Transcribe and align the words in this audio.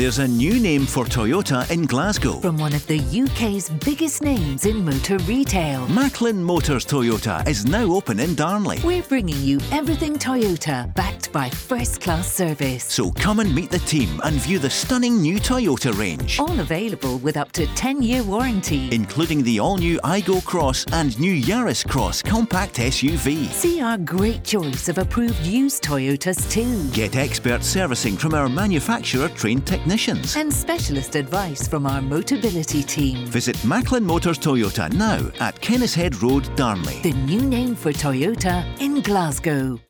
There's 0.00 0.18
a 0.18 0.26
new 0.26 0.58
name 0.58 0.86
for 0.86 1.04
Toyota 1.04 1.70
in 1.70 1.84
Glasgow. 1.84 2.40
From 2.40 2.56
one 2.56 2.72
of 2.72 2.86
the 2.86 3.00
UK's 3.00 3.68
biggest 3.68 4.22
names 4.22 4.64
in 4.64 4.82
motor 4.82 5.18
retail. 5.18 5.86
Macklin 5.88 6.42
Motors 6.42 6.86
Toyota 6.86 7.46
is 7.46 7.66
now 7.66 7.84
open 7.92 8.18
in 8.18 8.34
Darnley. 8.34 8.78
We're 8.82 9.02
bringing 9.02 9.38
you 9.42 9.60
everything 9.70 10.16
Toyota, 10.16 10.94
backed 10.94 11.30
by 11.32 11.50
first 11.50 12.00
class 12.00 12.32
service. 12.32 12.84
So 12.84 13.10
come 13.10 13.40
and 13.40 13.54
meet 13.54 13.70
the 13.70 13.80
team 13.80 14.22
and 14.24 14.36
view 14.36 14.58
the 14.58 14.70
stunning 14.70 15.20
new 15.20 15.38
Toyota 15.38 15.94
range. 15.98 16.40
All 16.40 16.60
available 16.60 17.18
with 17.18 17.36
up 17.36 17.52
to 17.52 17.66
10 17.74 18.00
year 18.00 18.22
warranty. 18.22 18.88
Including 18.94 19.42
the 19.42 19.60
all 19.60 19.76
new 19.76 19.98
Aygo 19.98 20.42
Cross 20.46 20.86
and 20.94 21.20
new 21.20 21.34
Yaris 21.34 21.86
Cross 21.86 22.22
compact 22.22 22.76
SUV. 22.76 23.48
See 23.48 23.82
our 23.82 23.98
great 23.98 24.44
choice 24.44 24.88
of 24.88 24.96
approved 24.96 25.44
used 25.44 25.84
Toyotas 25.84 26.50
too. 26.50 26.88
Get 26.96 27.16
expert 27.16 27.62
servicing 27.62 28.16
from 28.16 28.32
our 28.32 28.48
manufacturer 28.48 29.28
trained 29.28 29.66
technicians. 29.66 29.89
And 30.36 30.52
specialist 30.52 31.16
advice 31.16 31.66
from 31.66 31.84
our 31.84 32.00
Motability 32.00 32.86
team. 32.86 33.26
Visit 33.26 33.62
Macklin 33.64 34.04
Motors 34.04 34.38
Toyota 34.38 34.92
now 34.92 35.18
at 35.40 35.60
Kennishead 35.60 36.22
Road, 36.22 36.44
Darnley. 36.54 37.02
The 37.02 37.12
new 37.12 37.42
name 37.42 37.74
for 37.74 37.92
Toyota 37.92 38.64
in 38.80 39.00
Glasgow. 39.00 39.80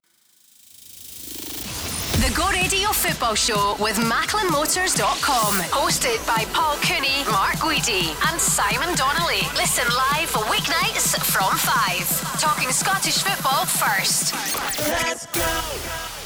The 2.22 2.32
Go 2.34 2.48
Radio 2.48 2.88
Football 2.88 3.34
Show 3.34 3.76
with 3.78 3.96
MacklinMotors.com. 3.96 5.58
Hosted 5.68 6.26
by 6.26 6.46
Paul 6.54 6.76
Cooney, 6.76 7.22
Mark 7.30 7.56
Guidi, 7.56 8.16
and 8.30 8.40
Simon 8.40 8.96
Donnelly. 8.96 9.42
Listen 9.54 9.84
live 9.94 10.30
weeknights 10.48 11.20
from 11.22 11.58
5. 11.58 12.40
Talking 12.40 12.70
Scottish 12.72 13.22
football 13.22 13.66
first. 13.66 14.32
Let's 14.88 15.26
go. 15.26 16.19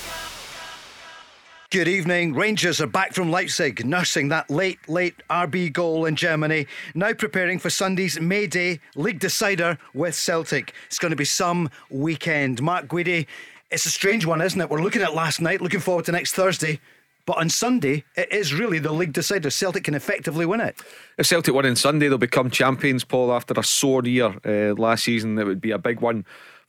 Good 1.75 1.89
evening. 1.89 2.35
Rangers 2.35 2.81
are 2.81 2.87
back 2.87 3.15
from 3.15 3.33
Leipzig, 3.33 3.85
nursing 3.85 4.29
that 4.29 4.49
late, 4.49 4.79
late 4.89 5.17
RB 5.29 5.73
goal 5.73 6.05
in 6.05 6.15
Germany. 6.15 6.69
Now 6.95 7.15
preparing 7.15 7.59
for 7.59 7.69
Sunday's 7.69 8.21
May 8.21 8.47
Day 8.47 8.79
league 8.95 9.19
decider 9.19 9.77
with 9.93 10.15
Celtic. 10.15 10.73
It's 10.87 11.01
going 11.01 11.11
to 11.11 11.17
be 11.17 11.25
some 11.25 11.69
weekend. 11.91 12.63
Mark 12.63 12.87
Guidi, 12.87 13.27
it's 13.73 13.87
a 13.87 13.91
strange 13.91 14.25
one, 14.25 14.41
isn't 14.41 14.61
it? 14.61 14.71
We're 14.71 14.83
looking 14.83 15.03
at 15.03 15.17
last 15.17 15.41
night, 15.41 15.61
looking 15.61 15.81
forward 15.81 16.05
to 16.05 16.13
next 16.13 16.35
Thursday. 16.35 16.79
But 17.27 17.39
on 17.39 17.51
Sunday, 17.51 18.05
it 18.15 18.33
is 18.33 18.55
really 18.55 18.79
the 18.79 18.93
league 18.93 19.13
decider. 19.13 19.51
Celtic 19.51 19.83
can 19.83 19.97
effectively 19.97 20.47
win 20.47 20.61
it. 20.61 20.77
If 21.19 21.27
Celtic 21.27 21.55
win 21.55 21.67
on 21.67 21.75
Sunday, 21.75 22.07
they'll 22.07 22.19
become 22.19 22.51
champions, 22.51 23.03
Paul, 23.03 23.33
after 23.33 23.53
a 23.57 23.65
sore 23.65 24.05
year 24.05 24.33
uh, 24.45 24.81
last 24.81 25.03
season. 25.03 25.37
It 25.41 25.45
would 25.45 25.61
be 25.61 25.73
a 25.73 25.79
big 25.79 26.01
one 26.01 26.25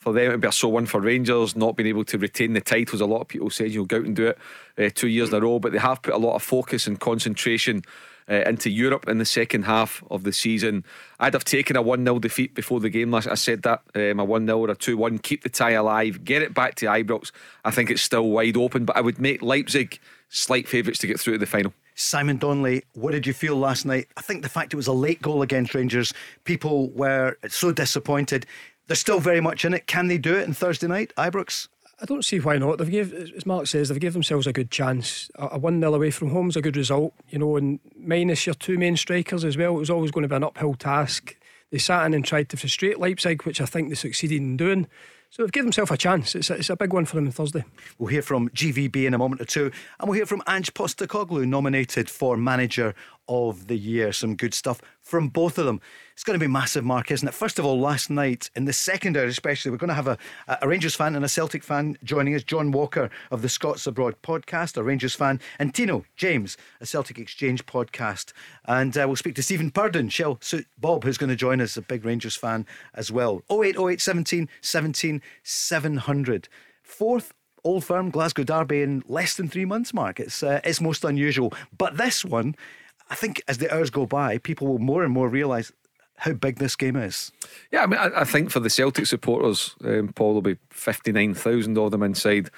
for 0.06 0.14
them. 0.14 0.30
It'd 0.30 0.42
be 0.42 0.48
a 0.48 0.52
sore 0.52 0.72
one 0.72 0.86
for 0.86 1.02
Rangers, 1.02 1.56
not 1.56 1.76
being 1.76 1.90
able 1.90 2.06
to 2.06 2.18
retain 2.18 2.54
the 2.54 2.62
titles. 2.62 3.02
A 3.02 3.06
lot 3.06 3.22
of 3.22 3.28
people 3.28 3.50
said 3.50 3.72
you'll 3.72 3.86
go 3.86 3.98
out 3.98 4.06
and 4.06 4.16
do 4.16 4.28
it 4.28 4.38
uh, 4.78 4.90
two 4.94 5.08
years 5.08 5.30
in 5.30 5.36
a 5.36 5.42
row, 5.42 5.60
but 5.60 5.72
they 5.72 5.80
have 5.80 6.02
put 6.02 6.14
a 6.14 6.18
lot 6.18 6.36
of 6.36 6.44
focus 6.44 6.88
and 6.88 7.00
concentration. 7.00 7.84
Uh, 8.28 8.42
into 8.48 8.72
Europe 8.72 9.08
in 9.08 9.20
the 9.20 9.24
second 9.24 9.66
half 9.66 10.04
of 10.10 10.24
the 10.24 10.34
season. 10.34 10.84
I'd 11.20 11.36
have 11.36 11.46
taken 11.46 11.76
a 11.76 11.82
1 11.84 12.04
0 12.04 12.18
defeat 12.18 12.56
before 12.56 12.80
the 12.80 12.90
game 12.90 13.12
last. 13.12 13.28
I 13.28 13.36
said 13.36 13.62
that 13.62 13.84
um, 13.94 14.20
a 14.20 14.26
1 14.26 14.48
0 14.48 14.58
or 14.58 14.72
a 14.72 14.76
2 14.76 14.98
1, 14.98 15.20
keep 15.20 15.44
the 15.44 15.50
tie 15.50 15.74
alive, 15.74 16.24
get 16.24 16.42
it 16.42 16.52
back 16.52 16.74
to 16.78 16.88
Ibrox. 16.88 17.30
I 17.64 17.70
think 17.70 17.92
it's 17.92 18.02
still 18.02 18.28
wide 18.28 18.58
open, 18.58 18.84
but 18.84 18.98
I 18.98 19.02
would 19.02 19.20
make 19.20 19.44
Leipzig 19.44 20.00
slight 20.30 20.68
favourites 20.68 20.98
to 21.02 21.08
get 21.08 21.20
through 21.20 21.34
to 21.34 21.38
the 21.38 21.46
final. 21.46 21.72
Simon 21.96 22.38
Donnelly, 22.38 22.84
what 22.94 23.12
did 23.12 23.26
you 23.26 23.34
feel 23.34 23.56
last 23.56 23.86
night? 23.86 24.08
I 24.18 24.22
think 24.22 24.44
the 24.44 24.50
fact 24.50 24.74
it 24.74 24.76
was 24.76 24.88
a 24.88 24.94
late 24.94 25.22
goal 25.22 25.42
against 25.42 25.74
Rangers, 25.74 26.14
people 26.44 26.90
were 26.90 27.38
so 27.48 27.72
disappointed. 27.72 28.46
They're 28.88 28.96
still 28.96 29.20
very 29.20 29.42
much 29.42 29.66
in 29.66 29.74
it. 29.74 29.88
Can 29.88 30.08
they 30.08 30.18
do 30.18 30.36
it 30.36 30.48
on 30.48 30.54
Thursday 30.54 30.88
night, 30.88 31.12
Ibrox? 31.18 31.68
I 32.02 32.06
don't 32.06 32.26
see 32.26 32.40
why 32.40 32.58
not. 32.58 32.78
They've 32.78 32.92
give, 32.92 33.14
as 33.14 33.46
Mark 33.46 33.68
says, 33.68 33.88
they've 33.88 34.00
given 34.00 34.14
themselves 34.14 34.48
a 34.48 34.54
good 34.54 34.70
chance. 34.70 35.30
A 35.36 35.58
one 35.58 35.80
0 35.80 35.94
away 35.94 36.12
from 36.12 36.30
home 36.30 36.50
is 36.50 36.58
a 36.58 36.62
good 36.62 36.76
result, 36.76 37.14
you 37.30 37.40
know, 37.40 37.56
and 37.56 37.80
minus 37.98 38.46
your 38.46 38.56
two 38.56 38.78
main 38.78 38.98
strikers 38.98 39.46
as 39.46 39.58
well. 39.58 39.76
It 39.76 39.80
was 39.80 39.90
always 39.90 40.12
going 40.12 40.24
to 40.24 40.28
be 40.28 40.36
an 40.36 40.44
uphill 40.44 40.76
task. 40.76 41.38
They 41.72 41.78
sat 41.78 42.06
in 42.06 42.14
and 42.14 42.26
tried 42.26 42.50
to 42.50 42.58
frustrate 42.58 43.00
Leipzig, 43.00 43.44
which 43.44 43.62
I 43.62 43.66
think 43.66 43.90
they 43.90 43.96
succeeded 43.96 44.38
in 44.38 44.58
doing. 44.58 44.88
So 45.30 45.44
they've 45.44 45.52
given 45.52 45.68
themselves 45.68 45.92
a 45.92 45.98
chance. 45.98 46.36
It's 46.36 46.50
a, 46.50 46.56
it's 46.56 46.70
a 46.70 46.76
big 46.76 46.94
one 46.94 47.06
for 47.06 47.16
them 47.16 47.26
on 47.26 47.32
Thursday. 47.32 47.64
We'll 47.98 48.08
hear 48.08 48.22
from 48.22 48.50
GVB 48.50 49.06
in 49.06 49.14
a 49.14 49.18
moment 49.18 49.42
or 49.42 49.46
two, 49.46 49.72
and 50.00 50.08
we'll 50.08 50.16
hear 50.16 50.26
from 50.26 50.44
Ange 50.48 50.74
Postecoglou, 50.74 51.48
nominated 51.48 52.10
for 52.10 52.38
Manager 52.38 52.94
of 53.28 53.68
the 53.68 53.78
Year. 53.78 54.12
Some 54.12 54.36
good 54.36 54.54
stuff 54.54 54.82
from 55.02 55.30
both 55.30 55.58
of 55.58 55.66
them. 55.66 55.82
It's 56.14 56.24
going 56.24 56.40
to 56.40 56.44
be 56.44 56.52
massive, 56.52 56.86
Mark, 56.86 57.12
isn't 57.12 57.28
it? 57.28 57.34
First 57.34 57.60
of 57.60 57.66
all, 57.66 57.80
last 57.80 58.10
night 58.10 58.50
in 58.56 58.66
the 58.66 58.74
secondary, 58.74 59.28
especially, 59.28 59.72
we're 59.72 59.78
going 59.78 59.90
to 59.90 59.94
have 59.94 60.08
a, 60.08 60.18
a 60.62 60.68
Rangers 60.68 60.96
fan 60.96 61.16
and 61.16 61.26
a 61.26 61.30
Celtic 61.30 61.64
fan 61.64 61.98
joining 62.04 62.36
us. 62.36 62.44
John 62.44 62.72
Walker 62.72 63.10
of 63.32 63.42
the 63.42 63.50
Scots 63.50 63.86
Abroad 63.86 64.16
podcast, 64.24 64.78
a 64.78 64.84
Rangers 64.84 65.14
fan, 65.14 65.40
and 65.60 65.74
Tino 65.74 66.06
James, 66.16 66.58
a 66.80 66.86
Celtic 66.86 67.20
Exchange 67.20 67.66
podcast. 67.66 68.34
And 68.66 68.98
uh, 68.98 69.04
we'll 69.08 69.16
speak 69.16 69.36
to 69.36 69.44
Stephen 69.44 69.72
Purdon, 69.72 70.10
Shell 70.10 70.38
Suit 70.42 70.68
Bob, 70.78 71.04
who's 71.04 71.18
going 71.18 71.30
to 71.30 71.36
join 71.36 71.60
us, 71.62 71.78
a 71.78 71.82
big 71.82 72.06
Rangers 72.06 72.36
fan 72.36 72.66
as 72.94 73.12
well. 73.12 73.44
0808 73.52 74.00
17 74.02 74.50
17 74.62 75.22
700. 75.44 76.48
Fourth 76.82 77.34
Old 77.66 77.84
Firm 77.84 78.12
Glasgow 78.12 78.44
Derby 78.44 78.84
in 78.84 79.04
less 79.08 79.36
than 79.36 79.50
three 79.50 79.66
months, 79.66 79.92
Mark. 79.92 80.20
It's, 80.20 80.44
uh, 80.44 80.62
it's 80.64 80.80
most 80.80 81.04
unusual. 81.04 81.52
But 81.76 81.98
this 81.98 82.24
one, 82.24 82.56
I 83.10 83.16
think 83.16 83.42
as 83.48 83.58
the 83.58 83.74
hours 83.74 83.90
go 83.90 84.06
by, 84.06 84.38
people 84.40 84.68
will 84.68 84.80
more 84.80 85.04
and 85.04 85.14
more 85.14 85.30
realise 85.30 85.72
how 86.18 86.34
big 86.34 86.58
this 86.58 86.76
game 86.76 86.96
is. 86.96 87.32
Yeah, 87.72 87.84
I 87.84 87.88
mean, 87.88 88.00
I, 88.00 88.22
I 88.22 88.24
think 88.24 88.50
for 88.50 88.60
the 88.60 88.70
Celtic 88.70 89.06
supporters, 89.06 89.76
um, 89.84 90.12
Paul, 90.14 90.36
will 90.36 90.42
be 90.42 90.58
59,000 90.70 91.78
of 91.78 91.92
them 91.92 92.04
inside 92.04 92.50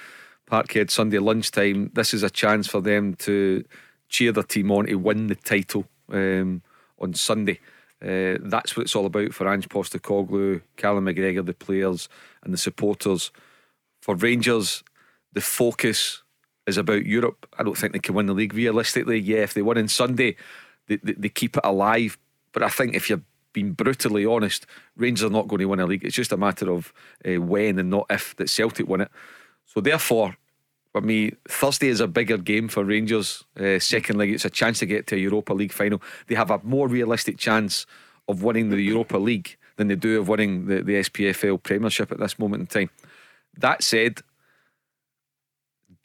Parkhead 0.50 0.90
Sunday 0.92 1.20
lunchtime. 1.20 1.92
This 1.94 2.14
is 2.14 2.24
a 2.24 2.30
chance 2.30 2.68
for 2.68 2.82
them 2.82 3.16
to 3.16 3.64
cheer 4.10 4.32
their 4.32 4.44
team 4.44 4.72
on 4.72 4.86
to 4.86 4.96
win 4.96 5.28
the 5.28 5.36
title 5.36 5.86
um, 6.12 6.62
on 7.00 7.14
Sunday. 7.14 7.60
Uh, 8.02 8.38
that's 8.42 8.78
what 8.78 8.84
it's 8.84 8.96
all 8.96 9.08
about 9.08 9.34
for 9.34 9.52
Ange 9.52 9.70
Postecoglou, 9.70 10.62
Callum 10.76 11.06
McGregor, 11.06 11.46
the 11.46 11.54
players 11.54 12.08
and 12.44 12.54
the 12.54 12.58
supporters. 12.58 13.32
For 14.02 14.16
Rangers, 14.16 14.84
the 15.34 15.42
focus 15.42 16.22
is 16.68 16.78
about 16.78 17.06
Europe. 17.06 17.48
I 17.58 17.64
don't 17.64 17.78
think 17.78 17.94
they 17.94 18.00
can 18.00 18.14
win 18.14 18.28
the 18.28 18.34
league 18.34 18.54
realistically. 18.54 19.20
Yeah, 19.20 19.38
if 19.38 19.54
they 19.54 19.62
win 19.62 19.78
on 19.78 19.88
Sunday, 19.88 20.36
they, 20.88 20.98
they, 20.98 21.14
they 21.14 21.30
keep 21.30 21.58
it 21.58 21.66
alive. 21.66 22.18
But 22.52 22.64
I 22.64 22.70
think 22.70 22.94
if 22.94 23.10
you're 23.10 23.22
being 23.54 23.72
brutally 23.72 24.26
honest, 24.26 24.66
Rangers 24.96 25.24
are 25.24 25.32
not 25.32 25.48
going 25.48 25.62
to 25.62 25.66
win 25.66 25.80
a 25.80 25.86
league. 25.86 26.04
It's 26.04 26.16
just 26.16 26.32
a 26.32 26.38
matter 26.38 26.72
of 26.72 26.94
uh, 27.26 27.42
when 27.42 27.80
and 27.80 27.90
not 27.90 28.06
if 28.10 28.36
that 28.36 28.50
Celtic 28.50 28.88
win 28.88 29.02
it. 29.02 29.12
So 29.66 29.82
therefore, 29.82 30.38
for 30.92 31.02
me, 31.02 31.32
Thursday 31.48 31.88
is 31.88 32.00
a 32.00 32.08
bigger 32.08 32.38
game 32.38 32.68
for 32.68 32.84
Rangers. 32.84 33.44
Uh, 33.60 33.80
second 33.80 34.22
it's 34.22 34.46
a 34.46 34.50
chance 34.50 34.80
to 34.80 34.86
get 34.86 35.08
to 35.08 35.16
a 35.16 35.20
Europa 35.20 35.54
League 35.54 35.74
final. 35.74 36.02
They 36.28 36.36
have 36.36 36.52
a 36.52 36.60
more 36.64 36.88
realistic 36.88 37.38
chance 37.38 37.86
of 38.28 38.44
winning 38.44 38.70
the 38.70 38.82
Europa 38.82 39.18
League 39.18 39.58
than 39.78 39.88
they 39.88 39.96
do 39.96 40.20
of 40.20 40.28
winning 40.28 40.66
the, 40.66 40.82
the 40.82 40.96
SPFL 40.96 41.62
Premiership 41.62 42.12
at 42.12 42.20
this 42.20 42.38
moment 42.38 42.62
in 42.62 42.68
time. 42.68 42.90
That 43.58 43.84
said, 43.84 44.22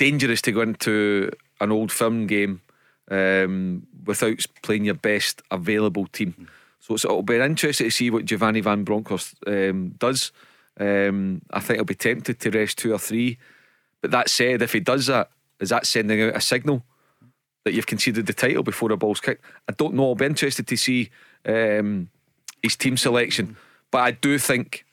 dangerous 0.02 0.42
to 0.42 0.50
go 0.50 0.62
into 0.62 1.30
an 1.60 1.70
old 1.70 1.92
firm 1.92 2.26
game 2.26 2.60
um, 3.08 3.86
without 4.04 4.44
playing 4.62 4.84
your 4.84 4.94
best 4.94 5.42
available 5.52 6.08
team. 6.08 6.48
So 6.80 6.94
it'll 6.94 7.22
be 7.22 7.36
interesting 7.36 7.86
to 7.86 7.90
see 7.92 8.10
what 8.10 8.24
Giovanni 8.24 8.60
Van 8.62 8.82
Bronckhorst 8.82 9.36
um, 9.46 9.91
does. 9.98 10.32
Um, 10.80 11.41
I 11.52 11.60
think 11.60 11.76
he'll 11.76 11.84
be 11.84 11.94
tempted 11.94 12.41
to 12.41 12.50
rest 12.50 12.78
two 12.78 12.92
or 12.92 12.98
three. 12.98 13.38
But 14.00 14.10
that 14.10 14.28
said, 14.28 14.60
if 14.62 14.72
he 14.72 14.80
does 14.80 15.06
that, 15.06 15.30
is 15.60 15.68
that 15.68 15.86
sending 15.86 16.20
out 16.20 16.34
a 16.34 16.41
signal 16.41 16.82
that 17.62 17.72
you've 17.72 17.86
conceded 17.86 18.26
the 18.26 18.32
title 18.32 18.64
before 18.64 18.91
a 18.91 18.96
ball's 18.96 19.20
kicked? 19.20 19.44
I 19.68 19.72
don't 19.72 19.94
know. 19.94 20.08
I'll 20.08 20.14
be 20.16 20.26
interested 20.26 20.66
to 20.66 20.76
see 20.76 21.10
um, 21.46 22.08
his 22.60 22.74
team 22.74 22.96
selection. 22.96 23.56
But 23.92 23.98
I 23.98 24.10
do 24.10 24.36
think 24.38 24.84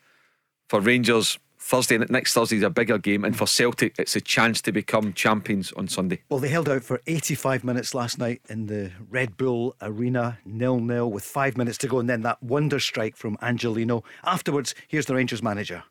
for 0.68 0.80
Rangers, 0.80 1.40
Thursday 1.69 1.97
and 1.97 2.09
next 2.09 2.34
Thursday 2.34 2.57
is 2.57 2.63
a 2.63 2.69
bigger 2.72 2.97
game, 2.97 3.24
and 3.24 3.38
for 3.38 3.46
Celtic, 3.46 3.94
it's 4.00 4.16
a 4.16 4.22
chance 4.22 4.59
to 4.59 4.72
become 4.72 5.13
champions 5.13 5.72
on 5.74 5.88
Sunday. 5.88 6.19
Well, 6.28 6.40
they 6.40 6.47
held 6.47 6.68
out 6.68 6.81
for 6.81 7.00
85 7.06 7.63
minutes 7.63 7.94
last 7.94 8.18
night 8.18 8.41
in 8.50 8.66
the 8.66 8.90
Red 9.07 9.38
Bull 9.38 9.75
Arena, 9.80 10.39
nil 10.44 10.80
nil, 10.80 11.12
with 11.12 11.24
five 11.24 11.57
minutes 11.57 11.77
to 11.80 11.88
go, 11.88 12.00
and 12.00 12.10
then 12.10 12.24
that 12.24 12.42
wonder 12.42 12.80
strike 12.80 13.16
from 13.16 13.38
Angelino. 13.44 14.04
Afterwards, 14.24 14.74
here's 14.88 15.06
the 15.06 15.13
Rangers 15.13 15.44
manager. 15.44 15.83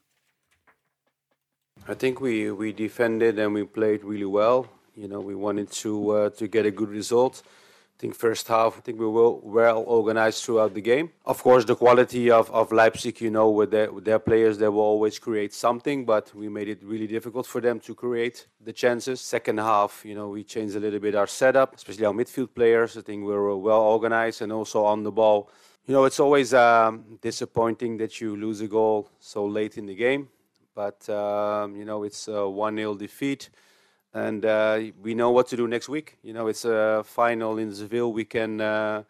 I 1.86 1.94
think 1.94 2.20
we, 2.20 2.50
we 2.50 2.72
defended 2.72 3.38
and 3.38 3.54
we 3.54 3.62
played 3.62 4.02
really 4.02 4.24
well. 4.24 4.68
You 4.96 5.06
know, 5.06 5.20
we 5.20 5.36
wanted 5.36 5.70
to 5.70 6.10
uh, 6.10 6.30
to 6.30 6.48
get 6.48 6.66
a 6.66 6.72
good 6.72 6.88
result. 6.88 7.44
I 7.98 8.00
think 8.00 8.14
first 8.14 8.46
half, 8.46 8.78
I 8.78 8.80
think 8.80 9.00
we 9.00 9.08
were 9.08 9.32
well 9.32 9.82
organized 9.84 10.44
throughout 10.44 10.72
the 10.72 10.80
game. 10.80 11.10
Of 11.26 11.42
course, 11.42 11.64
the 11.64 11.74
quality 11.74 12.30
of, 12.30 12.48
of 12.52 12.70
Leipzig, 12.70 13.20
you 13.20 13.28
know, 13.28 13.50
with 13.50 13.72
their, 13.72 13.90
with 13.90 14.04
their 14.04 14.20
players, 14.20 14.56
they 14.56 14.68
will 14.68 14.82
always 14.82 15.18
create 15.18 15.52
something, 15.52 16.04
but 16.04 16.32
we 16.32 16.48
made 16.48 16.68
it 16.68 16.78
really 16.84 17.08
difficult 17.08 17.44
for 17.44 17.60
them 17.60 17.80
to 17.80 17.96
create 17.96 18.46
the 18.64 18.72
chances. 18.72 19.20
Second 19.20 19.58
half, 19.58 20.04
you 20.04 20.14
know, 20.14 20.28
we 20.28 20.44
changed 20.44 20.76
a 20.76 20.78
little 20.78 21.00
bit 21.00 21.16
our 21.16 21.26
setup, 21.26 21.74
especially 21.74 22.04
our 22.04 22.12
midfield 22.12 22.54
players. 22.54 22.96
I 22.96 23.00
think 23.00 23.22
we 23.24 23.32
were 23.32 23.56
well 23.56 23.80
organized 23.80 24.42
and 24.42 24.52
also 24.52 24.84
on 24.84 25.02
the 25.02 25.10
ball. 25.10 25.50
You 25.84 25.92
know, 25.92 26.04
it's 26.04 26.20
always 26.20 26.54
um, 26.54 27.18
disappointing 27.20 27.96
that 27.96 28.20
you 28.20 28.36
lose 28.36 28.60
a 28.60 28.68
goal 28.68 29.10
so 29.18 29.44
late 29.44 29.76
in 29.76 29.86
the 29.86 29.96
game, 29.96 30.28
but, 30.72 31.08
um, 31.08 31.74
you 31.74 31.84
know, 31.84 32.04
it's 32.04 32.28
a 32.28 32.48
1 32.48 32.76
0 32.76 32.94
defeat. 32.94 33.50
And 34.14 34.44
uh, 34.44 34.80
we 35.02 35.14
know 35.14 35.30
what 35.30 35.48
to 35.48 35.56
do 35.56 35.68
next 35.68 35.88
week. 35.88 36.18
You 36.22 36.32
know, 36.32 36.46
it's 36.46 36.64
a 36.64 37.02
final 37.04 37.58
in 37.58 37.74
Seville. 37.74 38.12
We 38.12 38.24
can 38.24 38.60
uh, 38.60 39.02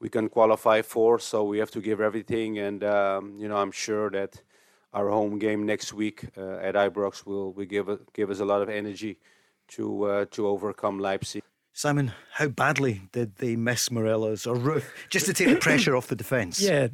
we 0.00 0.08
can 0.08 0.28
qualify 0.28 0.82
for, 0.82 1.18
so 1.18 1.44
we 1.44 1.58
have 1.58 1.70
to 1.72 1.80
give 1.80 2.00
everything. 2.00 2.58
And 2.58 2.84
um, 2.84 3.36
you 3.38 3.48
know, 3.48 3.56
I'm 3.56 3.72
sure 3.72 4.10
that 4.10 4.42
our 4.92 5.08
home 5.08 5.38
game 5.38 5.64
next 5.64 5.92
week 5.92 6.26
uh, 6.36 6.56
at 6.56 6.74
Ibrox 6.74 7.24
will, 7.24 7.52
will 7.52 7.64
give 7.64 7.88
give 8.12 8.30
us 8.30 8.40
a 8.40 8.44
lot 8.44 8.62
of 8.62 8.68
energy 8.68 9.18
to 9.68 10.04
uh, 10.04 10.24
to 10.32 10.46
overcome 10.46 10.98
Leipzig. 10.98 11.42
Simon, 11.74 12.12
how 12.32 12.48
badly 12.48 13.02
did 13.12 13.36
they 13.36 13.56
miss 13.56 13.90
Morelos 13.90 14.46
or 14.46 14.56
Roofe 14.56 14.84
just 15.08 15.24
to 15.26 15.32
take 15.32 15.48
the 15.48 15.56
pressure 15.56 15.96
off 15.96 16.08
the 16.08 16.16
defence? 16.16 16.60
Yeah, 16.72 16.88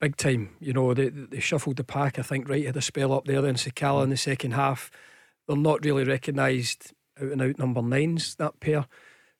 big 0.00 0.16
time. 0.16 0.56
You 0.58 0.72
know, 0.72 0.94
they, 0.94 1.10
they 1.10 1.38
shuffled 1.38 1.76
the 1.76 1.84
pack. 1.84 2.18
I 2.18 2.22
think 2.22 2.48
right? 2.48 2.66
had 2.66 2.76
a 2.76 2.82
spell 2.82 3.12
up 3.12 3.26
there, 3.26 3.40
then 3.40 3.54
Sakala 3.54 4.02
in 4.02 4.10
the 4.10 4.16
second 4.16 4.52
half. 4.52 4.90
They're 5.50 5.58
not 5.58 5.84
really 5.84 6.04
recognised 6.04 6.92
out 7.20 7.32
and 7.32 7.42
out 7.42 7.58
number 7.58 7.82
nines, 7.82 8.36
that 8.36 8.60
pair. 8.60 8.86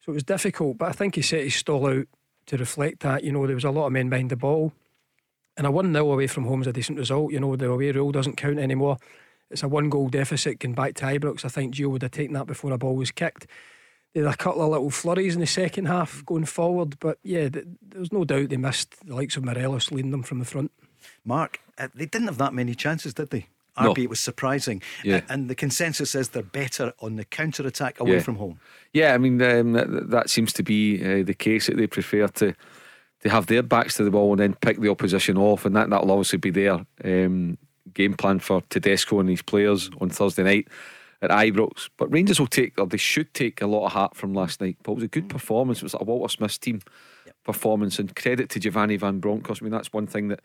So 0.00 0.10
it 0.10 0.14
was 0.14 0.24
difficult, 0.24 0.76
but 0.76 0.88
I 0.88 0.92
think 0.92 1.14
he 1.14 1.22
set 1.22 1.44
his 1.44 1.54
stall 1.54 1.86
out 1.86 2.08
to 2.46 2.56
reflect 2.56 2.98
that. 3.00 3.22
You 3.22 3.30
know, 3.30 3.46
there 3.46 3.54
was 3.54 3.62
a 3.62 3.70
lot 3.70 3.86
of 3.86 3.92
men 3.92 4.10
behind 4.10 4.30
the 4.30 4.36
ball. 4.36 4.72
And 5.56 5.68
a 5.68 5.70
1 5.70 5.92
0 5.92 6.10
away 6.10 6.26
from 6.26 6.46
home 6.46 6.62
is 6.62 6.66
a 6.66 6.72
decent 6.72 6.98
result. 6.98 7.30
You 7.32 7.38
know, 7.38 7.54
the 7.54 7.70
away 7.70 7.92
rule 7.92 8.10
doesn't 8.10 8.36
count 8.36 8.58
anymore. 8.58 8.96
It's 9.52 9.62
a 9.62 9.68
one 9.68 9.88
goal 9.88 10.08
deficit 10.08 10.58
going 10.58 10.74
back 10.74 10.94
to 10.94 11.04
Ibrox. 11.04 11.44
I 11.44 11.48
think 11.48 11.76
Gio 11.76 11.90
would 11.90 12.02
have 12.02 12.10
taken 12.10 12.34
that 12.34 12.48
before 12.48 12.72
a 12.72 12.78
ball 12.78 12.96
was 12.96 13.12
kicked. 13.12 13.46
They 14.12 14.20
had 14.20 14.34
a 14.34 14.36
couple 14.36 14.62
of 14.62 14.70
little 14.70 14.90
flurries 14.90 15.36
in 15.36 15.40
the 15.40 15.46
second 15.46 15.86
half 15.86 16.26
going 16.26 16.44
forward, 16.44 16.98
but 16.98 17.18
yeah, 17.22 17.48
there's 17.80 18.12
no 18.12 18.24
doubt 18.24 18.48
they 18.48 18.56
missed 18.56 19.06
the 19.06 19.14
likes 19.14 19.36
of 19.36 19.44
Morelos 19.44 19.92
leading 19.92 20.10
them 20.10 20.24
from 20.24 20.40
the 20.40 20.44
front. 20.44 20.72
Mark, 21.24 21.60
uh, 21.78 21.86
they 21.94 22.06
didn't 22.06 22.26
have 22.26 22.38
that 22.38 22.52
many 22.52 22.74
chances, 22.74 23.14
did 23.14 23.30
they? 23.30 23.46
RB, 23.78 23.96
no. 23.96 24.02
it 24.02 24.10
was 24.10 24.20
surprising. 24.20 24.82
Yeah. 25.04 25.22
and 25.28 25.48
the 25.48 25.54
consensus 25.54 26.14
is 26.14 26.30
they're 26.30 26.42
better 26.42 26.92
on 27.00 27.16
the 27.16 27.24
counter 27.24 27.66
attack 27.66 28.00
away 28.00 28.14
yeah. 28.14 28.20
from 28.20 28.36
home. 28.36 28.60
Yeah, 28.92 29.14
I 29.14 29.18
mean, 29.18 29.40
um, 29.42 29.72
that, 29.72 30.10
that, 30.10 30.30
seems 30.30 30.52
to 30.54 30.62
be 30.62 31.02
uh, 31.02 31.24
the 31.24 31.34
case 31.34 31.66
that 31.66 31.76
they 31.76 31.86
prefer 31.86 32.26
to 32.28 32.54
to 33.22 33.28
have 33.28 33.46
their 33.46 33.62
backs 33.62 33.96
to 33.96 34.04
the 34.04 34.10
ball 34.10 34.32
and 34.32 34.40
then 34.40 34.54
pick 34.54 34.80
the 34.80 34.90
opposition 34.90 35.36
off, 35.36 35.64
and 35.64 35.76
that, 35.76 35.90
that'll 35.90 36.10
obviously 36.10 36.38
be 36.38 36.50
their 36.50 36.86
um, 37.04 37.58
game 37.92 38.14
plan 38.14 38.38
for 38.38 38.62
Tedesco 38.70 39.20
and 39.20 39.28
his 39.28 39.42
players 39.42 39.90
on 40.00 40.08
Thursday 40.08 40.42
night 40.42 40.68
at 41.22 41.30
Ibrox. 41.30 41.90
But 41.96 42.10
Rangers 42.10 42.40
will 42.40 42.46
take, 42.46 42.78
or 42.78 42.86
they 42.86 42.96
should 42.96 43.32
take, 43.34 43.60
a 43.60 43.66
lot 43.66 43.86
of 43.86 43.92
heart 43.92 44.16
from 44.16 44.32
last 44.32 44.60
night. 44.60 44.78
But 44.82 44.92
it 44.92 44.94
was 44.96 45.04
a 45.04 45.08
good 45.08 45.28
performance. 45.28 45.78
It 45.78 45.84
was 45.84 45.94
a 45.94 46.04
Walter 46.04 46.32
Smith 46.32 46.58
team 46.60 46.80
yep. 47.26 47.36
performance, 47.44 47.98
and 47.98 48.14
credit 48.16 48.48
to 48.50 48.60
Giovanni 48.60 48.96
Van 48.96 49.20
Bronckhorst. 49.20 49.62
I 49.62 49.64
mean, 49.64 49.72
that's 49.72 49.92
one 49.92 50.06
thing 50.06 50.28
that 50.28 50.40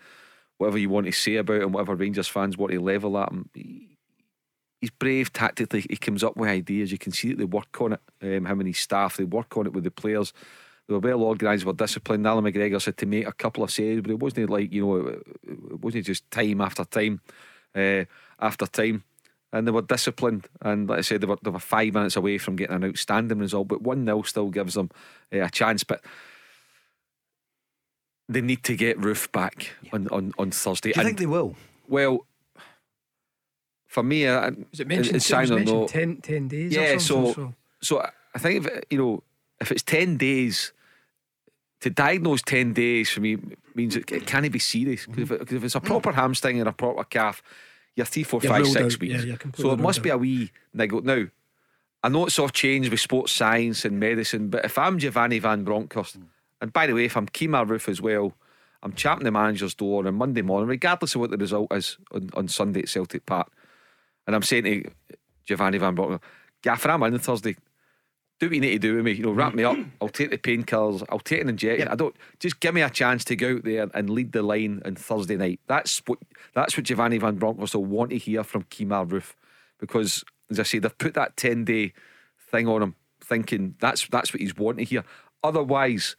whatever 0.58 0.78
you 0.78 0.90
want 0.90 1.06
to 1.06 1.12
say 1.12 1.36
about 1.36 1.62
him, 1.62 1.72
whatever 1.72 1.96
Rangers 1.96 2.28
fans 2.28 2.58
want 2.58 2.72
to 2.72 2.80
level 2.80 3.18
at 3.18 3.32
him, 3.32 3.50
he's 4.82 4.90
brave 4.90 5.34
tactically. 5.34 5.86
He 5.90 5.98
comes 5.98 6.24
up 6.24 6.38
with 6.38 6.50
ideas. 6.50 6.92
You 6.92 6.98
can 6.98 7.12
see 7.12 7.30
that 7.30 7.38
they 7.38 7.46
work 7.46 7.82
on 7.82 7.94
it. 7.94 8.02
Um, 8.22 8.46
how 8.46 8.56
many 8.56 8.74
staff 8.74 9.18
they 9.18 9.24
work 9.24 9.58
on 9.58 9.66
it 9.66 9.74
with 9.74 9.84
the 9.84 9.92
players. 9.92 10.34
They 10.88 10.94
were 10.94 11.00
well 11.00 11.24
organised, 11.24 11.66
were 11.66 11.74
disciplined. 11.74 12.28
Alan 12.28 12.44
McGregor 12.44 12.82
said 12.82 12.98
to 12.98 13.06
make 13.06 13.28
a 13.28 13.32
couple 13.32 13.64
of 13.64 13.72
saves, 13.72 14.02
but 14.02 14.12
it 14.12 14.20
wasn't 14.20 14.50
like 14.50 14.72
you 14.72 14.86
know, 14.86 14.96
it 15.08 15.80
wasn't 15.82 16.06
just 16.06 16.30
time 16.30 16.62
after 16.62 16.86
time 16.86 17.22
uh, 17.76 18.06
after 18.40 18.68
time. 18.68 19.04
And 19.52 19.66
they 19.66 19.72
were 19.72 19.82
disciplined, 19.82 20.48
and 20.62 20.90
like 20.90 20.98
I 20.98 21.02
said, 21.02 21.22
they 21.22 21.28
were, 21.28 21.38
they 21.42 21.50
were 21.50 21.60
five 21.60 21.94
minutes 21.94 22.18
away 22.18 22.38
from 22.38 22.58
getting 22.58 22.76
an 22.76 22.84
outstanding 22.84 23.40
result. 23.40 23.70
But 23.70 23.82
one 23.82 24.06
0 24.06 24.24
still 24.24 24.50
gives 24.50 24.74
them 24.74 24.92
uh, 25.34 25.44
a 25.44 25.50
chance. 25.50 25.84
But 25.86 26.04
they 28.28 28.42
need 28.42 28.64
to 28.64 28.76
get 28.76 29.00
Roofe 29.00 29.32
back 29.32 29.72
yeah. 29.84 29.92
on, 29.94 30.08
on, 30.10 30.34
on 30.38 30.52
Thursday. 30.52 30.92
Do 30.92 31.00
you 31.00 31.02
and, 31.02 31.08
think 31.08 31.20
they 31.20 31.26
will? 31.26 31.56
Well, 31.88 32.26
for 33.88 34.04
me, 34.04 34.28
uh, 34.28 34.52
is 34.72 34.80
it 34.80 34.88
mentioned, 34.88 35.16
it's 35.18 35.30
it 35.30 35.38
was 35.38 35.52
mentioned 35.52 35.90
10, 35.90 36.18
10 36.18 36.48
days? 36.48 36.76
Yeah, 36.76 36.98
so, 36.98 37.34
so 37.34 37.54
so 37.86 38.06
I 38.34 38.40
think 38.40 38.66
if 38.66 38.84
you 38.90 38.98
know 38.98 39.24
if 39.62 39.72
it's 39.72 39.84
ten 39.84 40.18
days, 40.18 40.74
to 41.82 41.90
diagnose 41.90 42.42
ten 42.42 42.74
days 42.74 43.10
for 43.10 43.22
me 43.22 43.38
means 43.76 43.96
it, 43.96 44.12
it 44.12 44.26
can't 44.26 44.52
be 44.52 44.60
serious 44.60 45.06
because 45.06 45.32
if, 45.32 45.52
if, 45.52 45.64
it's 45.64 45.76
a 45.76 45.82
proper 45.82 46.12
hamstring 46.12 46.60
and 46.60 46.68
a 46.68 46.74
proper 46.74 47.04
calf, 47.04 47.44
you're 47.96 48.06
three, 48.06 48.24
four, 48.24 48.42
you're 48.42 48.52
five, 48.52 48.68
six 48.68 48.96
out. 48.96 49.00
weeks. 49.00 49.24
Yeah, 49.24 49.36
so 49.56 49.72
it 49.72 49.80
must 49.80 50.00
out. 50.00 50.04
be 50.04 50.10
a 50.10 50.18
wee 50.18 50.52
niggle. 50.74 51.02
Now, 51.02 51.28
I 52.04 52.10
know 52.10 52.26
it's 52.26 52.40
all 52.40 52.50
changed 52.50 52.90
with 52.90 53.00
sports 53.00 53.32
science 53.32 53.86
and 53.86 54.00
medicine, 54.00 54.50
but 54.50 54.66
if 54.66 54.78
I'm 54.78 54.98
Giovanni 54.98 55.40
Van 55.40 55.64
Bronckhorst. 55.64 56.20
Mm 56.20 56.26
and 56.62 56.72
by 56.74 56.88
the 56.88 56.94
way, 56.94 57.06
if 57.06 57.18
I'm 57.18 57.28
Kemar 57.28 57.68
Roofe 57.68 57.90
as 57.90 58.02
well, 58.02 58.34
I'm 58.84 58.94
chapping 58.94 59.26
the 59.26 59.32
manager's 59.32 59.74
door 59.74 60.08
on 60.08 60.16
Monday 60.16 60.42
morning, 60.42 60.70
regardless 60.70 61.16
of 61.16 61.22
what 61.22 61.32
the 61.32 61.38
result 61.38 61.74
is 61.74 61.98
on, 62.12 62.30
on 62.36 62.48
Sunday 62.48 62.82
at 62.82 62.90
Celtic 62.90 63.26
Park. 63.26 63.52
And 64.28 64.36
I'm 64.36 64.44
saying 64.44 64.64
to 64.64 64.84
Giovanni 65.46 65.78
Van 65.78 65.96
Broek, 65.96 66.22
Gaffer, 66.62 66.92
I'm 66.92 67.04
in 67.04 67.18
Thursday. 67.20 67.56
Do 68.40 68.48
what 68.48 68.56
you 68.56 68.62
need 68.62 68.72
to 68.72 68.80
do 68.80 68.96
with 68.96 69.06
me. 69.06 69.14
You 69.14 69.24
know, 69.24 69.32
wrap 69.32 69.54
me 69.54 69.64
up. 69.64 69.78
I'll 70.02 70.10
take 70.10 70.30
the 70.30 70.38
painkillers. 70.38 71.06
I'll 71.10 71.20
take 71.20 71.42
an 71.42 71.50
injection. 71.50 71.88
I 71.88 71.96
don't 71.96 72.16
just 72.40 72.60
give 72.60 72.74
me 72.74 72.82
a 72.82 72.90
chance 72.90 73.24
to 73.26 73.36
go 73.36 73.56
out 73.56 73.64
there 73.64 73.88
and 73.94 74.10
lead 74.10 74.34
the 74.34 74.42
line 74.42 74.82
on 74.84 74.96
Thursday 74.96 75.38
night. 75.38 75.62
That's 75.68 76.02
what 76.06 76.20
that's 76.54 76.76
what 76.76 76.86
Giovanni 76.86 77.18
Van 77.18 77.38
Bronckhorst 77.38 77.76
will 77.76 77.86
want 77.86 78.10
to 78.10 78.18
hear 78.18 78.44
from 78.44 78.64
Kemar 78.64 79.08
Roofe. 79.08 79.36
Because 79.80 80.26
as 80.52 80.60
I 80.60 80.64
say, 80.64 80.80
they've 80.80 80.98
put 80.98 81.14
that 81.14 81.38
ten 81.38 81.64
day 81.64 81.94
thing 82.52 82.68
on 82.68 82.82
him, 82.82 82.96
thinking 83.22 83.76
that's 83.80 84.06
that's 84.08 84.34
what 84.34 84.42
he's 84.42 84.58
wanting 84.58 84.86
to 84.86 84.90
hear. 84.90 85.04
Otherwise, 85.42 86.18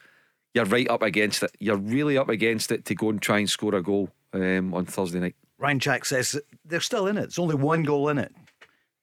you're 0.56 0.64
right 0.64 0.88
up 0.88 1.02
against 1.02 1.42
it. 1.42 1.54
You're 1.60 1.76
really 1.76 2.16
up 2.16 2.30
against 2.30 2.72
it 2.72 2.86
to 2.86 2.94
go 2.94 3.10
and 3.10 3.20
try 3.20 3.38
and 3.38 3.48
score 3.48 3.74
a 3.74 3.82
goal 3.82 4.08
um, 4.32 4.72
on 4.72 4.86
Thursday 4.86 5.20
night. 5.20 5.36
Ryan 5.58 5.78
Jack 5.78 6.06
says 6.06 6.40
they're 6.64 6.80
still 6.80 7.06
in 7.06 7.18
it. 7.18 7.24
It's 7.24 7.38
only 7.38 7.54
one 7.54 7.82
goal 7.82 8.08
in 8.08 8.16
it. 8.16 8.34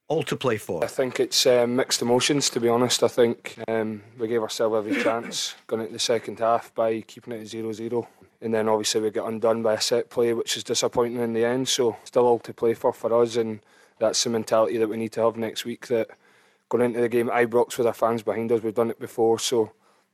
All 0.08 0.24
to 0.24 0.36
play 0.36 0.58
for. 0.58 0.84
I 0.84 0.88
think 0.88 1.20
it's 1.20 1.46
um, 1.46 1.76
mixed 1.76 2.02
emotions, 2.02 2.50
to 2.50 2.60
be 2.60 2.70
honest. 2.70 3.04
I 3.04 3.08
think 3.08 3.56
um, 3.68 4.02
we 4.18 4.28
gave 4.28 4.42
ourselves 4.42 4.76
every 4.76 5.02
chance 5.02 5.54
going 5.68 5.84
into 5.84 5.94
the 5.94 6.00
second 6.00 6.40
half 6.40 6.74
by 6.74 7.02
keeping 7.02 7.34
it 7.34 7.42
at 7.42 7.48
0 7.48 7.72
0. 7.72 8.08
And 8.42 8.52
then 8.54 8.68
obviously 8.68 9.02
we 9.02 9.12
get 9.12 9.24
undone 9.24 9.62
by 9.62 9.76
a 9.76 9.82
set 9.82 10.10
play, 10.10 10.34
which 10.34 10.58
is 10.58 10.64
disappointing 10.64 11.20
in 11.20 11.34
the 11.34 11.46
end. 11.46 11.70
So, 11.70 11.98
still 12.04 12.26
all 12.26 12.40
to 12.40 12.54
play 12.54 12.74
for 12.74 12.94
for 12.94 13.22
us. 13.22 13.36
And 13.36 13.60
that's 14.00 14.24
the 14.24 14.32
mentality 14.32 14.78
that 14.78 14.90
we 14.90 14.98
need 14.98 15.12
to 15.14 15.22
have 15.22 15.38
next 15.38 15.66
week. 15.66 15.88
That 15.88 16.10
going 16.70 16.84
into 16.84 17.00
the 17.00 17.10
game 17.10 17.30
at 17.30 17.48
Ibrox 17.48 17.78
with 17.78 17.86
our 17.86 17.94
fans 17.94 18.24
behind 18.24 18.52
us, 18.52 18.64
we've 18.64 18.74
done 18.74 18.90
it 18.90 19.00
before. 19.00 19.38
So, 19.38 19.72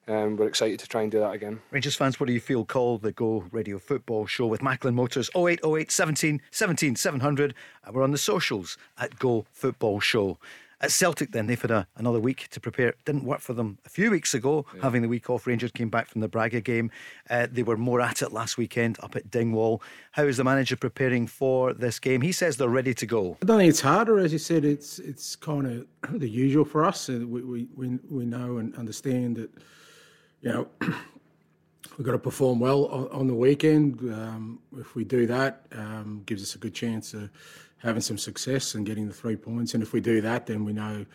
um, 0.09 0.35
we're 0.35 0.47
excited 0.47 0.79
to 0.79 0.87
try 0.87 1.03
and 1.03 1.11
do 1.11 1.19
that 1.19 1.33
again. 1.33 1.61
Rangers 1.71 1.95
fans, 1.95 2.19
what 2.19 2.27
do 2.27 2.33
you 2.33 2.39
feel? 2.39 2.65
Call 2.65 2.97
the 2.97 3.11
Go 3.11 3.45
Radio 3.51 3.77
Football 3.77 4.25
Show 4.25 4.47
with 4.47 4.63
Macklin 4.63 4.95
Motors 4.95 5.29
0808 5.35 5.91
17 5.91 6.41
17 6.51 6.95
700. 6.95 7.53
And 7.83 7.95
we're 7.95 8.03
on 8.03 8.11
the 8.11 8.17
socials 8.17 8.77
at 8.97 9.19
Go 9.19 9.45
Football 9.51 9.99
Show. 9.99 10.39
At 10.81 10.91
Celtic, 10.91 11.31
then, 11.31 11.47
they've 11.47 11.61
had 11.61 11.71
a, 11.71 11.87
another 11.97 12.21
week 12.21 12.47
to 12.51 12.59
prepare. 12.61 12.89
It 12.89 13.03
didn't 13.03 13.25
work 13.25 13.41
for 13.41 13.53
them 13.53 13.79
a 13.85 13.89
few 13.89 14.09
weeks 14.09 14.33
ago, 14.33 14.65
yeah. 14.73 14.81
having 14.81 15.01
the 15.01 15.09
week 15.09 15.29
off. 15.29 15.45
Rangers 15.45 15.73
came 15.73 15.89
back 15.89 16.07
from 16.07 16.21
the 16.21 16.29
Braga 16.29 16.61
game. 16.61 16.89
Uh, 17.29 17.47
they 17.51 17.63
were 17.63 17.75
more 17.75 17.99
at 17.99 18.21
it 18.21 18.31
last 18.31 18.57
weekend 18.57 18.97
up 19.03 19.17
at 19.17 19.29
Dingwall. 19.29 19.81
How 20.11 20.23
is 20.23 20.37
the 20.37 20.45
manager 20.45 20.77
preparing 20.77 21.27
for 21.27 21.73
this 21.73 21.99
game? 21.99 22.21
He 22.21 22.31
says 22.31 22.55
they're 22.55 22.69
ready 22.69 22.93
to 22.93 23.05
go. 23.05 23.37
I 23.41 23.45
don't 23.45 23.57
think 23.57 23.69
it's 23.69 23.81
harder, 23.81 24.19
as 24.19 24.31
you 24.31 24.39
said. 24.39 24.63
It's 24.63 24.99
it's 24.99 25.35
kind 25.35 25.67
of 25.67 25.87
the 26.19 26.29
usual 26.29 26.63
for 26.63 26.85
us. 26.85 27.09
We, 27.09 27.25
we, 27.25 27.67
we, 27.75 27.99
we 28.09 28.25
know 28.25 28.59
and 28.59 28.73
understand 28.77 29.35
that 29.35 29.51
you 30.41 30.51
know, 30.51 30.67
we've 31.97 32.05
got 32.05 32.13
to 32.13 32.19
perform 32.19 32.59
well 32.59 32.85
on, 32.85 33.07
on 33.09 33.27
the 33.27 33.33
weekend. 33.33 33.99
Um, 34.01 34.59
if 34.77 34.95
we 34.95 35.03
do 35.03 35.27
that, 35.27 35.65
um, 35.73 36.23
gives 36.25 36.41
us 36.41 36.55
a 36.55 36.57
good 36.57 36.73
chance 36.73 37.13
of 37.13 37.29
having 37.77 38.01
some 38.01 38.17
success 38.17 38.75
and 38.75 38.85
getting 38.85 39.07
the 39.07 39.13
three 39.13 39.35
points. 39.35 39.73
And 39.73 39.83
if 39.83 39.93
we 39.93 40.01
do 40.01 40.21
that, 40.21 40.45
then 40.45 40.65
we 40.65 40.73
know 40.73 41.05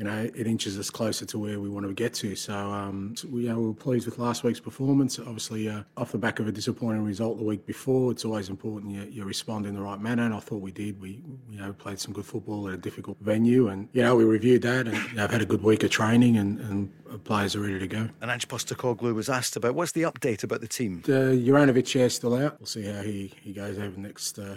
you 0.00 0.06
know, 0.06 0.30
it 0.34 0.46
inches 0.46 0.78
us 0.78 0.88
closer 0.88 1.26
to 1.26 1.38
where 1.38 1.60
we 1.60 1.68
want 1.68 1.86
to 1.86 1.92
get 1.92 2.14
to. 2.14 2.34
So, 2.34 2.54
um, 2.54 3.14
so 3.14 3.28
we, 3.28 3.42
you 3.42 3.48
know, 3.50 3.60
we 3.60 3.66
were 3.66 3.74
pleased 3.74 4.06
with 4.06 4.18
last 4.18 4.42
week's 4.42 4.58
performance. 4.58 5.18
Obviously, 5.18 5.68
uh, 5.68 5.82
off 5.98 6.10
the 6.10 6.16
back 6.16 6.38
of 6.38 6.48
a 6.48 6.52
disappointing 6.52 7.04
result 7.04 7.36
the 7.36 7.44
week 7.44 7.66
before, 7.66 8.10
it's 8.10 8.24
always 8.24 8.48
important 8.48 8.92
you, 8.92 9.06
you 9.10 9.24
respond 9.24 9.66
in 9.66 9.74
the 9.74 9.82
right 9.82 10.00
manner, 10.00 10.24
and 10.24 10.32
I 10.32 10.40
thought 10.40 10.62
we 10.62 10.70
did. 10.70 10.98
We, 11.02 11.20
you 11.50 11.58
know, 11.58 11.74
played 11.74 12.00
some 12.00 12.14
good 12.14 12.24
football 12.24 12.66
at 12.68 12.72
a 12.72 12.78
difficult 12.78 13.18
venue, 13.20 13.68
and 13.68 13.90
you 13.92 14.00
know, 14.00 14.16
we 14.16 14.24
reviewed 14.24 14.62
that, 14.62 14.88
and 14.88 14.96
you 14.96 15.16
know, 15.16 15.24
I've 15.24 15.30
had 15.30 15.42
a 15.42 15.46
good 15.46 15.62
week 15.62 15.82
of 15.82 15.90
training, 15.90 16.38
and, 16.38 16.58
and 16.60 17.24
players 17.24 17.54
are 17.54 17.60
ready 17.60 17.78
to 17.78 17.86
go. 17.86 18.08
And 18.22 18.30
Ange 18.30 18.48
Postecoglou 18.48 19.14
was 19.14 19.28
asked 19.28 19.54
about 19.54 19.74
what's 19.74 19.92
the 19.92 20.04
update 20.04 20.42
about 20.42 20.62
the 20.62 20.68
team. 20.68 21.02
Uh, 21.04 21.36
Juranovic 21.36 21.94
is 21.94 22.14
still 22.14 22.36
out. 22.36 22.58
We'll 22.58 22.66
see 22.66 22.86
how 22.86 23.02
he, 23.02 23.34
he 23.42 23.52
goes 23.52 23.76
over 23.76 23.90
the 23.90 24.00
next. 24.00 24.38
Uh, 24.38 24.56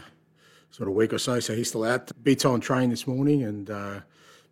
sort 0.71 0.89
of 0.89 0.95
week 0.95 1.13
or 1.13 1.19
so, 1.19 1.39
so 1.39 1.55
he's 1.55 1.67
still 1.67 1.83
out. 1.83 2.11
Beats 2.23 2.45
on 2.45 2.59
train 2.59 2.89
this 2.89 3.05
morning, 3.05 3.43
and 3.43 3.69
uh, 3.69 3.99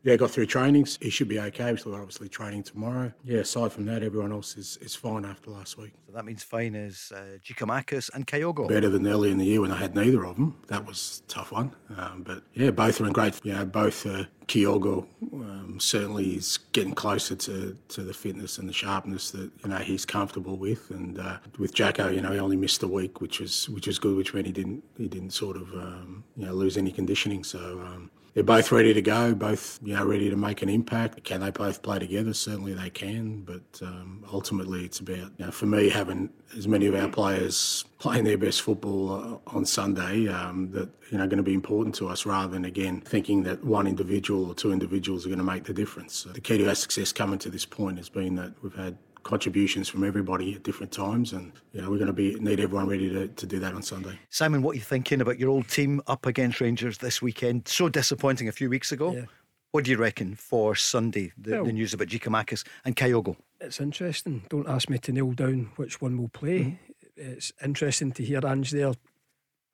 yeah, 0.03 0.15
got 0.15 0.31
through 0.31 0.48
trainings. 0.48 0.98
He 1.01 1.10
should 1.10 1.27
be 1.27 1.39
okay. 1.39 1.75
We're 1.86 1.96
obviously 1.96 2.27
training 2.27 2.63
tomorrow. 2.63 3.13
Yeah, 3.24 3.39
aside 3.39 3.72
from 3.72 3.86
that, 3.86 4.01
everyone 4.01 4.31
else 4.31 4.58
is, 4.58 4.77
is 4.81 4.96
fine 4.96 5.25
after 5.25 5.51
last 5.51 5.77
week. 5.77 5.93
So 6.08 6.13
that 6.13 6.25
means 6.25 6.41
fine 6.41 6.74
is 6.74 7.12
uh, 7.15 7.38
Giakoumakis 7.43 8.10
and 8.13 8.25
Kyogo. 8.25 8.67
Better 8.67 8.89
than 8.89 9.05
early 9.05 9.29
in 9.29 9.38
the 9.38 9.46
year 9.46 9.62
when 9.62 9.72
I 9.72 9.77
had 9.77 9.93
neither 9.93 10.25
of 10.25 10.38
them. 10.38 10.58
That 10.67 10.88
was 10.88 11.22
a 11.25 11.31
tough 11.31 11.51
one. 11.51 11.75
Um, 11.96 12.24
but 12.25 12.43
yeah, 12.53 12.72
both 12.72 13.00
are 13.00 13.05
in 13.05 13.13
great. 13.13 13.39
You 13.43 13.53
know, 13.53 13.65
both 13.65 14.08
uh, 14.08 14.25
Kyogo 14.48 15.05
um, 15.34 15.77
certainly 15.79 16.36
is 16.36 16.58
getting 16.72 16.96
closer 16.96 17.36
to, 17.36 17.77
to 17.89 18.03
the 18.03 18.13
fitness 18.13 18.58
and 18.58 18.67
the 18.67 18.74
sharpness 18.74 19.29
that 19.31 19.51
you 19.63 19.70
know 19.70 19.77
he's 19.77 20.05
comfortable 20.05 20.58
with. 20.58 20.89
And 20.89 21.20
uh, 21.20 21.38
with 21.60 21.75
Jacko, 21.75 22.10
you 22.10 22.22
know, 22.22 22.31
he 22.31 22.39
only 22.39 22.58
missed 22.58 22.81
a 22.81 22.88
week, 22.88 23.22
which 23.22 23.39
was 23.39 23.70
which 23.70 23.86
was 23.86 24.00
good, 24.00 24.17
which 24.17 24.34
meant 24.34 24.48
he 24.48 24.51
didn't 24.51 24.84
he 24.98 25.08
didn't 25.08 25.31
sort 25.31 25.58
of 25.58 25.72
um, 25.74 26.24
you 26.36 26.48
know 26.48 26.53
lose 26.53 26.75
any 26.75 26.91
conditioning. 26.91 27.43
So. 27.43 28.10
They're 28.33 28.43
both 28.43 28.71
ready 28.71 28.93
to 28.93 29.01
go, 29.01 29.35
both 29.35 29.79
you 29.83 29.93
know 29.93 30.05
ready 30.05 30.29
to 30.29 30.38
make 30.38 30.61
an 30.61 30.69
impact. 30.69 31.21
Can 31.25 31.41
they 31.41 31.51
both 31.51 31.81
play 31.81 32.00
together? 32.00 32.33
Certainly 32.33 32.73
they 32.75 32.89
can, 32.89 33.41
but 33.41 33.81
um, 33.81 34.23
ultimately 34.31 34.85
it's 34.85 35.00
about 35.01 35.31
you 35.38 35.45
know, 35.45 35.51
for 35.51 35.65
me 35.65 35.89
having 35.89 36.29
as 36.57 36.65
many 36.65 36.85
of 36.85 36.95
our 36.95 37.09
players 37.09 37.83
playing 38.00 38.23
their 38.23 38.38
best 38.38 38.61
football 38.61 39.11
uh, 39.11 39.55
on 39.55 39.65
Sunday 39.65 40.29
um, 40.29 40.71
that 40.71 40.89
you 41.11 41.17
know 41.17 41.27
going 41.27 41.38
to 41.38 41.43
be 41.43 41.53
important 41.53 41.93
to 41.95 42.07
us, 42.07 42.25
rather 42.25 42.53
than 42.53 42.63
again 42.63 43.01
thinking 43.01 43.43
that 43.43 43.65
one 43.65 43.85
individual 43.85 44.47
or 44.47 44.55
two 44.55 44.71
individuals 44.71 45.25
are 45.25 45.29
going 45.29 45.38
to 45.38 45.43
make 45.43 45.65
the 45.65 45.73
difference. 45.73 46.23
The 46.23 46.39
key 46.39 46.57
to 46.57 46.69
our 46.69 46.75
success 46.75 47.11
coming 47.11 47.39
to 47.39 47.50
this 47.50 47.65
point 47.65 47.97
has 47.97 48.07
been 48.07 48.35
that 48.35 48.53
we've 48.63 48.75
had 48.75 48.97
contributions 49.23 49.87
from 49.87 50.03
everybody 50.03 50.55
at 50.55 50.63
different 50.63 50.91
times, 50.91 51.33
and 51.33 51.51
you 51.73 51.81
know 51.81 51.89
we're 51.89 51.97
going 51.97 52.07
to 52.07 52.13
be 52.13 52.35
need 52.35 52.59
everyone 52.59 52.87
ready 52.87 53.09
to, 53.09 53.27
to 53.27 53.45
do 53.45 53.59
that 53.59 53.73
on 53.73 53.81
Sunday. 53.81 54.19
Simon, 54.29 54.61
what 54.61 54.71
are 54.71 54.75
you 54.75 54.81
thinking 54.81 55.21
about 55.21 55.39
your 55.39 55.49
old 55.49 55.67
team 55.67 56.01
up 56.07 56.25
against 56.25 56.61
Rangers 56.61 56.97
this 56.97 57.21
weekend? 57.21 57.67
So 57.67 57.89
disappointing 57.89 58.47
a 58.47 58.51
few 58.51 58.69
weeks 58.69 58.91
ago. 58.91 59.13
Yeah. 59.13 59.25
What 59.71 59.85
do 59.85 59.91
you 59.91 59.97
reckon 59.97 60.35
for 60.35 60.75
Sunday? 60.75 61.31
The, 61.37 61.51
Well- 61.51 61.65
the 61.65 61.73
news 61.73 61.93
about 61.93 62.07
Giakoumakis 62.07 62.65
and 62.83 62.95
Kyogo. 62.95 63.37
It's 63.61 63.79
interesting. 63.79 64.43
Don't 64.49 64.67
ask 64.67 64.89
me 64.89 64.97
to 64.97 65.11
nail 65.11 65.31
down 65.31 65.71
which 65.75 66.01
one 66.01 66.17
will 66.17 66.29
play. 66.29 66.59
Mm-hmm. 66.59 66.75
It's 67.15 67.53
interesting 67.63 68.11
to 68.13 68.23
hear 68.23 68.41
Ange 68.45 68.71
there 68.71 68.93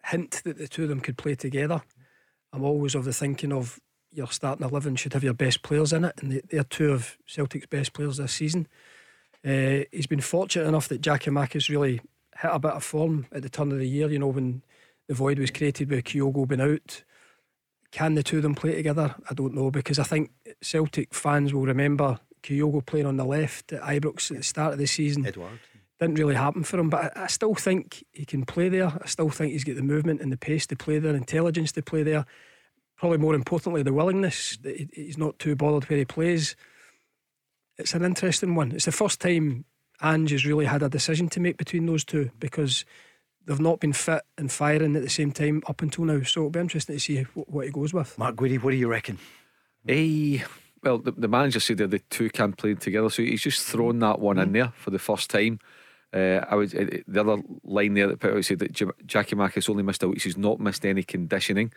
hint 0.07 0.41
that 0.43 0.57
the 0.57 0.67
two 0.67 0.83
of 0.83 0.89
them 0.89 1.01
could 1.01 1.17
play 1.17 1.35
together. 1.35 1.81
I'm 2.53 2.63
always 2.63 2.95
of 2.95 3.05
the 3.05 3.13
thinking 3.13 3.51
of 3.51 3.79
your 4.11 4.27
starting 4.27 4.65
11 4.65 4.95
should 4.95 5.13
have 5.13 5.23
your 5.23 5.33
best 5.33 5.61
players 5.63 5.93
in 5.93 6.05
it, 6.05 6.15
and 6.21 6.41
they're 6.49 6.63
two 6.63 6.91
of 6.91 7.17
Celtic's 7.25 7.67
best 7.67 7.93
players 7.93 8.17
this 8.17 8.33
season. 8.33 8.67
Uh, 9.46 9.86
he's 9.91 10.08
been 10.08 10.22
fortunate 10.22 10.67
enough 10.67 10.88
that 10.89 11.01
Jackie 11.01 11.32
Mack 11.32 11.53
has 11.53 11.70
really 11.70 12.01
hit 12.39 12.51
a 12.51 12.60
bit 12.60 12.72
of 12.72 12.84
form 12.84 13.27
at 13.32 13.41
the 13.41 13.50
turn 13.50 13.72
of 13.72 13.79
the 13.79 13.88
year, 13.88 14.10
you 14.10 14.20
know, 14.20 14.27
when 14.27 14.62
the 15.08 15.13
void 15.13 15.39
was 15.39 15.51
created 15.51 15.89
with 15.89 16.06
Kyogo 16.06 16.48
being 16.48 16.62
out. 16.62 17.03
Can 17.91 18.15
the 18.15 18.24
two 18.24 18.38
of 18.38 18.44
them 18.44 18.56
play 18.56 18.75
together? 18.75 19.15
I 19.29 19.34
don't 19.34 19.53
know 19.53 19.72
because 19.72 19.98
I 19.98 20.03
think 20.03 20.32
Celtic 20.62 21.13
fans 21.13 21.53
will 21.53 21.65
remember 21.65 22.20
Kyogo 22.44 22.86
playing 22.86 23.06
on 23.06 23.17
the 23.17 23.25
left 23.25 23.72
at 23.74 23.82
Ibrox 23.82 24.32
at 24.32 24.38
the 24.38 24.44
start 24.44 24.74
of 24.74 24.79
the 24.79 24.88
season. 24.88 25.25
Edward. 25.25 25.60
Didn't 26.00 26.15
really 26.15 26.36
happen 26.36 26.63
for 26.63 26.77
him, 26.77 26.89
but 26.89 27.17
I, 27.17 27.24
I 27.24 27.27
still 27.27 27.56
think 27.56 28.03
he 28.12 28.24
can 28.24 28.46
play 28.46 28.70
there. 28.70 28.94
I 29.01 29.08
still 29.08 29.29
think 29.29 29.53
he's 29.53 29.63
got 29.63 29.77
the 29.77 29.82
movement 29.82 30.22
and 30.22 30.32
the 30.32 30.38
pace 30.38 30.67
to 30.67 30.75
play 30.75 31.00
there, 31.00 31.15
intelligence 31.15 31.72
to 31.72 31.82
play 31.82 32.03
there. 32.03 32.25
Probably 32.98 33.17
more 33.17 33.34
importantly, 33.34 33.82
the 33.82 33.94
willingness 33.94 34.58
that 34.58 34.77
he, 34.77 34.89
he's 34.94 35.17
not 35.17 35.39
too 35.39 35.56
bothered 35.56 35.89
where 35.89 35.98
he 35.98 36.06
plays. 36.06 36.56
It's 37.77 37.93
an 37.93 38.03
interesting 38.03 38.55
one. 38.55 38.72
It's 38.72 38.86
the 38.86 38.91
first 38.91 39.22
time 39.22 39.65
Ange 40.01 40.31
has 40.31 40.46
really 40.46 40.65
had 40.65 40.84
a 40.84 40.89
decision 40.89 41.29
to 41.29 41.39
make 41.39 41.57
between 41.57 41.86
those 41.86 42.03
two 42.03 42.31
because 42.39 42.86
they've 43.46 43.60
not 43.60 43.79
been 43.79 43.93
fit 43.93 44.24
and 44.38 44.51
firing 44.51 44.96
at 44.96 45.01
the 45.01 45.10
same 45.10 45.31
time 45.31 45.63
up 45.67 45.81
until 45.81 46.05
now. 46.05 46.22
So 46.24 46.41
it'll 46.41 46.50
be 46.50 46.60
interesting 46.60 46.96
to 46.96 47.00
see 47.00 47.24
what, 47.34 47.50
what 47.50 47.65
he 47.65 47.72
goes 47.72 47.93
with. 47.93 48.17
Mark 48.17 48.36
Guidi, 48.36 48.62
what 48.62 48.72
do 48.72 48.77
you 48.77 48.88
reckon? 48.88 49.17
Eh, 49.88 50.39
well, 50.84 50.98
the, 50.98 51.12
the 51.12 51.27
manager 51.27 51.60
said 51.60 51.77
that 51.77 51.91
the 51.91 52.00
two 52.00 52.29
can 52.29 52.53
play 52.53 52.75
together, 52.75 53.10
so 53.10 53.22
he's 53.22 53.41
just 53.41 53.65
thrown 53.65 54.00
that 54.00 54.19
one 54.19 54.38
in 54.38 54.51
there 54.51 54.74
for 54.75 54.91
the 54.91 55.00
first 55.00 55.29
time. 55.29 55.60
Uh, 56.13 56.46
I 56.50 56.55
would 56.55 56.74
uh, 56.74 56.98
the 57.07 57.19
other 57.19 57.41
line 57.63 57.93
there 57.93 58.07
that 58.07 58.19
put 58.19 58.34
out 58.34 58.46
said 58.46 58.60
that 58.60 58.72
J- 58.72 58.86
Jackie 59.05 59.36
has 59.36 59.69
only 59.69 59.84
missed 59.84 60.03
a 60.03 60.07
week. 60.07 60.22
He's 60.22 60.38
not 60.38 60.60
missed 60.60 60.86
any 60.86 61.03
conditioning, 61.03 61.74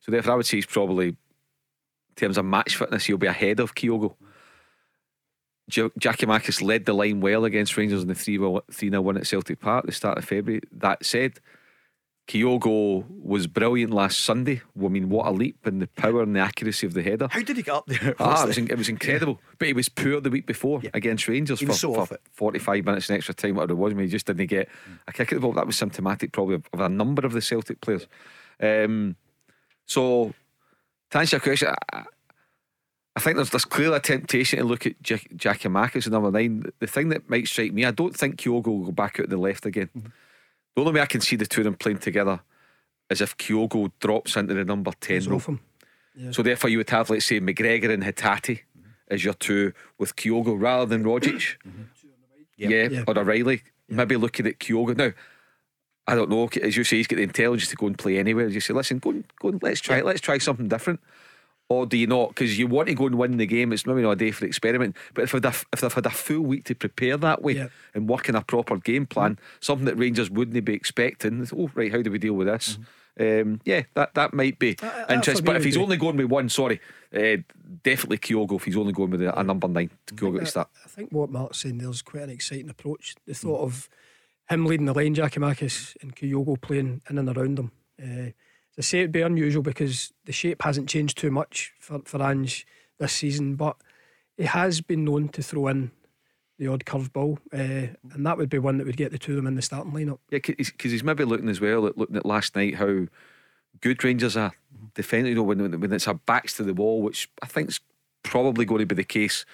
so 0.00 0.10
therefore 0.10 0.32
I 0.32 0.36
would 0.36 0.46
say 0.46 0.56
he's 0.56 0.66
probably 0.66 1.08
in 1.08 1.16
terms 2.16 2.38
of 2.38 2.46
match 2.46 2.76
fitness 2.76 3.04
he'll 3.04 3.18
be 3.18 3.26
ahead 3.26 3.60
of 3.60 3.74
Kyogo. 3.74 4.14
J- 5.68 5.90
Giakoumakis 5.98 6.62
led 6.62 6.84
the 6.84 6.92
line 6.92 7.20
well 7.20 7.44
against 7.44 7.76
Rangers 7.76 8.02
in 8.02 8.08
the 8.08 8.14
3 8.14 8.36
0 8.36 9.00
win 9.02 9.16
at 9.16 9.26
Celtic 9.26 9.60
Park 9.60 9.84
at 9.84 9.86
the 9.86 9.92
start 9.92 10.18
of 10.18 10.24
February. 10.24 10.60
That 10.72 11.04
said, 11.04 11.40
Kyogo 12.26 13.04
was 13.08 13.46
brilliant 13.46 13.92
last 13.92 14.20
Sunday. 14.20 14.62
I 14.82 14.88
mean, 14.88 15.10
what 15.10 15.26
a 15.26 15.30
leap 15.30 15.66
in 15.66 15.78
the 15.78 15.86
power 15.88 16.22
and 16.22 16.34
the 16.34 16.40
accuracy 16.40 16.86
of 16.86 16.94
the 16.94 17.02
header. 17.02 17.28
How 17.30 17.42
did 17.42 17.56
he 17.56 17.62
get 17.62 17.74
up 17.74 17.86
there? 17.86 18.14
Ah, 18.18 18.44
it 18.44 18.46
was, 18.48 18.58
it 18.58 18.78
was 18.78 18.88
incredible. 18.88 19.40
But 19.58 19.68
he 19.68 19.74
was 19.74 19.90
poor 19.90 20.20
the 20.20 20.30
week 20.30 20.46
before 20.46 20.80
against 20.94 21.28
Rangers 21.28 21.60
He 21.60 21.66
for, 21.66 21.72
so 21.74 21.92
for 21.94 22.00
off 22.00 22.12
it. 22.12 22.22
45 22.32 22.84
minutes 22.84 23.10
in 23.10 23.16
extra 23.16 23.34
time, 23.34 23.56
whatever 23.56 23.72
it 23.72 23.76
was. 23.76 23.92
I 23.92 23.96
mean, 23.96 24.06
he 24.06 24.10
just 24.10 24.26
didn't 24.26 24.46
get 24.46 24.68
a 25.06 25.12
kick 25.12 25.32
at 25.32 25.36
the 25.36 25.40
ball. 25.40 25.52
That 25.52 25.66
was 25.66 25.76
symptomatic, 25.76 26.32
probably, 26.32 26.54
of, 26.56 26.64
of 26.72 26.80
a 26.80 26.88
number 26.88 27.26
of 27.26 27.32
the 27.32 27.42
Celtic 27.42 27.82
players. 27.82 28.06
Um, 28.58 29.16
so, 29.84 30.32
to 31.10 31.18
answer 31.18 31.36
your 31.36 31.40
question, 31.42 31.74
I, 31.92 32.04
I 33.16 33.20
think 33.20 33.36
there's, 33.36 33.50
this 33.50 33.64
clear 33.64 33.96
temptation 34.00 34.58
to 34.58 34.64
look 34.64 34.86
at 34.86 35.00
Jack, 35.00 35.28
Giakoumakis 35.36 36.06
at 36.06 36.12
number 36.12 36.30
nine. 36.32 36.64
The 36.80 36.86
thing 36.86 37.10
that 37.10 37.30
might 37.30 37.46
strike 37.46 37.72
me, 37.72 37.84
I 37.84 37.92
don't 37.92 38.16
think 38.16 38.36
Kyogo 38.36 38.66
will 38.66 38.86
go 38.86 38.92
back 38.92 39.20
out 39.20 39.28
the 39.28 39.36
left 39.36 39.66
again. 39.66 39.88
Mm-hmm. 39.96 40.08
The 40.74 40.80
only 40.80 40.92
way 40.94 41.00
I 41.00 41.06
can 41.06 41.20
see 41.20 41.36
the 41.36 41.46
two 41.46 41.60
of 41.60 41.64
them 41.66 41.74
playing 41.74 41.98
together 41.98 42.40
is 43.08 43.20
if 43.20 43.36
Kyogo 43.36 43.92
drops 44.00 44.36
into 44.36 44.54
the 44.54 44.64
number 44.64 44.90
10 45.00 45.14
He's 45.14 45.28
role. 45.28 45.58
Yeah. 46.16 46.32
So 46.32 46.42
therefore, 46.42 46.70
you 46.70 46.78
would 46.78 46.90
have, 46.90 47.10
let's 47.10 47.26
say, 47.26 47.40
McGregor 47.40 47.92
and 47.92 48.02
Hatate 48.02 48.60
as 49.08 49.24
your 49.24 49.34
two 49.34 49.72
with 49.98 50.16
Kyogo 50.16 50.60
rather 50.60 50.86
than 50.86 51.04
Rogic. 51.04 51.56
Yeah, 52.56 52.88
Yeah. 52.88 53.04
or 53.06 53.16
O'Riley. 53.18 53.62
Maybe 53.88 54.16
looking 54.16 54.46
at 54.46 54.58
Kyogo 54.58 54.96
now. 54.96 55.12
I 56.06 56.14
don't 56.14 56.30
know. 56.30 56.48
As 56.62 56.76
you 56.76 56.84
say, 56.84 56.96
he's 56.98 57.06
got 57.06 57.16
the 57.16 57.22
intelligence 57.22 57.70
to 57.70 57.76
go 57.76 57.86
and 57.86 57.96
play 57.98 58.18
anywhere. 58.18 58.48
You 58.48 58.60
say, 58.60 58.74
listen, 58.74 58.98
go 58.98 59.10
and, 59.10 59.24
go 59.40 59.48
and 59.48 59.62
let's 59.62 59.80
try 59.80 59.98
it. 59.98 60.04
Let's 60.04 60.20
try 60.20 60.38
something 60.38 60.68
different. 60.68 61.00
Or 61.70 61.86
do 61.86 61.96
you 61.96 62.06
not? 62.06 62.28
Because 62.28 62.58
you 62.58 62.66
want 62.66 62.88
to 62.88 62.94
go 62.94 63.06
and 63.06 63.16
win 63.16 63.38
the 63.38 63.46
game. 63.46 63.72
It's 63.72 63.86
maybe 63.86 64.02
not 64.02 64.10
a 64.12 64.16
day 64.16 64.30
for 64.32 64.44
experiment. 64.44 64.96
But 65.14 65.22
if 65.24 65.32
they've, 65.32 65.42
had 65.42 65.54
a- 65.54 65.64
if 65.72 65.80
they've 65.80 65.92
had 65.92 66.06
a 66.06 66.10
full 66.10 66.40
week 66.42 66.64
to 66.64 66.74
prepare 66.74 67.16
that 67.16 67.42
way 67.42 67.54
Yeah. 67.54 67.68
and 67.94 68.06
work 68.08 68.28
in 68.28 68.34
a 68.34 68.42
proper 68.42 68.76
game 68.76 69.06
plan, 69.06 69.38
something 69.60 69.86
that 69.86 69.96
Rangers 69.96 70.30
wouldn't 70.30 70.62
be 70.64 70.74
expecting. 70.74 71.46
Oh, 71.56 71.70
right, 71.74 71.90
how 71.90 72.02
do 72.02 72.10
we 72.10 72.18
deal 72.18 72.34
with 72.34 72.48
this? 72.48 72.78
Um, 73.18 73.60
yeah, 73.64 73.84
that, 73.94 74.12
that 74.14 74.34
might 74.34 74.58
be 74.58 74.74
That- 74.74 75.08
that 75.08 75.14
interesting. 75.14 75.46
But 75.46 75.56
if 75.56 75.64
he's 75.64 75.76
be- 75.76 75.82
only 75.82 75.96
going 75.96 76.16
with 76.18 76.26
one, 76.30 76.48
sorry, 76.50 76.80
uh, 77.14 77.36
definitely 77.82 78.18
Kyogo. 78.18 78.56
If 78.56 78.64
he's 78.64 78.76
only 78.76 78.92
going 78.92 79.10
with 79.10 79.22
a, 79.22 79.38
a 79.38 79.42
number 79.42 79.66
nine, 79.68 79.90
Kyogo 80.08 80.40
to 80.40 80.46
start. 80.46 80.68
I 80.84 80.88
think 80.88 81.12
what 81.12 81.30
Mark's 81.30 81.60
saying 81.60 81.78
there's 81.78 82.02
quite 82.02 82.24
an 82.24 82.30
exciting 82.30 82.68
approach. 82.68 83.14
The 83.26 83.32
thought 83.34 83.62
of 83.62 83.88
him 84.50 84.66
leading 84.66 84.84
the 84.86 84.92
line, 84.92 85.14
Giakoumakis 85.14 85.96
and 86.02 86.14
Kyogo 86.14 86.60
playing 86.60 87.00
in 87.08 87.16
and 87.18 87.34
around 87.34 87.58
him. 87.58 87.72
Uh, 88.02 88.32
I 88.78 88.82
say, 88.82 88.98
it'd 89.00 89.12
be 89.12 89.22
unusual 89.22 89.62
because 89.62 90.12
the 90.24 90.32
shape 90.32 90.62
hasn't 90.62 90.88
changed 90.88 91.18
too 91.18 91.30
much 91.30 91.72
for, 91.78 92.00
for 92.04 92.22
Ange 92.22 92.66
this 92.98 93.12
season, 93.12 93.54
but 93.54 93.76
he 94.36 94.44
has 94.44 94.80
been 94.80 95.04
known 95.04 95.28
to 95.30 95.42
throw 95.42 95.68
in 95.68 95.92
the 96.58 96.68
odd 96.68 96.84
curveball, 96.84 97.38
uh, 97.52 97.94
and 98.12 98.26
that 98.26 98.38
would 98.38 98.48
be 98.48 98.58
one 98.58 98.78
that 98.78 98.86
would 98.86 98.96
get 98.96 99.10
the 99.10 99.18
two 99.18 99.32
of 99.32 99.36
them 99.36 99.46
in 99.46 99.56
the 99.56 99.62
starting 99.62 99.92
lineup. 99.92 100.18
Yeah, 100.30 100.38
because 100.38 100.92
he's 100.92 101.02
maybe 101.02 101.24
looking 101.24 101.48
as 101.48 101.60
well 101.60 101.86
at 101.86 101.98
looking 101.98 102.16
at 102.16 102.26
last 102.26 102.54
night 102.54 102.76
how 102.76 103.06
good 103.80 104.02
Rangers 104.04 104.36
are 104.36 104.52
defending. 104.94 105.30
You 105.30 105.36
know, 105.36 105.42
when, 105.42 105.80
when 105.80 105.92
it's 105.92 106.06
a 106.06 106.14
backs 106.14 106.56
to 106.56 106.62
the 106.62 106.74
wall, 106.74 107.02
which 107.02 107.28
I 107.42 107.46
think's 107.46 107.80
probably 108.22 108.64
going 108.64 108.80
to 108.80 108.86
be 108.86 108.94
the 108.94 109.04
case 109.04 109.44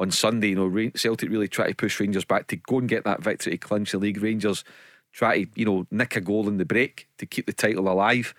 on 0.00 0.10
Sunday. 0.10 0.50
You 0.50 0.68
know, 0.68 0.90
Celtic 0.94 1.30
really 1.30 1.48
try 1.48 1.68
to 1.68 1.74
push 1.74 1.98
Rangers 2.00 2.24
back 2.24 2.48
to 2.48 2.56
go 2.56 2.78
and 2.78 2.88
get 2.88 3.04
that 3.04 3.22
victory 3.22 3.52
to 3.52 3.58
clinch 3.58 3.92
the 3.92 3.98
league. 3.98 4.22
Rangers 4.22 4.64
try 5.12 5.44
to 5.44 5.50
you 5.54 5.64
know 5.64 5.86
nick 5.90 6.16
a 6.16 6.20
goal 6.20 6.48
in 6.48 6.58
the 6.58 6.64
break 6.64 7.08
to 7.18 7.26
keep 7.26 7.46
the 7.46 7.52
title 7.52 7.88
alive. 7.88 8.34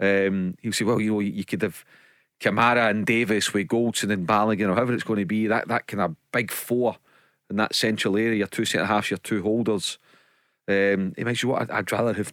Um, 0.00 0.56
he'll 0.62 0.72
say, 0.72 0.84
well, 0.84 1.00
you 1.00 1.12
know, 1.12 1.20
you, 1.20 1.44
could 1.44 1.62
have 1.62 1.84
Kamara 2.40 2.88
and 2.90 3.04
Davis 3.04 3.52
with 3.52 3.68
Goldson 3.68 4.10
and 4.10 4.26
Balogun 4.26 4.70
or 4.70 4.74
however 4.74 4.94
it's 4.94 5.02
going 5.04 5.18
to 5.18 5.26
be. 5.26 5.46
That 5.46 5.68
that 5.68 5.86
kind 5.86 6.00
of 6.00 6.16
big 6.32 6.50
four 6.50 6.96
in 7.50 7.56
that 7.56 7.74
central 7.74 8.16
area, 8.16 8.36
your 8.38 8.46
two 8.46 8.64
centre 8.64 8.86
halves, 8.86 9.10
your 9.10 9.18
two 9.18 9.42
holders. 9.42 9.98
Um, 10.66 11.12
it 11.16 11.24
makes 11.24 11.42
you 11.42 11.50
what 11.50 11.62
I'd, 11.62 11.70
I'd 11.70 11.92
rather 11.92 12.14
have 12.14 12.32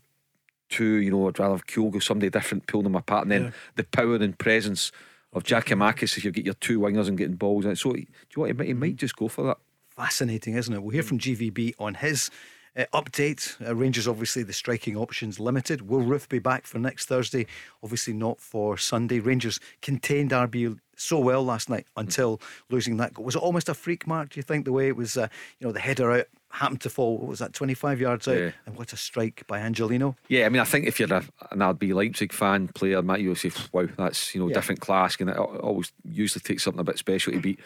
two, 0.69 0.86
you 0.97 1.12
know, 1.12 1.27
I'd 1.27 1.39
rather 1.39 1.55
have 1.55 1.65
Kyogo, 1.65 2.01
somebody 2.01 2.29
different, 2.29 2.67
pulling 2.67 2.86
them 2.86 2.95
apart, 2.95 3.24
and 3.24 3.31
then 3.31 3.43
Yeah. 3.45 3.51
the 3.75 3.83
power 3.83 4.15
and 4.15 4.38
presence 4.38 4.91
of 5.33 5.43
Giakoumakis 5.43 6.17
if 6.17 6.24
you 6.24 6.31
get 6.31 6.45
your 6.45 6.53
two 6.55 6.79
wingers 6.79 7.07
and 7.07 7.17
getting 7.17 7.36
balls 7.36 7.65
in. 7.65 7.75
So, 7.75 7.93
do 7.93 8.00
you 8.00 8.05
know 8.38 8.41
what? 8.41 8.47
He 8.47 8.53
might, 8.53 8.67
he 8.67 8.74
might 8.74 8.95
just 8.95 9.15
go 9.15 9.27
for 9.27 9.43
that. 9.45 9.57
Fascinating, 9.95 10.55
isn't 10.55 10.74
it? 10.74 10.81
We'll 10.81 10.91
hear 10.91 11.03
from 11.03 11.19
GVB 11.19 11.74
on 11.79 11.95
his 11.95 12.29
uh, 12.77 12.86
update. 12.93 13.55
Uh, 13.65 13.75
Rangers, 13.75 14.07
obviously, 14.07 14.43
the 14.43 14.53
striking 14.53 14.96
options 14.96 15.39
limited. 15.39 15.89
Will 15.89 16.01
Roofe 16.01 16.29
be 16.29 16.39
back 16.39 16.65
for 16.65 16.79
next 16.79 17.05
Thursday? 17.05 17.48
Obviously, 17.84 18.13
not 18.13 18.39
for 18.39 18.77
Sunday. 18.77 19.19
Rangers 19.19 19.60
contained 19.81 20.31
RB 20.31 20.79
so 20.96 21.19
well 21.19 21.43
last 21.43 21.69
night 21.69 21.86
until 21.96 22.41
losing 22.69 22.98
that 22.98 23.13
goal. 23.13 23.25
Was 23.25 23.36
it 23.36 23.41
almost 23.41 23.69
a 23.69 23.74
freak 23.74 24.07
mark, 24.07 24.29
do 24.29 24.39
you 24.39 24.43
think, 24.43 24.65
the 24.65 24.72
way 24.72 24.88
it 24.88 24.96
was, 24.96 25.15
uh, 25.17 25.27
you 25.60 25.67
know, 25.67 25.72
the 25.72 25.79
header 25.79 26.12
out 26.12 26.25
happened 26.50 26.81
to 26.81 26.89
fall, 26.89 27.17
what 27.19 27.27
was 27.27 27.38
that, 27.39 27.53
25 27.53 28.00
yards 28.00 28.27
out? 28.27 28.38
Yeah. 28.38 28.51
And 28.65 28.75
what 28.75 28.93
a 28.93 28.98
strike 28.98 29.43
by 29.46 29.60
Angelino. 29.60 30.15
Yeah, 30.27 30.48
I 30.48 30.50
mean, 30.50 30.60
I 30.60 30.65
think 30.65 30.88
if 30.88 31.00
you're 31.00 31.13
a, 31.13 31.24
an 31.51 31.60
RB 31.60 31.93
Leipzig 31.93 32.34
fan 32.34 32.69
player, 32.69 33.03
Matt, 33.03 33.22
you'll 33.22 33.36
say, 33.36 33.51
wow, 33.72 33.88
that's 33.96 34.34
you 34.34 34.41
know 34.41 34.48
Yeah. 34.48 34.55
different 34.55 34.81
class, 34.81 35.17
and 35.19 35.29
it 35.29 35.36
al- 35.36 35.57
always 35.57 35.91
usually 36.03 36.41
takes 36.41 36.63
something 36.63 36.79
a 36.79 36.84
bit 36.84 36.98
special 36.98 37.34
to 37.34 37.39
beat 37.41 37.60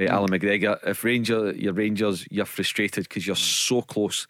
uh, 0.00 0.04
Alan 0.04 0.30
McGregor. 0.30 0.78
If 0.86 1.04
Ranger, 1.04 1.52
you're 1.52 1.74
Rangers, 1.74 2.26
you're 2.30 2.46
frustrated 2.46 3.04
because 3.06 3.26
you're 3.26 3.36
so 3.36 3.82
close 3.82 4.26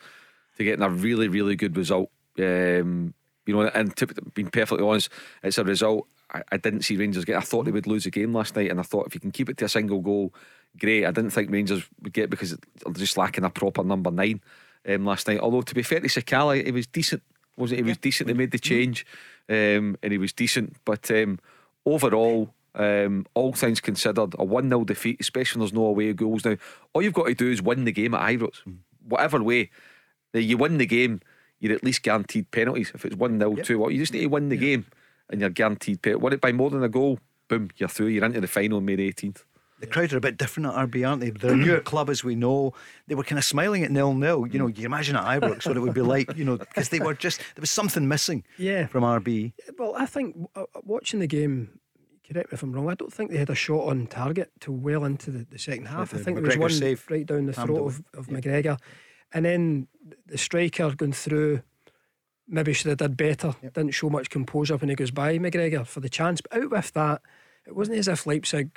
to 0.59 0.65
getting 0.65 0.85
a 0.85 0.91
really, 0.91 1.29
really 1.29 1.57
good 1.57 1.77
result. 1.77 2.11
Um, 2.38 3.15
you 3.47 3.55
know, 3.55 3.62
and 3.62 3.97
to 3.97 4.07
be- 4.07 4.15
being 4.35 4.50
perfectly 4.50 4.87
honest, 4.87 5.09
it's 5.43 5.59
a 5.59 5.65
result 5.65 6.07
I, 6.33 6.43
I 6.53 6.57
didn't 6.59 6.83
see 6.83 6.97
Rangers 6.97 7.25
get. 7.25 7.37
I 7.37 7.41
thought 7.41 7.65
they 7.65 7.71
would 7.71 7.87
lose 7.87 8.05
the 8.05 8.11
game 8.11 8.33
last 8.35 8.55
night, 8.57 8.71
and 8.71 8.79
I 8.79 8.83
thought 8.83 9.07
if 9.07 9.15
you 9.15 9.21
can 9.21 9.31
keep 9.31 9.49
it 9.49 9.57
to 9.59 9.65
a 9.65 9.69
single 9.69 10.00
goal, 10.00 10.35
great. 10.79 11.07
I 11.07 11.11
didn't 11.11 11.31
think 11.31 11.50
Rangers 11.50 11.83
would 12.03 12.12
get 12.12 12.31
because 12.31 12.50
they're 12.50 12.93
just 12.95 13.17
lacking 13.17 13.45
a 13.45 13.50
proper 13.50 13.83
number 13.83 14.11
nine 14.11 14.43
um, 14.87 15.07
last 15.07 15.27
night. 15.27 15.41
Although 15.41 15.62
to 15.62 15.75
be 15.75 15.83
fair 15.83 16.00
to 16.00 16.09
Sakala, 16.09 16.65
he 16.65 16.73
was 16.73 16.87
decent. 16.87 17.23
Was 17.57 17.73
it? 17.73 17.77
He 17.77 17.83
was 17.83 17.99
decent. 17.99 18.29
They 18.29 18.35
made 18.35 18.50
the 18.50 18.59
change, 18.59 19.07
um, 19.49 19.97
and 20.03 20.12
he 20.12 20.19
was 20.19 20.33
decent. 20.33 20.77
But 20.85 21.11
um, 21.11 21.38
overall, 21.87 22.53
Um, 22.75 23.25
all 23.35 23.53
things 23.55 23.81
considered, 23.81 24.35
a 24.38 24.45
1 24.45 24.69
0 24.69 24.85
defeat, 24.85 25.17
especially 25.21 25.59
when 25.59 25.67
there's 25.67 25.73
no 25.73 25.87
away 25.87 26.12
goals 26.12 26.45
now, 26.45 26.57
all 26.93 27.03
you've 27.03 27.15
got 27.15 27.27
to 27.27 27.35
do 27.35 27.50
is 27.50 27.61
win 27.61 27.85
the 27.85 27.93
game 27.93 28.15
at 28.15 28.21
Ibrox. 28.21 28.61
Whatever 29.09 29.43
way. 29.43 29.71
Now, 30.35 30.40
you 30.40 30.56
win 30.56 30.78
the 30.78 30.87
game, 30.87 31.20
you're 31.61 31.73
at 31.75 31.82
least 31.85 32.02
guaranteed 32.02 32.50
penalties. 32.50 32.92
If 32.94 33.04
it's 33.04 33.16
1 33.16 33.38
0, 33.38 33.56
2 33.56 33.78
1, 33.78 33.92
you 33.92 33.99
just 33.99 34.12
need 34.12 34.20
to 34.20 34.26
win 34.26 34.49
the 34.49 34.56
game 34.56 34.87
and 35.30 35.40
you're 35.40 35.50
guaranteed 35.50 36.02
penalties. 36.02 36.23
Win 36.23 36.32
it 36.35 36.40
by 36.40 36.52
more 36.52 36.70
than 36.70 36.82
a 36.82 36.88
goal, 36.88 37.18
boom, 37.49 37.70
you're 37.76 37.88
through. 37.88 38.08
You're 38.08 38.25
into 38.25 38.40
the 38.40 38.47
final 38.47 38.78
on 38.78 38.85
May 38.85 38.97
the 38.97 39.12
18th. 39.12 39.44
The 39.80 39.87
crowd 39.87 40.12
are 40.12 40.16
a 40.16 40.20
bit 40.20 40.37
different 40.37 40.66
at 40.66 40.90
RB, 40.90 41.08
aren't 41.08 41.20
they? 41.20 41.30
They're 41.30 41.52
a 41.52 41.56
newer 41.56 41.78
club, 41.80 42.11
as 42.11 42.25
we 42.25 42.35
know. 42.35 42.75
They 43.06 43.14
were 43.14 43.23
kind 43.23 43.38
of 43.38 43.44
smiling 43.44 43.85
at 43.85 43.92
nil 43.92 44.12
nil. 44.12 44.44
You 44.49 44.58
know, 44.58 44.66
you 44.66 44.85
imagine 44.85 45.14
at 45.14 45.23
Ibrox 45.40 45.66
what 45.68 45.76
it 45.76 45.80
would 45.80 45.94
be 45.94 46.00
like, 46.02 46.37
you 46.37 46.44
know, 46.44 46.56
because 46.56 46.88
they 46.88 46.99
were 46.99 47.14
just, 47.14 47.38
there 47.38 47.61
was 47.61 47.70
something 47.70 48.08
missing 48.08 48.42
Yeah. 48.58 48.88
from 48.88 49.04
RB. 49.04 49.52
Well, 49.78 49.94
I 49.97 50.06
think 50.06 50.49
uh, 50.56 50.62
uh, 50.62 50.80
watching 50.82 51.20
the 51.20 51.28
game, 51.28 51.78
correct 52.28 52.50
me 52.50 52.56
if 52.56 52.62
I'm 52.64 52.73
wrong, 52.73 52.90
I 52.90 52.94
don't 52.94 53.12
think 53.12 53.30
they 53.30 53.37
had 53.38 53.50
a 53.50 53.54
shot 53.54 53.87
on 53.87 54.08
target 54.08 54.50
till 54.58 54.75
well 54.75 55.04
into 55.04 55.30
the, 55.30 55.47
the 55.49 55.61
second 55.61 55.87
half. 55.87 56.12
I 56.12 56.18
the 56.18 56.25
think 56.25 56.38
there 56.38 56.44
was 56.47 56.56
one 56.58 56.70
save 56.70 57.06
right 57.08 57.25
down 57.25 57.47
the 57.47 57.52
throat 57.52 57.70
away. 57.70 57.87
of, 57.87 58.02
of 58.14 58.26
McGregor. 58.26 58.78
And 59.32 59.44
then 59.44 59.87
the 60.27 60.38
striker 60.38 60.95
going 60.95 61.12
through, 61.12 61.62
maybe 62.47 62.73
should 62.73 62.88
have 62.88 62.99
did 62.99 63.17
better. 63.17 63.55
Didn't 63.62 63.91
show 63.91 64.11
much 64.11 64.31
composure 64.31 64.77
when 64.77 64.91
he 64.91 64.97
goes 64.97 65.11
by 65.11 65.38
McGregor 65.38 65.87
for 65.87 66.00
the 66.00 66.09
chance. 66.09 66.41
But 66.41 66.62
out 66.62 66.71
with 66.71 66.93
that, 66.93 67.23
it 67.67 67.77
wasn't 67.77 67.99
as 67.99 68.09
if 68.09 68.27
Leipzig, 68.27 68.71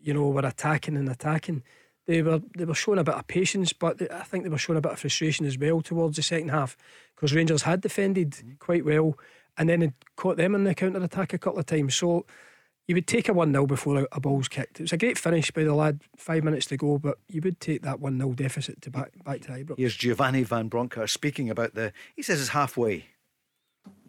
you 0.00 0.12
know, 0.12 0.28
were 0.28 0.46
attacking 0.46 0.96
and 0.96 1.08
attacking. 1.08 1.62
They 2.06 2.22
were 2.22 2.40
they 2.56 2.64
were 2.64 2.74
showing 2.74 2.98
a 2.98 3.04
bit 3.04 3.14
of 3.14 3.26
patience, 3.28 3.72
but 3.72 3.98
they, 3.98 4.08
I 4.08 4.24
think 4.24 4.42
they 4.42 4.50
were 4.50 4.58
showing 4.58 4.78
a 4.78 4.82
bit 4.82 4.92
of 4.92 4.98
frustration 4.98 5.46
as 5.46 5.56
well 5.56 5.80
towards 5.80 6.16
the 6.16 6.22
second 6.22 6.48
half 6.48 6.76
because 7.14 7.32
Rangers 7.32 7.62
had 7.62 7.80
defended 7.80 8.32
mm-hmm. 8.32 8.52
quite 8.58 8.84
well 8.84 9.16
and 9.56 9.68
then 9.68 9.82
had 9.82 9.94
caught 10.16 10.36
them 10.36 10.54
in 10.54 10.64
the 10.64 10.74
counter 10.74 11.02
attack 11.02 11.32
a 11.32 11.38
couple 11.38 11.60
of 11.60 11.66
times. 11.66 11.94
So 11.94 12.26
you 12.88 12.94
would 12.94 13.06
take 13.06 13.28
a 13.28 13.32
1 13.32 13.52
0 13.52 13.66
before 13.66 14.00
a, 14.00 14.06
a 14.12 14.20
ball's 14.20 14.48
kicked. 14.48 14.80
It 14.80 14.84
was 14.84 14.92
a 14.92 14.96
great 14.96 15.18
finish 15.18 15.50
by 15.50 15.64
the 15.64 15.74
lad, 15.74 16.00
five 16.16 16.44
minutes 16.44 16.66
to 16.66 16.76
go, 16.76 16.98
but 16.98 17.18
you 17.28 17.40
would 17.42 17.60
take 17.60 17.82
that 17.82 18.00
1 18.00 18.18
0 18.18 18.32
deficit 18.32 18.82
to 18.82 18.90
back, 18.90 19.12
back 19.24 19.40
to 19.42 19.52
Ibrox. 19.52 19.78
Here's 19.78 19.96
Giovanni 19.96 20.42
Van 20.42 20.68
Bronckhorst 20.68 21.14
speaking 21.14 21.50
about 21.50 21.74
the, 21.74 21.92
he 22.16 22.22
says 22.22 22.40
it's 22.40 22.50
halfway. 22.50 23.06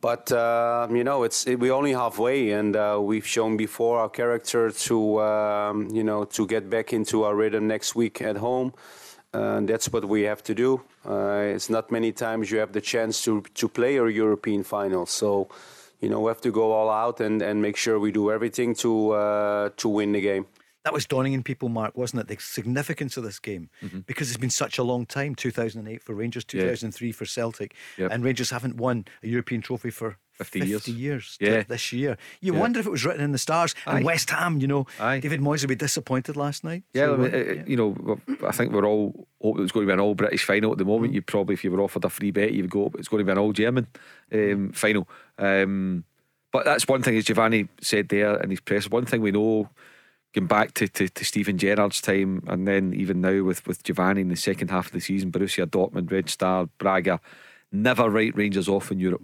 But 0.02 0.34
uh, 0.34 0.90
you 0.92 1.04
know, 1.06 1.24
it's 1.24 1.48
it, 1.48 1.60
we're 1.60 1.72
only 1.72 1.94
halfway, 1.94 2.52
and 2.52 2.76
uh, 2.76 3.00
we've 3.02 3.26
shown 3.26 3.56
before 3.56 4.00
our 4.00 4.10
character 4.10 4.70
to 4.70 5.22
um, 5.22 5.88
you 5.94 6.04
know 6.04 6.26
to 6.26 6.46
get 6.46 6.70
back 6.70 6.92
into 6.92 7.24
our 7.24 7.34
rhythm 7.34 7.68
next 7.68 7.96
week 7.96 8.22
at 8.22 8.36
home. 8.36 8.74
And 9.32 9.68
that's 9.68 9.92
what 9.92 10.06
we 10.06 10.24
have 10.24 10.44
to 10.44 10.54
do. 10.54 10.82
Uh, 11.08 11.54
it's 11.56 11.70
not 11.70 11.90
many 11.90 12.12
times 12.12 12.52
you 12.52 12.60
have 12.60 12.74
the 12.74 12.82
chance 12.82 13.24
to 13.24 13.44
to 13.54 13.70
play 13.70 13.96
a 13.96 14.06
European 14.10 14.64
final, 14.64 15.06
so 15.06 15.48
you 16.04 16.10
know 16.10 16.20
we 16.26 16.30
have 16.30 16.42
to 16.42 16.52
go 16.52 16.66
all 16.74 16.90
out 16.90 17.20
and, 17.22 17.42
and 17.42 17.62
make 17.62 17.78
sure 17.78 17.94
we 18.00 18.12
do 18.12 18.30
everything 18.32 18.76
to 18.84 18.92
uh, 19.12 19.70
to 19.78 19.88
win 19.98 20.12
the 20.14 20.22
game. 20.22 20.46
That 20.86 20.94
was 20.94 21.06
dawning 21.06 21.32
in 21.32 21.44
people, 21.44 21.70
Mark, 21.70 21.96
wasn't 21.98 22.22
it? 22.24 22.28
The 22.28 22.38
significance 22.44 23.16
of 23.16 23.24
this 23.24 23.40
game 23.40 23.70
because 24.06 24.28
it's 24.30 24.38
been 24.46 24.50
such 24.50 24.78
a 24.78 24.84
long 24.84 25.06
time 25.06 25.34
2008 25.34 26.04
for 26.04 26.14
Rangers, 26.14 26.44
Yeah. 26.52 26.64
2003 26.64 27.12
for 27.14 27.26
Celtic, 27.26 27.74
Yep. 27.98 28.12
and 28.12 28.24
Rangers 28.24 28.50
haven't 28.52 28.76
won 28.76 29.06
a 29.24 29.28
European 29.28 29.62
trophy 29.62 29.92
for 29.92 30.18
50 30.44 30.68
years, 30.70 30.88
years. 30.88 31.38
Yeah. 31.40 31.64
this 31.68 31.92
year. 31.94 32.18
You 32.42 32.54
Yeah. 32.54 32.60
wonder 32.60 32.80
if 32.80 32.86
it 32.86 32.90
was 32.90 33.06
written 33.06 33.22
in 33.24 33.32
the 33.32 33.38
stars. 33.38 33.74
Aye. 33.88 33.98
And 33.98 34.06
West 34.06 34.30
Ham, 34.30 34.60
you 34.60 34.68
know, 34.68 34.86
Aye. 35.00 35.20
David 35.20 35.42
Moyes 35.42 35.62
would 35.62 35.70
be 35.70 35.76
disappointed 35.76 36.36
last 36.36 36.64
night. 36.64 36.84
Yeah, 36.94 37.06
So, 37.08 37.14
I 37.14 37.18
mean, 37.18 37.34
uh, 37.34 37.38
it- 37.38 37.48
it- 37.48 37.68
you 37.68 37.76
know, 37.78 38.20
I 38.46 38.52
think 38.52 38.72
we're 38.72 38.86
all 38.86 39.28
hoping 39.42 39.60
it 39.60 39.64
was 39.64 39.72
going 39.72 39.86
to 39.86 39.90
be 39.90 39.94
an 39.94 40.00
all 40.00 40.16
British 40.16 40.44
final 40.44 40.72
at 40.72 40.78
the 40.78 40.86
moment. 40.86 41.14
You 41.14 41.22
probably, 41.22 41.54
if 41.54 41.64
you 41.64 41.72
were 41.72 41.82
offered 41.82 42.06
a 42.06 42.10
free 42.10 42.32
bet, 42.32 42.54
you'd 42.54 42.70
go, 42.70 42.92
it's 42.98 43.08
going 43.08 43.20
to 43.20 43.26
be 43.26 43.32
an 43.32 43.38
all 43.38 43.54
German 43.54 43.88
um, 44.32 44.72
final. 44.74 45.08
Um, 45.38 46.04
but 46.52 46.66
that's 46.66 46.88
one 46.88 47.02
thing, 47.02 47.18
as 47.18 47.26
Giovanni 47.26 47.68
said 47.82 48.10
there 48.10 48.38
in 48.42 48.50
his 48.52 48.60
press. 48.60 48.90
One 48.90 49.06
thing 49.06 49.22
we 49.22 49.32
know, 49.32 49.70
going 50.36 50.48
back 50.48 50.74
to, 50.76 50.88
to, 50.88 51.08
to 51.10 51.26
Steven 51.26 51.58
Gerrard's 51.58 52.02
time, 52.02 52.44
and 52.48 52.68
then 52.68 52.94
even 52.94 53.22
now 53.22 53.44
with, 53.44 53.66
with 53.68 53.84
Giovanni 53.84 54.22
in 54.22 54.30
the 54.30 54.36
second 54.36 54.70
half 54.72 54.88
of 54.88 54.92
the 54.94 55.00
season, 55.00 55.32
Borussia 55.32 55.66
Dortmund, 55.66 56.12
Red 56.12 56.30
Star, 56.30 56.68
Braga, 56.78 57.20
never 57.72 58.10
write 58.10 58.36
Rangers 58.36 58.68
off 58.70 58.92
in 58.92 59.00
Europe. 59.00 59.22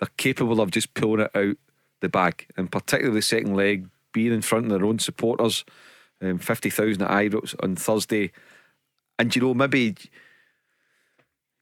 They're 0.00 0.08
capable 0.16 0.60
of 0.60 0.70
just 0.70 0.94
pulling 0.94 1.26
it 1.26 1.36
out 1.36 1.56
the 2.00 2.08
bag, 2.08 2.46
and 2.56 2.72
particularly 2.72 3.18
the 3.18 3.22
second 3.22 3.54
leg, 3.54 3.86
being 4.12 4.32
in 4.32 4.42
front 4.42 4.64
of 4.66 4.72
their 4.72 4.84
own 4.84 4.98
supporters, 4.98 5.64
um, 6.22 6.38
50,000 6.38 7.02
at 7.02 7.10
Ibrox 7.10 7.54
on 7.62 7.76
Thursday. 7.76 8.32
And 9.18 9.34
you 9.36 9.42
know, 9.42 9.54
maybe 9.54 9.96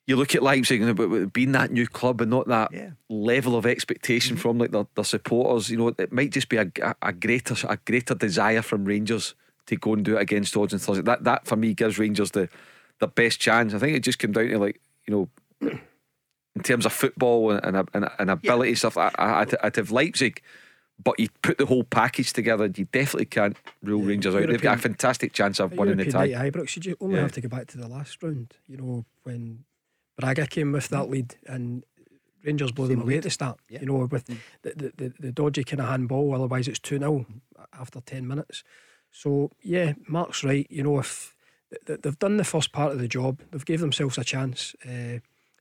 you 0.06 0.16
look 0.16 0.34
at 0.34 0.42
Leipzig 0.42 0.80
and 0.80 1.32
being 1.32 1.52
that 1.52 1.70
new 1.70 1.86
club 1.86 2.20
and 2.20 2.30
not 2.30 2.48
that 2.48 2.72
Yeah. 2.72 2.90
level 3.10 3.56
of 3.56 3.66
expectation 3.66 4.36
from 4.36 4.58
like 4.58 4.70
their, 4.70 4.86
their 4.94 5.04
supporters. 5.04 5.68
You 5.70 5.76
know, 5.76 5.88
it 5.88 6.12
might 6.12 6.30
just 6.30 6.48
be 6.48 6.56
a, 6.56 6.70
a 7.02 7.12
greater 7.12 7.54
a 7.68 7.76
greater 7.76 8.14
desire 8.14 8.62
from 8.62 8.84
Rangers 8.84 9.34
to 9.66 9.76
go 9.76 9.92
and 9.92 10.04
do 10.04 10.16
it 10.16 10.22
against 10.22 10.56
odds 10.56 10.72
on 10.72 10.78
Thursday. 10.78 11.02
That 11.02 11.24
that 11.24 11.46
for 11.46 11.56
me 11.56 11.74
gives 11.74 11.98
Rangers 11.98 12.30
the 12.30 12.48
the 13.00 13.08
best 13.08 13.38
chance. 13.40 13.74
I 13.74 13.78
think 13.78 13.96
it 13.96 14.02
just 14.02 14.18
came 14.18 14.32
down 14.32 14.48
to 14.48 14.58
like 14.58 14.80
you 15.06 15.28
know, 15.62 15.78
in 16.58 16.64
terms 16.64 16.84
of 16.86 16.92
football 16.92 17.50
and 17.52 17.76
and, 17.76 17.88
and, 17.94 18.08
and 18.18 18.30
ability 18.30 18.74
stuff. 18.74 18.96
I, 18.98 19.10
I, 19.18 19.40
I'd, 19.40 19.54
I'd 19.62 19.76
have 19.76 19.90
Leipzig. 19.90 20.42
But 21.00 21.20
you 21.20 21.28
put 21.42 21.58
the 21.58 21.66
whole 21.66 21.84
package 21.84 22.32
together, 22.32 22.66
you 22.74 22.84
definitely 22.86 23.26
can't 23.26 23.56
rule 23.84 24.02
Rangers 24.02 24.34
out. 24.34 24.48
They've 24.48 24.60
got 24.60 24.78
a 24.78 24.82
fantastic 24.82 25.32
chance 25.32 25.60
of 25.60 25.70
At 25.72 25.78
winning 25.78 25.96
the 25.96 26.06
European 26.06 26.32
tie. 26.32 26.42
night 26.42 26.46
at 26.48 26.52
Ibrox, 26.54 26.84
you 26.84 26.96
only 27.00 27.14
Yeah. 27.14 27.22
have 27.22 27.30
to 27.32 27.40
go 27.40 27.48
back 27.48 27.68
to 27.68 27.78
the 27.78 27.86
last 27.86 28.20
round, 28.20 28.54
you 28.66 28.76
know, 28.76 29.04
when 29.22 29.62
Braga 30.18 30.48
came 30.48 30.72
with 30.72 30.88
that 30.88 31.08
lead 31.08 31.36
and 31.46 31.84
Rangers 32.42 32.72
blew 32.72 32.88
them 32.88 33.02
away 33.02 33.18
at 33.18 33.22
the 33.22 33.30
start, 33.30 33.60
Yeah. 33.68 33.78
you 33.78 33.86
know, 33.86 34.08
with 34.10 34.24
the, 34.26 34.36
the, 34.74 34.92
the, 34.96 35.12
the 35.20 35.30
dodgy 35.30 35.62
kind 35.62 35.80
of 35.80 35.86
handball, 35.86 36.34
otherwise 36.34 36.66
it's 36.66 36.80
2 36.80 36.98
0 36.98 37.26
after 37.78 38.00
10 38.00 38.26
minutes. 38.26 38.64
So, 39.12 39.52
yeah, 39.62 39.92
Mark's 40.08 40.42
right, 40.42 40.66
you 40.68 40.82
know, 40.82 40.98
if 40.98 41.36
th- 41.70 41.80
th- 41.86 42.00
they've 42.02 42.18
done 42.18 42.38
the 42.38 42.44
first 42.44 42.72
part 42.72 42.90
of 42.90 42.98
the 42.98 43.06
job, 43.06 43.40
they've 43.52 43.64
gave 43.64 43.78
themselves 43.78 44.18
a 44.18 44.24
chance, 44.24 44.74
uh, 44.84 45.18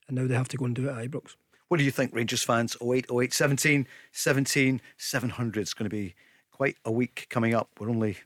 and 0.07 0.17
now 0.17 0.27
they 0.27 0.35
have 0.35 0.47
to 0.49 0.57
go 0.57 0.65
and 0.65 0.75
do 0.75 0.87
it 0.89 0.91
at 0.91 1.09
Ibrox. 1.09 1.35
What 1.67 1.77
do 1.77 1.83
you 1.83 1.91
think, 1.91 2.13
Rangers 2.13 2.43
fans? 2.43 2.77
08, 2.81 3.07
08, 3.11 3.33
17, 3.33 3.87
17, 4.11 4.81
700. 4.97 5.61
It's 5.61 5.73
going 5.73 5.89
to 5.89 5.95
be 5.95 6.15
quite 6.51 6.77
a 6.85 6.91
week 6.91 7.27
coming 7.29 7.53
up. 7.53 7.69
We're 7.79 7.89
only, 7.89 8.17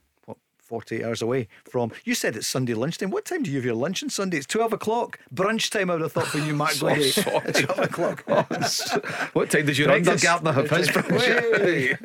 48 0.71 1.03
hours 1.03 1.21
away 1.21 1.49
from. 1.65 1.91
You 2.05 2.15
said 2.15 2.37
it's 2.37 2.47
Sunday 2.47 2.73
lunchtime. 2.73 3.11
What 3.11 3.25
time 3.25 3.43
do 3.43 3.51
you 3.51 3.57
have 3.57 3.65
your 3.65 3.75
lunch 3.75 4.01
on 4.03 4.09
Sunday? 4.09 4.37
It's 4.37 4.45
12 4.47 4.71
o'clock. 4.71 5.19
Brunch 5.35 5.69
time, 5.69 5.89
I 5.89 5.95
would 5.95 6.01
have 6.01 6.13
thought 6.13 6.27
for 6.27 6.37
you, 6.37 6.53
Mark 6.55 6.79
Glady. 6.79 7.11
sorry. 7.11 7.41
It's 7.45 7.59
12 7.59 7.79
o'clock. 7.79 8.23
what 9.33 9.49
time 9.51 9.65
does 9.65 9.77
your 9.77 9.89
Breakfast. 9.89 10.23
Undergartner 10.23 10.53
have 10.53 10.69
his 10.69 10.87
brunch? 10.87 11.99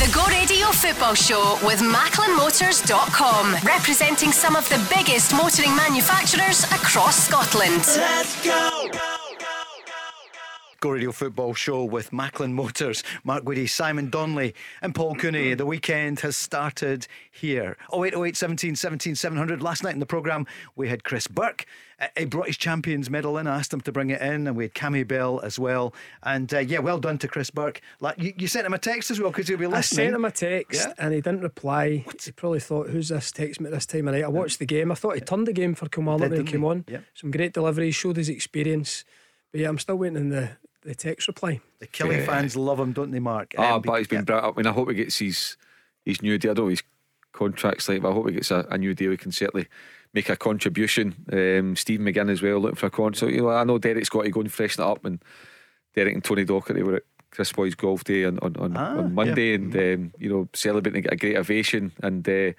The 0.00 0.10
Go 0.14 0.24
Radio 0.28 0.68
Football 0.68 1.14
Show 1.14 1.58
with 1.62 1.80
MacklinMotors.com, 1.80 3.56
representing 3.66 4.32
some 4.32 4.56
of 4.56 4.66
the 4.70 4.80
biggest 4.94 5.34
motoring 5.34 5.76
manufacturers 5.76 6.64
across 6.64 7.28
Scotland. 7.28 7.84
Let's 7.86 8.42
Go 8.42 8.88
Radio 10.90 11.12
Football 11.12 11.54
Show 11.54 11.84
with 11.84 12.12
Macklin 12.12 12.52
Motors, 12.54 13.04
Mark 13.22 13.44
Guidi, 13.44 13.68
Simon 13.68 14.10
Donnelly, 14.10 14.54
and 14.80 14.94
Paul 14.94 15.14
Cooney. 15.14 15.54
The 15.54 15.64
weekend 15.64 16.20
has 16.20 16.36
started 16.36 17.06
here. 17.30 17.76
08, 17.94 18.14
08, 18.16 18.36
17, 18.36 18.74
17, 18.76 19.14
700. 19.14 19.62
Last 19.62 19.84
night 19.84 19.94
in 19.94 20.00
the 20.00 20.06
programme, 20.06 20.46
we 20.74 20.88
had 20.88 21.04
Chris 21.04 21.26
Burke. 21.28 21.64
Uh, 22.00 22.08
He 22.18 22.24
brought 22.24 22.48
his 22.48 22.56
Champions 22.56 23.08
medal 23.10 23.38
in. 23.38 23.46
I 23.46 23.58
asked 23.58 23.72
him 23.72 23.80
to 23.82 23.92
bring 23.92 24.10
it 24.10 24.20
in, 24.20 24.46
and 24.46 24.56
we 24.56 24.64
had 24.64 24.74
Cammy 24.74 25.06
Bell 25.06 25.40
as 25.42 25.58
well. 25.58 25.94
And 26.24 26.52
uh, 26.52 26.58
yeah, 26.58 26.80
well 26.80 26.98
done 26.98 27.18
to 27.18 27.28
Chris 27.28 27.50
Burke. 27.50 27.80
Like, 28.00 28.18
you, 28.18 28.32
you 28.36 28.48
sent 28.48 28.66
him 28.66 28.74
a 28.74 28.78
text 28.78 29.10
as 29.10 29.20
well 29.20 29.30
because 29.30 29.48
he'll 29.48 29.58
be 29.58 29.66
listening. 29.66 30.00
I 30.00 30.04
sent 30.06 30.16
him 30.16 30.24
a 30.24 30.30
text 30.30 30.80
Yeah. 30.88 30.94
and 30.98 31.14
he 31.14 31.20
didn't 31.20 31.42
reply. 31.42 32.04
He 32.24 32.32
probably 32.32 32.60
thought, 32.60 32.90
who's 32.90 33.08
this 33.10 33.30
text 33.30 33.60
me 33.60 33.66
at 33.66 33.72
this 33.72 33.86
time 33.86 34.08
of 34.08 34.14
night? 34.14 34.24
I 34.24 34.28
watched 34.28 34.58
the 34.58 34.66
game. 34.66 34.90
I 34.90 34.94
thought 34.96 35.14
he 35.14 35.20
turned 35.20 35.46
the 35.46 35.52
game 35.52 35.74
for 35.74 35.88
Kilmarnock 35.88 36.30
when 36.30 36.40
he 36.46 36.50
came 36.52 36.62
he? 36.62 36.66
on. 36.66 36.84
Yeah. 36.88 36.98
Some 37.14 37.30
great 37.30 37.52
deliveries, 37.52 37.94
showed 37.94 38.16
his 38.16 38.28
experience. 38.28 39.04
But 39.52 39.60
yeah, 39.60 39.68
I'm 39.68 39.78
still 39.78 39.96
waiting 39.96 40.16
in 40.16 40.28
the, 40.30 40.50
the 40.82 40.94
text 40.94 41.28
reply. 41.28 41.60
The 41.80 41.86
Killy 41.86 42.24
fans 42.26 42.56
love 42.56 42.78
him, 42.80 42.92
don't 42.92 43.10
they, 43.10 43.20
Mark? 43.20 43.54
Ah, 43.58 43.74
Um, 43.74 43.82
but 43.82 43.98
he's 43.98 44.08
been 44.08 44.24
brought 44.24 44.44
up. 44.44 44.54
I 44.54 44.60
mean, 44.60 44.66
I 44.66 44.72
hope 44.72 44.88
he 44.88 44.94
gets 44.94 45.18
his 45.18 45.56
his 46.04 46.20
new 46.22 46.38
deal. 46.38 46.50
I 46.52 46.54
don't 46.54 46.66
know 46.66 46.70
his 46.70 46.82
contract's 47.32 47.88
like, 47.88 48.02
but 48.02 48.10
I 48.10 48.14
hope 48.14 48.28
he 48.28 48.34
gets 48.34 48.50
a, 48.50 48.66
a 48.70 48.78
new 48.78 48.94
deal. 48.94 49.10
He 49.10 49.16
can 49.16 49.32
certainly 49.32 49.68
make 50.12 50.28
a 50.28 50.36
contribution. 50.36 51.14
Um, 51.32 51.76
Steve 51.76 52.00
McGinn 52.00 52.30
as 52.30 52.42
well, 52.42 52.58
looking 52.58 52.76
for 52.76 52.86
a 52.86 52.90
con. 52.90 53.14
So 53.14 53.26
you 53.26 53.42
know, 53.42 53.50
I 53.50 53.64
know 53.64 53.78
Derek's 53.78 54.08
got 54.08 54.22
to 54.24 54.30
go 54.30 54.40
and 54.40 54.52
freshen 54.52 54.82
it 54.84 54.86
up, 54.88 55.04
and 55.04 55.22
Derek 55.94 56.14
and 56.14 56.24
Tony 56.24 56.44
Docherty 56.44 56.82
were 56.82 56.96
at 56.96 57.02
Kris 57.30 57.52
Boyd's 57.52 57.74
golf 57.74 58.04
day 58.04 58.24
on 58.24 58.38
on, 58.40 58.56
on, 58.56 58.76
Ah, 58.76 58.98
on 58.98 59.14
Monday, 59.14 59.54
and 59.54 59.74
um, 59.76 60.12
you 60.18 60.28
know, 60.28 60.48
celebrating 60.52 61.06
a 61.10 61.16
great 61.16 61.36
ovation, 61.36 61.92
and 62.02 62.28
uh, 62.28 62.52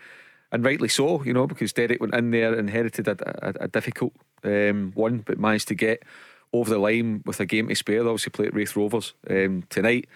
and 0.51 0.63
rightly 0.63 0.87
so, 0.87 1.23
you 1.23 1.33
know, 1.33 1.47
because 1.47 1.73
Derek 1.73 1.99
went 1.99 2.13
in 2.15 2.31
there, 2.31 2.53
inherited 2.57 3.07
a, 3.07 3.17
a, 3.47 3.65
a 3.65 3.67
difficult 3.67 4.13
um, 4.43 4.91
one, 4.95 5.19
but 5.19 5.39
managed 5.39 5.67
to 5.69 5.75
get 5.75 6.03
over 6.53 6.69
the 6.69 6.77
line 6.77 7.23
with 7.25 7.39
a 7.39 7.45
game 7.45 7.67
to 7.67 7.75
spare. 7.75 8.03
They 8.03 8.09
obviously 8.09 8.29
play 8.29 8.45
at 8.45 8.53
Raith 8.53 8.75
Rovers 8.75 9.13
um, 9.29 9.63
tonight, 9.69 10.07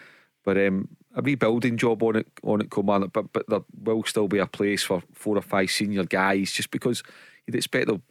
but 0.45 0.57
um, 0.57 0.87
a 1.15 1.21
rebuilding 1.21 1.77
job 1.77 2.03
on 2.03 2.15
it 2.17 2.27
on 2.43 2.61
it, 2.61 2.71
Kilmarnock. 2.71 3.11
But 3.11 3.33
but 3.33 3.45
there 3.49 3.61
will 3.83 4.03
still 4.03 4.27
be 4.27 4.37
a 4.37 4.45
place 4.45 4.83
for 4.83 5.01
four 5.13 5.37
or 5.37 5.41
five 5.41 5.71
senior 5.71 6.03
guys, 6.03 6.51
just 6.51 6.71
because 6.71 7.03
you'd 7.45 7.55
expect 7.55 7.87
they'll, 7.87 8.01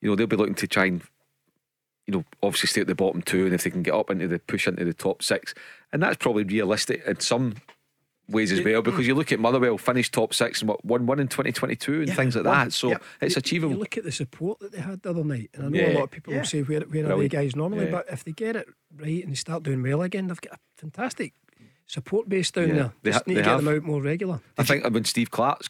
you 0.00 0.10
know, 0.10 0.16
they'll 0.16 0.26
be 0.26 0.36
looking 0.36 0.56
to 0.56 0.66
try 0.66 0.86
and, 0.86 1.02
you 2.06 2.12
know, 2.12 2.24
obviously 2.42 2.66
stay 2.66 2.80
at 2.80 2.88
the 2.88 2.94
bottom 2.94 3.22
two, 3.22 3.44
and 3.44 3.54
if 3.54 3.62
they 3.62 3.70
can 3.70 3.82
get 3.82 3.94
up 3.94 4.10
into 4.10 4.26
the 4.26 4.40
push 4.40 4.66
into 4.66 4.84
the 4.84 4.92
top 4.92 5.22
six, 5.22 5.54
and 5.92 6.02
that's 6.02 6.16
probably 6.16 6.44
realistic 6.44 7.02
in 7.06 7.20
some 7.20 7.54
ways 8.28 8.52
as 8.52 8.62
well 8.62 8.82
because 8.82 9.06
you 9.06 9.14
look 9.14 9.32
at 9.32 9.40
Motherwell 9.40 9.76
finished 9.78 10.12
top 10.14 10.32
six 10.32 10.60
and 10.62 10.68
what 10.68 10.84
one 10.84 11.06
one 11.06 11.18
in 11.18 11.28
2022 11.28 12.00
and 12.00 12.08
Yeah, 12.08 12.14
things 12.14 12.36
like 12.36 12.44
one. 12.44 12.54
that. 12.68 12.72
So 12.72 12.90
Yep. 12.90 13.02
it's 13.20 13.34
You- 13.34 13.38
achievable. 13.40 13.74
You 13.74 13.80
look 13.80 13.96
at 13.98 14.04
the 14.04 14.12
support 14.12 14.60
that 14.60 14.72
they 14.72 14.80
had 14.80 15.02
the 15.02 15.10
other 15.10 15.24
night, 15.24 15.50
and 15.54 15.66
I 15.66 15.68
know 15.68 15.78
Yeah. 15.78 15.92
a 15.92 15.94
lot 15.94 16.04
of 16.04 16.10
people 16.12 16.32
Yeah. 16.32 16.38
will 16.40 16.46
say, 16.46 16.62
"Where, 16.62 16.80
where 16.82 17.12
are 17.12 17.18
they 17.18 17.28
guys 17.28 17.56
normally?" 17.56 17.86
Yeah. 17.86 17.90
But 17.90 18.06
if 18.10 18.24
they 18.24 18.32
get 18.32 18.56
it 18.56 18.68
right 18.96 19.22
and 19.22 19.32
they 19.32 19.36
start 19.36 19.62
doing 19.64 19.82
well 19.82 20.02
again, 20.02 20.28
they've 20.28 20.40
got 20.40 20.54
a 20.54 20.58
fantastic 20.76 21.34
support 21.86 22.28
base 22.28 22.50
down 22.50 22.68
Yeah. 22.68 22.74
there. 22.74 22.92
They 23.02 23.10
Just 23.10 23.24
ha- 23.24 23.24
need 23.26 23.34
they 23.34 23.40
to 23.40 23.44
get 23.44 23.50
have. 23.52 23.64
them 23.64 23.74
out 23.76 23.82
more 23.82 24.00
regular. 24.02 24.40
I 24.56 24.64
think 24.64 24.88
when 24.88 25.04
Steve 25.04 25.30
Clarke's 25.30 25.68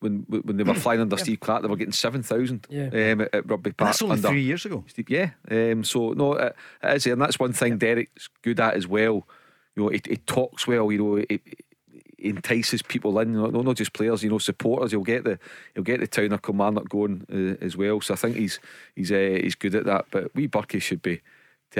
when 0.00 0.24
when 0.28 0.56
they 0.56 0.64
were 0.64 0.74
flying 0.74 1.00
under 1.00 1.16
Steve 1.16 1.38
Clarke, 1.38 1.62
they 1.62 1.68
were 1.68 1.76
getting 1.76 1.92
seven 1.92 2.22
thousand 2.24 2.66
Yeah. 2.68 2.86
um, 2.86 3.20
at, 3.20 3.32
at 3.34 3.48
Rugby 3.48 3.68
And 3.70 3.76
Park. 3.76 3.88
that's 3.90 4.02
only 4.02 4.14
under 4.16 4.28
three 4.28 4.42
years 4.42 4.64
ago. 4.64 4.84
Steve, 4.88 5.08
yeah. 5.08 5.30
Um, 5.48 5.84
so 5.84 6.14
no, 6.14 6.32
it, 6.32 6.56
it 6.82 6.96
is, 6.96 7.06
and 7.06 7.20
that's 7.22 7.38
one 7.38 7.52
thing 7.52 7.78
Derek's 7.78 8.28
good 8.42 8.58
at 8.58 8.74
as 8.74 8.88
well. 8.88 9.28
You 9.76 9.84
know, 9.84 9.88
he, 9.90 10.00
he 10.08 10.16
talks 10.16 10.66
well. 10.66 10.90
You 10.90 10.98
know, 10.98 11.14
he, 11.16 11.26
he 11.30 11.40
entices 12.24 12.82
people 12.82 13.18
in. 13.20 13.32
Know, 13.32 13.46
not 13.46 13.76
just 13.76 13.92
players. 13.92 14.22
You 14.22 14.30
know, 14.30 14.38
supporters. 14.38 14.90
He'll 14.90 15.02
get 15.02 15.24
the 15.24 15.38
he'll 15.74 15.82
get 15.84 16.00
the 16.00 16.06
town 16.06 16.32
of 16.32 16.42
Kilmarnock 16.42 16.88
going 16.88 17.26
uh, 17.32 17.64
as 17.64 17.76
well. 17.76 18.00
So 18.00 18.14
I 18.14 18.16
think 18.16 18.36
he's 18.36 18.58
he's 18.94 19.12
uh, 19.12 19.38
he's 19.42 19.54
good 19.54 19.74
at 19.74 19.84
that. 19.84 20.06
But 20.10 20.34
we 20.34 20.48
Burkey 20.48 20.80
should 20.80 21.02
be. 21.02 21.20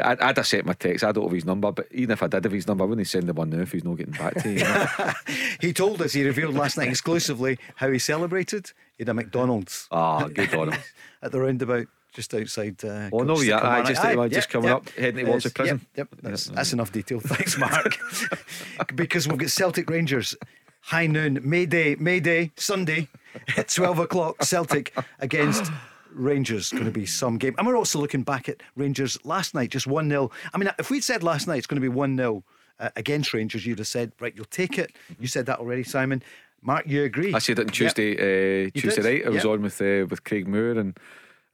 I'd, 0.01 0.21
I'd 0.21 0.37
have 0.37 0.47
sent 0.47 0.65
my 0.65 0.73
text. 0.73 1.05
I 1.05 1.13
don't 1.13 1.25
have 1.25 1.33
his 1.33 1.45
number, 1.45 1.71
but 1.71 1.87
even 1.91 2.13
if 2.13 2.23
I 2.23 2.27
did 2.27 2.45
have 2.45 2.53
his 2.53 2.67
number, 2.67 2.85
I 2.85 2.87
wouldn't 2.87 3.07
send 3.07 3.27
the 3.27 3.35
one 3.35 3.51
now 3.51 3.61
if 3.61 3.73
he's 3.73 3.85
not 3.85 3.99
getting 3.99 4.15
back 4.15 4.35
to 4.43 4.51
you. 4.51 4.61
you? 4.61 5.35
He 5.61 5.73
told 5.75 6.01
us, 6.01 6.15
he 6.15 6.25
revealed 6.25 6.55
last 6.55 6.79
night 6.79 6.89
exclusively 6.89 7.59
how 7.77 7.91
he 7.91 7.99
celebrated. 7.99 8.73
He 8.97 9.03
had 9.03 9.11
a 9.11 9.15
McDonald's 9.15 9.89
Ah, 9.91 10.29
good 10.29 10.55
on 10.55 10.73
him. 10.73 10.81
at 11.23 11.33
the 11.33 11.41
roundabout 11.41 11.89
just 12.13 12.33
outside. 12.35 12.83
Uh, 12.85 13.09
Oh, 13.13 13.21
no, 13.21 13.41
yeah, 13.41 13.59
I 13.63 13.83
just- 13.83 14.05
I, 14.05 14.29
just 14.29 14.51
coming 14.51 14.71
up, 14.71 14.89
heading 14.91 15.27
towards 15.27 15.45
the 15.45 15.51
prison. 15.51 15.87
Yep, 15.97 16.09
yep, 16.13 16.21
that's, 16.23 16.49
Yeah. 16.49 16.55
that's 16.57 16.73
enough 16.73 16.93
detail. 16.93 17.21
Thanks, 17.25 17.59
Mark. 17.59 17.99
because 18.95 19.27
we've 19.29 19.39
got 19.39 19.51
Celtic 19.51 19.89
Rangers, 19.89 20.35
high 20.81 21.07
noon, 21.07 21.41
May 21.43 21.67
Day, 21.67 21.97
May 21.99 22.21
Day, 22.21 22.51
Sunday 22.57 23.09
at 23.57 23.69
12 23.69 23.99
o'clock, 24.01 24.43
Celtic 24.45 24.95
against. 25.21 25.71
Rangers 26.15 26.69
going 26.69 26.85
to 26.85 26.91
be 26.91 27.07
some 27.07 27.39
game. 27.39 27.55
And 27.57 27.67
we're 27.67 27.79
also 27.79 27.99
looking 27.99 28.23
back 28.23 28.47
at 28.47 28.63
Rangers 28.77 29.17
last 29.25 29.55
night, 29.55 29.71
just 29.71 29.87
1 29.87 30.11
0. 30.11 30.31
I 30.53 30.59
mean, 30.59 30.69
if 30.79 30.91
we'd 30.91 31.03
said 31.03 31.23
last 31.23 31.49
night 31.49 31.57
it's 31.57 31.67
going 31.67 31.81
to 31.81 31.81
be 31.81 31.89
1 31.89 32.19
0 32.19 32.45
uh, 32.81 32.91
against 32.97 33.33
Rangers, 33.33 33.65
you'd 33.65 33.79
have 33.79 33.87
said, 33.87 34.13
right, 34.21 34.35
you'll 34.37 34.45
take 34.45 34.77
it. 34.79 34.93
You 35.19 35.27
said 35.27 35.47
that 35.47 35.59
already, 35.59 35.83
Simon. 35.85 36.23
Mark, 36.61 36.87
you 36.87 37.05
agree? 37.05 37.33
I 37.33 37.39
said 37.39 37.59
it 37.59 37.63
on 37.63 37.67
Yep. 37.69 37.75
Tuesday, 37.75 38.67
uh, 38.67 38.71
Tuesday 38.75 39.03
did? 39.03 39.05
night. 39.05 39.27
I 39.27 39.31
was 39.31 39.45
Yep. 39.45 39.53
on 39.55 39.63
with 39.63 39.81
uh, 39.81 40.07
with 40.11 40.23
Craig 40.25 40.47
Moore 40.47 40.73
and 40.79 40.99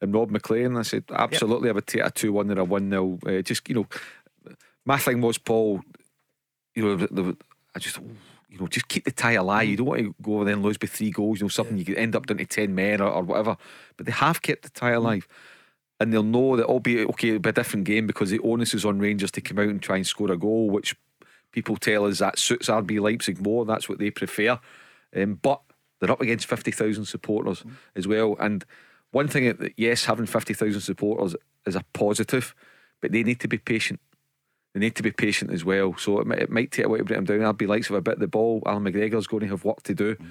and 0.00 0.14
Rob 0.14 0.30
McLean. 0.30 0.76
I 0.76 0.82
said 0.82 1.04
absolutely, 1.10 1.70
I 1.70 1.72
would 1.72 1.86
take 1.86 2.04
a 2.04 2.10
two 2.10 2.32
one 2.32 2.50
or 2.50 2.60
a 2.60 2.64
one 2.64 2.90
0 2.90 3.18
uh, 3.26 3.42
Just 3.42 3.68
you 3.68 3.74
know, 3.74 3.86
my 4.84 4.98
thing 4.98 5.20
was 5.20 5.38
Paul. 5.38 5.82
You 6.74 6.84
know, 6.84 6.96
the, 6.96 7.06
the, 7.08 7.36
I 7.74 7.78
just 7.78 7.98
you 8.48 8.58
know 8.58 8.66
just 8.66 8.88
keep 8.88 9.04
the 9.04 9.10
tie 9.10 9.32
alive. 9.32 9.68
You 9.68 9.76
don't 9.76 9.86
want 9.86 10.00
to 10.00 10.14
go 10.22 10.34
over 10.34 10.44
there 10.44 10.54
and 10.54 10.62
lose 10.62 10.78
by 10.78 10.86
three 10.86 11.10
goals. 11.10 11.40
You 11.40 11.44
know, 11.44 11.48
something 11.48 11.78
you 11.78 11.84
could 11.84 11.96
end 11.96 12.14
up 12.14 12.26
down 12.26 12.38
to 12.38 12.46
ten 12.46 12.74
men 12.74 13.00
or, 13.00 13.10
or 13.10 13.22
whatever. 13.22 13.56
But 13.96 14.06
they 14.06 14.12
have 14.12 14.42
kept 14.42 14.62
the 14.62 14.70
tie 14.70 14.92
alive. 14.92 15.26
And 16.00 16.12
they'll 16.12 16.22
know 16.22 16.54
that, 16.54 16.66
albeit 16.66 17.08
okay, 17.08 17.30
it'll 17.30 17.40
be 17.40 17.48
a 17.48 17.52
different 17.52 17.84
game 17.84 18.06
because 18.06 18.30
the 18.30 18.38
onus 18.38 18.72
is 18.72 18.84
on 18.84 19.00
Rangers 19.00 19.32
to 19.32 19.40
come 19.40 19.58
out 19.58 19.66
and 19.66 19.82
try 19.82 19.96
and 19.96 20.06
score 20.06 20.30
a 20.30 20.36
goal, 20.36 20.70
which 20.70 20.94
people 21.50 21.76
tell 21.76 22.06
us 22.06 22.20
that 22.20 22.38
suits 22.38 22.68
RB 22.68 23.00
Leipzig 23.00 23.40
more. 23.40 23.64
That's 23.64 23.88
what 23.88 23.98
they 23.98 24.12
prefer. 24.12 24.60
Um, 25.16 25.34
but 25.34 25.60
they're 25.98 26.12
up 26.12 26.20
against 26.20 26.46
50,000 26.46 27.04
supporters 27.04 27.64
as 27.96 28.06
well. 28.06 28.36
And 28.38 28.64
one 29.10 29.28
thing, 29.28 29.56
that 29.56 29.72
yes, 29.76 30.04
having 30.04 30.26
50,000 30.26 30.80
supporters 30.80 31.34
is 31.66 31.76
a 31.76 31.84
positive, 31.92 32.54
but 33.00 33.12
they 33.12 33.22
need 33.22 33.40
to 33.40 33.48
be 33.48 33.58
patient. 33.58 34.00
They 34.74 34.80
need 34.80 34.96
to 34.96 35.02
be 35.02 35.12
patient 35.12 35.52
as 35.52 35.64
well. 35.64 35.96
So 35.96 36.20
it 36.20 36.26
might, 36.26 36.40
it 36.40 36.50
might 36.50 36.70
take 36.70 36.86
a 36.86 36.88
while 36.88 36.98
to 36.98 37.04
break 37.04 37.26
them 37.26 37.40
down. 37.40 37.54
RB 37.54 37.66
likes 37.66 37.88
of 37.88 37.96
a 37.96 38.00
bit 38.00 38.14
of 38.14 38.20
the 38.20 38.28
ball. 38.28 38.62
Alan 38.66 38.84
McGregor's 38.84 39.26
going 39.26 39.42
to 39.42 39.48
have 39.48 39.64
work 39.64 39.82
to 39.84 39.94
do. 39.94 40.14
Mm-hmm. 40.14 40.26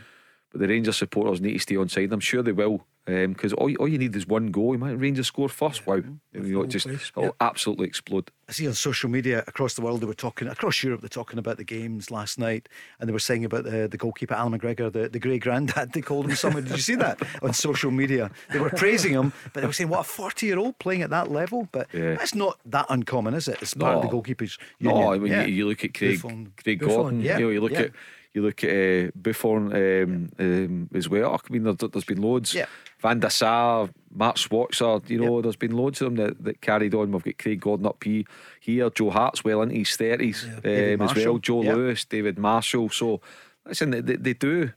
But 0.52 0.62
the 0.62 0.68
Rangers 0.68 0.98
supporters 0.98 1.42
need 1.42 1.54
to 1.54 1.60
stay 1.60 1.76
on 1.78 1.90
side. 1.90 2.12
I'm 2.14 2.20
sure 2.22 2.42
they 2.42 2.52
will. 2.54 2.86
Um, 3.10 3.32
because 3.32 3.54
all, 3.54 3.70
you- 3.70 3.78
all 3.78 3.88
you 3.88 3.98
need 3.98 4.14
is 4.18 4.28
one 4.28 4.48
goal. 4.52 4.74
You 4.74 4.80
might 4.80 4.92
Rangers 5.00 5.28
score 5.28 5.48
first. 5.48 5.88
Wow. 5.88 5.96
You 6.34 6.42
know, 6.42 6.64
it 6.64 6.68
just 6.68 6.86
place. 6.88 7.10
it'll 7.16 7.36
absolutely 7.40 7.88
explode. 7.88 8.32
I 8.50 8.52
see 8.52 8.68
on 8.68 8.74
social 8.74 9.10
media 9.10 9.44
across 9.48 9.76
the 9.76 9.82
world 9.82 10.02
they 10.02 10.06
were 10.06 10.14
talking 10.14 10.48
across 10.48 10.84
Europe 10.84 11.02
they're 11.02 11.10
talking 11.10 11.38
about 11.40 11.58
the 11.58 11.64
games 11.66 12.12
last 12.12 12.38
night 12.40 12.70
and 13.00 13.08
they 13.10 13.14
were 13.14 13.20
saying 13.20 13.44
about 13.44 13.64
the, 13.66 13.88
the 13.90 13.98
goalkeeper 13.98 14.36
Alan 14.36 14.58
McGregor 14.58 14.92
the, 14.92 15.10
the 15.10 15.20
grey 15.20 15.38
granddad 15.40 15.92
they 15.94 16.00
called 16.02 16.26
him 16.30 16.36
someone 16.36 16.64
did 16.64 16.72
you 16.74 16.78
see 16.82 16.96
that 16.96 17.20
on 17.42 17.52
social 17.54 17.92
media 17.92 18.30
they 18.54 18.60
were 18.60 18.70
praising 18.70 19.12
him 19.12 19.34
but 19.54 19.60
they 19.62 19.68
were 19.68 19.74
saying 19.74 19.90
what 19.90 20.00
a 20.02 20.04
40 20.06 20.46
year 20.46 20.60
old 20.60 20.78
playing 20.80 21.02
at 21.02 21.10
that 21.10 21.30
level 21.30 21.68
but 21.74 21.88
Yeah. 21.94 22.16
that's 22.16 22.36
not 22.36 22.58
that 22.66 22.86
uncommon 22.90 23.34
is 23.34 23.50
it 23.50 23.62
it's 23.62 23.74
part 23.74 23.96
of 23.98 24.02
the 24.04 24.08
No. 24.08 24.22
goalkeepers 24.22 24.58
No, 24.80 24.92
union. 24.92 25.14
I 25.14 25.18
mean 25.18 25.32
Yeah. 25.34 25.44
you, 25.46 25.54
you 25.56 25.68
look 25.68 25.84
at 25.84 25.94
Craig, 25.94 26.22
Buffon. 26.22 26.54
Craig 26.64 26.80
Buffon, 26.80 26.96
Gordon. 26.96 27.22
yeah, 27.22 27.38
You 27.40 27.46
know, 27.46 27.52
you 27.52 27.60
look 27.62 27.72
yeah. 27.74 27.80
at 27.82 27.92
you 28.38 28.44
look 28.44 28.64
at 28.64 28.70
uh, 28.70 29.12
Buffon 29.16 29.74
um, 29.74 30.30
um, 30.40 30.90
as 30.94 31.10
well. 31.10 31.34
I 31.36 31.52
mean, 31.54 31.64
there, 31.64 31.74
there's 31.74 32.06
been 32.06 32.22
loads. 32.22 32.54
Yeah. 32.54 32.66
Van 33.00 33.20
der 33.20 33.30
Sar, 33.30 33.90
Mark 34.14 34.38
Schwarzer. 34.38 35.08
You 35.10 35.20
know, 35.20 35.36
Yeah. 35.38 35.42
there's 35.44 35.56
been 35.56 35.76
loads 35.76 36.02
of 36.02 36.16
them 36.16 36.26
that, 36.26 36.44
that 36.44 36.62
carried 36.62 36.94
on. 36.96 37.12
We've 37.12 37.24
got 37.24 37.38
Craig 37.38 37.60
Gordon 37.62 37.86
up 37.86 38.04
here. 38.04 38.24
Here, 38.60 38.90
Joe 38.90 39.10
Hart's 39.10 39.44
well 39.44 39.62
into 39.62 39.76
his 39.76 39.96
thirties 39.96 40.48
David 40.64 41.02
um, 41.02 41.10
as 41.10 41.16
well. 41.16 41.38
Joe 41.40 41.64
Yeah. 41.64 41.76
Lewis, 41.76 42.06
David 42.06 42.38
Marshall. 42.40 42.90
So 42.90 43.22
listen, 43.66 43.92
they, 43.92 44.02
they, 44.02 44.16
they 44.16 44.34
do. 44.34 44.72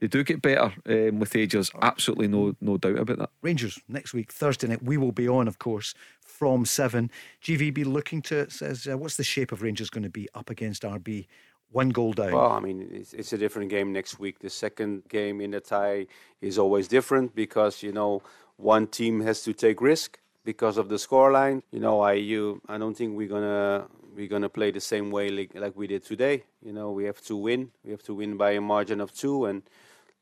They 0.00 0.08
do 0.08 0.24
get 0.24 0.42
better 0.42 0.72
um, 0.86 1.20
with 1.20 1.36
age. 1.36 1.52
There's 1.52 1.70
absolutely 1.80 2.26
no 2.26 2.56
no 2.60 2.76
doubt 2.76 2.98
about 2.98 3.18
that. 3.18 3.30
Rangers 3.40 3.78
next 3.88 4.12
week 4.12 4.32
Thursday 4.32 4.66
night 4.66 4.82
we 4.82 4.96
will 4.96 5.12
be 5.12 5.28
on 5.28 5.46
of 5.46 5.60
course 5.60 5.94
from 6.20 6.64
7 6.66 7.08
GVB 7.40 7.84
looking 7.86 8.20
to 8.22 8.50
says 8.50 8.88
uh, 8.90 8.98
what's 8.98 9.16
the 9.16 9.22
shape 9.22 9.52
of 9.52 9.62
Rangers 9.62 9.90
going 9.90 10.02
to 10.02 10.10
be 10.10 10.28
up 10.34 10.50
against 10.50 10.82
RB 10.82 11.26
one 11.72 11.88
goal 11.88 12.12
down 12.12 12.32
Well, 12.32 12.52
I 12.52 12.60
mean, 12.60 12.88
it's, 12.92 13.12
it's 13.14 13.32
a 13.32 13.38
different 13.38 13.70
game 13.70 13.92
next 13.92 14.18
week. 14.18 14.38
The 14.38 14.50
second 14.50 15.02
game 15.08 15.40
in 15.40 15.50
the 15.50 15.60
tie 15.60 16.06
is 16.40 16.58
always 16.58 16.88
different 16.88 17.34
because 17.34 17.82
you 17.82 17.92
know 17.92 18.22
one 18.56 18.86
team 18.86 19.20
has 19.22 19.42
to 19.44 19.52
take 19.52 19.80
risk 19.80 20.18
because 20.44 20.76
of 20.76 20.88
the 20.88 20.96
scoreline. 20.96 21.62
You 21.70 21.80
know, 21.80 22.00
I 22.00 22.14
you 22.14 22.60
I 22.68 22.78
don't 22.78 22.96
think 22.96 23.16
we're 23.16 23.28
gonna 23.28 23.86
we're 24.14 24.28
gonna 24.28 24.48
play 24.48 24.70
the 24.70 24.80
same 24.80 25.10
way 25.10 25.30
like, 25.30 25.50
like 25.54 25.76
we 25.76 25.86
did 25.86 26.04
today. 26.04 26.44
You 26.64 26.72
know, 26.72 26.90
we 26.90 27.04
have 27.04 27.20
to 27.22 27.36
win. 27.36 27.70
We 27.84 27.90
have 27.90 28.02
to 28.04 28.14
win 28.14 28.36
by 28.36 28.52
a 28.52 28.60
margin 28.60 29.00
of 29.00 29.12
two, 29.12 29.46
and 29.46 29.62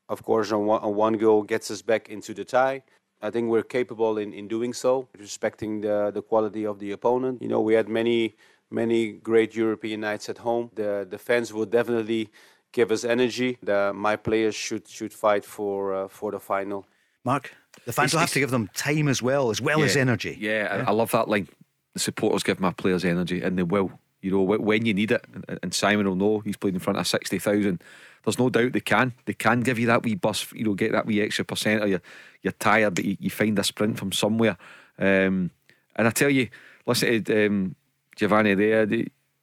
of 0.09 0.23
course, 0.25 0.53
on 0.53 0.67
one, 0.67 0.83
on 0.83 0.95
one 0.95 1.15
goal 1.15 1.43
gets 1.43 1.71
us 1.71 1.83
back 1.83 2.09
into 2.09 2.35
the 2.35 2.45
tie. 2.45 2.83
I 3.23 3.31
think 3.31 3.51
we're 3.51 3.63
capable 3.63 4.17
in, 4.19 4.33
in 4.33 4.49
doing 4.49 4.73
so, 4.73 5.09
respecting 5.19 5.83
the, 5.83 6.11
the 6.13 6.23
quality 6.23 6.65
of 6.65 6.79
the 6.79 6.93
opponent. 6.93 7.43
You 7.43 7.49
know, 7.49 7.61
we 7.61 7.75
had 7.75 7.89
many 7.89 8.35
many 8.71 9.13
great 9.13 9.55
European 9.57 10.01
nights 10.01 10.29
at 10.29 10.39
home. 10.39 10.71
The 10.75 11.07
the 11.11 11.19
fans 11.19 11.53
will 11.53 11.67
definitely 11.67 12.29
give 12.73 12.93
us 12.93 13.05
energy. 13.05 13.59
The, 13.63 13.93
my 13.95 14.17
players 14.17 14.55
should 14.55 14.89
should 14.89 15.13
fight 15.13 15.45
for 15.45 15.95
uh, 15.95 16.09
for 16.09 16.31
the 16.33 16.41
final. 16.41 16.85
Mark 17.25 17.53
the 17.85 17.93
fans 17.93 18.07
It's- 18.07 18.13
will 18.15 18.21
have 18.21 18.33
to 18.33 18.41
give 18.41 18.51
them 18.51 18.69
time 18.75 19.09
as 19.11 19.23
well 19.23 19.51
as 19.51 19.61
well 19.61 19.83
as 19.83 19.97
energy 19.97 20.37
Yeah, 20.41 20.85
I 20.87 20.91
I 20.91 20.93
love 20.95 21.11
that 21.11 21.29
line. 21.29 21.49
The 21.95 22.01
supporters 22.01 22.43
give 22.45 22.61
my 22.61 22.73
players 22.73 23.05
energy, 23.05 23.43
and 23.43 23.57
they 23.57 23.65
will. 23.65 23.91
You 24.23 24.31
know, 24.31 24.45
wh- 24.47 24.63
when 24.63 24.85
you 24.87 24.95
need 24.95 25.11
it, 25.11 25.25
and- 25.35 25.59
and 25.63 25.75
Simon 25.75 26.07
will 26.07 26.15
know 26.17 26.41
he's 26.45 26.57
played 26.59 26.75
in 26.75 26.81
front 26.81 26.99
of 26.99 27.07
sixty 27.07 27.39
thousand. 27.39 27.83
There's 28.23 28.39
no 28.39 28.51
doubt 28.51 28.73
they 28.73 28.81
can. 28.81 29.13
They 29.25 29.33
can 29.35 29.61
give 29.63 29.79
you 29.81 29.87
that 29.87 30.03
wee 30.05 30.15
bus. 30.15 30.53
You 30.53 30.65
know, 30.65 30.75
get 30.75 30.93
that 30.93 31.07
wee 31.07 31.23
extra 31.23 31.45
percent, 31.45 31.83
or 31.83 31.87
you're 31.89 32.03
you're 32.43 32.53
tired, 32.59 32.95
but 32.95 33.05
you, 33.05 33.17
you 33.19 33.31
find 33.31 33.59
a 33.59 33.63
sprint 33.65 33.99
from 33.99 34.13
somewhere. 34.13 34.57
Um, 34.99 35.51
and 35.97 36.07
I 36.07 36.11
tell 36.11 36.31
you, 36.31 36.49
listen 36.87 37.25
to 37.25 37.47
um, 37.47 37.75
Giovanni 38.21 38.55
there. 38.55 38.87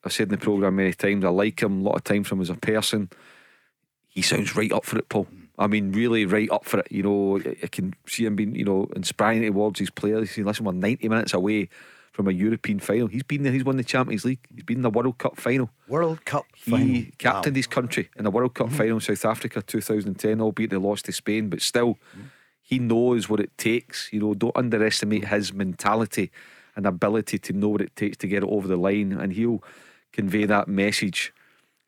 I've 0.03 0.13
said 0.13 0.27
in 0.27 0.29
the 0.29 0.37
program 0.37 0.75
many 0.75 0.93
times. 0.93 1.25
I 1.25 1.29
like 1.29 1.61
him 1.61 1.81
a 1.81 1.83
lot 1.83 1.95
of 1.95 2.03
times 2.03 2.27
from 2.27 2.41
as 2.41 2.49
a 2.49 2.55
person 2.55 3.09
he 4.07 4.21
sounds 4.23 4.55
right 4.55 4.71
up 4.71 4.83
for 4.85 4.97
it, 4.97 5.09
Paul. 5.09 5.27
I 5.59 5.67
mean, 5.67 5.91
really 5.91 6.25
right 6.25 6.49
up 6.51 6.65
for 6.65 6.79
it. 6.79 6.87
You 6.91 7.03
know, 7.03 7.39
I 7.63 7.67
can 7.67 7.93
see 8.07 8.25
him 8.25 8.35
being, 8.35 8.55
you 8.55 8.65
know, 8.65 8.87
inspiring 8.95 9.43
towards 9.43 9.79
his 9.79 9.89
players. 9.91 10.31
He's 10.31 10.45
listen, 10.45 10.65
we're 10.65 10.71
90 10.71 11.07
minutes 11.09 11.33
away 11.35 11.69
from 12.13 12.27
a 12.27 12.31
European 12.31 12.79
final. 12.79 13.07
He's 13.07 13.21
been 13.23 13.43
there, 13.43 13.51
he's 13.53 13.63
won 13.63 13.77
the 13.77 13.83
Champions 13.83 14.25
League, 14.25 14.39
he's 14.53 14.63
been 14.63 14.77
in 14.77 14.81
the 14.83 14.89
World 14.89 15.17
Cup 15.19 15.37
final. 15.39 15.69
World 15.87 16.25
Cup 16.25 16.45
He 16.55 16.71
final 16.71 16.87
Mm-hmm. 16.87 17.09
captained 17.19 17.55
his 17.55 17.67
country 17.67 18.09
in 18.17 18.23
the 18.23 18.31
World 18.31 18.53
Cup 18.55 18.71
final 18.71 18.95
in 18.97 19.01
South 19.01 19.25
Africa 19.25 19.61
2010, 19.61 20.41
albeit 20.41 20.71
they 20.71 20.77
lost 20.77 21.05
to 21.05 21.11
Spain, 21.11 21.49
but 21.49 21.61
still, 21.61 21.95
Mm-hmm. 21.95 22.21
he 22.61 22.79
knows 22.79 23.29
what 23.29 23.39
it 23.39 23.55
takes. 23.57 24.09
You 24.11 24.19
know, 24.21 24.33
don't 24.33 24.55
underestimate 24.57 25.25
his 25.27 25.53
mentality 25.53 26.31
and 26.77 26.85
ability 26.85 27.39
to 27.39 27.53
know 27.53 27.67
what 27.67 27.81
it 27.81 27.93
takes 27.97 28.15
to 28.17 28.27
get 28.27 28.43
it 28.43 28.49
over 28.49 28.67
the 28.67 28.77
line, 28.77 29.11
and 29.11 29.33
he'll 29.33 29.61
convey 30.13 30.45
that 30.45 30.69
message 30.69 31.33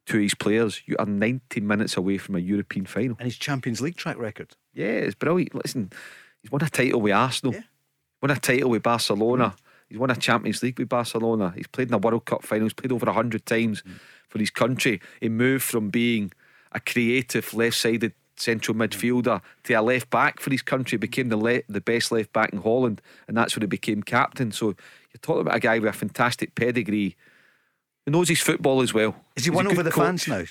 to 0.07 0.17
his 0.17 0.33
players. 0.33 0.81
You 0.85 0.95
are 0.99 1.05
90 1.05 1.61
minutes 1.61 1.95
away 1.95 2.17
from 2.17 2.35
a 2.35 2.39
European 2.39 2.85
final. 2.85 3.15
and 3.19 3.25
his 3.25 3.37
Champions 3.37 3.79
League 3.79 3.95
track 3.95 4.17
record 4.17 4.55
Yeah, 4.73 4.87
it's 4.87 5.15
brilliant. 5.15 5.55
Listen, 5.55 5.91
he's 6.41 6.51
won 6.51 6.63
a 6.63 6.69
title 6.69 6.99
with 6.99 7.13
Arsenal, 7.13 7.53
Yeah. 7.53 7.61
won 8.21 8.31
a 8.31 8.35
title 8.35 8.71
with 8.71 8.83
Barcelona. 8.83 9.53
Mm. 9.55 9.59
He's 9.89 9.97
won 9.97 10.11
a 10.11 10.15
Champions 10.15 10.61
League 10.61 10.79
with 10.79 10.89
Barcelona. 10.89 11.53
He's 11.55 11.67
played 11.67 11.87
in 11.87 11.91
the 11.91 11.97
World 11.97 12.25
Cup 12.25 12.43
final. 12.43 12.65
He's 12.65 12.73
played 12.73 12.91
over 12.91 13.05
100 13.05 13.45
times 13.45 13.81
mm. 13.81 13.99
for 14.27 14.39
his 14.39 14.49
country. 14.49 14.99
He 15.21 15.29
moved 15.29 15.63
from 15.63 15.89
being 15.89 16.31
a 16.71 16.79
creative 16.79 17.53
left 17.53 17.77
sided 17.77 18.13
central 18.41 18.75
midfielder 18.75 19.41
to 19.63 19.73
a 19.73 19.81
left 19.81 20.09
back 20.09 20.39
for 20.39 20.49
his 20.51 20.61
country, 20.61 20.97
became 20.97 21.29
the, 21.29 21.37
le- 21.37 21.61
the 21.69 21.81
best 21.81 22.11
left 22.11 22.31
back 22.33 22.51
in 22.53 22.61
Holland, 22.61 23.01
and 23.27 23.35
that's 23.37 23.55
when 23.55 23.61
he 23.61 23.67
became 23.67 24.01
captain. 24.03 24.51
So 24.51 24.67
you're 24.67 25.21
talking 25.21 25.41
about 25.41 25.55
a 25.55 25.59
guy 25.59 25.79
with 25.79 25.89
a 25.89 25.93
fantastic 25.93 26.55
pedigree 26.55 27.15
who 28.05 28.11
knows 28.11 28.29
his 28.29 28.41
football 28.41 28.81
as 28.81 28.93
well. 28.93 29.15
is 29.35 29.45
he 29.45 29.51
He's 29.51 29.55
won 29.55 29.67
over 29.67 29.83
the 29.83 29.91
coach. 29.91 30.25
fans 30.25 30.27
now 30.27 30.43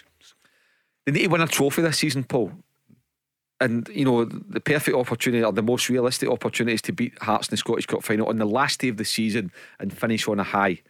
they 1.06 1.12
need 1.12 1.22
to 1.22 1.28
win 1.28 1.40
a 1.40 1.46
trophy 1.46 1.80
this 1.82 1.98
season, 1.98 2.24
Paul. 2.24 2.52
And 3.60 3.88
you 3.88 4.04
know 4.04 4.24
the 4.24 4.60
perfect 4.60 4.96
opportunity 4.96 5.42
or 5.42 5.52
the 5.52 5.62
most 5.62 5.88
realistic 5.88 6.28
opportunity 6.28 6.74
is 6.74 6.82
to 6.82 6.92
beat 6.92 7.20
Hearts 7.22 7.48
in 7.48 7.52
the 7.52 7.56
Scottish 7.56 7.86
Cup 7.86 8.04
final 8.04 8.28
on 8.28 8.38
the 8.38 8.44
last 8.44 8.78
day 8.80 8.88
of 8.88 8.98
the 8.98 9.04
season 9.04 9.50
and 9.80 9.92
finish 9.92 10.28
on 10.28 10.38
a 10.38 10.44
high. 10.44 10.80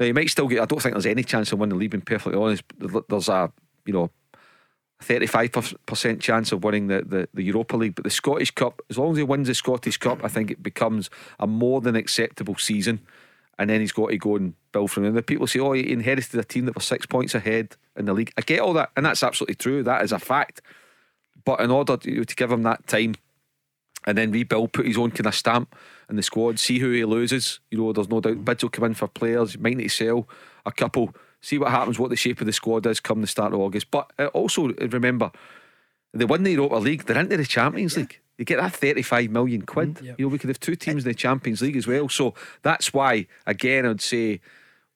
Now 0.00 0.06
you 0.06 0.14
might 0.14 0.30
still 0.30 0.48
get. 0.48 0.60
I 0.60 0.64
don't 0.64 0.80
think 0.82 0.94
there's 0.94 1.06
any 1.06 1.22
chance 1.22 1.52
of 1.52 1.60
winning 1.60 1.74
the 1.74 1.80
league. 1.80 1.90
Being 1.92 2.00
perfectly 2.00 2.40
honest, 2.40 2.62
there's 3.08 3.28
a 3.28 3.52
you 3.84 3.92
know. 3.92 4.10
35% 5.02 6.20
chance 6.20 6.52
of 6.52 6.62
winning 6.62 6.88
the, 6.88 7.02
the, 7.02 7.28
the 7.32 7.42
Europa 7.42 7.76
League, 7.76 7.94
but 7.94 8.04
the 8.04 8.10
Scottish 8.10 8.50
Cup, 8.50 8.80
as 8.90 8.98
long 8.98 9.12
as 9.12 9.16
he 9.16 9.22
wins 9.22 9.48
the 9.48 9.54
Scottish 9.54 9.96
Cup, 9.96 10.24
I 10.24 10.28
think 10.28 10.50
it 10.50 10.62
becomes 10.62 11.10
a 11.38 11.46
more 11.46 11.80
than 11.80 11.96
acceptable 11.96 12.56
season. 12.56 13.00
And 13.58 13.68
then 13.68 13.80
he's 13.80 13.92
got 13.92 14.10
to 14.10 14.16
go 14.16 14.36
and 14.36 14.54
build 14.72 14.90
from 14.90 15.02
there. 15.02 15.12
The 15.12 15.22
people 15.22 15.46
say, 15.46 15.60
oh, 15.60 15.72
he 15.72 15.92
inherited 15.92 16.38
a 16.38 16.44
team 16.44 16.64
that 16.66 16.74
was 16.74 16.84
six 16.84 17.04
points 17.04 17.34
ahead 17.34 17.76
in 17.96 18.06
the 18.06 18.14
league. 18.14 18.32
I 18.38 18.40
get 18.42 18.60
all 18.60 18.72
that, 18.74 18.90
and 18.96 19.04
that's 19.04 19.22
absolutely 19.22 19.56
true. 19.56 19.82
That 19.82 20.02
is 20.02 20.12
a 20.12 20.18
fact. 20.18 20.62
But 21.44 21.60
in 21.60 21.70
order 21.70 21.96
to, 21.96 22.24
to 22.24 22.36
give 22.36 22.50
him 22.50 22.62
that 22.62 22.86
time 22.86 23.16
and 24.06 24.16
then 24.16 24.32
rebuild, 24.32 24.72
put 24.72 24.86
his 24.86 24.96
own 24.96 25.10
kind 25.10 25.26
of 25.26 25.34
stamp 25.34 25.74
in 26.08 26.16
the 26.16 26.22
squad, 26.22 26.58
see 26.58 26.78
who 26.78 26.90
he 26.90 27.04
loses. 27.04 27.60
You 27.70 27.78
know, 27.78 27.92
there's 27.92 28.08
no 28.08 28.20
doubt 28.20 28.34
mm-hmm. 28.34 28.44
bids 28.44 28.62
will 28.62 28.70
come 28.70 28.84
in 28.84 28.94
for 28.94 29.08
players. 29.08 29.54
You 29.54 29.60
might 29.60 29.76
need 29.76 29.84
to 29.84 29.88
sell 29.90 30.28
a 30.64 30.72
couple, 30.72 31.14
see 31.40 31.58
what 31.58 31.70
happens, 31.70 31.98
what 31.98 32.10
the 32.10 32.16
shape 32.16 32.40
of 32.40 32.46
the 32.46 32.52
squad 32.52 32.86
is 32.86 33.00
come 33.00 33.20
the 33.20 33.26
start 33.26 33.52
of 33.52 33.60
August. 33.60 33.90
But 33.90 34.12
uh, 34.18 34.26
also 34.26 34.68
remember, 34.68 35.30
they 36.12 36.24
win 36.24 36.42
the 36.42 36.52
Europa 36.52 36.76
League, 36.76 37.04
they're 37.04 37.18
into 37.18 37.36
the 37.36 37.44
Champions 37.44 37.94
yeah. 37.94 38.00
League. 38.00 38.20
You 38.38 38.44
get 38.44 38.58
that 38.58 38.74
35 38.74 39.30
million 39.30 39.62
quid. 39.62 39.96
Mm, 39.96 40.18
You 40.18 40.26
know, 40.26 40.28
we 40.28 40.38
could 40.38 40.48
have 40.48 40.60
two 40.60 40.74
teams 40.74 41.04
in 41.04 41.10
the 41.10 41.14
Champions 41.14 41.60
League 41.60 41.76
as 41.76 41.86
well. 41.86 42.08
So 42.08 42.34
that's 42.62 42.92
why, 42.94 43.26
again, 43.46 43.84
I'd 43.84 44.00
say, 44.00 44.40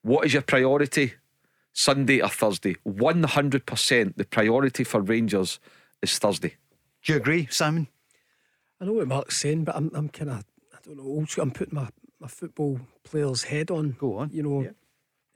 what 0.01 0.25
is 0.25 0.33
your 0.33 0.41
priority? 0.41 1.13
Sunday 1.71 2.21
or 2.21 2.29
Thursday? 2.29 2.75
100% 2.87 4.15
the 4.15 4.25
priority 4.25 4.83
for 4.83 5.01
Rangers 5.01 5.59
is 6.01 6.17
Thursday. 6.17 6.55
Do 7.03 7.13
you 7.13 7.17
agree, 7.17 7.47
Simon? 7.51 7.87
I 8.81 8.85
know 8.85 8.93
what 8.93 9.07
Mark's 9.07 9.37
saying, 9.37 9.65
but 9.65 9.75
I'm, 9.75 9.91
I'm 9.93 10.09
kind 10.09 10.31
of, 10.31 10.45
I 10.73 10.77
don't 10.83 10.97
know, 10.97 11.25
I'm 11.41 11.51
putting 11.51 11.75
my, 11.75 11.89
my 12.19 12.27
football 12.27 12.79
player's 13.03 13.43
head 13.43 13.69
on. 13.69 13.95
Go 13.99 14.17
on. 14.17 14.31
You 14.31 14.43
know, 14.43 14.61
yeah. 14.63 14.69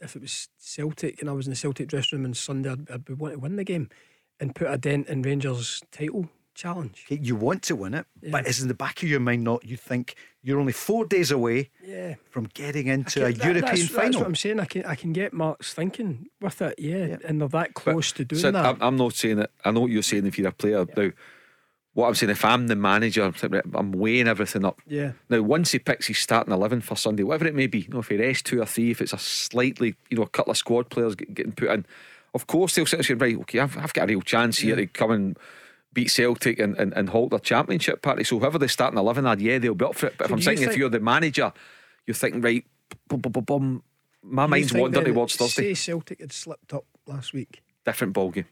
If 0.01 0.15
it 0.15 0.21
was 0.21 0.49
Celtic 0.57 1.21
and 1.21 1.29
I 1.29 1.33
was 1.33 1.47
in 1.47 1.51
the 1.51 1.57
Celtic 1.57 1.87
dressing 1.87 2.19
room 2.19 2.25
on 2.25 2.33
Sunday, 2.33 2.71
I'd, 2.71 2.89
I'd 2.89 3.09
want 3.09 3.33
to 3.33 3.39
win 3.39 3.55
the 3.55 3.63
game 3.63 3.89
and 4.39 4.55
put 4.55 4.71
a 4.71 4.77
dent 4.77 5.07
in 5.07 5.21
Rangers' 5.21 5.81
title 5.91 6.29
challenge. 6.59 7.05
Okay, 7.07 7.21
you 7.21 7.35
want 7.35 7.63
to 7.63 7.75
win 7.75 7.93
it, 7.93 8.05
yeah. 8.21 8.31
but 8.31 8.47
is 8.47 8.61
in 8.61 8.67
the 8.67 8.73
back 8.73 9.01
of 9.01 9.09
your 9.09 9.19
mind 9.19 9.43
not 9.43 9.63
you 9.65 9.77
think 9.77 10.15
you're 10.41 10.59
only 10.59 10.73
four 10.73 11.05
days 11.05 11.31
away 11.31 11.69
yeah. 11.85 12.15
from 12.29 12.45
getting 12.53 12.87
into 12.87 13.25
a 13.25 13.31
that, 13.31 13.45
European 13.45 13.75
that's, 13.75 13.87
final? 13.87 14.03
That's 14.03 14.17
what 14.17 14.27
I'm 14.27 14.35
saying. 14.35 14.59
I 14.59 14.65
can 14.65 14.85
I 14.85 14.95
can 14.95 15.13
get 15.13 15.33
Mark's 15.33 15.73
thinking 15.73 16.27
with 16.41 16.61
it, 16.61 16.75
yeah, 16.77 17.05
yeah. 17.05 17.17
and 17.25 17.39
they're 17.41 17.47
that 17.49 17.73
close 17.73 18.11
but, 18.11 18.17
to 18.17 18.25
doing 18.25 18.41
so 18.41 18.51
that. 18.51 18.77
I'm, 18.81 18.97
not 18.97 19.13
saying 19.13 19.39
it. 19.39 19.51
I 19.63 19.71
know 19.71 19.81
what 19.81 19.91
you're 19.91 20.03
saying 20.03 20.25
if 20.25 20.37
you're 20.37 20.49
a 20.49 20.53
player 20.53 20.85
now. 20.95 21.11
What 21.93 22.07
I'm 22.07 22.15
saying, 22.15 22.29
if 22.29 22.45
I'm 22.45 22.67
the 22.67 22.75
manager, 22.75 23.31
I'm 23.73 23.91
weighing 23.91 24.27
everything 24.27 24.63
up. 24.63 24.79
Yeah. 24.87 25.13
Now, 25.27 25.41
once 25.41 25.71
he 25.71 25.79
picks 25.79 26.07
his 26.07 26.19
starting 26.19 26.53
eleven 26.53 26.81
for 26.81 26.95
Sunday, 26.95 27.23
whatever 27.23 27.47
it 27.47 27.55
may 27.55 27.67
be, 27.67 27.79
you 27.79 27.89
know, 27.89 27.99
if 27.99 28.09
he 28.09 28.17
rests 28.17 28.43
two 28.43 28.61
or 28.61 28.65
three, 28.65 28.91
if 28.91 29.01
it's 29.01 29.13
a 29.13 29.17
slightly, 29.17 29.95
you 30.09 30.17
know, 30.17 30.23
a 30.23 30.29
couple 30.29 30.51
of 30.51 30.57
squad 30.57 30.89
players 30.89 31.15
getting 31.15 31.51
put 31.51 31.69
in, 31.71 31.85
of 32.33 32.47
course 32.47 32.75
they'll 32.75 32.85
sit 32.85 32.99
and 32.99 33.05
say, 33.05 33.15
right, 33.15 33.37
okay, 33.41 33.59
I've, 33.59 33.77
I've 33.77 33.93
got 33.93 34.03
a 34.03 34.07
real 34.07 34.21
chance 34.21 34.59
here 34.59 34.75
to 34.75 34.85
come 34.85 35.11
and 35.11 35.37
beat 35.93 36.11
Celtic 36.11 36.59
and, 36.59 36.77
and, 36.77 36.93
and 36.93 37.09
hold 37.09 37.31
their 37.31 37.39
championship 37.39 38.01
party. 38.01 38.23
So 38.23 38.39
whoever 38.39 38.59
they 38.59 38.67
start 38.67 38.93
in 38.93 38.99
11 38.99 39.25
are, 39.25 39.37
yeah, 39.37 39.57
they'll 39.57 39.73
be 39.73 39.85
up 39.85 39.95
for 39.95 40.07
it. 40.07 40.15
But 40.17 40.27
so 40.27 40.33
if 40.33 40.37
I'm 40.37 40.41
thinking, 40.41 40.65
think, 40.65 40.71
if 40.73 40.77
you're 40.77 40.89
the 40.89 40.99
manager, 40.99 41.51
you're 42.05 42.15
thinking, 42.15 42.41
right, 42.41 42.65
bum, 43.07 43.19
bum, 43.19 43.43
bum, 43.43 43.83
my 44.21 44.45
mind's 44.45 44.73
wandering 44.73 45.05
towards 45.05 45.35
Thursday. 45.35 45.73
Say 45.73 45.91
Celtic 45.91 46.19
had 46.19 46.31
slipped 46.31 46.73
up 46.73 46.85
last 47.07 47.33
week. 47.33 47.61
Different 47.85 48.13
ballgame. 48.13 48.45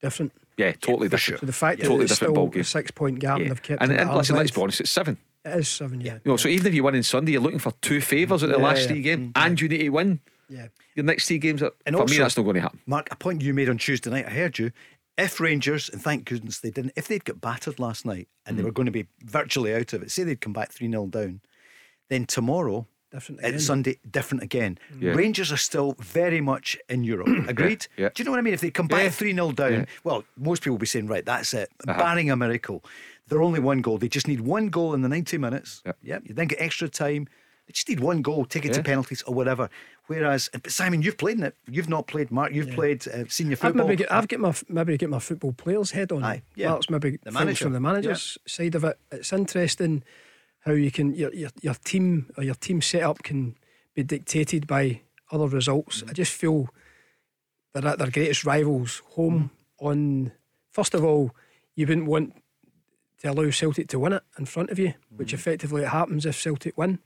Different. 0.00 0.32
Yeah, 0.62 0.72
totally 0.72 1.06
yeah, 1.06 1.10
different. 1.10 1.20
Sure. 1.20 1.38
So 1.38 1.46
the 1.46 1.52
fact 1.52 1.78
yeah. 1.78 1.84
that 1.84 1.88
totally 1.88 2.06
different 2.06 2.34
ball 2.34 2.48
game. 2.48 2.60
A 2.60 2.64
six 2.64 2.90
point 2.90 3.18
gap 3.18 3.38
yeah. 3.38 3.42
and 3.42 3.50
they've 3.50 3.62
kept 3.62 3.82
and, 3.82 3.92
and 3.92 4.14
listen, 4.14 4.36
let's 4.36 4.50
be 4.50 4.60
honest, 4.60 4.80
it's 4.80 4.90
seven. 4.90 5.18
It 5.44 5.58
is 5.58 5.68
seven, 5.68 6.00
yeah. 6.00 6.14
You 6.24 6.32
know, 6.32 6.36
so 6.36 6.48
even 6.48 6.68
if 6.68 6.74
you 6.74 6.84
win 6.84 6.94
in 6.94 7.02
Sunday, 7.02 7.32
you're 7.32 7.40
looking 7.40 7.58
for 7.58 7.72
two 7.80 8.00
favours 8.00 8.42
at 8.42 8.50
the 8.50 8.58
last 8.58 8.88
three 8.88 9.02
games, 9.02 9.32
mm-hmm. 9.32 9.46
and 9.46 9.60
you 9.60 9.68
need 9.68 9.78
to 9.78 9.88
win. 9.88 10.20
Yeah. 10.48 10.68
Your 10.94 11.04
next 11.04 11.26
three 11.26 11.38
games, 11.38 11.62
are, 11.62 11.72
and 11.86 11.96
for 11.96 12.02
also, 12.02 12.12
me, 12.12 12.18
that's 12.18 12.36
not 12.36 12.42
going 12.44 12.56
to 12.56 12.60
happen. 12.60 12.80
Mark, 12.86 13.08
a 13.10 13.16
point 13.16 13.42
you 13.42 13.54
made 13.54 13.68
on 13.68 13.78
Tuesday 13.78 14.10
night, 14.10 14.26
I 14.26 14.30
heard 14.30 14.58
you. 14.58 14.70
If 15.18 15.40
Rangers, 15.40 15.88
and 15.88 16.00
thank 16.00 16.26
goodness 16.26 16.60
they 16.60 16.70
didn't, 16.70 16.92
if 16.96 17.08
they'd 17.08 17.24
got 17.24 17.40
battered 17.40 17.78
last 17.78 18.06
night 18.06 18.28
and 18.46 18.54
mm. 18.54 18.58
they 18.58 18.64
were 18.64 18.72
going 18.72 18.86
to 18.86 18.92
be 18.92 19.06
virtually 19.24 19.74
out 19.74 19.92
of 19.92 20.02
it, 20.02 20.10
say 20.10 20.22
they'd 20.22 20.40
come 20.40 20.52
back 20.52 20.72
3 20.72 20.90
0 20.90 21.06
down, 21.06 21.40
then 22.08 22.24
tomorrow 22.24 22.86
different 23.12 23.40
again. 23.40 23.60
Sunday, 23.60 23.98
different 24.10 24.42
again. 24.42 24.78
Yeah. 24.98 25.12
Rangers 25.12 25.52
are 25.52 25.56
still 25.56 25.94
very 26.00 26.40
much 26.40 26.78
in 26.88 27.04
Europe. 27.04 27.28
Agreed? 27.48 27.86
Yeah. 27.96 28.08
Do 28.14 28.22
you 28.22 28.24
know 28.24 28.32
what 28.32 28.38
I 28.38 28.42
mean? 28.42 28.54
If 28.54 28.60
they 28.60 28.70
come 28.70 28.88
back 28.88 29.12
3 29.12 29.28
yeah. 29.28 29.34
0 29.34 29.52
down, 29.52 29.72
yeah. 29.72 29.84
well, 30.04 30.24
most 30.36 30.62
people 30.62 30.74
will 30.74 30.80
be 30.80 30.86
saying, 30.86 31.06
right, 31.06 31.24
that's 31.24 31.54
it. 31.54 31.70
Uh-huh. 31.86 31.98
Barring 31.98 32.30
a 32.30 32.36
miracle, 32.36 32.82
they're 33.28 33.42
only 33.42 33.60
one 33.60 33.80
goal. 33.80 33.98
They 33.98 34.08
just 34.08 34.26
need 34.26 34.40
one 34.40 34.68
goal 34.68 34.94
in 34.94 35.02
the 35.02 35.08
90 35.08 35.38
minutes. 35.38 35.82
Yeah. 35.84 35.92
yeah. 36.02 36.18
You 36.24 36.34
then 36.34 36.48
get 36.48 36.60
extra 36.60 36.88
time. 36.88 37.28
They 37.66 37.72
just 37.72 37.88
need 37.88 38.00
one 38.00 38.22
goal, 38.22 38.44
take 38.44 38.64
it 38.64 38.68
yeah. 38.68 38.78
to 38.78 38.82
penalties 38.82 39.22
or 39.22 39.34
whatever. 39.34 39.70
Whereas, 40.06 40.50
Simon, 40.66 41.00
you've 41.00 41.16
played 41.16 41.38
in 41.38 41.44
it. 41.44 41.56
You've 41.68 41.88
not 41.88 42.08
played, 42.08 42.32
Mark. 42.32 42.52
You've 42.52 42.70
yeah. 42.70 42.74
played 42.74 43.06
uh, 43.06 43.24
senior 43.28 43.54
football. 43.54 43.82
I've 43.82 43.88
maybe, 43.88 43.96
get, 43.98 44.12
I've 44.12 44.26
get 44.26 44.40
my 44.40 44.52
maybe 44.68 44.98
get 44.98 45.10
my 45.10 45.20
football 45.20 45.52
players 45.52 45.92
head 45.92 46.10
on. 46.10 46.24
Aye, 46.24 46.42
yeah. 46.56 46.72
That's 46.72 46.90
maybe 46.90 47.18
the 47.22 47.30
manager. 47.30 47.66
from 47.66 47.72
the 47.72 47.80
manager's 47.80 48.36
yeah. 48.44 48.50
side 48.50 48.74
of 48.74 48.82
it. 48.82 48.98
It's 49.12 49.32
interesting 49.32 50.02
how 50.62 50.72
you 50.72 50.90
can 50.90 51.14
your, 51.14 51.32
your 51.34 51.50
your 51.60 51.74
team 51.74 52.30
or 52.36 52.44
your 52.44 52.54
team 52.54 52.80
setup 52.80 53.22
can 53.22 53.56
be 53.94 54.02
dictated 54.02 54.66
by 54.66 55.00
other 55.30 55.48
results. 55.48 56.02
Mm. 56.02 56.10
I 56.10 56.12
just 56.12 56.32
feel 56.32 56.68
they're 57.72 57.86
at 57.86 57.98
their 57.98 58.10
greatest 58.10 58.44
rivals 58.44 59.02
home 59.10 59.50
mm. 59.80 59.86
on. 59.86 60.32
First 60.70 60.94
of 60.94 61.04
all, 61.04 61.32
you 61.74 61.86
wouldn't 61.86 62.06
want 62.06 62.34
to 63.20 63.30
allow 63.30 63.50
Celtic 63.50 63.88
to 63.88 63.98
win 63.98 64.14
it 64.14 64.22
in 64.38 64.46
front 64.46 64.70
of 64.70 64.78
you, 64.78 64.88
mm. 64.88 64.94
which 65.16 65.34
effectively 65.34 65.82
it 65.82 65.88
happens 65.88 66.26
if 66.26 66.40
Celtic 66.40 66.76
win. 66.78 66.98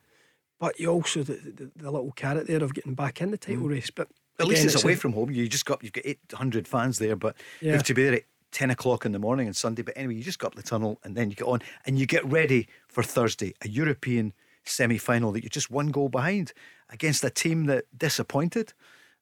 But 0.59 0.79
you 0.81 0.89
also 0.89 1.23
the, 1.23 1.35
the, 1.35 1.71
the, 1.77 1.91
little 1.91 2.13
carrot 2.13 2.47
there 2.47 2.63
of 2.63 2.73
getting 2.73 2.95
back 2.95 3.21
in 3.21 3.31
the 3.31 3.37
title 3.37 3.65
mm. 3.65 3.71
race. 3.71 3.91
But 3.91 4.09
at 4.39 4.45
again, 4.45 4.49
least 4.49 4.65
it's, 4.65 4.75
it's 4.77 4.85
away 4.85 4.95
a, 4.95 4.97
from 4.97 5.13
home. 5.13 5.31
You 5.31 5.49
just 5.49 5.67
got 5.67 5.83
you've 5.83 5.93
got 5.93 6.07
eight 6.07 6.21
hundred 6.33 6.69
fans 6.69 6.99
there, 6.99 7.17
but 7.17 7.37
yeah. 7.61 7.69
you 7.69 7.73
have 7.73 7.83
to 7.85 7.95
be 7.95 8.05
there 8.05 8.15
at 8.15 8.23
ten 8.57 8.71
o'clock 8.71 9.05
in 9.05 9.13
the 9.13 9.19
morning 9.19 9.49
on 9.49 9.53
Sunday. 9.53 9.83
But 9.83 9.99
anyway, 9.99 10.15
you 10.15 10.23
just 10.23 10.39
got 10.39 10.47
up 10.47 10.55
the 10.55 10.63
tunnel 10.63 10.99
and 11.05 11.15
then 11.15 11.29
you 11.29 11.37
get 11.37 11.45
on 11.47 11.61
and 11.85 11.99
you 11.99 12.07
get 12.07 12.25
ready 12.25 12.69
for 12.89 13.03
Thursday, 13.03 13.53
a 13.61 13.69
European 13.69 14.33
semi 14.65 14.97
final 14.97 15.31
that 15.33 15.43
you're 15.43 15.51
just 15.51 15.71
one 15.71 15.89
goal 15.89 16.09
behind 16.09 16.55
against 16.89 17.23
a 17.23 17.29
team 17.29 17.67
that 17.67 17.85
disappointed. 17.99 18.73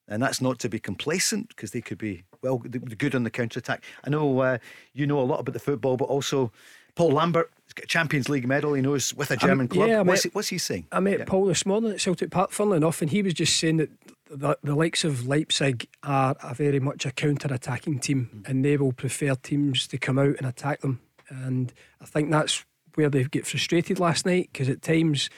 And 0.07 0.23
that's 0.23 0.39
not 0.39 0.57
to 0.59 0.69
be 0.69 0.79
complacent 0.79 1.49
because 1.49 1.71
they 1.71 1.81
could 1.81 1.97
be 1.97 2.23
well 2.41 2.59
good 2.59 3.13
on 3.13 3.23
the 3.23 3.29
counter 3.29 3.59
attack. 3.59 3.83
I 4.05 4.09
know 4.09 4.39
uh, 4.39 4.57
you 4.93 5.05
know 5.05 5.19
a 5.19 5.27
lot 5.31 5.41
about 5.41 5.51
the 5.51 5.59
football, 5.59 5.97
but 5.97 6.05
also 6.05 6.53
Paul 6.95 7.11
Lambert 7.11 7.51
Champions 7.87 8.29
League 8.29 8.47
medal. 8.47 8.73
He 8.73 8.81
knows 8.81 9.13
with 9.13 9.31
a 9.31 9.37
German 9.37 9.65
um, 9.65 9.67
club. 9.67 9.89
Yeah, 9.89 10.01
what's, 10.01 10.25
met, 10.25 10.31
he, 10.31 10.35
what's, 10.35 10.47
he, 10.49 10.57
saying? 10.57 10.87
I 10.91 10.99
met 10.99 11.19
yeah. 11.19 11.25
Paul 11.25 11.45
this 11.45 11.65
morning 11.65 11.91
at 11.91 12.01
Celtic 12.01 12.31
Park, 12.31 12.51
funnily 12.51 12.77
enough, 12.77 13.01
and 13.01 13.11
he 13.11 13.21
was 13.21 13.33
just 13.33 13.57
saying 13.57 13.77
that 13.77 13.89
the, 14.29 14.57
the 14.63 14.75
likes 14.75 15.03
of 15.03 15.27
Leipzig 15.27 15.87
are 16.03 16.35
a 16.41 16.53
very 16.53 16.79
much 16.79 17.05
a 17.05 17.11
counter 17.11 17.53
attacking 17.53 17.99
team 17.99 18.29
mm. 18.33 18.49
and 18.49 18.65
they 18.65 18.77
will 18.77 18.93
prefer 18.93 19.35
teams 19.35 19.87
to 19.87 19.97
come 19.97 20.17
out 20.17 20.35
and 20.37 20.47
attack 20.47 20.81
them. 20.81 21.01
And 21.29 21.73
I 22.01 22.05
think 22.05 22.31
that's 22.31 22.65
where 22.95 23.09
they 23.09 23.23
get 23.25 23.45
frustrated 23.45 23.99
last 23.99 24.25
night 24.25 24.49
because 24.51 24.69
at 24.69 24.81
times 24.81 25.29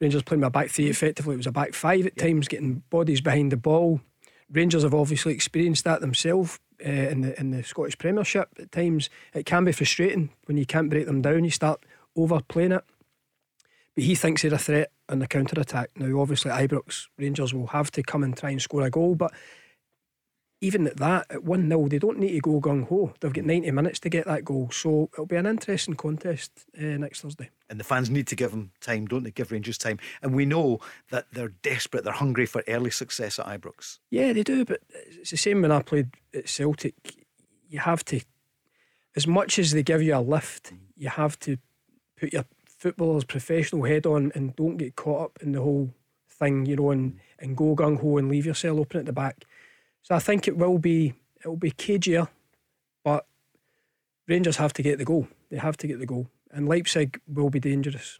Rangers 0.00 0.22
playing 0.22 0.44
a 0.44 0.50
back 0.50 0.70
three 0.70 0.88
effectively, 0.88 1.34
it 1.34 1.38
was 1.38 1.46
a 1.46 1.52
back 1.52 1.74
five 1.74 2.06
at 2.06 2.14
yeah. 2.16 2.24
times, 2.24 2.48
getting 2.48 2.82
bodies 2.90 3.20
behind 3.20 3.52
the 3.52 3.56
ball. 3.56 4.00
Rangers 4.50 4.82
have 4.82 4.94
obviously 4.94 5.34
experienced 5.34 5.84
that 5.84 6.00
themselves 6.00 6.58
uh, 6.84 6.88
in 6.88 7.20
the 7.22 7.38
in 7.38 7.50
the 7.50 7.62
Scottish 7.62 7.98
Premiership. 7.98 8.48
At 8.58 8.72
times, 8.72 9.10
it 9.34 9.46
can 9.46 9.64
be 9.64 9.72
frustrating 9.72 10.30
when 10.46 10.56
you 10.56 10.66
can't 10.66 10.90
break 10.90 11.06
them 11.06 11.22
down. 11.22 11.44
You 11.44 11.50
start 11.50 11.84
overplaying 12.16 12.72
it. 12.72 12.84
But 13.94 14.04
he 14.04 14.14
thinks 14.14 14.42
they're 14.42 14.54
a 14.54 14.58
threat 14.58 14.92
on 15.08 15.18
the 15.18 15.26
counter 15.26 15.60
attack. 15.60 15.90
Now, 15.96 16.20
obviously, 16.20 16.50
Ibrox 16.50 17.08
Rangers 17.18 17.52
will 17.52 17.68
have 17.68 17.90
to 17.92 18.02
come 18.02 18.22
and 18.22 18.36
try 18.36 18.50
and 18.50 18.62
score 18.62 18.82
a 18.82 18.90
goal, 18.90 19.14
but 19.14 19.32
even 20.60 20.88
at 20.88 20.96
that, 20.96 21.26
at 21.30 21.44
1 21.44 21.68
0, 21.68 21.88
they 21.88 21.98
don't 21.98 22.18
need 22.18 22.32
to 22.32 22.40
go 22.40 22.60
gung 22.60 22.88
ho. 22.88 23.14
They've 23.20 23.32
got 23.32 23.44
90 23.44 23.70
minutes 23.70 24.00
to 24.00 24.08
get 24.08 24.26
that 24.26 24.44
goal. 24.44 24.70
So 24.72 25.08
it'll 25.12 25.26
be 25.26 25.36
an 25.36 25.46
interesting 25.46 25.94
contest 25.94 26.66
uh, 26.76 26.82
next 26.82 27.20
Thursday. 27.20 27.50
And 27.70 27.78
the 27.78 27.84
fans 27.84 28.10
need 28.10 28.26
to 28.28 28.36
give 28.36 28.50
them 28.50 28.72
time, 28.80 29.06
don't 29.06 29.22
they? 29.22 29.30
Give 29.30 29.52
Rangers 29.52 29.78
time. 29.78 29.98
And 30.20 30.34
we 30.34 30.46
know 30.46 30.80
that 31.10 31.26
they're 31.32 31.52
desperate, 31.62 32.02
they're 32.02 32.12
hungry 32.12 32.46
for 32.46 32.64
early 32.66 32.90
success 32.90 33.38
at 33.38 33.46
Ibrox. 33.46 33.98
Yeah, 34.10 34.32
they 34.32 34.42
do. 34.42 34.64
But 34.64 34.80
it's 34.90 35.30
the 35.30 35.36
same 35.36 35.62
when 35.62 35.70
I 35.70 35.82
played 35.82 36.10
at 36.34 36.48
Celtic. 36.48 36.94
You 37.68 37.78
have 37.80 38.04
to, 38.06 38.20
as 39.14 39.26
much 39.26 39.58
as 39.58 39.70
they 39.70 39.84
give 39.84 40.02
you 40.02 40.16
a 40.16 40.20
lift, 40.20 40.72
you 40.96 41.08
have 41.08 41.38
to 41.40 41.58
put 42.16 42.32
your 42.32 42.46
footballer's 42.66 43.24
professional 43.24 43.84
head 43.84 44.06
on 44.06 44.32
and 44.34 44.56
don't 44.56 44.76
get 44.76 44.96
caught 44.96 45.22
up 45.22 45.38
in 45.40 45.52
the 45.52 45.60
whole 45.60 45.90
thing, 46.28 46.66
you 46.66 46.76
know, 46.76 46.90
and, 46.90 47.18
and 47.38 47.56
go 47.56 47.76
gung 47.76 48.00
ho 48.00 48.16
and 48.16 48.28
leave 48.28 48.46
yourself 48.46 48.78
open 48.78 49.00
at 49.00 49.06
the 49.06 49.12
back. 49.12 49.44
So 50.02 50.14
I 50.14 50.18
think 50.18 50.48
it 50.48 50.56
will 50.56 50.78
be 50.78 51.14
it 51.44 51.48
will 51.48 51.56
be 51.56 51.70
cagier, 51.70 52.28
but 53.04 53.26
Rangers 54.26 54.56
have 54.56 54.72
to 54.74 54.82
get 54.82 54.98
the 54.98 55.04
goal. 55.04 55.28
They 55.50 55.56
have 55.58 55.76
to 55.78 55.86
get 55.86 55.98
the 56.00 56.06
goal, 56.06 56.28
and 56.50 56.68
Leipzig 56.68 57.20
will 57.26 57.50
be 57.50 57.60
dangerous. 57.60 58.18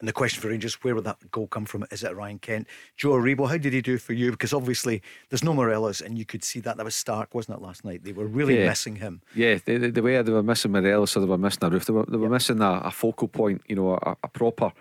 And 0.00 0.08
the 0.08 0.12
question 0.12 0.40
for 0.42 0.48
Rangers, 0.48 0.74
where 0.82 0.96
would 0.96 1.04
that 1.04 1.30
goal 1.30 1.46
come 1.46 1.64
from? 1.64 1.84
Is 1.92 2.02
it 2.02 2.16
Ryan 2.16 2.40
Kent? 2.40 2.66
Joe 2.96 3.10
Aribo, 3.12 3.48
how 3.48 3.56
did 3.56 3.72
he 3.72 3.80
do 3.80 3.98
for 3.98 4.14
you? 4.14 4.32
Because 4.32 4.52
obviously 4.52 5.00
there's 5.28 5.44
no 5.44 5.54
Morelos, 5.54 6.00
and 6.00 6.18
you 6.18 6.24
could 6.24 6.42
see 6.42 6.58
that. 6.60 6.76
That 6.76 6.84
was 6.84 6.96
stark, 6.96 7.32
wasn't 7.34 7.58
it, 7.58 7.62
last 7.62 7.84
night? 7.84 8.02
They 8.02 8.12
were 8.12 8.26
really 8.26 8.58
Yeah. 8.58 8.66
missing 8.66 8.96
him. 8.96 9.22
Yeah, 9.36 9.58
the, 9.64 9.78
the, 9.78 9.90
the 9.92 10.02
way 10.02 10.20
they 10.20 10.32
were 10.32 10.42
missing 10.42 10.72
Morelos, 10.72 11.16
or 11.16 11.20
they 11.20 11.26
were 11.26 11.38
missing 11.38 11.62
a 11.62 11.70
Roofe, 11.70 11.84
they 11.84 11.92
were, 11.92 12.04
they 12.08 12.16
were 12.16 12.28
missing 12.28 12.60
a, 12.60 12.80
a 12.84 12.90
focal 12.90 13.28
point, 13.28 13.62
you 13.68 13.76
know, 13.76 13.92
a, 13.94 14.16
a 14.24 14.28
proper 14.28 14.72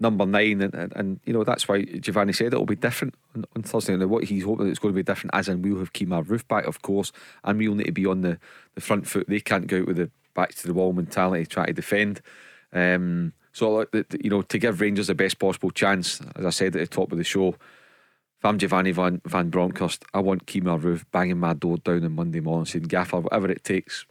number 0.00 0.26
nine. 0.26 0.60
And, 0.60 0.74
and, 0.74 0.92
and, 0.96 1.20
you 1.24 1.32
know, 1.32 1.44
that's 1.44 1.68
why 1.68 1.82
Giovanni 1.82 2.32
said 2.32 2.48
it'll 2.48 2.66
be 2.66 2.76
different 2.76 3.14
on, 3.34 3.44
on 3.54 3.62
Thursday. 3.62 3.94
And 3.94 4.10
what 4.10 4.24
he's 4.24 4.44
hoping 4.44 4.68
it's 4.68 4.78
going 4.78 4.94
to 4.94 4.96
be 4.96 5.02
different, 5.02 5.34
as 5.34 5.48
in 5.48 5.62
we'll 5.62 5.78
have 5.78 5.92
Kemar 5.92 6.24
Roofe 6.24 6.46
back, 6.48 6.66
of 6.66 6.82
course, 6.82 7.12
and 7.44 7.58
we'll 7.58 7.74
need 7.74 7.86
to 7.86 7.92
be 7.92 8.06
on 8.06 8.22
the, 8.22 8.38
the 8.74 8.80
front 8.80 9.06
foot. 9.06 9.28
They 9.28 9.40
can't 9.40 9.66
go 9.66 9.80
out 9.80 9.86
with 9.86 9.96
the 9.96 10.10
back 10.34 10.54
to 10.54 10.66
the 10.66 10.74
wall 10.74 10.92
mentality, 10.92 11.46
try 11.46 11.66
to 11.66 11.72
defend. 11.72 12.20
Um, 12.72 13.32
so, 13.52 13.86
you 13.92 14.30
know, 14.30 14.42
to 14.42 14.58
give 14.58 14.80
Rangers 14.80 15.08
the 15.08 15.14
best 15.14 15.38
possible 15.38 15.70
chance, 15.70 16.20
as 16.36 16.46
I 16.46 16.50
said 16.50 16.74
at 16.74 16.80
the 16.80 16.86
top 16.86 17.12
of 17.12 17.18
the 17.18 17.24
show, 17.24 17.48
if 17.50 18.44
I'm 18.44 18.58
Giovanni 18.58 18.92
Van, 18.92 19.20
Van 19.26 19.50
Bronckhorst, 19.50 20.04
I 20.14 20.20
want 20.20 20.46
Kemar 20.46 20.80
Roofe 20.80 21.04
banging 21.12 21.38
my 21.38 21.52
door 21.54 21.76
down 21.76 22.04
on 22.04 22.12
Monday 22.12 22.40
morning 22.40 22.64
saying, 22.64 22.84
Gaffer, 22.84 23.20
whatever 23.20 23.50
it 23.50 23.62
takes, 23.62 24.06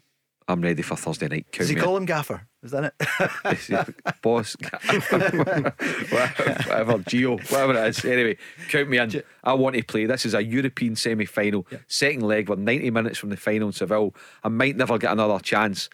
I'm 0.51 0.61
ready 0.61 0.81
for 0.81 0.95
Thursday 0.95 1.27
night. 1.27 1.45
Count 1.51 1.59
Does 1.59 1.69
he 1.69 1.75
call 1.75 1.97
him 1.97 2.05
Gaffer? 2.05 2.47
Is 2.63 2.71
that 2.71 2.93
it? 2.99 3.95
boss, 4.21 4.55
whatever, 5.09 5.73
whatever, 6.09 6.97
Geo, 7.07 7.37
whatever 7.37 7.73
it 7.73 7.87
is. 7.89 8.05
Anyway, 8.05 8.37
count 8.69 8.89
me 8.89 8.97
in. 8.99 9.23
I 9.43 9.53
want 9.53 9.75
to 9.75 9.83
play. 9.83 10.05
This 10.05 10.25
is 10.25 10.33
a 10.33 10.43
European 10.43 10.95
semi 10.95 11.25
final, 11.25 11.65
second 11.87 12.21
leg. 12.21 12.49
We're 12.49 12.55
90 12.57 12.91
minutes 12.91 13.17
from 13.17 13.29
the 13.29 13.37
final 13.37 13.67
in 13.69 13.73
Seville. 13.73 14.13
I 14.43 14.49
might 14.49 14.75
never 14.75 14.97
get 14.97 15.11
another 15.11 15.39
chance. 15.39 15.89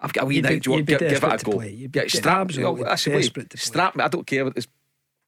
I've 0.00 0.12
got 0.12 0.24
a 0.24 0.26
wee 0.26 0.36
You'd 0.36 0.44
night. 0.44 0.50
be- 0.50 0.60
Do 0.60 0.70
you 0.70 0.72
want 0.76 0.80
you'd 0.88 0.98
give, 0.98 1.10
give 1.10 1.24
it 1.24 1.42
a 1.42 1.44
go? 1.44 1.52
play. 1.52 1.70
You'd 1.72 1.92
be 1.92 2.00
Get 2.00 2.10
strap, 2.10 2.38
absolutely 2.42 2.84
that's 2.84 3.04
desperate. 3.04 3.58
Strap 3.58 3.96
me. 3.96 4.04
I 4.04 4.08
don't 4.08 4.26
care 4.26 4.44
what 4.44 4.54
this 4.54 4.68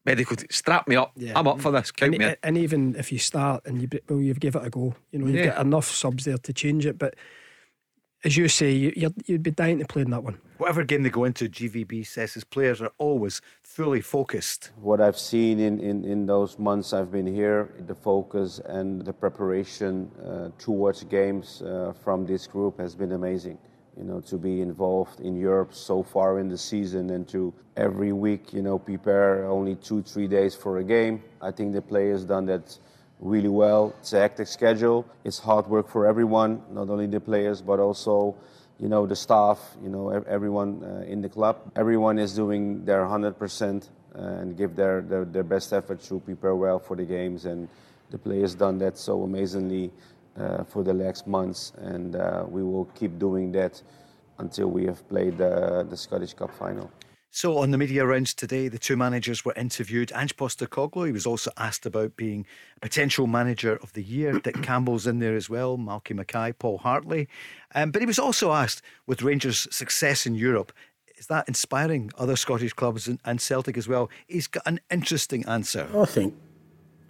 medical. 0.06 0.37
Strap 0.50 0.87
me 0.88 0.96
up. 0.96 1.12
Yeah. 1.16 1.38
I'm 1.38 1.48
up 1.48 1.61
for 1.61 1.72
this. 1.72 1.90
Count 1.90 2.14
and, 2.14 2.18
me 2.22 2.24
in. 2.28 2.37
and 2.42 2.56
even 2.56 2.94
if 2.96 3.11
you 3.11 3.18
start 3.18 3.66
and 3.66 3.83
you 3.83 3.88
well, 4.09 4.20
you've 4.20 4.38
give 4.40 4.54
it 4.54 4.64
a 4.64 4.70
go. 4.70 4.94
You 5.11 5.18
know, 5.18 5.26
you've 5.26 5.35
Yeah. 5.37 5.46
got 5.46 5.66
enough 5.66 5.90
subs 5.90 6.24
there 6.24 6.38
to 6.38 6.52
change 6.52 6.87
it. 6.87 6.98
But 6.98 7.16
as 8.24 8.37
you 8.37 8.48
say, 8.48 8.72
you, 8.72 8.92
you'd, 8.96 9.14
you'd 9.26 9.42
be 9.42 9.50
dying 9.50 9.78
to 9.78 9.87
play 9.87 10.02
in 10.02 10.11
that 10.11 10.22
one. 10.22 10.38
Whatever 10.59 10.85
game 10.85 11.02
they 11.02 11.11
go 11.11 11.24
into, 11.24 11.48
GVB 11.48 12.06
says 12.06 12.35
his 12.35 12.44
players 12.44 12.83
are 12.83 12.92
always 12.98 13.40
fully 13.62 14.00
focused. 14.00 14.70
What 14.76 15.00
I've 15.00 15.18
seen 15.18 15.59
in, 15.59 15.80
in, 15.80 16.04
in 16.04 16.26
those 16.26 16.59
months 16.59 16.92
I've 16.92 17.11
been 17.11 17.26
here, 17.26 17.70
the 17.87 17.94
focus 17.94 18.61
and 18.66 19.02
the 19.02 19.12
preparation 19.12 20.11
uh, 20.24 20.50
towards 20.59 21.04
games 21.04 21.62
uh, 21.62 21.94
from 22.04 22.26
this 22.26 22.46
group 22.46 22.78
has 22.78 22.94
been 22.94 23.12
amazing. 23.12 23.59
You 23.96 24.04
know, 24.04 24.20
to 24.20 24.38
be 24.38 24.61
involved 24.61 25.20
in 25.20 25.37
Europe 25.37 25.74
so 25.74 26.02
far 26.02 26.38
in 26.38 26.48
the 26.48 26.56
season 26.56 27.11
and 27.11 27.28
to 27.28 27.52
every 27.76 28.12
week, 28.12 28.52
you 28.52 28.62
know, 28.62 28.78
prepare 28.78 29.44
only 29.46 29.74
two, 29.76 30.02
three 30.02 30.28
days 30.28 30.54
for 30.54 30.78
a 30.78 30.85
game. 30.85 31.22
I 31.42 31.50
think 31.50 31.72
the 31.72 31.83
players 31.83 32.24
done 32.24 32.46
that 32.46 32.78
really 33.20 33.48
well. 33.48 33.94
It's 34.00 34.12
a 34.12 34.20
hectic 34.20 34.48
schedule. 34.48 35.06
It's 35.24 35.38
hard 35.38 35.66
work 35.68 35.88
for 35.88 36.06
everyone, 36.06 36.62
not 36.70 36.88
only 36.88 37.06
the 37.06 37.20
players, 37.20 37.61
but 37.62 37.78
also 37.78 38.37
you 38.78 38.88
know 38.88 39.06
the 39.06 39.16
staff, 39.16 39.76
you 39.83 39.90
know 39.90 40.09
everyone 40.09 40.83
uh, 40.83 41.04
in 41.06 41.20
the 41.20 41.28
club. 41.28 41.70
Everyone 41.76 42.18
is 42.18 42.35
doing 42.35 42.85
their 42.85 43.04
100% 43.04 43.88
and 44.14 44.56
give 44.56 44.74
their, 44.74 45.02
their, 45.02 45.24
their 45.24 45.42
best 45.42 45.72
effort 45.72 46.00
to 46.02 46.20
prepare 46.20 46.54
well 46.54 46.78
for 46.78 46.96
the 46.96 47.04
games. 47.04 47.44
And 47.44 47.68
the 48.11 48.18
players 48.18 48.54
done 48.54 48.78
that 48.78 48.98
so 48.98 49.22
amazingly 49.22 49.92
uh, 50.37 50.64
for 50.64 50.83
the 50.83 50.94
last 50.94 51.26
months, 51.26 51.72
and 51.78 52.16
uh, 52.16 52.44
we 52.48 52.62
will 52.62 52.87
keep 52.87 53.18
doing 53.18 53.52
that 53.52 53.80
until 54.38 54.68
we 54.68 54.87
have 54.87 55.06
played 55.09 55.38
the, 55.38 55.87
the 55.88 55.96
Scottish 55.96 56.35
Cup 56.35 56.52
final. 56.54 56.90
So, 57.33 57.59
on 57.59 57.71
the 57.71 57.79
media 57.79 58.05
rounds 58.05 58.35
today, 58.35 58.66
the 58.66 58.79
two 58.79 58.97
managers 58.97 59.45
were 59.45 59.55
interviewed. 59.55 60.11
Ange 60.16 60.37
Postecoglou, 60.37 61.07
he 61.07 61.12
was 61.12 61.27
also 61.27 61.53
asked 61.57 61.87
about 61.87 62.16
being 62.16 62.45
a 62.77 62.81
potential 62.81 63.29
manager 63.29 63.79
of 63.83 63.93
the 63.93 64.03
year. 64.03 64.40
Dick 64.40 64.61
Campbell's 64.62 65.07
in 65.07 65.21
there 65.21 65.37
as 65.37 65.49
well, 65.49 65.79
Malky 65.79 66.14
Mackay, 66.14 66.53
Paul 66.59 66.79
Hartley. 66.79 67.29
Um, 67.73 67.93
but 67.93 68.03
he 68.03 68.07
was 68.07 68.19
also 68.19 68.51
asked, 68.51 68.83
with 69.07 69.23
Rangers' 69.23 69.69
success 69.71 70.27
in 70.27 70.35
Europe, 70.35 70.73
is 71.19 71.29
that 71.29 71.47
inspiring 71.47 72.11
other 72.19 72.35
Scottish 72.35 72.73
clubs 72.73 73.07
and, 73.07 73.21
and 73.25 73.40
Celtic 73.40 73.77
as 73.77 73.87
well? 73.87 74.11
He's 74.27 74.49
got 74.49 74.64
an 74.66 74.81
interesting 74.90 75.47
answer. 75.47 75.88
I 75.97 76.07
think 76.07 76.35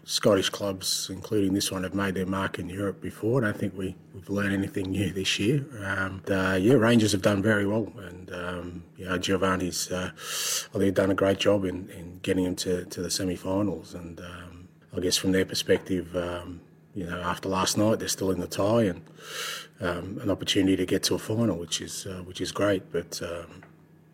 Scottish 0.04 0.50
clubs, 0.50 1.08
including 1.12 1.54
this 1.54 1.70
one, 1.70 1.82
have 1.82 1.94
made 1.94 2.14
their 2.14 2.26
mark 2.26 2.58
in 2.58 2.68
Europe 2.68 3.00
before. 3.00 3.42
I 3.42 3.48
don't 3.48 3.58
think 3.58 3.76
we, 3.76 3.94
we've 4.14 4.28
learned 4.28 4.54
anything 4.54 4.90
new 4.90 5.12
this 5.12 5.38
year. 5.38 5.64
Um, 5.84 6.22
uh, 6.28 6.58
yeah, 6.60 6.74
Rangers 6.74 7.12
have 7.12 7.22
done 7.22 7.42
very 7.42 7.66
well, 7.66 7.92
and 7.98 8.32
um, 8.32 8.84
you 8.96 9.04
know, 9.04 9.18
Giovanni's, 9.18 9.90
uh, 9.90 10.10
think, 10.16 10.94
done 10.94 11.10
a 11.10 11.14
great 11.14 11.38
job 11.38 11.64
in, 11.64 11.88
in 11.90 12.18
getting 12.22 12.44
them 12.44 12.56
to, 12.56 12.84
to 12.86 13.02
the 13.02 13.10
semi-finals. 13.10 13.94
And 13.94 14.20
um, 14.20 14.68
I 14.96 15.00
guess 15.00 15.16
from 15.16 15.32
their 15.32 15.44
perspective, 15.44 16.16
um, 16.16 16.60
you 16.94 17.06
know, 17.06 17.20
after 17.20 17.48
last 17.48 17.78
night, 17.78 17.98
they're 17.98 18.08
still 18.08 18.30
in 18.30 18.40
the 18.40 18.48
tie 18.48 18.84
and 18.84 19.02
um, 19.80 20.18
an 20.22 20.30
opportunity 20.30 20.76
to 20.76 20.86
get 20.86 21.02
to 21.04 21.14
a 21.14 21.18
final, 21.18 21.56
which 21.56 21.80
is 21.80 22.06
uh, 22.06 22.22
which 22.24 22.40
is 22.40 22.52
great. 22.52 22.90
But 22.92 23.20
um, 23.22 23.62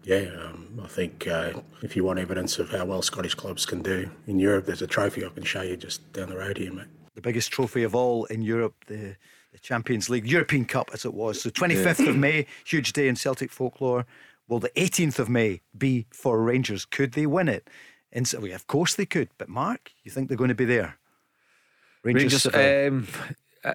yeah, 0.07 0.31
um, 0.41 0.81
I 0.83 0.87
think 0.87 1.27
uh, 1.27 1.53
if 1.83 1.97
you 1.97 2.05
want 2.05 2.21
evidence 2.21 2.61
of 2.61 2.71
how 2.71 2.85
well 2.85 3.03
Scottish 3.03 3.35
clubs 3.35 3.67
can 3.67 3.83
do 3.83 4.09
in 4.29 4.39
Europe, 4.39 4.67
there's 4.67 4.81
a 4.81 4.87
trophy 4.87 5.27
I 5.27 5.31
can 5.31 5.43
show 5.43 5.63
you 5.63 5.77
just 5.77 6.13
down 6.13 6.31
the 6.31 6.37
road 6.37 6.59
here, 6.59 6.73
mate. 6.73 6.87
The 7.17 7.21
biggest 7.21 7.51
trophy 7.51 7.83
of 7.83 7.93
all 7.97 8.25
in 8.27 8.41
Europe, 8.41 8.77
the, 8.87 9.17
the 9.51 9.59
Champions 9.59 10.09
League, 10.09 10.25
European 10.25 10.65
Cup 10.65 10.91
as 10.93 11.05
it 11.05 11.13
was. 11.13 11.41
So, 11.41 11.51
25th 11.51 12.09
of 12.09 12.17
May, 12.17 12.47
huge 12.65 12.93
day 12.93 13.09
in 13.09 13.17
Celtic 13.17 13.51
folklore. 13.51 14.07
Will 14.47 14.61
the 14.61 14.71
18th 14.71 15.19
of 15.19 15.29
May 15.29 15.61
be 15.77 16.07
for 16.13 16.41
Rangers? 16.41 16.85
Could 16.85 17.15
they 17.15 17.27
win 17.27 17.49
it? 17.49 17.69
And 18.13 18.29
so, 18.29 18.39
well, 18.39 18.53
of 18.53 18.69
course 18.69 18.95
they 18.95 19.07
could. 19.07 19.31
But 19.39 19.49
Mark, 19.49 19.91
you 20.05 20.13
think 20.13 20.29
they're 20.29 20.37
going 20.37 20.49
to 20.49 20.55
be 20.55 20.65
there? 20.65 20.99
Rangers, 22.05 22.43
Seville. 22.43 22.89
um, 22.89 23.09
uh, 23.65 23.75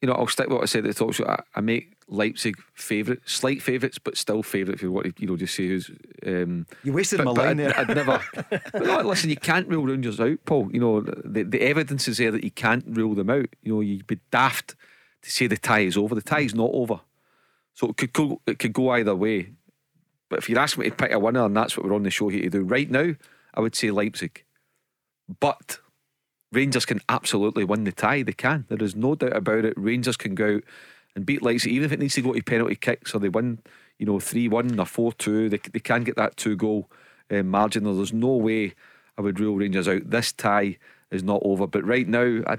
you 0.00 0.08
know, 0.08 0.14
I'll 0.14 0.26
stick 0.26 0.46
with 0.46 0.54
what 0.54 0.62
I 0.62 0.66
said 0.66 0.86
at 0.86 0.94
the 0.94 1.04
top 1.04 1.12
show. 1.12 1.26
I, 1.26 1.42
I 1.54 1.60
make 1.60 1.95
Leipzig 2.08 2.56
favourite, 2.74 3.20
slight 3.24 3.62
favourites, 3.62 3.98
but 3.98 4.16
still 4.16 4.42
favourite 4.42 4.76
if 4.76 4.82
you 4.82 4.92
want 4.92 5.16
to, 5.16 5.22
you 5.22 5.26
know, 5.26 5.36
just 5.36 5.54
say 5.54 5.66
who's. 5.66 5.90
Um, 6.24 6.66
you 6.84 6.92
wasted 6.92 7.18
but, 7.18 7.24
my 7.24 7.32
but 7.32 7.44
line 7.44 7.60
I'd, 7.60 7.66
there. 7.66 7.78
I'd 7.78 7.88
never. 7.88 8.22
but 8.72 9.06
listen, 9.06 9.30
you 9.30 9.36
can't 9.36 9.68
rule 9.68 9.86
Rangers 9.86 10.20
out, 10.20 10.38
Paul. 10.44 10.70
You 10.72 10.80
know, 10.80 11.00
the, 11.00 11.42
the 11.42 11.62
evidence 11.62 12.06
is 12.06 12.18
there 12.18 12.30
that 12.30 12.44
you 12.44 12.50
can't 12.50 12.84
rule 12.86 13.14
them 13.14 13.30
out. 13.30 13.48
You 13.62 13.74
know, 13.74 13.80
you'd 13.80 14.06
be 14.06 14.20
daft 14.30 14.76
to 15.22 15.30
say 15.30 15.46
the 15.48 15.56
tie 15.56 15.80
is 15.80 15.96
over. 15.96 16.14
The 16.14 16.22
tie 16.22 16.40
is 16.40 16.54
not 16.54 16.70
over. 16.72 17.00
So 17.74 17.88
it 17.88 17.96
could 17.96 18.12
go, 18.12 18.40
it 18.46 18.58
could 18.58 18.72
go 18.72 18.90
either 18.90 19.14
way. 19.14 19.52
But 20.28 20.38
if 20.38 20.48
you're 20.48 20.58
asking 20.58 20.84
me 20.84 20.90
to 20.90 20.96
pick 20.96 21.12
a 21.12 21.18
winner, 21.18 21.44
and 21.44 21.56
that's 21.56 21.76
what 21.76 21.86
we're 21.86 21.94
on 21.94 22.04
the 22.04 22.10
show 22.10 22.28
here 22.28 22.42
to 22.42 22.50
do 22.50 22.62
right 22.62 22.90
now, 22.90 23.14
I 23.54 23.60
would 23.60 23.74
say 23.74 23.90
Leipzig. 23.90 24.44
But 25.40 25.80
Rangers 26.52 26.86
can 26.86 27.00
absolutely 27.08 27.64
win 27.64 27.84
the 27.84 27.92
tie. 27.92 28.22
They 28.22 28.32
can. 28.32 28.64
There 28.68 28.82
is 28.82 28.94
no 28.94 29.14
doubt 29.14 29.36
about 29.36 29.64
it. 29.64 29.74
Rangers 29.76 30.16
can 30.16 30.34
go 30.34 30.56
out 30.56 30.62
and 31.16 31.26
beat 31.26 31.42
Leipzig, 31.42 31.72
even 31.72 31.86
if 31.86 31.92
it 31.92 31.98
needs 31.98 32.14
to 32.14 32.22
go 32.22 32.34
to 32.34 32.42
penalty 32.42 32.76
kicks 32.76 33.14
or 33.14 33.18
they 33.18 33.30
win, 33.30 33.58
you 33.98 34.06
know, 34.06 34.20
3 34.20 34.46
1 34.48 34.78
or 34.78 34.86
4 34.86 35.12
2. 35.14 35.48
They, 35.48 35.58
they 35.72 35.80
can 35.80 36.04
get 36.04 36.14
that 36.16 36.36
two 36.36 36.54
goal 36.54 36.88
uh, 37.30 37.42
margin. 37.42 37.84
There's 37.84 38.12
no 38.12 38.36
way 38.36 38.74
I 39.18 39.22
would 39.22 39.40
rule 39.40 39.56
Rangers 39.56 39.88
out. 39.88 40.10
This 40.10 40.30
tie 40.32 40.76
is 41.10 41.22
not 41.22 41.40
over. 41.42 41.66
But 41.66 41.84
right 41.84 42.06
now, 42.06 42.42
I, 42.46 42.58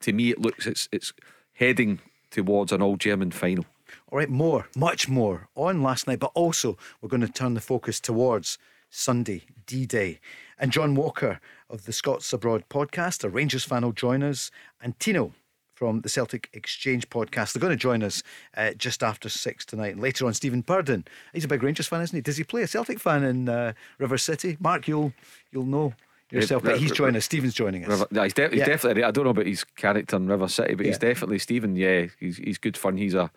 to 0.00 0.12
me, 0.12 0.30
it 0.30 0.40
looks 0.40 0.66
it's 0.66 0.88
it's 0.92 1.12
heading 1.54 2.00
towards 2.30 2.72
an 2.72 2.82
all 2.82 2.96
German 2.96 3.30
final. 3.30 3.64
All 4.10 4.18
right, 4.18 4.28
more, 4.28 4.68
much 4.76 5.08
more 5.08 5.48
on 5.54 5.82
last 5.82 6.06
night, 6.06 6.18
but 6.18 6.32
also 6.34 6.76
we're 7.00 7.08
going 7.08 7.20
to 7.22 7.28
turn 7.28 7.54
the 7.54 7.60
focus 7.60 8.00
towards 8.00 8.58
Sunday, 8.90 9.44
D 9.66 9.86
Day. 9.86 10.20
And 10.58 10.70
John 10.70 10.94
Walker 10.94 11.40
of 11.70 11.86
the 11.86 11.92
Scots 11.92 12.32
Abroad 12.32 12.64
podcast, 12.68 13.24
a 13.24 13.28
Rangers 13.28 13.64
fan, 13.64 13.82
will 13.82 13.92
join 13.92 14.22
us, 14.22 14.50
and 14.80 14.98
Tino 15.00 15.32
from 15.74 16.00
the 16.02 16.08
Celtic 16.08 16.48
Exchange 16.52 17.08
podcast. 17.10 17.52
They're 17.52 17.60
going 17.60 17.72
to 17.72 17.76
join 17.76 18.02
us 18.02 18.22
uh, 18.56 18.72
just 18.72 19.02
after 19.02 19.28
six 19.28 19.64
tonight. 19.64 19.92
And 19.94 20.00
later 20.00 20.24
on, 20.26 20.34
Stephen 20.34 20.62
Purdon. 20.62 21.04
He's 21.32 21.44
a 21.44 21.48
big 21.48 21.62
Rangers 21.62 21.88
fan, 21.88 22.00
isn't 22.00 22.16
he? 22.16 22.20
Does 22.22 22.36
he 22.36 22.44
play 22.44 22.62
a 22.62 22.66
Celtic 22.68 22.98
fan 23.00 23.24
in 23.24 23.48
uh, 23.48 23.72
River 23.98 24.16
City? 24.18 24.56
Mark, 24.60 24.86
you'll 24.88 25.12
you'll 25.50 25.66
know 25.66 25.92
yourself, 26.30 26.62
Yeah, 26.64 26.70
but 26.72 26.78
he's 26.80 26.92
joining 26.92 27.16
us. 27.16 27.24
Stephen's 27.24 27.54
joining 27.54 27.82
us. 27.84 27.90
River, 27.90 28.06
yeah, 28.10 28.22
he's, 28.24 28.32
de- 28.34 28.48
he's 28.50 28.58
Yeah. 28.60 28.66
definitely. 28.66 29.04
I 29.04 29.10
don't 29.10 29.24
know 29.24 29.30
about 29.30 29.46
his 29.46 29.64
character 29.64 30.16
in 30.16 30.26
River 30.26 30.48
City, 30.48 30.74
but 30.74 30.86
he's 30.86 30.98
definitely 30.98 31.38
Stephen. 31.38 31.76
Yeah, 31.76 32.06
he's 32.20 32.38
he's 32.38 32.58
good 32.58 32.76
fun. 32.76 32.96
He's 32.96 33.14
a 33.14 33.30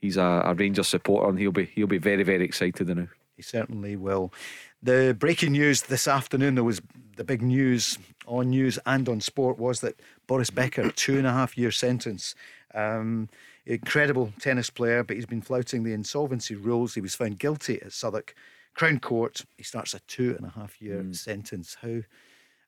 he's 0.00 0.16
a, 0.16 0.42
a 0.46 0.54
Rangers 0.54 0.88
supporter, 0.88 1.28
and 1.28 1.38
he'll 1.38 1.52
be 1.52 1.66
he'll 1.66 1.86
be 1.86 1.98
very 1.98 2.22
very 2.22 2.44
excited 2.44 2.88
now. 2.88 3.08
He 3.36 3.42
certainly 3.42 3.96
will. 3.96 4.32
The 4.82 5.14
breaking 5.18 5.52
news 5.52 5.82
this 5.82 6.08
afternoon, 6.08 6.54
there 6.54 6.64
was 6.64 6.80
the 7.16 7.24
big 7.24 7.42
news 7.42 7.98
on 8.26 8.50
news 8.50 8.78
and 8.86 9.08
on 9.08 9.20
sport 9.20 9.58
was 9.58 9.80
that 9.80 10.00
Boris 10.26 10.50
Becker, 10.50 10.90
two 10.96 11.18
and 11.18 11.26
a 11.26 11.32
half 11.32 11.58
year 11.58 11.70
sentence. 11.70 12.34
Um, 12.74 13.28
incredible 13.66 14.32
tennis 14.40 14.70
player, 14.70 15.04
but 15.04 15.16
he's 15.16 15.26
been 15.26 15.42
flouting 15.42 15.82
the 15.82 15.92
insolvency 15.92 16.54
rules. 16.54 16.94
He 16.94 17.00
was 17.00 17.14
found 17.14 17.38
guilty 17.38 17.80
at 17.82 17.92
Southwark 17.92 18.34
Crown 18.74 19.00
Court. 19.00 19.44
He 19.56 19.64
starts 19.64 19.92
a 19.92 20.00
two 20.00 20.34
and 20.36 20.46
a 20.46 20.50
half 20.50 20.80
year 20.80 21.04
sentence. 21.12 21.76
How? 21.82 22.00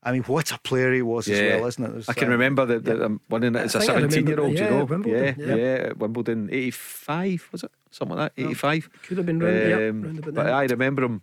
I 0.04 0.10
mean, 0.10 0.24
what 0.24 0.50
a 0.50 0.58
player 0.58 0.92
he 0.92 1.00
was 1.00 1.28
as 1.28 1.40
well, 1.40 1.66
isn't 1.66 1.84
it? 1.84 1.92
There's, 1.92 2.08
I 2.08 2.12
can 2.14 2.28
remember 2.28 2.66
that 2.66 2.84
the, 2.84 3.04
um, 3.04 3.20
winning 3.30 3.54
it 3.54 3.60
as 3.60 3.76
a 3.76 3.78
I 3.78 3.80
think 3.80 3.90
I 3.90 3.94
remember 3.94 4.14
17 4.14 4.26
year 4.26 4.40
old, 4.40 4.50
that, 4.50 4.58
you 4.58 4.64
yeah, 4.64 4.70
know. 4.70 4.84
Wimbledon, 4.84 5.36
yeah, 5.38 5.46
yeah. 5.46 5.54
yeah, 5.54 5.92
Wimbledon, 5.96 6.48
85, 6.50 7.48
was 7.52 7.62
it? 7.62 7.70
Something 7.92 8.16
like 8.16 8.34
that, 8.34 8.42
85. 8.42 8.90
Could 9.04 9.16
have 9.18 9.26
been 9.26 9.38
round, 9.38 9.56
yeah, 9.56 9.76
Um, 9.76 10.02
round 10.02 10.18
about 10.18 10.34
but 10.34 10.44
then. 10.44 10.54
I 10.54 10.64
remember 10.64 11.04
him 11.04 11.22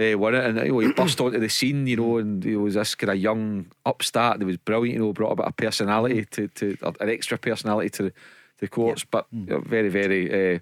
uh, 0.00 0.16
won 0.16 0.34
it, 0.34 0.44
and 0.44 0.58
you 0.58 0.72
know, 0.72 0.78
he 0.78 0.92
burst 0.92 1.20
onto 1.20 1.38
the 1.38 1.48
scene, 1.48 1.86
you 1.86 1.96
know, 1.96 2.18
and 2.18 2.44
he 2.44 2.56
was 2.56 2.74
this 2.74 2.94
kind 2.94 3.10
of 3.10 3.18
young 3.18 3.66
upstart 3.84 4.38
that 4.38 4.46
was 4.46 4.56
brilliant, 4.56 4.98
you 4.98 5.04
know, 5.04 5.12
brought 5.12 5.32
a 5.32 5.36
bit 5.36 5.46
of 5.46 5.56
personality 5.56 6.24
to, 6.26 6.48
to 6.48 6.76
an 7.00 7.08
extra 7.08 7.36
personality 7.38 7.90
to 7.90 8.02
the, 8.04 8.12
the 8.58 8.68
courts, 8.68 9.04
but 9.04 9.26
you 9.32 9.46
know, 9.46 9.60
very, 9.60 9.88
very 9.88 10.56
uh, 10.56 10.58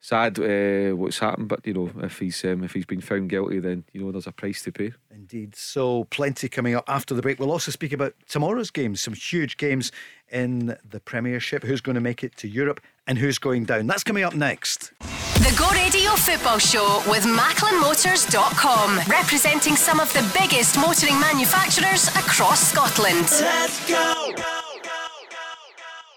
sad 0.00 0.38
uh, 0.38 0.94
what's 0.96 1.18
happened. 1.18 1.48
But 1.48 1.66
you 1.66 1.74
know, 1.74 1.90
if 2.02 2.18
he's 2.18 2.44
um, 2.44 2.62
if 2.64 2.72
he's 2.72 2.86
been 2.86 3.00
found 3.00 3.30
guilty, 3.30 3.58
then 3.58 3.84
you 3.92 4.02
know 4.02 4.12
there's 4.12 4.26
a 4.26 4.32
price 4.32 4.62
to 4.62 4.72
pay. 4.72 4.92
Indeed. 5.10 5.56
So 5.56 6.04
plenty 6.04 6.48
coming 6.48 6.74
up 6.74 6.84
after 6.88 7.14
the 7.14 7.22
break. 7.22 7.38
We'll 7.38 7.50
also 7.50 7.70
speak 7.70 7.92
about 7.92 8.14
tomorrow's 8.28 8.70
games, 8.70 9.00
some 9.00 9.14
huge 9.14 9.56
games 9.56 9.92
in 10.30 10.76
the 10.88 11.00
Premiership. 11.00 11.64
Who's 11.64 11.80
going 11.80 11.94
to 11.94 12.00
make 12.00 12.22
it 12.22 12.36
to 12.38 12.48
Europe 12.48 12.80
and 13.06 13.18
who's 13.18 13.38
going 13.38 13.64
down? 13.64 13.86
That's 13.86 14.04
coming 14.04 14.24
up 14.24 14.34
next. 14.34 14.92
The 15.38 15.54
Go 15.56 15.70
Radio 15.70 16.10
Football 16.16 16.58
Show 16.58 17.00
with 17.08 17.22
MacklinMotors.com, 17.22 18.98
representing 19.08 19.76
some 19.76 20.00
of 20.00 20.12
the 20.12 20.28
biggest 20.36 20.76
motoring 20.76 21.18
manufacturers 21.20 22.08
across 22.08 22.72
Scotland. 22.72 23.28
Let's 23.40 23.88
go. 23.88 24.32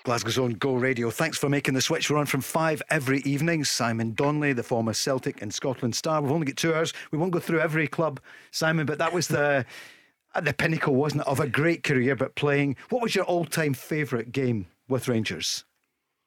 Glasgow's 0.04 0.40
own 0.40 0.54
Go 0.54 0.74
Radio. 0.74 1.12
Thanks 1.12 1.38
for 1.38 1.50
making 1.50 1.76
the 1.76 1.82
switch. 1.82 2.10
We're 2.10 2.18
on 2.18 2.26
from 2.26 2.42
five 2.42 2.82
every 2.90 3.20
evening. 3.20 3.64
Simon 3.64 4.16
Donnelly, 4.16 4.54
the 4.54 4.64
former 4.64 4.94
Celtic 4.94 5.44
and 5.44 5.54
Scotland 5.54 5.96
star. 5.96 6.20
We've 6.20 6.32
only 6.32 6.48
got 6.48 6.58
two 6.58 6.74
hours. 6.74 6.92
We 7.12 7.20
won't 7.20 7.32
go 7.32 7.40
through 7.40 7.60
every 7.60 7.88
club, 7.88 8.20
Simon, 8.50 8.88
but 8.88 8.98
that 8.98 9.14
was 9.14 9.28
the 9.28 9.68
at 10.34 10.46
the 10.46 10.54
pinnacle, 10.54 10.96
wasn't 10.96 11.22
it, 11.22 11.28
of 11.28 11.40
a 11.40 11.48
great 11.48 11.84
career. 11.84 12.16
But 12.16 12.34
playing, 12.34 12.76
what 12.90 13.04
was 13.04 13.14
your 13.14 13.26
all-time 13.26 13.76
favourite 13.76 14.32
game 14.32 14.66
with 14.88 15.08
Rangers? 15.08 15.64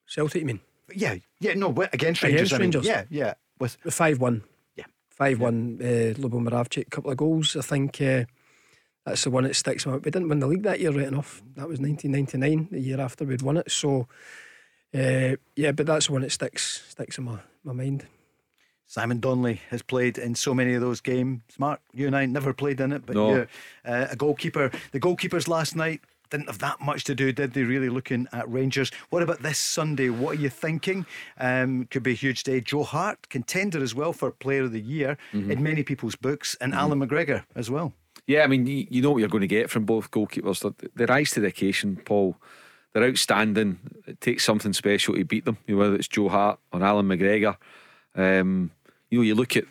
Celtic, 0.07 0.42
you 0.42 0.47
mean? 0.47 0.61
Yeah, 0.93 1.16
yeah, 1.41 1.55
no, 1.55 1.70
against 1.93 2.22
Rangers. 2.22 2.53
Against 2.53 2.53
I 2.55 2.57
mean. 2.59 2.62
Rangers? 2.66 2.87
Yeah, 2.87 3.05
yeah. 3.11 3.35
With 3.59 3.76
The 3.82 3.91
5 3.91 4.20
1. 4.20 4.43
Yeah. 4.76 4.85
5 5.11 5.41
1, 5.41 5.78
uh, 5.80 5.85
Lubomir 6.20 6.49
Moravcik, 6.51 6.91
couple 6.91 7.11
of 7.11 7.16
goals. 7.16 7.57
I 7.57 7.62
think 7.62 8.01
uh, 8.03 8.24
that's 9.07 9.24
the 9.24 9.30
one 9.30 9.45
that 9.45 9.55
sticks 9.57 9.87
out. 9.87 10.05
We 10.05 10.11
didn't 10.11 10.28
win 10.28 10.41
the 10.41 10.47
league 10.47 10.62
that 10.64 10.80
year, 10.80 10.91
right 10.91 11.07
enough. 11.09 11.43
That 11.57 11.68
was 11.68 11.78
1999, 11.80 12.68
the 12.72 12.80
year 12.80 13.01
after 13.01 13.24
we'd 13.24 13.43
won 13.43 13.57
it. 13.59 13.70
So, 13.70 14.09
uh, 14.95 15.37
yeah, 15.57 15.72
but 15.72 15.87
that's 15.87 16.07
the 16.07 16.12
one 16.12 16.22
that 16.22 16.32
sticks 16.32 16.82
sticks 16.89 17.18
in 17.18 17.24
my, 17.24 17.39
my 17.64 17.72
mind. 17.72 18.07
Simon 18.87 19.18
Donnelly 19.18 19.61
has 19.70 19.82
played 19.82 20.18
in 20.18 20.35
so 20.35 20.53
many 20.55 20.74
of 20.74 20.80
those 20.82 21.01
games. 21.01 21.41
Mark, 21.59 21.80
you 21.93 22.07
and 22.07 22.14
I 22.14 22.26
never 22.26 22.53
played 22.53 22.80
in 22.80 22.93
it, 22.93 23.07
but 23.07 23.16
No. 23.16 23.30
you're 23.35 23.49
uh, 23.85 24.09
a 24.11 24.16
goalkeeper. 24.16 24.70
The 24.93 25.01
goalkeepers 25.01 25.49
last 25.49 25.74
night 25.74 26.03
didn't 26.37 26.49
have 26.49 26.59
that 26.59 26.80
much 26.80 27.05
to 27.05 27.14
do, 27.14 27.32
did 27.32 27.53
they? 27.53 27.62
Really 27.62 27.89
looking 27.89 28.26
at 28.32 28.51
Rangers. 28.51 28.91
What 29.11 29.22
about 29.22 29.43
this 29.43 29.59
Sunday? 29.59 30.09
What 30.09 30.37
are 30.37 30.41
you 30.41 30.49
thinking? 30.49 31.07
Um, 31.39 31.87
could 31.87 32.03
be 32.03 32.11
a 32.11 32.14
huge 32.14 32.43
day. 32.43 32.61
Joe 32.61 32.82
Hart, 32.82 33.28
contender 33.28 33.82
as 33.82 33.95
well 33.95 34.12
for 34.12 34.30
Player 34.32 34.64
of 34.64 34.72
the 34.72 34.80
Year 34.80 35.16
in 35.32 35.62
many 35.62 35.82
people's 35.82 36.16
books, 36.16 36.57
and 36.61 36.74
Allan 36.74 37.01
McGregor 37.01 37.45
as 37.55 37.70
well. 37.70 37.93
Yeah, 38.26 38.43
I 38.43 38.47
mean, 38.47 38.66
you, 38.66 38.87
you 38.91 39.03
know 39.03 39.11
what 39.12 39.18
you're 39.18 39.28
going 39.28 39.43
to 39.43 39.47
get 39.47 39.70
from 39.70 39.85
both 39.85 40.11
goalkeepers. 40.11 40.61
They, 40.78 40.89
they 40.97 41.05
rise 41.05 41.30
to 41.32 41.41
the 41.41 41.49
occasion, 41.49 41.97
Paul. 42.05 42.37
They're 42.93 43.05
outstanding. 43.05 43.78
It 44.07 44.20
takes 44.20 44.45
something 44.45 44.72
special 44.72 45.14
to 45.14 45.24
beat 45.24 45.45
them, 45.45 45.59
you 45.66 45.74
know, 45.74 45.82
whether 45.82 45.95
it's 45.97 46.09
Joe 46.09 46.28
Hart 46.28 46.59
or 46.72 46.82
Allan 46.82 47.07
McGregor. 47.07 47.57
Um, 48.14 48.70
you 49.11 49.18
know, 49.18 49.22
you 49.24 49.35
look 49.35 49.57
at. 49.57 49.64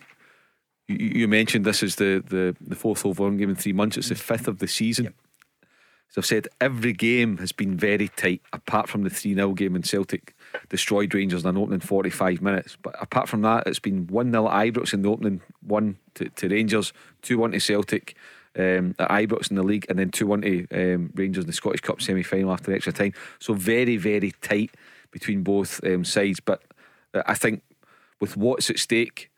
You, 0.88 0.98
you 0.98 1.28
mentioned 1.28 1.66
this 1.66 1.82
is 1.82 1.96
the, 1.96 2.24
the, 2.28 2.56
the 2.60 2.76
fourth 2.76 3.06
overall 3.06 3.32
game 3.32 3.50
in 3.50 3.56
three 3.56 3.74
months. 3.74 3.96
It's 3.98 4.10
the 4.10 4.16
fifth 4.16 4.48
of 4.48 4.60
the 4.60 4.68
season. 4.68 5.14
As 6.14 6.20
I've 6.20 6.26
said, 6.28 6.48
every 6.62 6.94
game 6.94 7.38
has 7.38 7.52
been 7.52 7.76
very 7.76 8.08
tight, 8.08 8.42
apart 8.54 8.88
from 8.88 9.02
the 9.02 9.10
3 9.10 9.34
0 9.34 9.54
game 9.54 9.76
in 9.76 9.82
Celtic 9.82 10.36
destroyed 10.70 11.12
Rangers 11.12 11.44
in 11.44 11.50
an 11.50 11.58
opening 11.58 11.80
45 11.80 12.40
minutes. 12.40 12.78
But 12.80 12.96
apart 13.02 13.28
from 13.28 13.42
that, 13.42 13.66
it's 13.66 13.80
been 13.80 14.06
1 14.06 14.32
0 14.32 14.48
at 14.48 14.68
Ibrox 14.68 14.94
in 14.94 15.02
the 15.02 15.10
opening 15.10 15.42
1 15.66 15.98
to, 16.16 16.30
to 16.30 16.50
Rangers, 16.50 16.94
2 17.24 17.40
1 17.40 17.54
to 17.54 17.60
Celtic 17.60 18.16
um, 18.56 18.94
at 19.00 19.10
Ibrox 19.10 19.50
in 19.50 19.56
the 19.56 19.64
league, 19.64 19.88
and 19.90 19.98
then 19.98 20.12
2 20.12 20.28
1 20.28 20.42
to 20.42 20.68
um, 20.72 21.12
Rangers 21.16 21.46
in 21.46 21.48
the 21.48 21.54
Scottish 21.54 21.82
Cup 21.82 22.00
semi 22.00 22.22
final 22.22 22.54
after 22.54 22.72
extra 22.76 22.94
time. 22.94 23.14
So 23.40 23.56
very, 23.56 23.98
very 23.98 24.34
tight 24.42 24.70
between 25.10 25.42
both 25.42 25.84
um, 25.84 26.06
sides. 26.06 26.40
But 26.40 26.62
I 27.26 27.34
think 27.34 27.64
with 28.20 28.38
what's 28.38 28.70
at 28.70 28.78
stake 28.78 29.32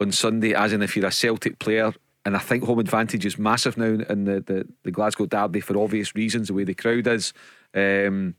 on 0.00 0.12
Sunday, 0.12 0.54
as 0.54 0.72
in 0.72 0.80
if 0.80 0.96
you're 0.96 1.06
a 1.06 1.12
Celtic 1.12 1.58
player, 1.58 1.92
and 2.24 2.36
I 2.36 2.38
think 2.38 2.64
home 2.64 2.78
advantage 2.78 3.26
is 3.26 3.38
massive 3.38 3.76
now 3.76 3.84
in 4.08 4.24
the, 4.24 4.40
the, 4.40 4.68
the 4.84 4.90
Glasgow 4.90 5.26
Derby 5.26 5.60
for 5.60 5.76
obvious 5.76 6.14
reasons, 6.14 6.48
the 6.48 6.54
way 6.54 6.64
the 6.64 6.74
crowd 6.74 7.06
is. 7.06 7.32
Um, 7.74 8.36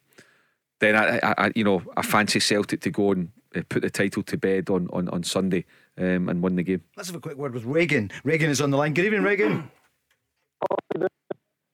then 0.79 0.95
I, 0.95 1.17
I, 1.17 1.33
I, 1.37 1.51
you 1.55 1.63
know, 1.63 1.81
I 1.95 2.01
fancy 2.01 2.39
Celtic 2.39 2.81
to 2.81 2.89
go 2.89 3.11
and 3.11 3.31
uh, 3.55 3.61
put 3.69 3.81
the 3.81 3.89
title 3.89 4.23
to 4.23 4.37
bed 4.37 4.69
on 4.69 4.89
on, 4.91 5.09
on 5.09 5.23
Sunday 5.23 5.65
um, 5.97 6.29
and 6.29 6.41
win 6.41 6.55
the 6.55 6.63
game. 6.63 6.83
Let's 6.97 7.09
have 7.09 7.15
a 7.15 7.21
quick 7.21 7.37
word 7.37 7.53
with 7.53 7.65
Reagan. 7.65 8.11
Reagan 8.23 8.49
is 8.49 8.61
on 8.61 8.71
the 8.71 8.77
line. 8.77 8.93
Good 8.93 9.05
evening, 9.05 9.23
Reagan. 9.23 9.69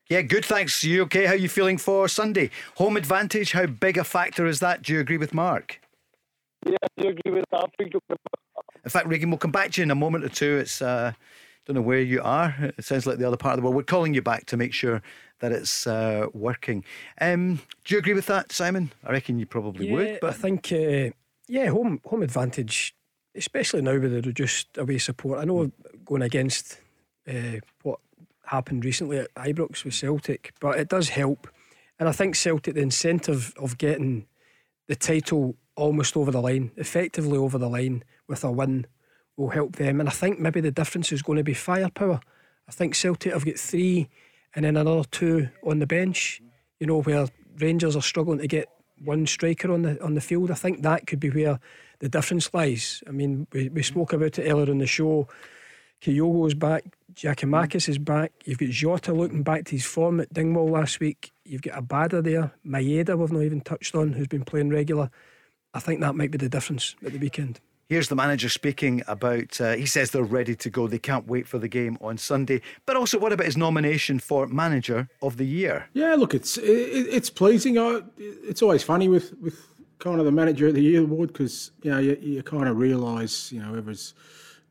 Yeah, 0.08 0.22
good. 0.22 0.44
Thanks. 0.44 0.82
You 0.82 1.02
okay? 1.02 1.26
How 1.26 1.34
are 1.34 1.36
you 1.36 1.48
feeling 1.48 1.78
for 1.78 2.08
Sunday? 2.08 2.50
Home 2.76 2.96
advantage. 2.96 3.52
How 3.52 3.66
big 3.66 3.96
a 3.96 4.02
factor 4.02 4.46
is 4.46 4.58
that? 4.58 4.82
Do 4.82 4.92
you 4.92 4.98
agree 4.98 5.18
with 5.18 5.32
Mark? 5.32 5.80
Yeah, 6.66 6.76
do 6.96 7.04
you 7.04 7.10
agree 7.10 7.32
with 7.32 7.44
that? 7.52 7.70
In 8.84 8.90
fact, 8.90 9.06
Reagan, 9.06 9.30
we'll 9.30 9.38
come 9.38 9.52
back 9.52 9.70
to 9.72 9.80
you 9.80 9.84
in 9.84 9.90
a 9.90 9.94
moment 9.94 10.24
or 10.24 10.28
two. 10.28 10.58
It's 10.58 10.82
uh, 10.82 11.12
don't 11.66 11.76
know 11.76 11.82
where 11.82 12.00
you 12.00 12.22
are. 12.22 12.54
It 12.76 12.84
sounds 12.84 13.06
like 13.06 13.18
the 13.18 13.26
other 13.26 13.36
part 13.36 13.54
of 13.54 13.58
the 13.58 13.62
world. 13.62 13.76
We're 13.76 13.82
calling 13.82 14.14
you 14.14 14.22
back 14.22 14.46
to 14.46 14.56
make 14.56 14.72
sure 14.72 15.02
that 15.40 15.52
it's 15.52 15.86
uh, 15.86 16.26
working. 16.32 16.84
Um, 17.20 17.60
do 17.84 17.94
you 17.94 17.98
agree 17.98 18.14
with 18.14 18.26
that, 18.26 18.52
Simon? 18.52 18.92
I 19.04 19.12
reckon 19.12 19.38
you 19.38 19.46
probably 19.46 19.88
Yeah, 19.88 19.94
would. 19.94 20.18
But 20.20 20.30
I 20.30 20.32
think, 20.34 20.72
uh, 20.72 21.10
yeah, 21.48 21.66
home 21.66 22.00
home 22.06 22.22
advantage, 22.22 22.94
especially 23.34 23.82
now 23.82 23.98
with 23.98 24.12
the 24.12 24.22
reduced 24.22 24.76
away 24.78 24.98
support. 24.98 25.38
I 25.38 25.44
know 25.44 25.70
going 26.04 26.22
against 26.22 26.80
uh, 27.28 27.58
what 27.82 28.00
happened 28.46 28.84
recently 28.84 29.18
at 29.18 29.32
Ibrox 29.34 29.84
with 29.84 29.94
Celtic, 29.94 30.52
but 30.60 30.78
it 30.78 30.88
does 30.88 31.10
help. 31.10 31.48
And 31.98 32.08
I 32.08 32.12
think 32.12 32.34
Celtic, 32.34 32.74
the 32.74 32.80
incentive 32.80 33.52
of 33.58 33.78
getting 33.78 34.26
the 34.88 34.96
title 34.96 35.56
almost 35.76 36.16
over 36.16 36.30
the 36.30 36.40
line, 36.40 36.72
effectively 36.76 37.38
over 37.38 37.58
the 37.58 37.68
line 37.68 38.02
with 38.26 38.42
a 38.42 38.50
win, 38.50 38.86
will 39.40 39.48
help 39.50 39.76
them. 39.76 39.98
And 40.00 40.08
I 40.08 40.12
think 40.12 40.38
maybe 40.38 40.60
the 40.60 40.70
difference 40.70 41.10
is 41.10 41.22
going 41.22 41.38
to 41.38 41.44
be 41.44 41.54
firepower. 41.54 42.20
I 42.68 42.72
think 42.72 42.94
Celtic 42.94 43.32
have 43.32 43.44
got 43.44 43.58
three 43.58 44.08
and 44.54 44.64
then 44.64 44.76
another 44.76 45.04
two 45.10 45.48
on 45.64 45.78
the 45.78 45.86
bench, 45.86 46.42
you 46.78 46.86
know, 46.86 47.02
where 47.02 47.26
Rangers 47.58 47.96
are 47.96 48.02
struggling 48.02 48.38
to 48.38 48.46
get 48.46 48.68
one 49.02 49.26
striker 49.26 49.72
on 49.72 49.82
the 49.82 50.02
on 50.04 50.14
the 50.14 50.20
field. 50.20 50.50
I 50.50 50.54
think 50.54 50.82
that 50.82 51.06
could 51.06 51.20
be 51.20 51.30
where 51.30 51.58
the 52.00 52.08
difference 52.08 52.52
lies. 52.52 53.02
I 53.08 53.12
mean, 53.12 53.46
we, 53.52 53.68
we 53.70 53.82
spoke 53.82 54.12
about 54.12 54.38
it 54.38 54.50
earlier 54.50 54.70
in 54.70 54.78
the 54.78 54.86
show. 54.86 55.28
Kyogo's 56.02 56.54
back, 56.54 56.84
Giakoumakis 57.14 57.88
is 57.88 57.98
back. 57.98 58.32
You've 58.44 58.58
got 58.58 58.70
Jota 58.70 59.12
looking 59.12 59.42
back 59.42 59.66
to 59.66 59.72
his 59.72 59.84
form 59.84 60.20
at 60.20 60.32
Dingwall 60.32 60.70
last 60.70 60.98
week. 60.98 61.30
You've 61.44 61.60
got 61.60 61.82
Abada 61.82 62.24
there, 62.24 62.52
Maeda 62.66 63.18
we've 63.18 63.32
not 63.32 63.42
even 63.42 63.60
touched 63.60 63.94
on, 63.94 64.14
who's 64.14 64.28
been 64.28 64.44
playing 64.44 64.70
regular. 64.70 65.10
I 65.74 65.80
think 65.80 66.00
that 66.00 66.14
might 66.14 66.30
be 66.30 66.38
the 66.38 66.48
difference 66.48 66.96
at 67.04 67.12
the 67.12 67.18
weekend. 67.18 67.60
Here's 67.90 68.06
the 68.06 68.14
manager 68.14 68.48
speaking 68.48 69.02
about. 69.08 69.60
Uh, 69.60 69.72
he 69.72 69.84
says 69.84 70.12
they're 70.12 70.22
ready 70.22 70.54
to 70.54 70.70
go. 70.70 70.86
They 70.86 71.00
can't 71.00 71.26
wait 71.26 71.48
for 71.48 71.58
the 71.58 71.66
game 71.66 71.98
on 72.00 72.18
Sunday. 72.18 72.62
But 72.86 72.94
also, 72.94 73.18
what 73.18 73.32
about 73.32 73.46
his 73.46 73.56
nomination 73.56 74.20
for 74.20 74.46
manager 74.46 75.08
of 75.20 75.38
the 75.38 75.44
year? 75.44 75.88
Yeah, 75.92 76.14
look, 76.14 76.32
it's 76.32 76.56
it, 76.56 76.62
it's 76.62 77.30
pleasing. 77.30 77.74
It's 78.16 78.62
always 78.62 78.84
funny 78.84 79.08
with, 79.08 79.34
with 79.40 79.58
kind 79.98 80.20
of 80.20 80.24
the 80.24 80.30
manager 80.30 80.68
of 80.68 80.74
the 80.74 80.82
year 80.82 81.00
award 81.00 81.32
because 81.32 81.72
you 81.82 81.90
know 81.90 81.98
you, 81.98 82.16
you 82.20 82.44
kind 82.44 82.68
of 82.68 82.78
realise 82.78 83.50
you 83.50 83.60
know 83.60 83.70
whoever's 83.70 84.14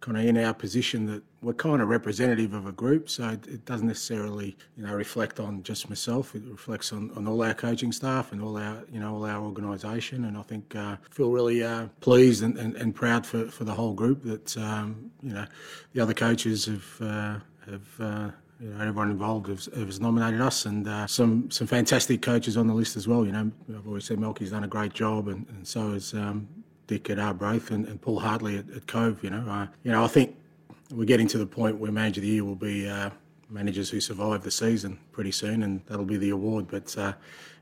kind 0.02 0.18
of 0.18 0.26
in 0.26 0.38
our 0.38 0.54
position 0.54 1.06
that 1.08 1.22
we're 1.41 1.54
kind 1.54 1.82
of 1.82 1.89
representative 1.89 2.54
of 2.54 2.66
a 2.66 2.72
group, 2.72 3.10
so 3.10 3.30
it, 3.30 3.66
doesn't 3.66 3.88
necessarily 3.88 4.56
you 4.78 4.86
know 4.86 4.93
reflect 4.93 5.39
on 5.39 5.64
just 5.64 5.89
myself. 5.89 6.36
It 6.36 6.43
reflects 6.45 6.91
on, 6.93 7.12
on 7.16 7.28
all 7.28 7.41
our 7.43 7.54
coaching 7.54 7.91
staff 7.91 8.32
and 8.32 8.41
all 8.41 8.58
our 8.58 8.84
you 8.91 9.00
know 9.00 9.16
all 9.16 9.26
our 9.26 9.43
organisation, 9.43 10.26
and 10.26 10.38
I 10.38 10.41
think 10.43 10.76
uh, 10.76 10.97
feel 11.12 11.32
really 11.32 11.64
uh, 11.64 11.88
pleased 12.02 12.43
and, 12.43 12.58
and, 12.58 12.76
and 12.76 12.93
proud 12.95 13.26
for, 13.26 13.45
for 13.45 13.64
the 13.64 13.74
whole 13.74 13.93
group 13.93 14.24
that 14.24 14.58
um, 14.58 15.12
you 15.22 15.34
know 15.34 15.45
the 15.93 16.02
other 16.02 16.14
coaches 16.14 16.66
have 16.66 17.02
uh, 17.02 17.39
have. 17.66 18.00
Uh, 18.00 18.32
you 18.62 18.68
know, 18.68 18.82
everyone 18.82 19.10
involved 19.10 19.47
has, 19.47 19.70
has 19.74 20.02
nominated 20.02 20.41
us, 20.41 20.66
and 20.66 20.86
uh, 20.86 21.08
some 21.08 21.50
some 21.50 21.66
fantastic 21.66 22.22
coaches 22.22 22.58
on 22.58 22.68
the 22.68 22.74
list 22.74 22.97
as 22.97 23.08
well. 23.08 23.26
You 23.26 23.32
know, 23.32 23.52
I've 23.70 23.88
always 23.88 24.04
said 24.04 24.20
Malky's 24.20 24.52
done 24.52 24.66
a 24.66 24.68
great 24.68 24.91
job, 24.91 25.30
and, 25.30 25.47
and 25.47 25.66
so 25.66 25.93
has 25.93 26.14
um, 26.14 26.45
Dick 26.90 27.08
at 27.12 27.20
Arbroath 27.20 27.70
and, 27.70 27.86
and 27.86 28.02
Paul 28.02 28.20
Hartley 28.20 28.58
at, 28.58 28.68
at 28.72 28.88
Cove. 28.88 29.24
You 29.24 29.30
know, 29.30 29.48
uh, 29.48 29.68
you 29.84 29.92
know, 29.92 30.04
I 30.04 30.08
think 30.08 30.36
we're 30.92 31.06
getting 31.06 31.28
to 31.28 31.38
the 31.38 31.46
point 31.46 31.78
where 31.78 31.92
manager 31.92 32.20
of 32.20 32.24
the 32.24 32.30
year 32.30 32.44
will 32.44 32.56
be 32.56 32.90
uh, 32.90 33.12
managers 33.48 33.92
who 33.92 34.02
survive 34.02 34.42
the 34.42 34.50
season 34.50 34.98
pretty 35.12 35.32
soon, 35.32 35.62
and 35.62 35.82
that'll 35.86 36.04
be 36.04 36.18
the 36.18 36.32
award. 36.32 36.68
But 36.68 36.98
uh, 36.98 37.14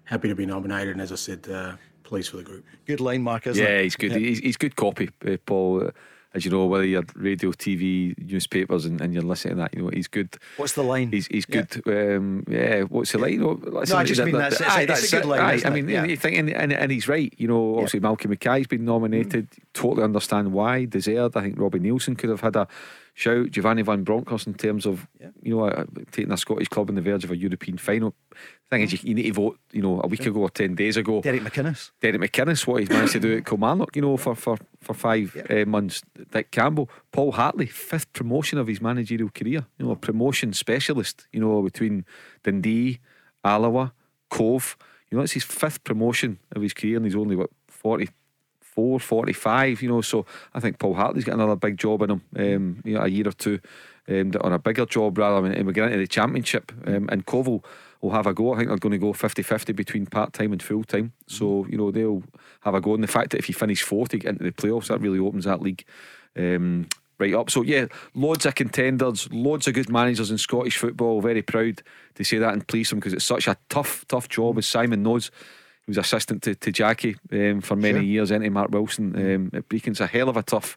happy 0.06 0.30
to 0.30 0.36
be 0.36 0.46
nominated, 0.46 0.94
and 0.94 1.02
as 1.02 1.12
I 1.12 1.16
said, 1.16 1.46
uh, 1.50 1.76
pleased 2.04 2.30
for 2.32 2.38
the 2.38 2.44
group. 2.44 2.64
Good 2.86 3.02
line, 3.02 3.22
Mark, 3.22 3.48
isn't 3.48 3.62
yeah, 3.62 3.72
it? 3.72 3.84
he's 3.84 3.96
good. 3.98 4.14
He's, 4.14 4.40
he's 4.40 4.56
good 4.56 4.78
copy, 4.78 5.10
uh, 5.28 5.36
Paul. 5.46 5.92
As 6.38 6.46
you 6.46 6.52
know, 6.52 6.68
whether 6.68 6.86
you're 6.86 7.04
radio, 7.16 7.52
TV, 7.52 8.16
newspapers, 8.32 8.86
and, 8.86 9.02
and 9.02 9.12
you're 9.12 9.24
listening 9.24 9.56
to 9.56 9.62
that, 9.64 9.74
you 9.74 9.82
know 9.82 9.90
he's 9.92 10.08
good. 10.08 10.38
What's 10.58 10.74
the 10.74 10.84
line? 10.84 11.12
He's 11.12 11.26
he's 11.26 11.48
good. 11.48 11.82
Um, 11.88 12.44
yeah, 12.48 12.82
what's 12.84 13.12
the 13.12 13.18
line? 13.18 13.40
Know, 13.40 13.60
listen, 13.64 13.98
I 13.98 14.04
just 14.04 14.20
that- 14.20 14.26
mean 14.26 14.36
that- 14.38 14.52
that's- 14.52 14.60
it's 14.62 14.62
a- 14.62 14.80
aye, 14.80 14.82
it's 14.84 15.14
a 15.14 15.16
good 15.18 15.26
line, 15.26 15.40
Aye, 15.42 15.62
I 15.66 15.70
mean, 15.72 15.90
Yeah. 15.90 16.06
you 16.06 16.16
think, 16.16 16.38
and, 16.38 16.50
and, 16.52 16.72
and 16.72 16.92
he's 16.92 17.08
right. 17.08 17.34
You 17.38 17.48
know, 17.48 17.74
obviously 17.74 18.00
Malcolm 18.02 18.30
Mackay's 18.30 18.68
been 18.68 18.86
nominated. 18.86 19.48
Totally 19.74 20.04
understand 20.04 20.54
why. 20.54 20.86
Deserved. 20.86 21.36
I 21.36 21.42
think 21.42 21.60
Robbie 21.60 21.80
Neilson 21.80 22.16
could 22.16 22.30
have 22.30 22.42
had 22.42 22.56
a 22.56 22.68
shout. 23.18 23.50
Giovanni 23.52 23.82
Van 23.82 24.04
Bronckhorst 24.04 24.48
in 24.48 24.54
terms 24.54 24.86
of 24.86 25.08
yeah. 25.20 25.30
you 25.42 25.56
know 25.56 25.68
uh, 25.68 25.86
taking 26.12 26.32
a 26.32 26.38
Scottish 26.38 26.68
club 26.70 26.90
on 26.90 26.96
the 26.96 27.02
verge 27.02 27.24
of 27.24 27.32
a 27.32 27.38
European 27.38 27.78
final. 27.78 28.14
Thing 28.70 28.82
is, 28.82 28.94
you, 28.94 29.00
you, 29.04 29.16
need 29.16 29.24
to 29.24 29.34
vote. 29.34 29.60
You 29.72 29.82
know, 29.82 30.02
a 30.04 30.08
week 30.08 30.26
ago 30.26 30.42
or 30.42 30.50
ten 30.50 30.76
days 30.76 30.98
ago. 30.98 31.22
Derek 31.22 31.42
McInnes. 31.42 31.92
Derek 32.02 32.22
McInnes, 32.22 32.68
what 32.68 32.80
he's 32.82 32.90
managed 32.90 33.14
to 33.14 33.20
do 33.20 33.38
at 33.38 33.46
Kilmarnock. 33.46 33.96
You 33.96 34.04
know, 34.04 34.18
for 34.18 34.36
for 34.36 34.58
for 34.82 34.94
five 34.94 35.36
yeah. 35.36 35.62
uh, 35.62 35.66
months. 35.66 36.02
Dick 36.32 36.52
Campbell, 36.52 36.90
Paul 37.12 37.32
Hartley, 37.32 37.66
fifth 37.66 38.14
promotion 38.14 38.60
of 38.60 38.68
his 38.68 38.80
managerial 38.82 39.30
career. 39.30 39.66
You 39.78 39.86
know, 39.86 39.92
a 39.92 39.96
promotion 39.96 40.54
specialist. 40.54 41.28
You 41.32 41.40
know, 41.40 41.62
between 41.62 42.06
Dundee, 42.44 43.00
Alloa, 43.44 43.94
Cove. 44.30 44.78
You 45.10 45.18
know, 45.18 45.24
it's 45.24 45.34
his 45.34 45.44
fifth 45.44 45.84
promotion 45.84 46.38
of 46.52 46.62
his 46.62 46.74
career, 46.74 46.98
and 46.98 47.06
he's 47.06 47.16
only 47.16 47.36
what 47.36 47.50
forty 47.68 48.10
44, 48.78 49.00
45, 49.00 49.82
you 49.82 49.90
know. 49.90 50.02
So 50.02 50.26
I 50.54 50.60
think 50.60 50.78
Paul 50.78 50.94
Hartley's 50.94 51.24
got 51.24 51.34
another 51.34 51.56
big 51.56 51.78
job 51.78 52.04
in 52.04 52.12
him, 52.12 52.22
um, 52.36 52.82
you 52.86 52.94
know, 52.94 53.02
a 53.02 53.08
year 53.08 53.28
or 53.28 53.32
two, 53.32 53.60
um, 54.08 54.32
on 54.42 54.54
a 54.54 54.60
bigger 54.60 54.86
job 54.86 55.18
rather. 55.18 55.48
And 55.48 55.66
we 55.66 55.74
get 55.74 55.86
into 55.86 55.98
the 55.98 56.08
championship, 56.08 56.72
um, 56.86 57.10
and 57.12 57.26
Koval 57.26 57.64
will 58.02 58.12
have 58.12 58.28
a 58.28 58.36
go. 58.36 58.54
I 58.54 58.58
think 58.58 58.70
they're 58.70 58.78
going 58.78 58.92
to 58.92 59.00
go 59.00 59.14
50 59.14 59.42
50 59.42 59.74
between 59.74 60.06
part 60.06 60.34
time 60.34 60.52
and 60.52 60.62
full 60.62 60.84
time. 60.84 61.12
So, 61.26 61.66
you 61.68 61.78
know, 61.78 61.90
they'll 61.90 62.22
have 62.62 62.76
a 62.76 62.82
go. 62.82 62.94
And 62.94 63.04
the 63.04 63.08
fact 63.08 63.32
that 63.32 63.40
if 63.40 63.50
you 63.50 63.56
finish 63.56 63.82
fourth, 63.82 64.14
you 64.14 64.20
get 64.20 64.34
into 64.34 64.44
the 64.44 64.52
playoffs, 64.52 64.90
that 64.90 65.02
really 65.02 65.20
opens 65.20 65.46
that 65.46 65.62
league. 65.62 65.84
Um, 66.38 66.88
right 67.18 67.34
up. 67.34 67.50
So 67.50 67.64
yeah, 67.64 67.88
loads 68.14 68.46
of 68.46 68.54
contenders, 68.54 69.28
loads 69.32 69.68
of 69.68 69.74
good 69.74 69.90
managers 69.90 70.30
in 70.30 70.38
Scottish 70.38 70.78
football. 70.78 71.20
Very 71.20 71.42
proud 71.42 71.82
to 72.14 72.24
say 72.24 72.38
that 72.38 72.54
and 72.54 72.68
please 72.68 72.92
them 72.92 73.00
because 73.00 73.14
it's 73.14 73.26
such 73.26 73.48
a 73.48 73.58
tough, 73.70 74.06
tough 74.08 74.30
job. 74.30 74.60
As 74.60 74.68
Simon 74.68 75.02
knows, 75.02 75.32
he 75.88 75.92
was 75.92 75.98
assistant 75.98 76.44
to, 76.44 76.54
to 76.54 76.72
Jackie 76.72 77.16
um, 77.32 77.62
for 77.62 77.78
many 77.78 78.00
sure. 78.00 78.04
years, 78.04 78.32
into 78.32 78.50
Mark 78.50 78.72
Wilson 78.72 79.16
um, 79.16 79.50
at 79.54 79.70
Brechin's 79.70 80.02
a 80.02 80.08
hell 80.08 80.28
of 80.28 80.36
a 80.36 80.44
tough 80.44 80.76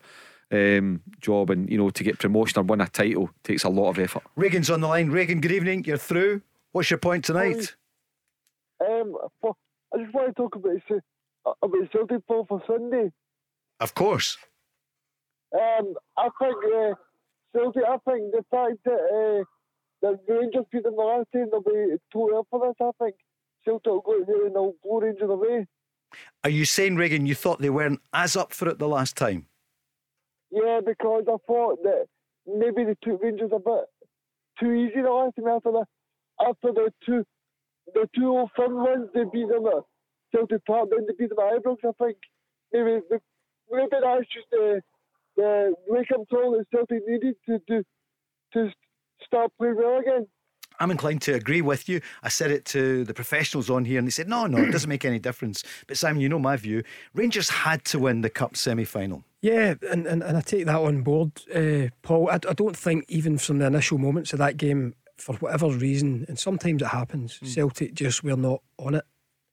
um, 0.53 1.03
job, 1.21 1.51
and 1.51 1.69
you 1.69 1.77
know 1.77 1.91
to 1.91 2.05
get 2.05 2.21
promotion 2.21 2.61
or 2.61 2.63
win 2.63 2.81
a 2.81 2.87
title 2.87 3.29
takes 3.43 3.65
a 3.65 3.69
lot 3.69 3.91
of 3.91 3.99
effort. 3.99 4.23
Reagan's 4.37 4.71
on 4.71 4.81
the 4.81 4.87
line. 4.87 5.11
Reagan, 5.11 5.41
good 5.41 5.51
evening. 5.51 5.85
You're 5.85 5.99
through. 5.99 6.43
What's 6.71 6.91
your 6.91 6.99
point 6.99 7.25
tonight? 7.25 7.75
Um, 8.81 9.17
I 9.45 9.99
just 9.99 10.15
want 10.15 10.29
to 10.29 10.33
talk 10.35 10.55
about 10.55 10.81
uh, 10.91 11.53
about 11.61 11.93
Celtic 11.93 12.23
for 12.29 12.47
for 12.47 12.63
Sunday. 12.69 13.11
Of 13.81 13.95
course. 13.95 14.39
Um, 15.53 15.95
I 16.17 16.29
think 16.39 16.57
uh, 16.73 16.95
Celtic. 17.53 17.83
I 17.83 17.97
think 18.09 18.31
the 18.31 18.45
fact 18.49 18.77
that 18.85 18.93
uh, 18.93 19.45
the 20.03 20.21
Rangers 20.33 20.67
beat 20.71 20.85
them 20.85 20.95
the 20.95 21.03
last 21.03 21.27
time, 21.33 21.49
they'll 21.51 21.63
be 21.63 21.97
too 22.13 22.31
ill 22.33 22.47
for 22.49 22.61
this. 22.61 22.77
I 22.81 23.05
think 23.05 23.17
Celtic 23.65 23.93
will 23.93 24.01
go 24.01 24.25
there 24.27 24.47
and 24.47 24.55
they'll 24.55 24.75
blow 24.83 25.01
Rangers 25.01 25.31
away. 25.31 25.67
Are 26.43 26.51
you 26.51 26.65
saying, 26.65 26.97
Regan, 26.97 27.27
you 27.27 27.35
thought 27.35 27.61
they 27.61 27.71
weren't 27.71 28.01
as 28.13 28.37
up 28.37 28.53
for 28.53 28.69
it 28.69 28.79
the 28.79 28.89
last 28.89 29.17
time? 29.17 29.47
Yeah, 30.51 30.81
because 30.85 31.25
I 31.29 31.37
thought 31.47 31.83
that 31.85 32.07
maybe 32.47 32.85
they 32.85 32.97
took 33.03 33.23
Rangers 33.23 33.51
a 33.55 33.59
bit 33.59 33.85
too 34.59 34.73
easy 34.73 35.01
the 35.03 35.11
last 35.11 35.37
time 35.37 35.49
after 35.49 35.73
the 35.73 35.85
after 36.41 36.73
the 36.73 36.93
two 37.05 37.25
the 37.95 38.09
two 38.15 38.29
oh 38.29 38.41
old 38.41 38.51
fun 38.57 38.75
ones 38.77 39.09
they 39.15 39.25
beat 39.33 39.49
them 39.49 39.67
at 39.67 39.83
Celtic 40.35 40.65
Park, 40.65 40.89
then 40.91 41.07
they 41.07 41.15
beat 41.19 41.31
them 41.31 41.39
at 41.39 41.63
Ibrox. 41.63 41.79
I 41.85 42.05
think 42.05 42.19
maybe 42.73 43.01
maybe 43.71 43.89
that's 43.91 44.27
just 44.33 44.47
uh, 44.53 44.57
the 44.57 44.83
the 45.37 45.75
wake 45.89 46.11
up 46.13 46.29
call 46.29 46.53
that 46.53 46.67
Celtic 46.73 47.03
needed 47.07 47.37
to 47.47 47.59
do 47.67 47.83
to 48.55 48.71
start 49.25 49.53
playing 49.59 49.77
well 49.77 49.99
again. 49.99 50.27
I'm 50.81 50.91
inclined 50.91 51.23
to 51.23 51.35
agree 51.35 51.61
with 51.61 51.89
you. 51.89 52.01
I 52.23 52.31
said 52.31 52.51
it 52.51 52.65
to 52.67 53.05
the 53.05 53.15
professionals 53.15 53.69
on 53.69 53.85
here, 53.85 53.99
and 53.99 54.07
they 54.07 54.11
said, 54.11 54.29
no, 54.29 54.47
no, 54.47 54.59
it 54.59 54.73
doesn't 54.73 54.89
make 54.89 55.05
any 55.05 55.19
difference. 55.19 55.63
But 55.87 55.99
Simon, 55.99 56.23
you 56.23 56.29
know 56.29 56.39
my 56.39 56.57
view. 56.57 56.83
Rangers 57.15 57.51
had 57.51 57.85
to 57.87 57.99
win 57.99 58.23
the 58.23 58.31
Cup 58.31 58.57
semi 58.57 58.85
final. 58.85 59.23
Yeah, 59.43 59.75
and, 59.91 60.07
and, 60.07 60.23
and 60.23 60.37
I 60.37 60.41
take 60.41 60.67
that 60.67 60.81
on 60.81 61.03
board, 61.03 61.33
uh, 61.55 61.89
Paul. 62.03 62.31
I, 62.31 62.35
I 62.35 62.55
don't 62.55 62.77
think, 62.77 63.05
even 63.09 63.39
from 63.39 63.59
the 63.59 63.67
initial 63.67 63.99
moments 63.99 64.33
of 64.33 64.39
that 64.39 64.57
game, 64.57 64.95
for 65.19 65.35
whatever 65.37 65.69
reason, 65.69 66.25
and 66.29 66.39
sometimes 66.39 66.83
it 66.83 66.89
happens, 66.89 67.39
mm. 67.39 67.47
Celtic 67.47 67.95
just 67.95 68.25
were 68.25 68.37
not 68.37 68.63
on 68.79 68.95
it. 68.97 69.05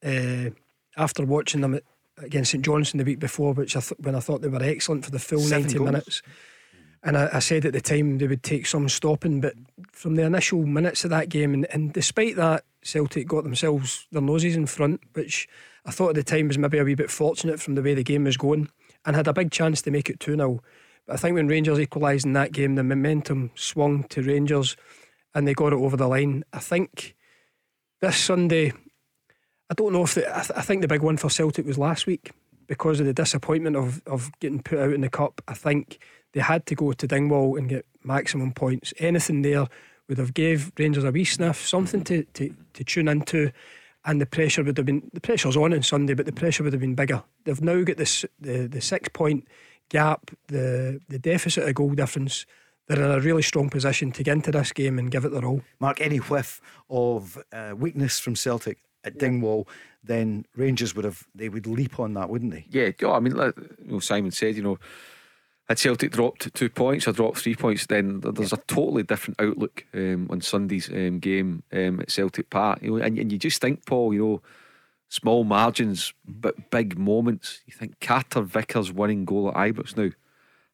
Uh, 0.06 0.52
after 0.96 1.26
watching 1.26 1.62
them 1.62 1.76
at, 1.76 1.84
against 2.18 2.52
St 2.52 2.64
Johnstone 2.64 3.00
the 3.00 3.06
week 3.06 3.20
before, 3.20 3.54
which 3.54 3.76
I 3.76 3.82
th- 3.82 4.00
when 4.00 4.16
I 4.16 4.20
thought 4.20 4.42
they 4.42 4.48
were 4.48 4.64
excellent 4.64 5.06
for 5.06 5.12
the 5.12 5.20
full 5.20 5.40
Seven 5.40 5.64
90 5.64 5.78
goals. 5.78 5.86
minutes. 5.86 6.22
And 7.04 7.18
I, 7.18 7.30
I, 7.34 7.40
said 7.40 7.66
at 7.66 7.74
the 7.74 7.82
time 7.82 8.18
they 8.18 8.28
would 8.28 8.44
take 8.44 8.66
some 8.66 8.90
stopping, 8.90 9.40
but 9.40 9.54
from 9.92 10.16
the 10.16 10.24
initial 10.24 10.66
minutes 10.66 11.04
of 11.04 11.12
that 11.12 11.30
game, 11.30 11.54
and, 11.54 11.68
and 11.72 11.94
despite 11.94 12.36
that, 12.36 12.64
Celtic 12.82 13.28
got 13.28 13.44
themselves 13.44 14.08
their 14.12 14.22
noses 14.22 14.56
in 14.56 14.66
front, 14.66 15.02
which 15.14 15.48
I 15.86 15.92
thought 15.92 16.10
at 16.10 16.16
the 16.16 16.24
time 16.24 16.48
was 16.48 16.58
maybe 16.58 16.80
a 16.80 16.84
wee 16.84 16.96
bit 16.96 17.12
fortunate 17.12 17.62
from 17.62 17.76
the 17.76 17.82
way 17.82 17.94
the 17.94 18.04
game 18.04 18.24
was 18.24 18.38
going, 18.38 18.70
and 19.06 19.16
had 19.16 19.28
a 19.28 19.34
big 19.34 19.52
chance 19.52 19.82
to 19.84 19.92
make 19.92 20.10
it 20.10 20.20
2 20.20 20.36
0. 20.36 20.62
But 21.06 21.14
I 21.14 21.18
think 21.18 21.36
when 21.36 21.48
Rangers 21.48 21.80
equalised 21.80 22.26
in 22.26 22.34
that 22.34 22.52
game, 22.52 22.76
the 22.76 22.84
momentum 22.84 23.52
swung 23.56 24.04
to 24.06 24.22
Rangers 24.22 24.76
and 25.34 25.48
they 25.48 25.54
got 25.54 25.74
it 25.74 25.78
over 25.78 25.96
the 25.96 26.08
line. 26.08 26.44
I 26.52 26.60
think 26.60 27.16
this 28.02 28.18
Sunday, 28.18 28.74
I 29.70 29.74
don't 29.74 29.94
know 29.94 30.04
if 30.04 30.16
the, 30.16 30.28
I, 30.30 30.42
th- 30.42 30.58
I 30.58 30.62
think 30.62 30.82
the 30.82 30.88
big 30.88 31.02
one 31.02 31.18
for 31.18 31.30
Celtic 31.30 31.66
was 31.66 31.78
last 31.78 32.08
week 32.08 32.32
because 32.68 33.00
of 33.00 33.06
the 33.06 33.14
disappointment 33.14 33.76
of, 33.76 34.02
of 34.06 34.32
getting 34.40 34.62
put 34.62 34.80
out 34.80 34.94
in 34.94 35.02
the 35.02 35.10
cup. 35.10 35.42
I 35.48 35.54
think 35.54 36.00
they 36.38 36.44
had 36.44 36.68
to 36.68 36.76
go 36.76 36.92
to 36.92 37.08
Dingwall 37.08 37.58
and 37.58 37.68
get 37.68 37.84
maximum 38.04 38.52
points. 38.52 38.94
Anything 39.00 39.42
there 39.42 39.66
would 40.08 40.20
have 40.20 40.36
gave 40.36 40.72
Rangers 40.78 41.04
a 41.04 41.10
wee 41.10 41.26
sniff, 41.26 41.68
something 41.68 42.04
to, 42.04 42.26
to, 42.36 42.54
to 42.74 42.84
tune 42.84 43.08
into, 43.08 43.52
and 44.06 44.22
the 44.22 44.28
pressure 44.28 44.64
would 44.64 44.78
have 44.78 44.86
been 44.86 45.10
the 45.14 45.20
pressure's 45.20 45.58
on 45.58 45.74
on 45.74 45.82
Sunday, 45.82 46.14
but 46.14 46.28
the 46.28 46.32
pressure 46.32 46.64
would 46.64 46.74
have 46.74 46.80
been 46.80 46.94
bigger. 46.94 47.24
They've 47.44 47.60
now 47.60 47.82
got 47.82 47.98
this 47.98 48.24
the, 48.40 48.68
the 48.68 48.82
six 48.82 49.10
point 49.10 49.48
gap, 49.90 50.30
the 50.46 51.02
the 51.10 51.18
deficit 51.18 51.68
of 51.68 51.74
goal 51.74 51.96
difference. 51.96 52.46
They're 52.86 53.04
in 53.04 53.12
a 53.12 53.20
really 53.20 53.42
strong 53.42 53.72
position 53.72 54.12
to 54.12 54.24
get 54.24 54.34
into 54.34 54.52
this 54.52 54.72
game 54.72 55.00
and 55.00 55.10
give 55.10 55.26
it 55.26 55.32
their 55.32 55.44
all. 55.44 55.64
Mark, 55.80 56.00
any 56.02 56.18
whiff 56.18 56.62
of 56.88 57.44
uh, 57.52 57.74
weakness 57.76 58.20
from 58.20 58.36
Celtic 58.36 58.78
at 59.04 59.18
Dingwall, 59.18 59.68
then 60.04 60.46
Rangers 60.56 60.96
would 60.96 61.04
have 61.04 61.26
they 61.34 61.50
would 61.50 61.66
leap 61.66 62.00
on 62.00 62.14
that, 62.14 62.30
wouldn't 62.30 62.52
they? 62.52 62.68
Yeah, 62.70 62.92
I 63.10 63.20
mean, 63.20 63.36
like 63.36 63.58
you 63.58 63.94
know, 63.94 64.00
Simon 64.00 64.30
said, 64.30 64.56
you 64.56 64.62
know 64.62 64.78
had 65.68 65.80
Celtic 65.80 66.12
dropped 66.12 66.54
two 66.54 66.70
points 66.70 67.08
or 67.08 67.12
dropped 67.12 67.40
three 67.40 67.56
points, 67.56 67.88
then 67.88 68.22
there's 68.22 68.54
a 68.54 68.58
totally 68.68 69.04
different 69.04 69.42
outlook 69.42 69.86
um, 69.94 70.28
on 70.30 70.40
Sunday's 70.40 70.90
um, 70.90 71.20
game 71.20 71.64
um, 71.74 72.00
at 72.00 72.10
Celtic 72.10 72.50
Park. 72.50 72.82
You 72.82 72.92
know, 72.92 73.04
and, 73.04 73.20
and 73.20 73.32
you 73.32 73.38
just 73.38 73.60
think, 73.60 73.86
Paul, 73.86 74.14
you 74.14 74.20
know, 74.26 74.42
small 75.10 75.44
margins 75.44 76.14
but 76.26 76.70
big 76.70 76.98
moments. 76.98 77.62
You 77.66 77.74
think 77.74 78.00
Carter 78.00 78.42
Vickers 78.42 78.94
winning 78.94 79.26
goal 79.26 79.50
at 79.50 79.56
Ibrox 79.56 79.98
now. 79.98 80.10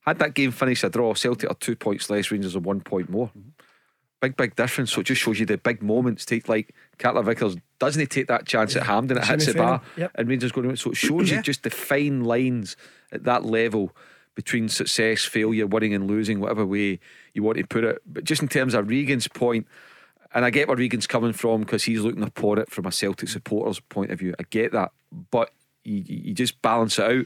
Had 0.01 0.19
that 0.19 0.33
game 0.35 0.51
finished 0.51 0.83
a 0.83 0.89
draw, 0.89 1.13
Celtic 1.13 1.49
are 1.49 1.55
two 1.55 1.75
points 1.75 2.09
less, 2.09 2.29
Rangers 2.29 2.55
are 2.55 2.59
one 2.59 2.81
point 2.81 3.09
more. 3.09 3.31
Big, 4.21 4.37
big 4.37 4.55
difference. 4.55 4.91
So 4.91 5.01
it 5.01 5.05
just 5.05 5.21
shows 5.21 5.39
you 5.39 5.45
the 5.45 5.57
big 5.57 5.81
moments. 5.81 6.23
Take 6.23 6.47
like 6.47 6.73
Carter 6.99 7.21
Vickers, 7.23 7.57
doesn't 7.79 7.99
he 7.99 8.05
take 8.05 8.27
that 8.27 8.45
chance 8.45 8.75
at 8.75 8.83
Hampden? 8.83 9.17
It 9.17 9.25
hits 9.25 9.47
the 9.47 9.55
bar, 9.55 9.81
yep. 9.97 10.11
and 10.15 10.29
Rangers 10.29 10.51
going. 10.51 10.69
to 10.69 10.77
So 10.77 10.91
it 10.91 10.97
shows 10.97 11.31
yeah. 11.31 11.37
you 11.37 11.43
just 11.43 11.63
the 11.63 11.69
fine 11.69 12.23
lines 12.23 12.77
at 13.11 13.23
that 13.23 13.43
level 13.43 13.93
between 14.35 14.69
success, 14.69 15.23
failure, 15.23 15.67
winning 15.67 15.93
and 15.93 16.07
losing, 16.07 16.39
whatever 16.39 16.65
way 16.65 16.99
you 17.33 17.43
want 17.43 17.57
to 17.57 17.65
put 17.65 17.83
it. 17.83 18.01
But 18.05 18.23
just 18.23 18.41
in 18.41 18.47
terms 18.47 18.73
of 18.73 18.87
Regan's 18.87 19.27
point, 19.27 19.67
and 20.33 20.45
I 20.45 20.49
get 20.49 20.67
where 20.67 20.77
Regan's 20.77 21.07
coming 21.07 21.33
from 21.33 21.61
because 21.61 21.83
he's 21.83 22.01
looking 22.01 22.23
upon 22.23 22.57
it 22.57 22.71
from 22.71 22.85
a 22.85 22.91
Celtic 22.91 23.29
supporter's 23.29 23.79
point 23.79 24.11
of 24.11 24.19
view. 24.19 24.33
I 24.39 24.43
get 24.49 24.71
that, 24.71 24.91
but 25.31 25.51
you, 25.83 26.03
you 26.07 26.33
just 26.33 26.61
balance 26.61 26.97
it 26.97 27.05
out. 27.05 27.25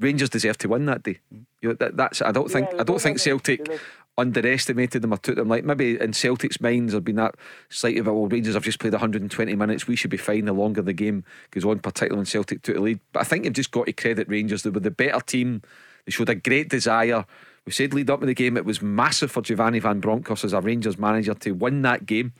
Rangers 0.00 0.30
deserve 0.30 0.58
to 0.58 0.68
win 0.68 0.86
that 0.86 1.02
day. 1.02 1.18
You 1.60 1.70
know, 1.70 1.74
that, 1.74 1.96
that's 1.96 2.22
I 2.22 2.32
don't 2.32 2.50
think 2.50 2.68
yeah, 2.72 2.80
I 2.80 2.84
don't 2.84 3.00
think 3.00 3.18
Celtic 3.18 3.68
underestimated 4.16 5.00
them 5.00 5.12
or 5.12 5.16
took 5.16 5.36
them 5.36 5.48
like 5.48 5.64
maybe 5.64 6.00
in 6.00 6.12
Celtic's 6.12 6.60
minds 6.60 6.92
there'd 6.92 7.04
been 7.04 7.16
that 7.16 7.36
slightly 7.68 8.00
of 8.00 8.06
well 8.06 8.26
Rangers 8.26 8.54
have 8.54 8.64
just 8.64 8.80
played 8.80 8.92
120 8.92 9.54
minutes 9.54 9.86
we 9.86 9.94
should 9.94 10.10
be 10.10 10.16
fine 10.16 10.44
the 10.44 10.52
longer 10.52 10.82
the 10.82 10.92
game 10.92 11.24
goes 11.52 11.64
on 11.64 11.78
particularly 11.78 12.18
when 12.18 12.26
Celtic 12.26 12.62
took 12.62 12.74
the 12.74 12.82
lead 12.82 13.00
but 13.12 13.20
I 13.20 13.24
think 13.24 13.44
you've 13.44 13.54
just 13.54 13.70
got 13.70 13.86
to 13.86 13.92
credit 13.92 14.28
Rangers 14.28 14.64
they 14.64 14.70
were 14.70 14.80
the 14.80 14.90
better 14.90 15.20
team 15.20 15.62
they 16.08 16.12
showed 16.12 16.30
a 16.30 16.34
great 16.34 16.70
desire. 16.70 17.26
We 17.66 17.72
said 17.72 17.92
lead 17.92 18.08
up 18.08 18.20
to 18.20 18.26
the 18.26 18.32
game, 18.32 18.56
it 18.56 18.64
was 18.64 18.80
massive 18.80 19.30
for 19.30 19.42
Giovanni 19.42 19.78
Van 19.78 20.00
Bronckhorst 20.00 20.42
as 20.42 20.54
a 20.54 20.60
Rangers 20.62 20.96
manager 20.96 21.34
to 21.34 21.52
win 21.52 21.82
that 21.82 22.06
game. 22.06 22.32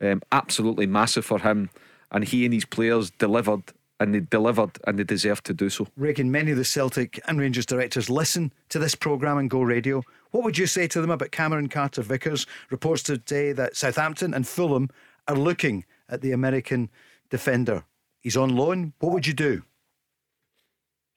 Um, 0.00 0.22
absolutely 0.30 0.86
massive 0.86 1.24
for 1.24 1.40
him. 1.40 1.68
And 2.12 2.22
he 2.22 2.44
and 2.44 2.54
his 2.54 2.64
players 2.64 3.10
delivered 3.10 3.64
and 3.98 4.14
they 4.14 4.20
delivered 4.20 4.78
and 4.86 5.00
they 5.00 5.02
deserve 5.02 5.42
to 5.42 5.52
do 5.52 5.68
so. 5.68 5.88
Regan, 5.96 6.30
many 6.30 6.52
of 6.52 6.58
the 6.58 6.64
Celtic 6.64 7.18
and 7.26 7.40
Rangers 7.40 7.66
directors 7.66 8.08
listen 8.08 8.52
to 8.68 8.78
this 8.78 8.94
programme 8.94 9.38
and 9.38 9.50
Go 9.50 9.62
Radio. 9.62 10.04
What 10.30 10.44
would 10.44 10.56
you 10.56 10.68
say 10.68 10.86
to 10.86 11.00
them 11.00 11.10
about 11.10 11.32
Cameron 11.32 11.68
Carter 11.68 12.02
Vickers? 12.02 12.46
Reports 12.70 13.02
today 13.02 13.50
that 13.50 13.74
Southampton 13.74 14.32
and 14.32 14.46
Fulham 14.46 14.90
are 15.26 15.34
looking 15.34 15.84
at 16.08 16.20
the 16.20 16.30
American 16.30 16.88
defender. 17.30 17.82
He's 18.20 18.36
on 18.36 18.54
loan. 18.54 18.92
What 19.00 19.12
would 19.12 19.26
you 19.26 19.34
do? 19.34 19.64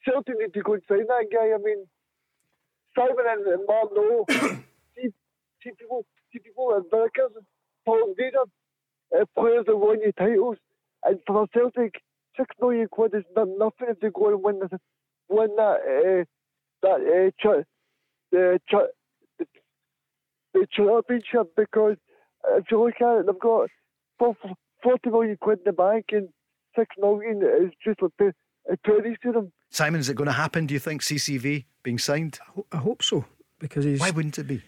Celtic 0.06 0.36
need 0.40 0.54
to 0.54 0.62
go 0.62 0.74
and 0.74 0.84
sign 0.88 1.08
that 1.08 1.28
guy. 1.32 1.54
I 1.54 1.58
mean, 1.64 1.86
Simon 2.96 3.26
and, 3.28 3.48
and 3.48 3.64
Mark 3.68 3.90
know. 3.96 4.26
see, 4.96 5.10
see 5.64 5.72
people, 5.80 6.06
see 6.34 6.40
people 6.40 6.76
in 6.76 6.84
Vickers, 6.84 7.32
Paul 7.86 8.14
Gator, 8.18 8.46
uh, 9.20 9.26
players 9.38 9.66
that 9.68 9.78
won 9.78 10.02
you 10.02 10.12
titles, 10.14 10.58
and 11.04 11.20
for 11.28 11.48
Celtic, 11.54 11.96
six 12.38 12.50
million 12.62 12.88
quid 12.90 13.14
is 13.16 13.24
not 13.36 13.48
nothing 13.58 13.88
if 13.90 14.00
they 14.00 14.10
go 14.14 14.30
and 14.30 14.44
win 14.44 14.60
this, 14.60 14.80
win 15.30 15.56
that 15.58 15.78
uh, 16.24 16.26
that 16.84 17.02
uh, 17.02 17.32
ch- 17.42 17.66
the, 18.32 18.60
ch- 18.70 18.94
the 19.40 19.46
the 20.54 20.68
championship 20.72 21.54
because 21.56 21.98
if 22.58 22.66
you 22.72 22.84
look 22.84 22.96
at 23.02 23.20
it, 23.22 23.26
they've 23.28 23.40
got 23.40 23.70
four- 24.20 24.36
40 24.84 25.10
million 25.10 25.38
quid 25.40 25.60
in 25.60 25.64
the 25.66 25.74
bank 25.74 26.06
and 26.12 26.30
6 26.78 26.88
million 27.00 27.42
is 27.44 27.72
just 27.86 28.02
like 28.02 28.34
a 28.72 28.78
pennies 28.78 29.18
to 29.24 29.32
them. 29.32 29.52
Simon, 29.72 30.02
is 30.02 30.10
it 30.10 30.16
going 30.16 30.28
to 30.28 30.34
happen? 30.34 30.68
Do 30.68 30.74
you 30.74 30.80
think 30.80 31.02
CCV 31.02 31.66
being 31.82 31.98
signed? 31.98 32.40
I 32.72 32.78
hope 32.78 33.02
so 33.02 33.26
because 33.58 33.86
he's. 33.86 34.00
Why 34.00 34.12
wouldn't 34.12 34.38
it 34.38 34.44
be? 34.48 34.62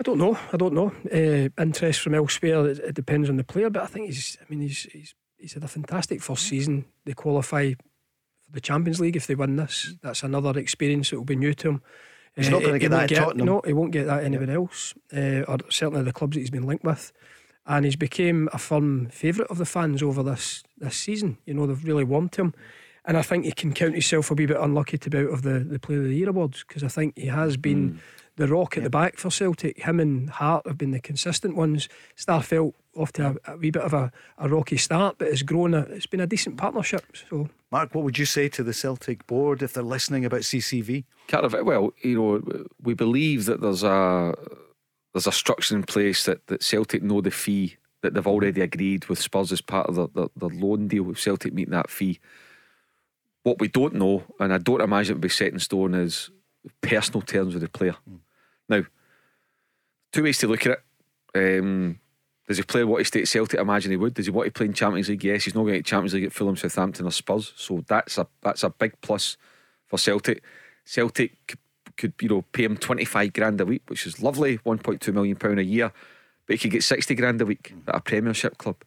I 0.00 0.02
don't 0.02 0.18
know. 0.18 0.38
I 0.50 0.56
don't 0.56 0.72
know. 0.72 0.92
Uh, 1.12 1.50
interest 1.62 2.00
from 2.00 2.14
elsewhere. 2.14 2.66
It, 2.68 2.78
it 2.78 2.94
depends 2.94 3.28
on 3.28 3.36
the 3.36 3.44
player, 3.44 3.68
but 3.68 3.82
I 3.82 3.86
think 3.86 4.06
he's. 4.06 4.38
I 4.40 4.44
mean, 4.48 4.62
he's 4.62 4.84
he's 4.84 5.14
he's 5.36 5.52
had 5.52 5.62
a 5.62 5.68
fantastic 5.68 6.22
first 6.22 6.44
season. 6.48 6.86
They 7.04 7.12
qualify 7.12 7.74
for 7.74 8.52
the 8.52 8.62
Champions 8.62 8.98
League 8.98 9.16
if 9.16 9.26
they 9.26 9.34
win 9.34 9.56
this. 9.56 9.94
That's 10.02 10.22
another 10.22 10.58
experience 10.58 11.10
that 11.10 11.16
will 11.16 11.24
be 11.24 11.36
new 11.36 11.52
to 11.54 11.68
him. 11.68 11.82
He's 12.34 12.48
not 12.48 12.62
gonna 12.62 12.74
he 12.74 12.78
get 12.78 12.92
that 12.92 13.12
at 13.12 13.18
Tottenham. 13.18 13.46
No, 13.46 13.60
he 13.66 13.74
won't 13.74 13.92
get 13.92 14.06
that 14.06 14.24
anywhere 14.24 14.50
else, 14.50 14.94
uh, 15.14 15.42
or 15.46 15.58
certainly 15.68 16.02
the 16.02 16.12
clubs 16.12 16.34
that 16.34 16.40
he's 16.40 16.50
been 16.50 16.66
linked 16.66 16.84
with. 16.84 17.12
And 17.66 17.84
he's 17.84 17.96
became 17.96 18.48
a 18.54 18.58
firm 18.58 19.08
favourite 19.10 19.50
of 19.50 19.58
the 19.58 19.66
fans 19.66 20.02
over 20.02 20.22
this 20.22 20.62
this 20.78 20.96
season. 20.96 21.36
You 21.44 21.52
know, 21.52 21.66
they've 21.66 21.84
really 21.84 22.04
warmed 22.04 22.34
him. 22.36 22.54
And 23.04 23.16
I 23.16 23.22
think 23.22 23.44
he 23.44 23.52
can 23.52 23.72
count 23.72 23.92
himself 23.92 24.30
a 24.30 24.34
wee 24.34 24.46
bit 24.46 24.58
unlucky 24.58 24.98
to 24.98 25.10
be 25.10 25.18
out 25.18 25.30
of 25.30 25.42
the, 25.42 25.60
the 25.60 25.78
Player 25.78 26.00
of 26.00 26.04
the 26.04 26.16
Year 26.16 26.28
awards 26.28 26.64
because 26.66 26.84
I 26.84 26.88
think 26.88 27.18
he 27.18 27.26
has 27.26 27.56
been 27.56 27.88
hmm. 27.88 27.98
the 28.36 28.48
rock 28.48 28.76
at 28.76 28.82
the 28.82 28.90
back 28.90 29.16
for 29.16 29.30
Celtic. 29.30 29.82
Him 29.82 30.00
and 30.00 30.28
Hart 30.30 30.66
have 30.66 30.78
been 30.78 30.90
the 30.90 31.00
consistent 31.00 31.56
ones. 31.56 31.88
Starfelt 32.16 32.74
off 32.96 33.12
to 33.12 33.38
a, 33.46 33.52
a 33.52 33.56
wee 33.56 33.70
bit 33.70 33.82
of 33.82 33.94
a, 33.94 34.12
a 34.38 34.48
rocky 34.48 34.76
start, 34.76 35.16
but 35.18 35.28
it's 35.28 35.42
grown. 35.42 35.74
A, 35.74 35.80
it's 35.82 36.06
been 36.06 36.20
a 36.20 36.26
decent 36.26 36.56
partnership. 36.56 37.04
So 37.28 37.48
Mark, 37.70 37.94
what 37.94 38.04
would 38.04 38.18
you 38.18 38.26
say 38.26 38.48
to 38.48 38.62
the 38.62 38.72
Celtic 38.72 39.26
board 39.26 39.62
if 39.62 39.72
they're 39.72 39.82
listening 39.82 40.24
about 40.24 40.40
CCV? 40.40 41.04
Cardiff, 41.28 41.54
well, 41.62 41.92
you 42.02 42.16
know, 42.16 42.66
we 42.82 42.94
believe 42.94 43.44
that 43.46 43.60
there's 43.60 43.84
a 43.84 44.34
there's 45.12 45.26
a 45.26 45.32
structure 45.32 45.76
in 45.76 45.82
place 45.82 46.24
that, 46.24 46.46
that 46.48 46.62
Celtic 46.62 47.02
know 47.02 47.20
the 47.20 47.30
fee 47.30 47.76
that 48.02 48.14
they've 48.14 48.26
already 48.26 48.60
agreed 48.60 49.06
with 49.06 49.20
Spurs 49.20 49.52
as 49.52 49.60
part 49.60 49.88
of 49.88 49.94
the, 49.94 50.08
the, 50.14 50.28
the 50.36 50.48
loan 50.48 50.88
deal 50.88 51.02
with 51.02 51.18
Celtic 51.18 51.52
meeting 51.52 51.72
that 51.72 51.90
fee. 51.90 52.18
What 53.42 53.58
we 53.58 53.68
don't 53.68 53.94
know, 53.94 54.24
and 54.38 54.52
I 54.52 54.58
don't 54.58 54.82
imagine 54.82 55.12
it 55.12 55.14
would 55.16 55.22
be 55.22 55.28
set 55.28 55.52
in 55.52 55.58
stone, 55.58 55.94
is 55.94 56.30
personal 56.82 57.22
terms 57.22 57.54
with 57.54 57.62
the 57.62 57.68
player. 57.68 57.96
Now, 58.68 58.82
two 60.12 60.22
ways 60.22 60.38
to 60.38 60.46
look 60.46 60.66
at 60.66 60.78
it. 61.34 61.60
Um, 61.62 62.00
does 62.46 62.58
he 62.58 62.64
play 62.64 62.84
what 62.84 62.98
he 62.98 63.04
stay 63.04 63.20
at 63.20 63.28
Celtic? 63.28 63.58
I 63.58 63.62
imagine 63.62 63.92
he 63.92 63.96
would. 63.96 64.14
Does 64.14 64.26
he 64.26 64.32
want 64.32 64.46
to 64.46 64.52
play 64.52 64.66
in 64.66 64.72
Champions 64.72 65.08
League? 65.08 65.24
Yes, 65.24 65.44
he's 65.44 65.54
not 65.54 65.62
going 65.62 65.74
to 65.74 65.78
get 65.78 65.86
Champions 65.86 66.14
League 66.14 66.24
at 66.24 66.32
Fulham, 66.32 66.56
Southampton, 66.56 67.06
or 67.06 67.12
Spurs. 67.12 67.52
So 67.56 67.84
that's 67.86 68.18
a 68.18 68.26
that's 68.42 68.64
a 68.64 68.70
big 68.70 69.00
plus 69.00 69.36
for 69.86 69.98
Celtic. 69.98 70.42
Celtic 70.84 71.46
could, 71.46 71.58
could 71.96 72.12
you 72.20 72.28
know 72.28 72.42
pay 72.42 72.64
him 72.64 72.76
twenty 72.76 73.04
five 73.04 73.32
grand 73.32 73.60
a 73.60 73.64
week, 73.64 73.82
which 73.86 74.06
is 74.06 74.20
lovely, 74.20 74.58
one 74.64 74.78
point 74.78 75.00
two 75.00 75.12
million 75.12 75.36
pound 75.36 75.60
a 75.60 75.64
year. 75.64 75.92
But 76.46 76.54
he 76.54 76.58
could 76.58 76.72
get 76.72 76.82
sixty 76.82 77.14
grand 77.14 77.40
a 77.40 77.46
week 77.46 77.72
at 77.86 77.94
a 77.94 78.00
Premiership 78.00 78.58
club. 78.58 78.82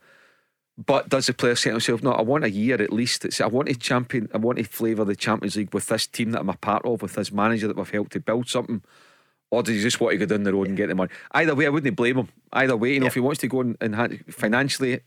But 0.78 1.10
does 1.10 1.28
the 1.28 1.34
player 1.34 1.56
say 1.56 1.70
to 1.70 1.74
himself, 1.74 2.02
no, 2.02 2.12
I 2.12 2.22
want 2.22 2.44
a 2.44 2.50
year 2.50 2.82
at 2.82 2.92
least. 2.92 3.26
It's, 3.26 3.40
I 3.40 3.46
want 3.46 3.68
to 3.68 3.76
champion, 3.76 4.28
I 4.34 4.38
want 4.38 4.58
to 4.58 4.64
flavour 4.64 5.06
the 5.06 5.16
Champions 5.16 5.56
League 5.56 5.74
with 5.74 5.88
this 5.88 6.08
team 6.08 6.32
that 6.32 6.42
I'm 6.42 6.50
a 6.50 6.58
part 6.58 6.84
of, 6.86 7.04
with 7.04 7.14
this 7.14 7.32
manager 7.32 7.68
that 7.68 7.78
we've 7.78 7.90
helped 7.90 8.14
to 8.14 8.20
build 8.20 8.50
something. 8.50 8.82
Or 9.52 9.62
does 9.62 9.76
he 9.76 9.82
just 9.82 10.00
want 10.00 10.14
to 10.14 10.18
go 10.18 10.26
down 10.26 10.44
the 10.44 10.54
road 10.54 10.68
and 10.68 10.76
get 10.76 10.88
the 10.88 10.96
money? 10.96 11.12
Either 11.32 11.54
way, 11.54 11.68
I 11.68 11.70
wouldn't 11.70 11.96
blame 11.96 12.18
him. 12.18 12.30
Either 12.52 12.76
way, 12.76 12.96
you 12.96 13.00
know, 13.00 13.06
if 13.06 13.14
he 13.14 13.20
wants 13.20 13.40
to 13.42 13.48
go 13.48 13.62
and, 13.62 13.78
and 13.80 14.26
financially, 14.34 15.02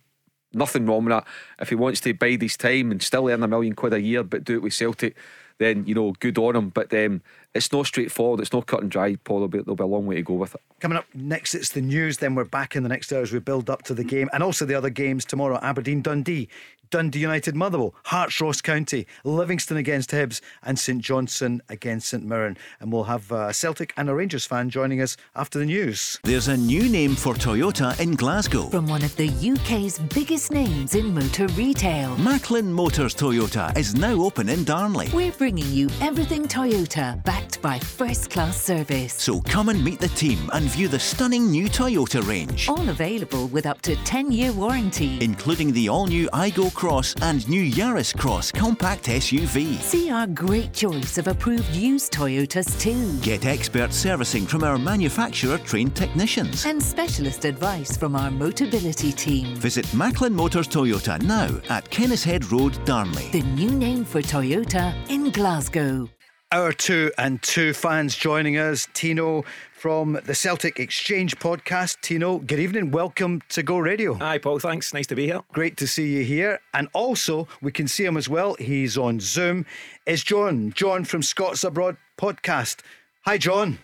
nothing 0.53 0.87
wrong 0.87 1.05
with 1.05 1.15
that. 1.15 1.27
If 1.59 1.71
he 1.71 1.75
wants 1.75 2.01
to 2.03 2.15
bide 2.15 2.43
his 2.43 2.57
time 2.57 2.93
and 2.93 3.03
still 3.03 3.29
earn 3.29 3.43
a 3.43 3.49
million 3.49 3.75
quid 3.75 3.93
a 3.93 4.01
year, 4.01 4.23
but 4.23 4.45
do 4.45 4.55
it 4.55 4.63
with 4.63 4.73
Celtic, 4.73 5.17
then 5.59 5.85
you 5.85 5.97
know, 5.97 6.13
good 6.21 6.39
on 6.39 6.55
him. 6.55 6.69
But 6.69 6.95
um, 6.95 7.23
it's 7.57 7.73
not 7.73 7.87
straightforward. 7.87 8.41
It's 8.41 8.53
not 8.53 8.67
cut 8.67 8.83
and 8.83 8.91
dry, 8.91 9.17
Paul. 9.17 9.39
There'll 9.39 9.49
be, 9.49 9.59
there'll 9.59 9.77
be 9.77 9.83
a 9.83 9.87
long 9.87 10.07
way 10.07 10.17
to 10.17 10.23
go 10.23 10.35
with 10.35 10.55
it. 10.55 10.61
Coming 10.81 10.99
up 10.99 11.07
next, 11.15 11.55
it's 11.55 11.71
the 11.71 11.81
news. 11.81 12.19
Then 12.19 12.35
we're 12.35 12.45
back 12.45 12.77
in 12.77 12.83
the 12.83 12.89
next 12.89 13.13
hour 13.13 13.23
as 13.23 13.33
we 13.33 13.39
build 13.39 13.71
up 13.71 13.83
to 13.85 13.95
the 13.95 14.05
game, 14.05 14.29
and 14.33 14.43
also 14.43 14.65
the 14.65 14.75
other 14.75 14.91
games 14.91 15.25
tomorrow: 15.25 15.59
Aberdeen, 15.63 16.03
Dundee, 16.03 16.49
Dundee 16.91 17.21
United, 17.21 17.55
Motherwell, 17.57 17.95
Hearts, 18.05 18.41
Ross 18.41 18.61
County, 18.61 19.07
Livingston 19.25 19.77
against 19.77 20.11
Hibs, 20.11 20.41
and 20.63 20.79
St 20.79 21.03
Johnstone 21.03 21.61
against 21.69 22.09
St 22.09 22.25
Mirren. 22.25 22.57
And 22.81 22.93
we'll 22.93 23.05
have 23.05 23.31
uh, 23.33 23.47
a 23.49 23.55
Celtic 23.55 23.93
and 23.97 24.09
a 24.09 24.15
Rangers 24.15 24.47
fan 24.47 24.71
joining 24.71 25.01
us 25.01 25.17
after 25.35 25.59
the 25.59 25.67
news. 25.67 26.19
There's 26.23 26.49
a 26.49 26.57
new 26.57 26.89
name 26.89 27.15
for 27.17 27.35
Toyota 27.35 27.99
in 28.01 28.15
Glasgow. 28.15 28.69
From 28.69 28.87
one 28.87 29.03
of 29.03 29.15
the 29.17 29.29
UK's 29.29 29.99
biggest 29.99 30.51
names 30.53 30.95
in 30.95 31.13
motor 31.15 31.47
retail. 31.49 32.17
Macklin 32.19 32.73
Motors 32.73 33.15
Toyota 33.15 33.77
is 33.77 33.95
now 33.95 34.13
open 34.23 34.49
in 34.49 34.65
Darnley. 34.65 35.09
We're 35.13 35.33
bringing 35.33 35.71
you 35.73 35.89
everything 36.01 36.47
Toyota, 36.49 37.23
backed 37.25 37.61
by 37.63 37.79
first 37.79 38.31
class 38.31 38.61
service. 38.61 39.15
So 39.15 39.41
come 39.43 39.69
and 39.69 39.83
meet 39.83 39.99
the 40.01 40.09
team 40.09 40.51
and 40.53 40.65
view 40.67 40.89
the 40.89 40.99
stunning 40.99 41.51
new 41.51 41.67
Toyota 41.69 42.27
range, 42.27 42.69
All 42.69 42.89
available 42.89 43.49
with 43.49 43.67
up 43.67 43.81
to 43.83 43.97
10 44.05 44.31
year 44.33 44.53
warranty. 44.53 45.19
including 45.21 45.73
the 45.73 45.89
all 45.89 46.07
new 46.07 46.29
Aygo 46.31 46.73
Cross 46.73 46.86
and 46.87 47.49
new 47.49 47.69
Yaris 47.69 48.17
Cross 48.17 48.53
compact 48.53 49.07
SUV. 49.07 49.81
See 49.81 50.11
our 50.11 50.27
great 50.29 50.73
choice 50.73 51.19
of 51.19 51.27
approved 51.27 51.69
used 51.75 52.13
Toyotas 52.13 52.81
too. 52.81 53.19
Get 53.23 53.45
expert 53.45 53.93
servicing 53.93 54.47
from 54.47 54.63
our 54.63 54.79
manufacturer 54.79 55.59
trained 55.59 55.97
technicians. 55.97 56.65
And 56.65 56.81
specialist 56.81 57.45
advice 57.45 57.97
from 57.97 58.15
our 58.15 58.31
Motability 58.31 59.15
team. 59.17 59.57
Visit 59.57 59.93
Macklin 59.95 60.33
Motors 60.33 60.69
Toyota 60.69 61.21
now 61.23 61.49
at 61.69 61.91
Kennishead 61.91 62.51
Road, 62.53 62.73
Darnley. 62.85 63.31
The 63.33 63.43
new 63.43 63.73
name 63.73 64.05
for 64.05 64.23
Toyota 64.23 64.95
in 65.11 65.31
Glasgow. 65.31 66.09
Hour 66.53 66.73
two 66.73 67.11
and 67.19 67.43
two 67.43 67.73
fans 67.73 68.15
joining 68.15 68.57
us. 68.57 68.87
Tino 68.95 69.45
from 69.77 70.19
the 70.25 70.35
Celtic 70.35 70.81
Exchange 70.81 71.37
podcast. 71.37 72.01
Tino, 72.01 72.39
good 72.39 72.59
evening. 72.59 72.91
Welcome 72.91 73.43
to 73.51 73.63
Go 73.63 73.79
Radio. 73.79 74.15
Hi, 74.15 74.39
Paul. 74.39 74.59
Thanks. 74.59 74.95
Nice 74.95 75.07
to 75.09 75.15
be 75.15 75.27
here. 75.27 75.43
Great 75.53 75.77
to 75.77 75.87
see 75.87 76.17
you 76.17 76.25
here. 76.25 76.61
And 76.73 76.89
also, 76.95 77.47
we 77.61 77.71
can 77.71 77.87
see 77.87 78.05
him 78.05 78.17
as 78.17 78.29
well. 78.29 78.57
He's 78.59 78.97
on 78.97 79.21
Zoom. 79.21 79.67
It's 80.07 80.25
John, 80.25 80.73
John 80.75 81.05
from 81.05 81.23
Scots 81.23 81.63
Abroad 81.63 81.99
podcast. 82.19 82.81
Hi, 83.27 83.37
John. 83.37 83.79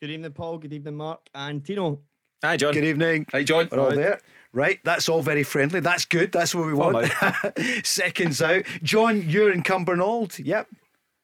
Good 0.00 0.10
evening, 0.10 0.32
Paul. 0.32 0.58
Good 0.58 0.72
evening, 0.72 0.96
Mark 0.96 1.20
and 1.34 1.64
Tino. 1.64 2.00
Hi, 2.42 2.56
John. 2.56 2.74
Good 2.74 2.84
evening. 2.84 3.26
Hi, 3.30 3.44
John. 3.44 3.68
We're 3.70 3.80
all 3.80 3.90
there. 3.94 4.20
Right, 4.52 4.80
that's 4.82 5.08
all 5.08 5.22
very 5.22 5.42
friendly. 5.44 5.80
That's 5.80 6.04
good. 6.04 6.32
That's 6.32 6.54
what 6.54 6.66
we 6.66 6.72
want. 6.72 7.12
Seconds 7.84 8.40
out. 8.42 8.64
John, 8.82 9.28
you're 9.28 9.52
in 9.52 9.62
Cumbernauld. 9.62 10.44
Yep. 10.44 10.68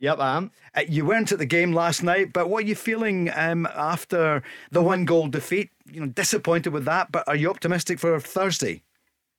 Yep, 0.05 0.21
I 0.21 0.37
am. 0.37 0.51
Uh, 0.75 0.83
you 0.87 1.07
weren't 1.07 1.33
at 1.33 1.39
the 1.39 1.47
game 1.47 1.73
last 1.73 2.03
night, 2.03 2.35
but 2.35 2.51
what 2.51 2.65
are 2.65 2.67
you 2.67 2.75
feeling 2.75 3.31
um, 3.35 3.67
after 3.75 4.43
the 4.71 4.83
one 4.83 5.07
goal 5.07 5.29
defeat? 5.29 5.71
You 5.91 6.01
know, 6.01 6.09
disappointed 6.09 6.75
with 6.75 6.85
that, 6.85 7.11
but 7.11 7.27
are 7.27 7.35
you 7.35 7.49
optimistic 7.49 7.99
for 7.99 8.21
Thursday? 8.21 8.83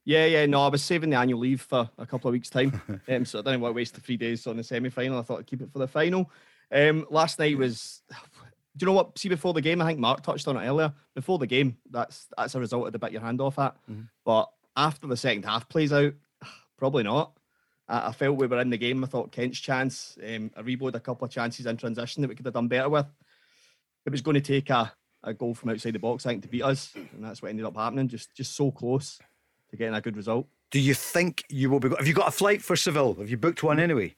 Yeah, 0.06 0.26
yeah, 0.26 0.48
no, 0.48 0.64
I 0.64 0.70
was 0.70 0.84
saving 0.84 1.12
the 1.12 1.18
annual 1.18 1.38
leave 1.38 1.62
for 1.62 1.88
a 2.00 2.06
couple 2.08 2.30
of 2.30 2.32
weeks' 2.32 2.50
time. 2.50 2.82
um, 3.08 3.26
so 3.26 3.38
I 3.38 3.42
didn't 3.44 3.62
want 3.62 3.74
to 3.74 3.76
waste 3.76 3.94
the 3.94 4.02
three 4.02 4.18
days 4.18 4.48
on 4.48 4.58
the 4.58 4.64
semi 4.64 4.90
final. 4.90 5.20
I 5.20 5.22
thought 5.22 5.38
I'd 5.38 5.46
keep 5.46 5.62
it 5.62 5.72
for 5.72 5.78
the 5.78 5.88
final. 5.88 6.32
Um, 6.72 7.06
last 7.12 7.38
night 7.38 7.56
was. 7.60 8.02
Do 8.10 8.86
you 8.86 8.88
know 8.88 8.94
what? 8.94 9.20
See, 9.20 9.30
before 9.30 9.54
the 9.54 9.62
game, 9.62 9.84
I 9.84 9.86
think 9.86 10.00
Mark 10.00 10.24
touched 10.24 10.48
on 10.48 10.58
it 10.58 10.68
earlier. 10.68 10.92
Before 11.14 11.38
the 11.38 11.46
game, 11.46 11.78
that's 11.92 12.26
that's 12.36 12.56
a 12.56 12.60
result 12.60 12.88
of 12.88 12.94
the 12.94 12.98
bit 12.98 13.12
your 13.12 13.22
hand 13.22 13.40
off 13.40 13.60
at. 13.60 13.76
But 14.26 14.50
after 14.76 15.06
the 15.06 15.16
second 15.16 15.46
half 15.46 15.70
plays 15.70 15.94
out, 15.94 16.16
probably 16.80 17.04
not. 17.04 17.35
I, 17.88 18.12
felt 18.12 18.38
we 18.38 18.48
were 18.48 18.60
in 18.62 18.70
the 18.70 18.78
game. 18.78 19.04
I 19.04 19.08
thought 19.08 19.32
Kent's 19.32 19.60
chance, 19.60 20.18
um, 20.24 20.52
Aribo 20.58 20.86
had 20.86 20.96
a 20.96 21.00
couple 21.00 21.26
of 21.26 21.32
chances 21.32 21.66
in 21.66 21.78
transition 21.78 22.22
that 22.22 22.28
we 22.28 22.36
could 22.36 22.46
have 22.46 22.54
done 22.54 22.68
better 22.68 22.90
with. 22.90 23.06
It 24.06 24.12
was 24.12 24.22
going 24.22 24.36
to 24.36 24.42
take 24.42 24.70
a, 24.70 24.92
a 25.24 25.34
goal 25.34 25.54
from 25.54 25.70
outside 25.70 25.94
the 25.94 26.00
box, 26.00 26.26
I 26.26 26.30
think, 26.30 26.44
to 26.44 26.48
beat 26.48 26.64
us, 26.64 26.94
and 26.96 27.24
that's 27.24 27.42
what 27.42 27.50
ended 27.50 27.66
up 27.66 27.76
happening. 27.76 28.08
Just 28.08 28.34
just 28.36 28.56
so 28.56 28.72
close 28.72 29.20
to 29.70 29.78
getting 29.78 29.96
a 29.96 30.02
good 30.02 30.18
result. 30.18 30.48
Do 30.72 30.80
you 30.80 30.94
think 30.94 31.44
you 31.50 31.70
will 31.70 31.80
be? 31.80 31.90
Have 31.90 32.08
you 32.08 32.14
got 32.14 32.28
a 32.28 32.32
flight 32.32 32.62
for 32.62 32.76
Seville? 32.76 33.16
Have 33.16 33.30
you 33.30 33.38
booked 33.38 33.64
one 33.64 33.80
anyway? 33.80 34.16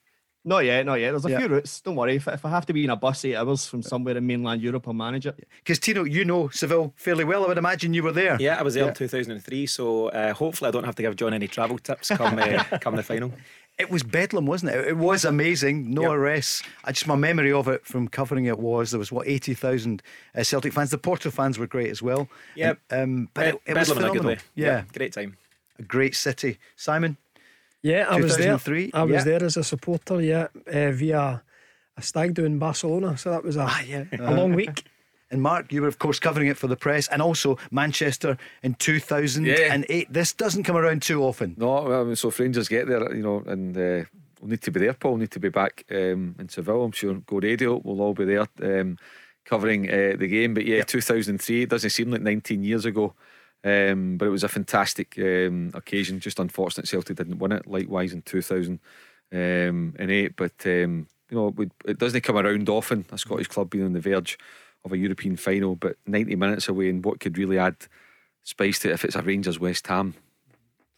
Not 0.48 0.64
yet, 0.64 0.86
not 0.86 0.96
yet. 1.02 1.12
There's 1.12 1.26
a 1.26 1.30
Yeah. 1.30 1.40
few 1.40 1.48
routes. 1.50 1.82
Don't 1.82 1.98
worry. 1.98 2.16
If, 2.16 2.28
if 2.28 2.46
I 2.46 2.50
have 2.50 2.66
to 2.68 2.74
be 2.74 2.86
in 2.86 2.90
a 2.90 2.96
bus 2.96 3.26
eight 3.26 3.36
hours 3.36 3.68
from 3.68 3.84
somewhere 3.84 4.16
in 4.16 4.26
mainland 4.26 4.62
Europe, 4.62 4.88
I'll 4.88 4.94
manage 4.94 5.26
it. 5.28 5.36
Because 5.58 5.78
Tino, 5.78 6.06
you 6.06 6.24
know 6.24 6.48
Seville 6.50 6.94
fairly 6.96 7.26
well. 7.26 7.44
I 7.44 7.48
would 7.50 7.58
imagine 7.58 7.94
you 7.94 8.02
were 8.02 8.14
there. 8.14 8.38
Yeah, 8.40 8.58
I 8.58 8.64
was 8.64 8.74
there 8.76 8.84
Yeah. 8.84 8.90
in 8.90 8.96
2003, 8.96 9.66
so 9.66 10.08
uh, 10.08 10.34
hopefully 10.34 10.70
I 10.70 10.72
don't 10.72 10.86
have 10.86 10.96
to 10.96 11.02
give 11.02 11.16
John 11.18 11.34
any 11.34 11.50
travel 11.50 11.78
tips 11.78 12.08
come 12.10 12.40
uh, 12.40 12.64
come 12.82 12.96
the 12.96 13.04
final. 13.04 13.34
It 13.78 13.92
was 13.92 14.04
bedlam, 14.04 14.46
wasn't 14.48 14.72
it? 14.74 14.88
It 14.88 14.98
was 14.98 15.26
amazing. 15.26 15.92
No 15.94 16.04
Yep. 16.04 16.12
arrests. 16.12 16.64
I 16.86 16.94
just 16.94 17.08
my 17.08 17.16
memory 17.16 17.52
of 17.52 17.68
it 17.68 17.86
from 17.86 18.08
covering 18.08 18.46
it 18.46 18.58
was 18.58 18.92
there 18.92 19.00
was 19.00 19.12
what 19.12 19.28
eighty 19.28 19.54
thousand 19.54 20.02
uh, 20.34 20.44
Celtic 20.44 20.72
fans. 20.74 20.92
The 20.92 20.98
Porto 20.98 21.30
fans 21.30 21.60
were 21.60 21.68
great 21.68 21.92
as 21.92 22.02
well. 22.02 22.30
Yeah, 22.56 22.76
um, 22.90 23.30
but 23.34 23.48
it, 23.48 23.54
Bed- 23.66 23.76
it 23.76 23.78
was 23.80 23.90
Bedlam 23.90 23.98
in 23.98 24.10
a 24.10 24.14
good 24.14 24.22
phenomenal. 24.22 24.44
Yeah. 24.56 24.84
great 24.94 25.12
time. 25.14 25.38
a 25.78 25.84
great 25.84 26.16
city. 26.16 26.58
Simon, 26.76 27.18
Yeah, 27.88 28.06
I 28.10 28.20
was 28.20 28.38
there. 28.38 28.60
I 28.94 29.04
was 29.04 29.14
yeah. 29.14 29.24
there 29.24 29.44
as 29.44 29.58
a 29.58 29.64
supporter, 29.64 30.22
yeah, 30.22 30.48
uh, 30.72 30.92
via 30.92 31.42
a 31.96 32.02
stag 32.02 32.34
do 32.34 32.46
in 32.46 32.60
Barcelona. 32.60 33.18
So 33.18 33.32
that 33.32 33.44
was 33.44 33.56
a, 33.56 33.66
Ah, 33.68 33.82
yeah. 33.82 34.06
a 34.20 34.34
long 34.34 34.54
week. 34.54 34.84
and 35.32 35.42
Mark, 35.42 35.72
you 35.74 35.82
were 35.82 35.88
of 35.88 36.00
course 36.00 36.20
covering 36.20 36.48
it 36.48 36.58
for 36.58 36.68
the 36.68 36.76
press, 36.76 37.08
and 37.08 37.22
also 37.22 37.58
Manchester 37.72 38.38
in 38.64 38.76
two 38.76 39.00
thousand 39.00 39.48
and 39.48 39.86
eight. 39.90 40.12
This 40.12 40.34
doesn't 40.34 40.64
come 40.64 40.78
around 40.78 41.02
too 41.02 41.24
often. 41.24 41.56
No, 41.58 41.84
well, 41.84 42.16
so 42.16 42.30
if 42.30 42.40
Rangers 42.40 42.68
get 42.68 42.88
there, 42.88 43.14
you 43.16 43.24
know, 43.24 43.44
and 43.48 43.76
uh, 43.78 44.06
we'll 44.42 44.52
need 44.52 44.62
to 44.62 44.72
be 44.72 44.80
there, 44.80 44.94
Paul. 44.94 45.12
We'll 45.12 45.22
need 45.22 45.32
to 45.32 45.40
be 45.40 45.50
back 45.50 45.86
um, 45.92 46.36
in 46.40 46.50
Seville. 46.50 46.84
I'm 46.84 46.92
sure 46.92 47.16
Go 47.16 47.40
Radio 47.40 47.82
we'll 47.84 48.02
all 48.02 48.14
be 48.14 48.26
there. 48.26 48.48
Um, 48.62 48.98
covering 49.46 49.90
uh, 49.90 50.16
the 50.18 50.28
game. 50.28 50.54
But 50.54 50.66
yeah, 50.66 50.84
2003. 50.84 51.64
It 51.64 51.70
doesn't 51.70 51.90
seem 51.90 52.12
like 52.12 52.22
19 52.22 52.64
years 52.64 52.86
ago. 52.86 53.14
Um, 53.68 54.18
but 54.18 54.26
it 54.26 54.32
was 54.32 54.44
a 54.44 54.50
fantastic 54.50 55.18
um, 55.18 55.72
occasion. 55.74 56.20
Just 56.20 56.40
unfortunate 56.40 56.88
Celtic 56.88 57.18
didn't 57.18 57.40
win 57.40 57.52
it. 57.52 57.68
Likewise 57.68 58.14
in 58.14 58.22
2008. 58.22 60.36
But 60.36 60.54
um, 60.66 61.08
you 61.30 61.38
know, 61.38 61.54
it 61.86 61.98
doesn't 61.98 62.22
come 62.22 62.38
around 62.38 62.70
often. 62.70 63.06
A 63.12 63.18
Scottish 63.18 63.48
club 63.48 63.70
being 63.70 63.86
on 63.86 63.94
the 63.94 64.00
verge 64.00 64.38
of 64.86 64.94
a 64.94 64.98
European 64.98 65.36
final, 65.36 65.76
but 65.76 65.98
90 66.06 66.36
minutes 66.36 66.70
away, 66.70 66.90
and 66.90 67.04
what 67.04 67.20
could 67.20 67.38
really 67.38 67.58
add 67.58 67.76
spice 68.44 68.80
to 68.80 68.90
it 68.90 68.94
if 68.94 69.04
it's 69.04 69.16
a 69.16 69.22
Rangers 69.22 69.60
West 69.60 69.88
Ham 69.88 70.14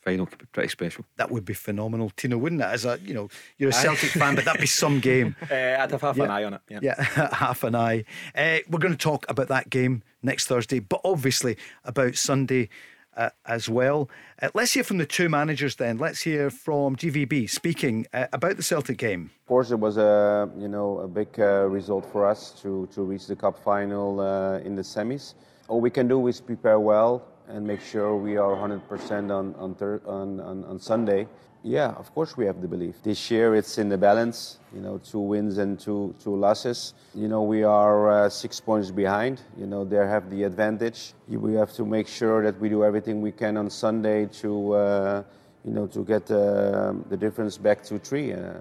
final 0.10 0.26
could 0.26 0.39
be 0.39 0.45
pretty 0.51 0.70
special. 0.70 1.05
That 1.18 1.32
would 1.32 1.45
be 1.45 1.53
phenomenal, 1.53 2.12
Tino, 2.16 2.38
wouldn't 2.38 2.62
it? 2.62 2.66
As 2.66 2.86
a 2.86 2.99
you 3.03 3.14
know, 3.14 3.30
you're 3.57 3.70
a 3.70 3.74
Celtic 3.74 4.12
fan, 4.12 4.36
but 4.36 4.45
that'd 4.45 4.62
be 4.62 4.68
some 4.68 4.99
game. 4.99 5.36
Uh, 5.49 5.78
I'd 5.80 5.91
have 5.91 6.01
half 6.01 6.18
yeah. 6.18 6.26
an 6.26 6.32
eye 6.32 6.43
on 6.43 6.53
it. 6.53 6.62
Yeah, 6.70 6.80
yeah 6.84 7.30
half 7.34 7.64
an 7.64 7.74
eye. 7.74 8.03
Uh, 8.36 8.57
we're 8.70 8.80
going 8.80 8.93
to 8.93 8.97
talk 8.97 9.26
about 9.30 9.47
that 9.47 9.70
game 9.70 10.03
next 10.22 10.45
Thursday, 10.45 10.80
but 10.80 11.01
obviously 11.03 11.57
about 11.84 12.16
Sunday. 12.16 12.70
Uh, 13.18 13.32
as 13.47 13.68
well. 13.68 14.10
Uh, 14.41 14.47
let's 14.53 14.72
hear 14.72 14.84
from 14.84 14.97
the 14.97 15.05
two 15.05 15.28
managers 15.28 15.76
then. 15.76 15.97
Let's 15.97 16.22
hear 16.22 16.49
from 16.49 16.95
GVB 16.95 17.49
speaking 17.49 18.05
uh, 18.14 18.28
about 18.32 18.55
the 18.55 18.64
Celtic 18.64 18.97
game. 18.97 19.30
Of 19.41 19.47
course, 19.47 19.72
it 19.72 19.80
was 19.80 19.97
a 19.97 20.49
you 20.57 20.70
know 20.70 20.99
a 20.99 21.07
big 21.07 21.38
uh, 21.38 21.68
result 21.68 22.05
for 22.05 22.26
us 22.26 22.51
to 22.62 22.88
to 22.93 23.01
reach 23.01 23.28
the 23.28 23.36
cup 23.36 23.57
final 23.62 24.22
in 24.60 24.76
the 24.76 24.84
semis. 24.84 25.34
All 25.68 25.82
we 25.82 25.89
can 25.89 26.07
do 26.07 26.28
is 26.28 26.39
prepare 26.39 26.80
well 26.80 27.26
and 27.50 27.66
make 27.66 27.82
sure 27.82 28.16
we 28.16 28.38
are 28.38 28.52
100% 28.56 29.32
on 29.32 29.56
on, 29.56 29.76
thir- 29.76 30.02
on, 30.06 30.39
on, 30.39 30.64
on 30.66 30.80
Sunday. 30.80 31.28
Yeah, 31.62 31.89
of 31.97 32.14
course 32.14 32.38
we 32.38 32.45
have 32.45 32.62
the 32.62 32.70
belief. 32.70 33.04
This 33.04 33.30
year 33.30 33.54
it's 33.54 33.78
in 33.78 33.89
the 33.89 33.97
balance, 33.97 34.60
you 34.74 34.80
know, 34.80 34.97
two 35.00 35.20
wins 35.20 35.58
and 35.58 35.78
two 35.78 36.16
two 36.24 36.34
losses. 36.34 36.93
You 37.14 37.28
know, 37.28 37.43
we 37.43 37.64
are 37.64 38.10
uh, 38.10 38.30
six 38.30 38.62
points 38.62 38.91
behind. 38.91 39.41
You 39.58 39.66
know, 39.68 39.84
they 39.84 39.97
have 39.97 40.30
the 40.30 40.43
advantage. 40.43 41.14
We 41.28 41.56
have 41.56 41.74
to 41.74 41.86
make 41.86 42.08
sure 42.08 42.41
that 42.43 42.58
we 42.62 42.70
do 42.70 42.86
everything 42.86 43.22
we 43.22 43.34
can 43.34 43.58
on 43.58 43.70
Sunday 43.70 44.28
to, 44.41 44.74
uh, 44.74 45.24
you 45.66 45.74
know, 45.74 45.86
to 45.88 46.06
get 46.06 46.32
uh, 46.32 46.93
the 47.10 47.18
difference 47.18 47.58
back 47.58 47.84
to 47.84 48.00
three. 48.00 48.32
Uh, 48.32 48.54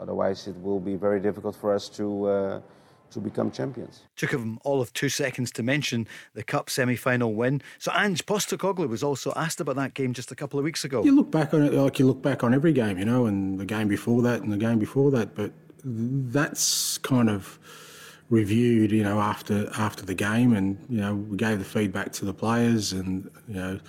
otherwise, 0.00 0.48
it 0.48 0.56
will 0.62 0.80
be 0.80 0.96
very 0.96 1.20
difficult 1.20 1.54
for 1.54 1.72
us 1.72 1.88
to 1.90 2.26
uh, 2.26 2.60
to 3.12 3.20
become 3.20 3.50
champions. 3.50 4.02
Took 4.16 4.30
him 4.30 4.58
all 4.64 4.80
of 4.80 4.92
two 4.92 5.08
seconds 5.08 5.50
to 5.52 5.62
mention 5.62 6.06
the 6.34 6.42
Cup 6.42 6.70
semi 6.70 6.96
final 6.96 7.34
win. 7.34 7.62
So 7.78 7.92
Ange 7.94 8.24
Postecoglou 8.26 8.88
was 8.88 9.02
also 9.02 9.32
asked 9.36 9.60
about 9.60 9.76
that 9.76 9.94
game 9.94 10.12
just 10.12 10.30
a 10.30 10.34
couple 10.34 10.58
of 10.58 10.64
weeks 10.64 10.84
ago. 10.84 11.04
You 11.04 11.14
look 11.14 11.30
back 11.30 11.54
on 11.54 11.62
it 11.62 11.72
like 11.72 11.98
you 11.98 12.06
look 12.06 12.22
back 12.22 12.44
on 12.44 12.54
every 12.54 12.72
game, 12.72 12.98
you 12.98 13.04
know, 13.04 13.26
and 13.26 13.58
the 13.58 13.66
game 13.66 13.88
before 13.88 14.22
that 14.22 14.42
and 14.42 14.52
the 14.52 14.58
game 14.58 14.78
before 14.78 15.10
that, 15.12 15.34
but 15.34 15.52
that's 15.84 16.98
kind 16.98 17.28
of 17.28 17.58
reviewed, 18.32 18.92
you 18.92 19.02
know, 19.02 19.20
after 19.20 19.68
after 19.76 20.04
the 20.06 20.14
game, 20.14 20.54
and 20.54 20.78
you 20.88 21.00
know, 21.00 21.14
we 21.14 21.36
gave 21.36 21.58
the 21.58 21.64
feedback 21.64 22.12
to 22.12 22.24
the 22.24 22.32
players, 22.32 22.92
and 22.92 23.30
you 23.46 23.54
know, 23.54 23.80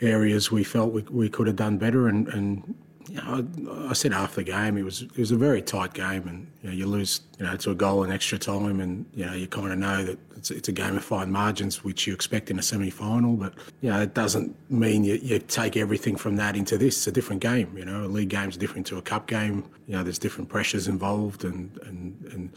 areas 0.00 0.50
we 0.50 0.64
felt 0.64 0.92
we, 0.92 1.02
we 1.02 1.28
could 1.28 1.46
have 1.46 1.56
done 1.56 1.76
better, 1.78 2.08
and, 2.08 2.26
and 2.28 2.74
you 3.08 3.16
know, 3.16 3.46
I, 3.86 3.90
I, 3.90 3.92
said 3.92 4.12
after 4.12 4.36
the 4.36 4.44
game 4.44 4.76
it 4.76 4.82
was 4.82 5.02
it 5.02 5.16
was 5.16 5.30
a 5.30 5.36
very 5.36 5.62
tight 5.62 5.94
game, 5.94 6.26
and 6.28 6.46
you, 6.62 6.68
know, 6.68 6.74
you 6.74 6.86
lose 6.86 7.20
you 7.38 7.44
know 7.44 7.56
to 7.56 7.70
a 7.70 7.74
goal 7.74 8.04
in 8.04 8.12
extra 8.12 8.38
time, 8.38 8.80
and 8.80 9.06
you 9.14 9.26
know 9.26 9.34
you 9.34 9.46
kind 9.46 9.72
of 9.72 9.78
know 9.78 10.04
that 10.04 10.18
it's, 10.36 10.50
it's 10.50 10.68
a 10.68 10.72
game 10.72 10.96
of 10.96 11.04
fine 11.04 11.30
margins, 11.30 11.84
which 11.84 12.06
you 12.06 12.14
expect 12.14 12.50
in 12.50 12.58
a 12.58 12.62
semi-final. 12.62 13.36
But 13.36 13.54
you 13.80 13.90
know 13.90 14.00
it 14.00 14.14
doesn't 14.14 14.54
mean 14.70 15.04
you, 15.04 15.14
you 15.22 15.38
take 15.38 15.76
everything 15.76 16.16
from 16.16 16.36
that 16.36 16.56
into 16.56 16.78
this. 16.78 16.96
It's 16.96 17.06
a 17.06 17.12
different 17.12 17.42
game. 17.42 17.76
You 17.76 17.84
know, 17.84 18.04
a 18.04 18.06
league 18.06 18.28
game's 18.28 18.56
different 18.56 18.86
to 18.88 18.98
a 18.98 19.02
cup 19.02 19.26
game. 19.26 19.64
You 19.86 19.96
know, 19.96 20.02
there's 20.02 20.18
different 20.18 20.48
pressures 20.48 20.88
involved, 20.88 21.44
and 21.44 21.76
and 21.82 22.24
and 22.32 22.50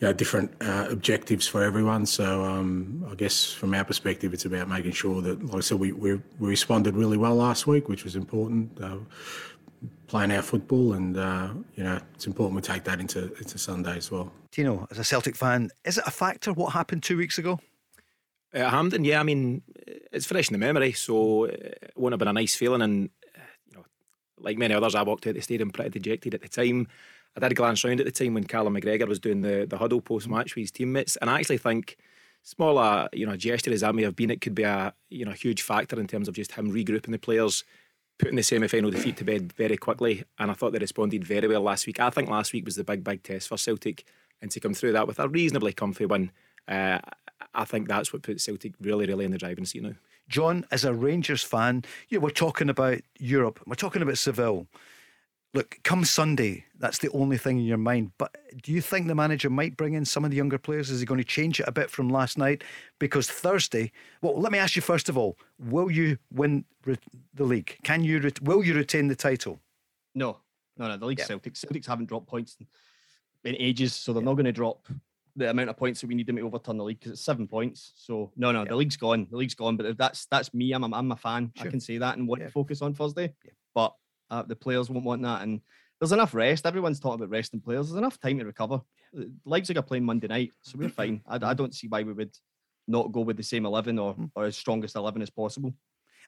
you 0.00 0.06
know, 0.06 0.12
different 0.12 0.50
uh, 0.60 0.86
objectives 0.90 1.46
for 1.46 1.62
everyone. 1.62 2.06
So 2.06 2.44
um, 2.44 3.06
I 3.10 3.14
guess 3.14 3.52
from 3.52 3.74
our 3.74 3.84
perspective, 3.84 4.34
it's 4.34 4.44
about 4.44 4.68
making 4.68 4.92
sure 4.92 5.22
that, 5.22 5.44
like 5.46 5.56
I 5.56 5.60
said, 5.60 5.78
we 5.78 5.92
we, 5.92 6.14
we 6.38 6.48
responded 6.48 6.94
really 6.94 7.16
well 7.16 7.34
last 7.34 7.66
week, 7.66 7.88
which 7.88 8.04
was 8.04 8.16
important. 8.16 8.80
Uh, 8.82 8.98
playing 10.08 10.32
our 10.32 10.42
football, 10.42 10.94
and 10.94 11.16
uh, 11.16 11.50
you 11.76 11.84
know 11.84 12.00
it's 12.14 12.26
important 12.26 12.56
we 12.56 12.62
take 12.62 12.84
that 12.84 12.98
into 12.98 13.32
into 13.34 13.58
Sunday 13.58 13.96
as 13.96 14.10
well. 14.10 14.32
Tino, 14.50 14.86
as 14.90 14.98
a 14.98 15.04
Celtic 15.04 15.36
fan, 15.36 15.70
is 15.84 15.98
it 15.98 16.04
a 16.06 16.10
factor 16.10 16.52
what 16.52 16.72
happened 16.72 17.02
two 17.02 17.16
weeks 17.16 17.38
ago? 17.38 17.60
At 18.52 18.62
uh, 18.62 18.70
Hampden, 18.70 19.04
yeah, 19.04 19.20
I 19.20 19.22
mean 19.22 19.62
it's 20.10 20.26
fresh 20.26 20.48
in 20.48 20.54
the 20.54 20.58
memory, 20.58 20.92
so 20.92 21.44
it 21.44 21.92
won't 21.94 22.12
have 22.12 22.18
been 22.18 22.28
a 22.28 22.32
nice 22.32 22.56
feeling. 22.56 22.82
And 22.82 23.10
you 23.70 23.76
know, 23.76 23.84
like 24.38 24.58
many 24.58 24.74
others, 24.74 24.94
I 24.94 25.02
walked 25.02 25.26
out 25.26 25.34
the 25.34 25.40
stadium 25.42 25.70
pretty 25.70 25.90
dejected 25.90 26.34
at 26.34 26.42
the 26.42 26.48
time. 26.48 26.88
I 27.36 27.40
did 27.40 27.54
glance 27.54 27.84
round 27.84 28.00
at 28.00 28.06
the 28.06 28.12
time 28.12 28.34
when 28.34 28.44
Callum 28.44 28.74
McGregor 28.74 29.06
was 29.06 29.20
doing 29.20 29.42
the 29.42 29.66
the 29.68 29.78
huddle 29.78 30.00
post 30.00 30.28
match 30.28 30.56
with 30.56 30.62
his 30.62 30.72
teammates, 30.72 31.16
and 31.16 31.30
I 31.30 31.38
actually 31.38 31.58
think 31.58 31.96
smaller, 32.42 33.08
you 33.12 33.26
know, 33.26 33.36
gesture 33.36 33.72
as 33.72 33.82
that 33.82 33.94
may 33.94 34.02
have 34.04 34.16
been, 34.16 34.30
it 34.30 34.40
could 34.40 34.54
be 34.54 34.62
a 34.62 34.94
you 35.10 35.26
know 35.26 35.32
huge 35.32 35.60
factor 35.62 36.00
in 36.00 36.06
terms 36.06 36.28
of 36.28 36.34
just 36.34 36.52
him 36.52 36.72
regrouping 36.72 37.12
the 37.12 37.18
players 37.18 37.64
putting 38.18 38.36
the 38.36 38.42
semi 38.42 38.68
final 38.68 38.90
defeat 38.90 39.16
to 39.18 39.24
bed 39.24 39.52
very 39.52 39.76
quickly. 39.76 40.24
And 40.38 40.50
I 40.50 40.54
thought 40.54 40.72
they 40.72 40.78
responded 40.78 41.24
very 41.24 41.48
well 41.48 41.62
last 41.62 41.86
week. 41.86 42.00
I 42.00 42.10
think 42.10 42.28
last 42.28 42.52
week 42.52 42.64
was 42.64 42.76
the 42.76 42.84
big, 42.84 43.04
big 43.04 43.22
test 43.22 43.48
for 43.48 43.56
Celtic. 43.56 44.04
And 44.42 44.50
to 44.50 44.60
come 44.60 44.74
through 44.74 44.92
that 44.92 45.06
with 45.06 45.18
a 45.18 45.28
reasonably 45.28 45.72
comfy 45.72 46.06
win, 46.06 46.30
uh, 46.66 46.98
I 47.54 47.64
think 47.64 47.88
that's 47.88 48.12
what 48.12 48.22
puts 48.22 48.44
Celtic 48.44 48.74
really, 48.80 49.06
really 49.06 49.24
in 49.24 49.30
the 49.30 49.38
driving 49.38 49.64
seat 49.64 49.82
now. 49.82 49.94
John, 50.28 50.66
as 50.70 50.84
a 50.84 50.92
Rangers 50.92 51.42
fan, 51.42 51.84
you 52.08 52.18
know, 52.18 52.24
we're 52.24 52.30
talking 52.30 52.68
about 52.68 52.98
Europe, 53.18 53.60
we're 53.66 53.74
talking 53.74 54.02
about 54.02 54.18
Seville 54.18 54.66
look, 55.58 55.76
come 55.82 56.04
Sunday, 56.04 56.64
that's 56.78 56.98
the 56.98 57.10
only 57.10 57.36
thing 57.36 57.58
in 57.58 57.64
your 57.64 57.78
mind. 57.78 58.12
But 58.16 58.36
do 58.62 58.70
you 58.70 58.80
think 58.80 59.08
the 59.08 59.14
manager 59.14 59.50
might 59.50 59.76
bring 59.76 59.94
in 59.94 60.04
some 60.04 60.24
of 60.24 60.30
the 60.30 60.36
younger 60.36 60.56
players? 60.56 60.88
Is 60.88 61.00
he 61.00 61.06
going 61.06 61.18
to 61.18 61.24
change 61.24 61.58
it 61.58 61.66
a 61.66 61.72
bit 61.72 61.90
from 61.90 62.08
last 62.08 62.38
night? 62.38 62.62
Because 63.00 63.28
Thursday, 63.28 63.90
well, 64.22 64.40
let 64.40 64.52
me 64.52 64.58
ask 64.58 64.76
you 64.76 64.82
first 64.82 65.08
of 65.08 65.18
all: 65.18 65.36
Will 65.58 65.90
you 65.90 66.16
win 66.32 66.64
the 67.34 67.44
league? 67.44 67.76
Can 67.82 68.04
you? 68.04 68.30
Will 68.42 68.64
you 68.64 68.74
retain 68.74 69.08
the 69.08 69.16
title? 69.16 69.58
No, 70.14 70.38
no, 70.76 70.86
no. 70.86 70.96
The 70.96 71.06
league 71.06 71.18
yeah. 71.18 71.26
Celtics. 71.26 71.64
Celtics 71.64 71.86
haven't 71.86 72.06
dropped 72.06 72.28
points 72.28 72.56
in 73.42 73.56
ages, 73.58 73.94
so 73.94 74.12
they're 74.12 74.22
yeah. 74.22 74.26
not 74.26 74.34
going 74.34 74.46
to 74.46 74.52
drop 74.52 74.86
the 75.34 75.50
amount 75.50 75.70
of 75.70 75.76
points 75.76 76.00
that 76.00 76.06
we 76.06 76.14
need 76.14 76.28
to 76.28 76.32
make 76.32 76.44
overturn 76.44 76.78
the 76.78 76.84
league 76.84 77.00
because 77.00 77.12
it's 77.12 77.22
seven 77.22 77.48
points. 77.48 77.94
So 77.96 78.30
no, 78.36 78.52
no, 78.52 78.62
yeah. 78.62 78.68
the 78.68 78.76
league's 78.76 78.96
gone. 78.96 79.26
The 79.28 79.36
league's 79.36 79.56
gone. 79.56 79.76
But 79.76 79.86
if 79.86 79.96
that's 79.96 80.26
that's 80.26 80.54
me, 80.54 80.70
I'm 80.72 80.84
a, 80.84 80.96
I'm 80.96 81.10
a 81.10 81.16
fan. 81.16 81.50
Sure. 81.56 81.66
I 81.66 81.70
can 81.70 81.80
say 81.80 81.98
that 81.98 82.16
and 82.16 82.28
want 82.28 82.42
to 82.42 82.50
focus 82.50 82.80
on 82.80 82.94
Thursday. 82.94 83.34
But 83.74 83.92
uh, 84.30 84.42
the 84.42 84.56
players 84.56 84.90
won't 84.90 85.04
want 85.04 85.22
that. 85.22 85.42
And 85.42 85.60
there's 86.00 86.12
enough 86.12 86.34
rest. 86.34 86.66
Everyone's 86.66 87.00
talking 87.00 87.20
about 87.20 87.30
resting 87.30 87.60
players. 87.60 87.88
There's 87.88 87.98
enough 87.98 88.20
time 88.20 88.38
to 88.38 88.44
recover. 88.44 88.80
Leipzig 89.44 89.76
are 89.76 89.82
playing 89.82 90.04
Monday 90.04 90.28
night, 90.28 90.52
so 90.62 90.78
we're 90.78 90.88
fine. 90.88 91.22
I, 91.26 91.38
I 91.42 91.54
don't 91.54 91.74
see 91.74 91.88
why 91.88 92.02
we 92.02 92.12
would 92.12 92.36
not 92.86 93.12
go 93.12 93.20
with 93.20 93.36
the 93.36 93.42
same 93.42 93.66
11 93.66 93.98
or, 93.98 94.14
hmm. 94.14 94.26
or 94.34 94.44
as 94.44 94.56
strongest 94.56 94.96
11 94.96 95.22
as 95.22 95.30
possible. 95.30 95.74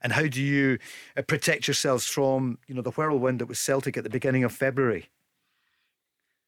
And 0.02 0.12
how 0.12 0.26
do 0.26 0.42
you 0.42 0.78
uh, 1.16 1.22
protect 1.22 1.68
yourselves 1.68 2.06
from, 2.06 2.58
you 2.66 2.74
know, 2.74 2.82
the 2.82 2.90
whirlwind 2.90 3.40
that 3.40 3.46
was 3.46 3.58
Celtic 3.58 3.96
at 3.96 4.04
the 4.04 4.10
beginning 4.10 4.44
of 4.44 4.52
February? 4.52 5.10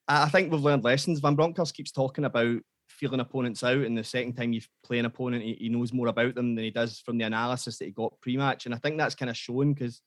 I 0.08 0.28
think 0.28 0.50
we've 0.50 0.60
learned 0.60 0.84
lessons. 0.84 1.20
Van 1.20 1.34
Bronckhorst 1.34 1.74
keeps 1.74 1.92
talking 1.92 2.24
about 2.24 2.60
feeling 2.88 3.20
opponents 3.20 3.62
out, 3.62 3.78
and 3.78 3.96
the 3.96 4.04
second 4.04 4.34
time 4.34 4.52
you 4.52 4.60
play 4.84 4.98
an 4.98 5.06
opponent, 5.06 5.44
he, 5.44 5.54
he 5.54 5.68
knows 5.68 5.92
more 5.92 6.08
about 6.08 6.34
them 6.34 6.54
than 6.54 6.64
he 6.64 6.70
does 6.70 7.00
from 7.00 7.18
the 7.18 7.24
analysis 7.24 7.78
that 7.78 7.86
he 7.86 7.90
got 7.90 8.20
pre-match. 8.20 8.66
And 8.66 8.74
I 8.74 8.78
think 8.78 8.98
that's 8.98 9.14
kind 9.14 9.30
of 9.30 9.36
shown 9.36 9.74
because 9.74 10.00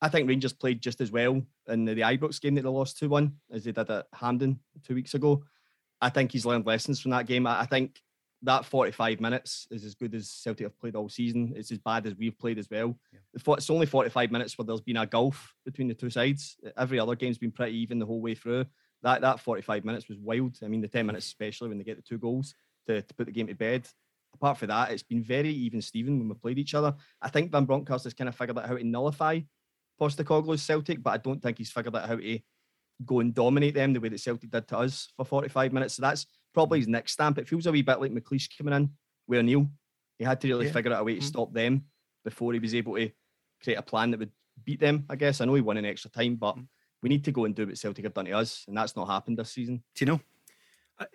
I 0.00 0.08
think 0.08 0.28
Rangers 0.28 0.52
played 0.52 0.82
just 0.82 1.00
as 1.00 1.10
well 1.10 1.42
in 1.68 1.84
the, 1.84 1.94
the 1.94 2.02
Ibrox 2.02 2.40
game 2.40 2.54
that 2.56 2.62
they 2.62 2.68
lost 2.68 2.98
2 2.98 3.08
1 3.08 3.32
as 3.52 3.64
they 3.64 3.72
did 3.72 3.90
at 3.90 4.06
Hampden 4.12 4.60
two 4.86 4.94
weeks 4.94 5.14
ago. 5.14 5.42
I 6.00 6.10
think 6.10 6.32
he's 6.32 6.44
learned 6.44 6.66
lessons 6.66 7.00
from 7.00 7.12
that 7.12 7.26
game. 7.26 7.46
I, 7.46 7.60
I 7.60 7.66
think 7.66 8.00
that 8.42 8.66
45 8.66 9.20
minutes 9.20 9.66
is 9.70 9.84
as 9.84 9.94
good 9.94 10.14
as 10.14 10.30
Celtic 10.30 10.66
have 10.66 10.78
played 10.78 10.94
all 10.94 11.08
season. 11.08 11.54
It's 11.56 11.72
as 11.72 11.78
bad 11.78 12.06
as 12.06 12.14
we've 12.14 12.38
played 12.38 12.58
as 12.58 12.68
well. 12.70 12.98
Yeah. 13.12 13.54
It's 13.54 13.70
only 13.70 13.86
45 13.86 14.30
minutes 14.30 14.58
where 14.58 14.66
there's 14.66 14.82
been 14.82 14.98
a 14.98 15.06
gulf 15.06 15.54
between 15.64 15.88
the 15.88 15.94
two 15.94 16.10
sides. 16.10 16.56
Every 16.76 17.00
other 17.00 17.14
game's 17.14 17.38
been 17.38 17.50
pretty 17.50 17.76
even 17.78 17.98
the 17.98 18.06
whole 18.06 18.20
way 18.20 18.34
through. 18.34 18.66
That 19.02 19.22
that 19.22 19.40
45 19.40 19.84
minutes 19.84 20.08
was 20.08 20.18
wild. 20.18 20.58
I 20.62 20.68
mean, 20.68 20.80
the 20.80 20.88
10 20.88 21.06
minutes 21.06 21.26
especially 21.26 21.68
when 21.68 21.78
they 21.78 21.84
get 21.84 21.96
the 21.96 22.02
two 22.02 22.18
goals 22.18 22.54
to, 22.86 23.00
to 23.00 23.14
put 23.14 23.26
the 23.26 23.32
game 23.32 23.46
to 23.46 23.54
bed. 23.54 23.88
Apart 24.34 24.58
from 24.58 24.68
that, 24.68 24.90
it's 24.90 25.02
been 25.02 25.22
very 25.22 25.50
even 25.50 25.80
Steven 25.80 26.18
when 26.18 26.28
we 26.28 26.34
played 26.34 26.58
each 26.58 26.74
other. 26.74 26.94
I 27.22 27.30
think 27.30 27.50
Van 27.50 27.64
Bronckhorst 27.64 28.04
has 28.04 28.12
kind 28.12 28.28
of 28.28 28.36
figured 28.36 28.58
out 28.58 28.66
how 28.66 28.76
to 28.76 28.84
nullify 28.84 29.40
Postecoglou's 30.00 30.62
Celtic, 30.62 31.02
but 31.02 31.10
I 31.10 31.16
don't 31.18 31.42
think 31.42 31.58
he's 31.58 31.70
figured 31.70 31.96
out 31.96 32.08
how 32.08 32.16
to 32.16 32.38
go 33.04 33.20
and 33.20 33.34
dominate 33.34 33.74
them 33.74 33.92
the 33.92 34.00
way 34.00 34.08
that 34.08 34.20
Celtic 34.20 34.50
did 34.50 34.68
to 34.68 34.78
us 34.78 35.08
for 35.16 35.24
45 35.24 35.72
minutes. 35.72 35.94
So 35.94 36.02
that's 36.02 36.26
probably 36.54 36.78
his 36.78 36.88
next 36.88 37.12
stamp. 37.12 37.38
It 37.38 37.48
feels 37.48 37.66
a 37.66 37.72
wee 37.72 37.82
bit 37.82 38.00
like 38.00 38.12
McLeish 38.12 38.56
coming 38.56 38.74
in 38.74 38.90
with 39.26 39.44
Neil. 39.44 39.66
He 40.18 40.24
had 40.24 40.40
to 40.40 40.48
really 40.48 40.66
yeah. 40.66 40.72
figure 40.72 40.92
out 40.92 41.02
a 41.02 41.04
way 41.04 41.14
to 41.14 41.20
mm-hmm. 41.20 41.26
stop 41.26 41.52
them 41.52 41.84
before 42.24 42.52
he 42.52 42.58
was 42.58 42.74
able 42.74 42.96
to 42.96 43.10
create 43.62 43.76
a 43.76 43.82
plan 43.82 44.10
that 44.10 44.20
would 44.20 44.32
beat 44.64 44.80
them, 44.80 45.04
I 45.10 45.16
guess. 45.16 45.40
I 45.40 45.44
know 45.44 45.54
he 45.54 45.60
won 45.60 45.76
in 45.76 45.84
extra 45.84 46.10
time, 46.10 46.36
but 46.36 46.52
mm-hmm. 46.52 46.64
we 47.02 47.08
need 47.08 47.24
to 47.24 47.32
go 47.32 47.44
and 47.44 47.54
do 47.54 47.66
what 47.66 47.78
Celtic 47.78 48.04
have 48.04 48.14
done 48.14 48.24
to 48.24 48.32
us, 48.32 48.64
and 48.66 48.76
that's 48.76 48.96
not 48.96 49.08
happened 49.08 49.38
this 49.38 49.52
season. 49.52 49.82
Do 49.94 50.04
you 50.04 50.12
know? 50.12 50.20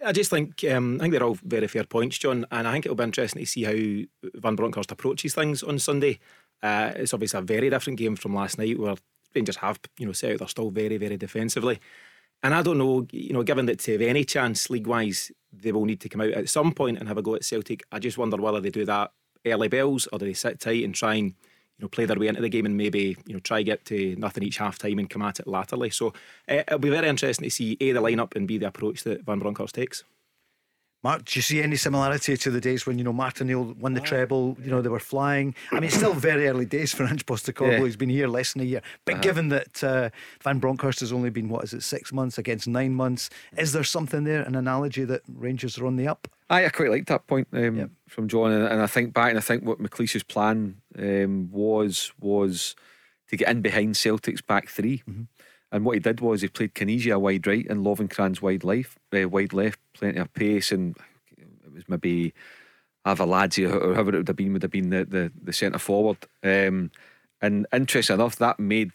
I 0.06 0.12
just 0.12 0.30
think 0.30 0.64
um, 0.66 0.98
I 0.98 1.04
think 1.04 1.14
they're 1.14 1.24
all 1.24 1.40
very 1.44 1.68
fair 1.68 1.86
points, 1.86 2.20
John, 2.20 2.46
and 2.52 2.68
I 2.68 2.72
think 2.72 2.86
it'll 2.86 2.96
be 2.96 3.04
interesting 3.04 3.42
to 3.42 3.48
see 3.48 3.64
how 3.64 4.30
Van 4.36 4.56
Bronckhorst 4.56 4.92
approaches 4.92 5.34
things 5.34 5.64
on 5.64 5.80
Sunday. 5.80 6.20
Uh, 6.62 6.91
it's 6.95 7.14
obviously 7.14 7.39
a 7.39 7.43
very 7.43 7.70
different 7.70 7.97
game 7.97 8.16
from 8.16 8.36
last 8.36 8.57
night, 8.57 8.80
where 8.80 8.95
Rangers 9.36 9.57
have 9.57 9.80
you 9.97 10.05
know 10.05 10.12
set 10.12 10.34
out 10.34 10.39
they're 10.39 10.47
still 10.47 10.72
very 10.72 10.97
very 10.97 11.18
defensively. 11.18 11.80
And 12.43 12.55
I 12.55 12.64
don't 12.64 12.80
know, 12.80 13.05
you 13.12 13.34
know, 13.34 13.43
given 13.43 13.68
that 13.68 13.80
to 13.80 13.91
have 13.91 14.01
any 14.01 14.24
chance 14.24 14.70
league 14.70 14.88
wise, 14.88 15.32
they 15.53 15.72
will 15.72 15.86
need 15.86 16.01
to 16.01 16.09
come 16.09 16.22
out 16.22 16.32
at 16.32 16.49
some 16.49 16.72
point 16.72 16.97
and 16.97 17.07
have 17.07 17.18
a 17.18 17.22
go 17.22 17.36
at 17.36 17.43
Celtic. 17.45 17.84
I 17.91 17.99
just 17.99 18.18
wonder 18.18 18.38
whether 18.38 18.59
they 18.59 18.72
do 18.72 18.84
that 18.86 19.12
early 19.45 19.68
bells 19.68 20.07
or 20.12 20.20
do 20.20 20.26
they 20.26 20.34
sit 20.34 20.59
tight 20.59 20.84
and 20.84 20.93
try 20.95 21.16
and 21.16 21.28
you 21.28 21.84
know 21.84 21.88
play 21.88 22.05
their 22.05 22.18
way 22.18 22.28
into 22.28 22.41
the 22.41 22.49
game 22.49 22.66
and 22.66 22.78
maybe 22.78 23.18
you 23.26 23.34
know 23.34 23.39
try 23.39 23.62
get 23.62 23.86
to 23.86 24.16
nothing 24.18 24.43
each 24.43 24.57
half 24.57 24.78
time 24.78 24.99
and 24.99 25.09
come 25.09 25.22
at 25.22 25.39
it 25.39 25.47
latterly. 25.47 25.89
So 25.89 26.07
uh, 26.49 26.64
it'll 26.68 26.80
be 26.80 26.89
very 26.89 27.07
interesting 27.07 27.45
to 27.45 27.51
see 27.51 27.78
a 27.80 27.91
the 27.91 28.01
lineup 28.01 28.36
and 28.36 28.47
b 28.47 28.57
the 28.57 28.68
approach 28.68 29.03
that 29.03 29.24
Van 29.24 29.39
Bronckhorst 29.39 29.76
takes. 29.76 30.03
Mark, 31.04 31.26
do 31.26 31.38
you 31.39 31.41
see 31.41 31.64
any 31.64 31.76
similarity 31.78 32.38
to 32.38 32.52
the 32.52 32.62
days 32.62 32.86
when 32.86 32.99
you 32.99 33.04
know 33.04 33.12
Martin 33.14 33.47
O'Neill 33.47 33.74
won 33.80 33.93
the 33.95 34.02
treble? 34.02 34.56
You 34.64 34.70
know 34.70 34.82
they 34.84 34.89
were 34.89 34.99
flying. 34.99 35.56
I 35.72 35.76
mean, 35.76 35.86
it's 35.86 35.95
still 35.95 36.14
very 36.14 36.47
early 36.47 36.66
days 36.66 36.93
for 36.93 37.04
Ange 37.06 37.26
Postecoglou. 37.26 37.72
Yeah. 37.80 37.84
He's 37.86 37.95
been 37.95 38.10
here 38.10 38.28
less 38.28 38.54
than 38.54 38.62
a 38.62 38.66
year. 38.66 38.82
But 39.06 39.16
Uh-huh. 39.16 39.24
given 39.24 39.49
that 39.49 39.84
uh, 39.84 40.10
Van 40.43 40.60
Bronckhorst 40.60 40.99
has 40.99 41.12
only 41.12 41.32
been 41.32 41.49
what 41.49 41.64
is 41.64 41.74
it 41.74 41.82
six 41.82 42.14
months 42.14 42.38
against 42.38 42.68
nine 42.68 42.93
months, 42.93 43.30
is 43.58 43.72
there 43.72 43.84
something 43.84 44.26
there, 44.26 44.43
an 44.43 44.54
analogy 44.56 45.04
that 45.06 45.22
Rangers 45.34 45.78
are 45.80 45.88
on 45.88 45.95
the 45.95 46.08
up? 46.08 46.28
I, 46.52 46.66
I 46.66 46.70
quite 46.70 46.91
liked 46.91 47.08
that 47.08 47.26
point 47.28 47.47
um, 47.54 47.89
from 48.08 48.28
John, 48.28 48.52
and, 48.52 48.66
and 48.68 48.82
I 48.82 48.88
think 48.88 49.14
back, 49.14 49.30
and 49.30 49.38
I 49.39 49.41
think 49.41 49.64
what 49.66 49.80
McLeish's 49.80 50.24
plan 50.24 50.82
um, 50.99 51.49
was 51.52 52.12
was 52.20 52.76
to 53.30 53.38
get 53.38 53.47
in 53.49 53.62
behind 53.62 53.95
Celtic's 53.97 54.41
back 54.41 54.68
3 54.68 55.02
And 55.72 55.86
what 55.86 55.94
he 55.94 56.00
did 56.00 56.20
was 56.20 56.42
he 56.42 56.48
played 56.50 56.76
Kinesia 56.76 57.20
wide 57.20 57.48
right 57.48 57.66
and 57.70 57.86
Lovenkrands 57.86 58.42
wide 58.42 58.64
left, 58.64 58.98
uh, 59.16 59.28
wide 59.30 59.54
left, 59.54 59.80
plenty 59.94 60.20
of 60.20 60.34
pace, 60.34 60.72
and 60.72 60.98
it 61.38 61.74
was 61.74 61.88
maybe 61.88 62.34
Arveladze 63.06 63.66
or 63.66 63.94
whoever 63.94 64.14
it 64.14 64.18
would 64.18 64.28
have 64.28 64.36
been 64.36 64.54
would 64.54 64.62
have 64.64 64.72
been 64.72 64.90
the 64.90 65.06
the, 65.06 65.32
the 65.44 65.54
centre 65.54 65.80
forward. 65.80 66.18
Um, 66.44 66.92
and 67.42 67.66
interesting 67.74 68.16
enough, 68.16 68.36
that 68.38 68.60
made 68.60 68.92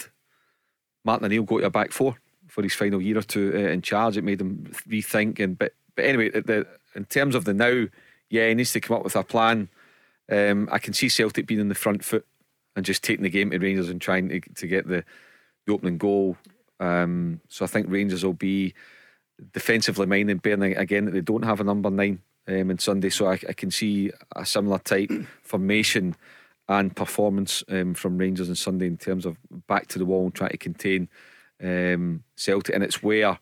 Martin 1.05 1.27
O'Neill 1.27 1.43
go 1.45 1.59
to 1.59 1.67
a 1.67 1.71
back 1.71 1.93
four 1.93 2.17
for 2.49 2.63
his 2.63 2.75
final 2.75 3.01
year 3.01 3.19
or 3.19 3.23
two 3.23 3.53
uh, 3.55 3.71
in 3.71 3.83
charge. 3.83 4.17
It 4.17 4.25
made 4.25 4.41
him 4.41 4.67
rethink. 4.89 5.41
And 5.41 5.59
but 5.59 5.73
but 5.95 6.05
anyway, 6.05 6.31
the, 6.31 6.67
in 6.95 7.07
terms 7.07 7.35
of 7.35 7.45
the 7.45 7.55
now, 7.55 7.87
yeah, 8.29 8.49
he 8.49 8.55
needs 8.55 8.73
to 8.73 8.81
come 8.81 8.99
up 8.99 9.05
with 9.05 9.17
a 9.17 9.23
plan. 9.23 9.69
Um, 10.31 10.69
I 10.71 10.79
can 10.79 10.93
see 10.93 11.09
Celtic 11.09 11.47
being 11.47 11.61
in 11.61 11.69
the 11.69 11.75
front 11.75 12.05
foot 12.05 12.27
and 12.75 12.85
just 12.85 13.03
taking 13.03 13.23
the 13.23 13.31
game 13.31 13.51
to 13.51 13.59
Rangers 13.59 13.89
and 13.89 14.01
trying 14.01 14.29
to, 14.29 14.41
to 14.41 14.67
get 14.67 14.87
the, 14.87 15.05
the 15.67 15.73
opening 15.73 15.99
goal. 15.99 16.37
Um, 16.81 17.41
so 17.49 17.65
I 17.65 17.69
think 17.69 17.87
Rangers 17.89 18.25
will 18.25 18.35
be 18.35 18.75
defensively 19.53 20.07
minded, 20.07 20.43
bearing 20.43 20.77
again 20.77 21.05
that 21.07 21.13
they 21.13 21.21
don't 21.21 21.45
have 21.45 21.61
a 21.61 21.65
number 21.65 21.91
nine 21.91 22.21
um, 22.49 22.71
on 22.71 22.79
Sunday. 22.79 23.11
So 23.11 23.27
I, 23.27 23.39
I 23.49 23.53
can 23.53 23.71
see 23.71 24.11
a 24.35 24.45
similar 24.45 24.79
type 24.79 25.11
formation 25.43 26.17
and 26.69 26.95
performance 26.95 27.63
um, 27.69 27.95
from 27.95 28.19
Rangers 28.19 28.49
on 28.49 28.57
Sunday 28.57 28.87
in 28.87 28.97
terms 28.97 29.25
of 29.25 29.37
back 29.67 29.87
to 29.89 29.99
the 29.99 30.05
wall 30.05 30.25
and 30.25 30.35
trying 30.35 30.51
to 30.51 30.57
contain 30.57 31.09
um, 31.63 32.25
Celtic. 32.35 32.75
And 32.75 32.83
it's 32.83 33.03
where 33.03 33.39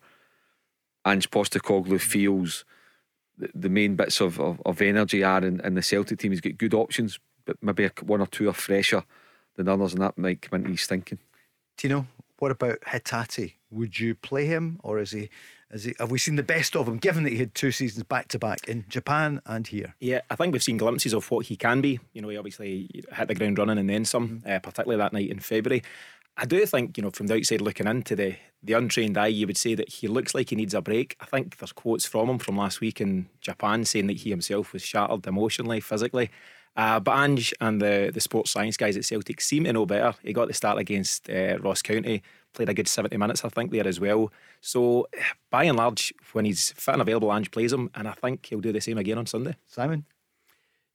Ange 1.06 1.30
Postecoglou 1.30 2.00
feels 2.00 2.64
the, 3.38 3.50
the 3.54 3.68
main 3.68 3.96
bits 3.96 4.20
of, 4.20 4.38
of, 4.40 4.60
of 4.64 4.82
energy 4.82 5.24
are 5.24 5.44
in, 5.44 5.60
in 5.60 5.74
the 5.74 5.82
Celtic 5.82 6.18
team. 6.18 6.32
He's 6.32 6.40
got 6.40 6.58
good 6.58 6.74
options, 6.74 7.18
but 7.46 7.56
maybe 7.62 7.88
one 8.02 8.20
or 8.20 8.26
two 8.26 8.48
are 8.48 8.54
fresher 8.54 9.04
than 9.56 9.68
others, 9.68 9.92
and 9.92 10.02
that 10.02 10.18
might 10.18 10.42
come 10.42 10.60
into 10.60 10.70
his 10.70 10.86
thinking. 10.86 11.18
Tino, 11.76 12.06
what 12.44 12.50
about 12.50 12.78
Hatate? 12.82 13.54
Would 13.70 13.98
you 13.98 14.14
play 14.14 14.44
him, 14.44 14.78
or 14.82 14.98
is 14.98 15.12
he? 15.12 15.30
Is 15.70 15.84
he? 15.84 15.94
Have 15.98 16.10
we 16.10 16.18
seen 16.18 16.36
the 16.36 16.42
best 16.42 16.76
of 16.76 16.86
him? 16.86 16.98
Given 16.98 17.24
that 17.24 17.30
he 17.30 17.38
had 17.38 17.54
two 17.54 17.72
seasons 17.72 18.04
back 18.04 18.28
to 18.28 18.38
back 18.38 18.68
in 18.68 18.84
Japan 18.86 19.40
and 19.46 19.66
here. 19.66 19.94
Yeah, 19.98 20.20
I 20.28 20.36
think 20.36 20.52
we've 20.52 20.62
seen 20.62 20.76
glimpses 20.76 21.14
of 21.14 21.30
what 21.30 21.46
he 21.46 21.56
can 21.56 21.80
be. 21.80 22.00
You 22.12 22.20
know, 22.20 22.28
he 22.28 22.36
obviously 22.36 23.02
hit 23.14 23.28
the 23.28 23.34
ground 23.34 23.56
running 23.56 23.78
and 23.78 23.88
then 23.88 24.04
some, 24.04 24.42
uh, 24.46 24.58
particularly 24.58 24.98
that 24.98 25.14
night 25.14 25.30
in 25.30 25.38
February. 25.38 25.82
I 26.36 26.44
do 26.44 26.66
think, 26.66 26.98
you 26.98 27.02
know, 27.02 27.10
from 27.10 27.28
the 27.28 27.36
outside 27.36 27.62
looking 27.62 27.86
into 27.86 28.14
the 28.14 28.36
the 28.62 28.74
untrained 28.74 29.16
eye, 29.16 29.28
you 29.28 29.46
would 29.46 29.56
say 29.56 29.74
that 29.74 29.88
he 29.88 30.06
looks 30.06 30.34
like 30.34 30.50
he 30.50 30.56
needs 30.56 30.74
a 30.74 30.82
break. 30.82 31.16
I 31.20 31.24
think 31.24 31.56
there's 31.56 31.72
quotes 31.72 32.04
from 32.04 32.28
him 32.28 32.38
from 32.38 32.58
last 32.58 32.82
week 32.82 33.00
in 33.00 33.30
Japan 33.40 33.86
saying 33.86 34.08
that 34.08 34.18
he 34.18 34.28
himself 34.28 34.74
was 34.74 34.82
shattered 34.82 35.26
emotionally, 35.26 35.80
physically. 35.80 36.30
Uh, 36.76 36.98
but 36.98 37.16
Ange 37.16 37.54
and 37.60 37.80
the, 37.80 38.10
the 38.12 38.20
sports 38.20 38.50
science 38.50 38.76
guys 38.76 38.96
at 38.96 39.04
Celtic 39.04 39.40
seem 39.40 39.64
to 39.64 39.72
know 39.72 39.86
better. 39.86 40.14
He 40.22 40.32
got 40.32 40.48
the 40.48 40.54
start 40.54 40.78
against 40.78 41.30
uh, 41.30 41.58
Ross 41.60 41.82
County, 41.82 42.22
played 42.52 42.68
a 42.68 42.74
good 42.74 42.88
70 42.88 43.16
minutes, 43.16 43.44
I 43.44 43.48
think, 43.48 43.70
there 43.70 43.86
as 43.86 44.00
well. 44.00 44.32
So, 44.60 45.06
by 45.50 45.64
and 45.64 45.78
large, 45.78 46.12
when 46.32 46.44
he's 46.44 46.72
fit 46.72 46.94
and 46.94 47.02
available, 47.02 47.32
Ange 47.32 47.50
plays 47.50 47.72
him, 47.72 47.90
and 47.94 48.08
I 48.08 48.12
think 48.12 48.46
he'll 48.46 48.60
do 48.60 48.72
the 48.72 48.80
same 48.80 48.98
again 48.98 49.18
on 49.18 49.26
Sunday. 49.26 49.56
Simon? 49.66 50.04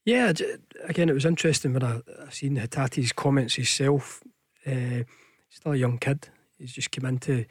Yeah, 0.06 0.34
j- 0.34 0.56
again, 0.84 1.10
it 1.10 1.14
was 1.14 1.26
interesting 1.26 1.74
when 1.74 1.84
I, 1.84 2.02
I 2.26 2.30
seen 2.30 2.58
Hatate's 2.58 3.14
comments 3.14 3.56
himself. 3.56 4.22
Uh, 4.66 5.04
still 5.50 5.74
a 5.74 5.78
young 5.78 5.98
kid. 5.98 6.28
He's 6.58 6.74
just 6.74 6.92
come 6.92 7.06
into 7.06 7.46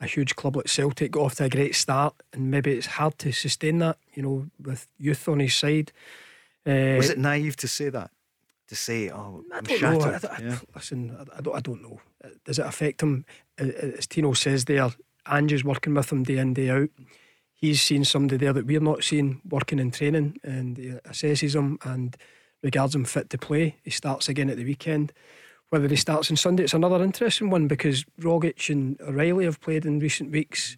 a 0.00 0.06
huge 0.06 0.34
club 0.34 0.56
like 0.56 0.68
Celtic, 0.68 1.12
got 1.12 1.22
off 1.22 1.34
to 1.36 1.44
a 1.44 1.48
great 1.48 1.74
start, 1.74 2.14
and 2.32 2.50
maybe 2.50 2.72
it's 2.72 2.86
hard 2.86 3.18
to 3.18 3.32
sustain 3.32 3.78
that, 3.78 3.98
you 4.14 4.22
know, 4.22 4.46
with 4.60 4.88
youth 4.98 5.28
on 5.28 5.40
his 5.40 5.54
side. 5.54 5.92
Uh, 6.68 6.96
Was 6.96 7.10
it 7.10 7.18
naive 7.18 7.56
to 7.56 7.68
say 7.68 7.88
that? 7.90 8.10
To 8.68 8.76
say, 8.76 9.08
oh, 9.10 9.42
I 9.52 9.58
I'm 9.58 9.64
don't 9.64 9.80
know. 9.82 10.00
I. 10.00 10.14
I- 10.16 10.42
Yeah. 10.42 10.58
Listen, 10.74 11.16
I, 11.18 11.38
I 11.38 11.40
don't. 11.40 11.56
I 11.56 11.60
don't 11.60 11.82
know. 11.82 12.00
Uh, 12.22 12.28
Does 12.44 12.58
it 12.58 12.66
affect 12.66 13.02
him? 13.02 13.24
Uh, 13.60 13.64
uh, 13.64 13.96
As 13.98 14.06
Tino 14.06 14.32
says 14.34 14.64
there, 14.66 14.90
Ange 15.26 15.52
is 15.54 15.64
working 15.64 15.94
with 15.94 16.12
him 16.12 16.22
day 16.24 16.36
in 16.38 16.52
day 16.54 16.68
out. 16.70 16.90
He's 17.54 17.80
seen 17.82 18.04
somebody 18.04 18.36
there 18.36 18.52
that 18.52 18.66
we're 18.66 18.78
not 18.80 19.02
seeing 19.02 19.40
working 19.48 19.78
in 19.78 19.90
training, 19.90 20.38
and 20.44 20.76
he 20.76 20.88
assesses 21.08 21.54
him 21.56 21.78
and 21.82 22.16
regards 22.62 22.94
him 22.94 23.04
fit 23.04 23.30
to 23.30 23.38
play. 23.38 23.76
He 23.82 23.90
starts 23.90 24.28
again 24.28 24.50
at 24.50 24.56
the 24.58 24.64
weekend. 24.64 25.12
Whether 25.70 25.88
he 25.88 25.96
starts 25.96 26.30
on 26.30 26.36
Sunday, 26.36 26.64
it's 26.64 26.74
another 26.74 27.02
interesting 27.02 27.50
one 27.50 27.68
because 27.68 28.04
Rogic 28.20 28.70
and 28.70 29.00
O'Riley 29.00 29.44
have 29.44 29.60
played 29.60 29.84
in 29.86 29.98
recent 29.98 30.30
weeks. 30.30 30.76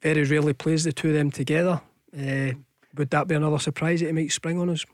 Very 0.00 0.24
rarely 0.24 0.52
plays 0.52 0.84
the 0.84 0.92
two 0.92 1.08
of 1.08 1.14
them 1.14 1.30
together. 1.30 1.80
Uh, 2.16 2.52
would 2.96 3.10
that 3.10 3.28
be 3.28 3.34
another 3.34 3.58
surprise 3.58 4.00
that 4.00 4.06
he 4.06 4.12
might 4.12 4.32
spring 4.32 4.58
on 4.58 4.70
us? 4.70 4.84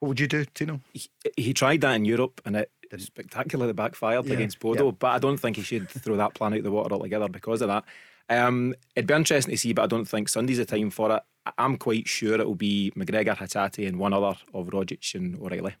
What 0.00 0.08
would 0.08 0.20
you 0.20 0.26
do, 0.26 0.44
Tino? 0.46 0.80
He, 0.92 1.08
he 1.36 1.54
tried 1.54 1.80
that 1.82 1.94
in 1.94 2.04
Europe 2.04 2.40
and 2.44 2.56
it 2.56 2.70
spectacularly 2.98 3.72
backfired 3.72 4.26
Yeah, 4.26 4.34
against 4.34 4.58
Bodo, 4.60 4.86
yeah. 4.86 4.90
but 4.98 5.06
I 5.08 5.18
don't 5.18 5.38
think 5.38 5.56
he 5.56 5.62
should 5.62 5.88
throw 5.88 6.16
that 6.16 6.34
plan 6.34 6.54
out 6.54 6.62
the 6.62 6.70
water 6.70 6.92
altogether 6.92 7.28
because 7.28 7.62
of 7.62 7.68
that. 7.68 7.84
Um, 8.28 8.74
it'd 8.96 9.06
be 9.06 9.14
interesting 9.14 9.52
to 9.52 9.58
see, 9.58 9.72
but 9.72 9.82
I 9.82 9.86
don't 9.86 10.04
think 10.04 10.28
Sunday's 10.28 10.58
the 10.58 10.64
time 10.64 10.90
for 10.90 11.10
it. 11.12 11.22
I- 11.46 11.52
I'm 11.58 11.76
quite 11.76 12.06
sure 12.08 12.34
it'll 12.34 12.54
be 12.54 12.92
McGregor, 12.96 13.36
Hatate, 13.36 13.86
and 13.88 13.98
one 13.98 14.12
other 14.12 14.36
of 14.54 14.66
Rogic 14.68 15.14
and 15.14 15.36
O'Riley. 15.36 15.74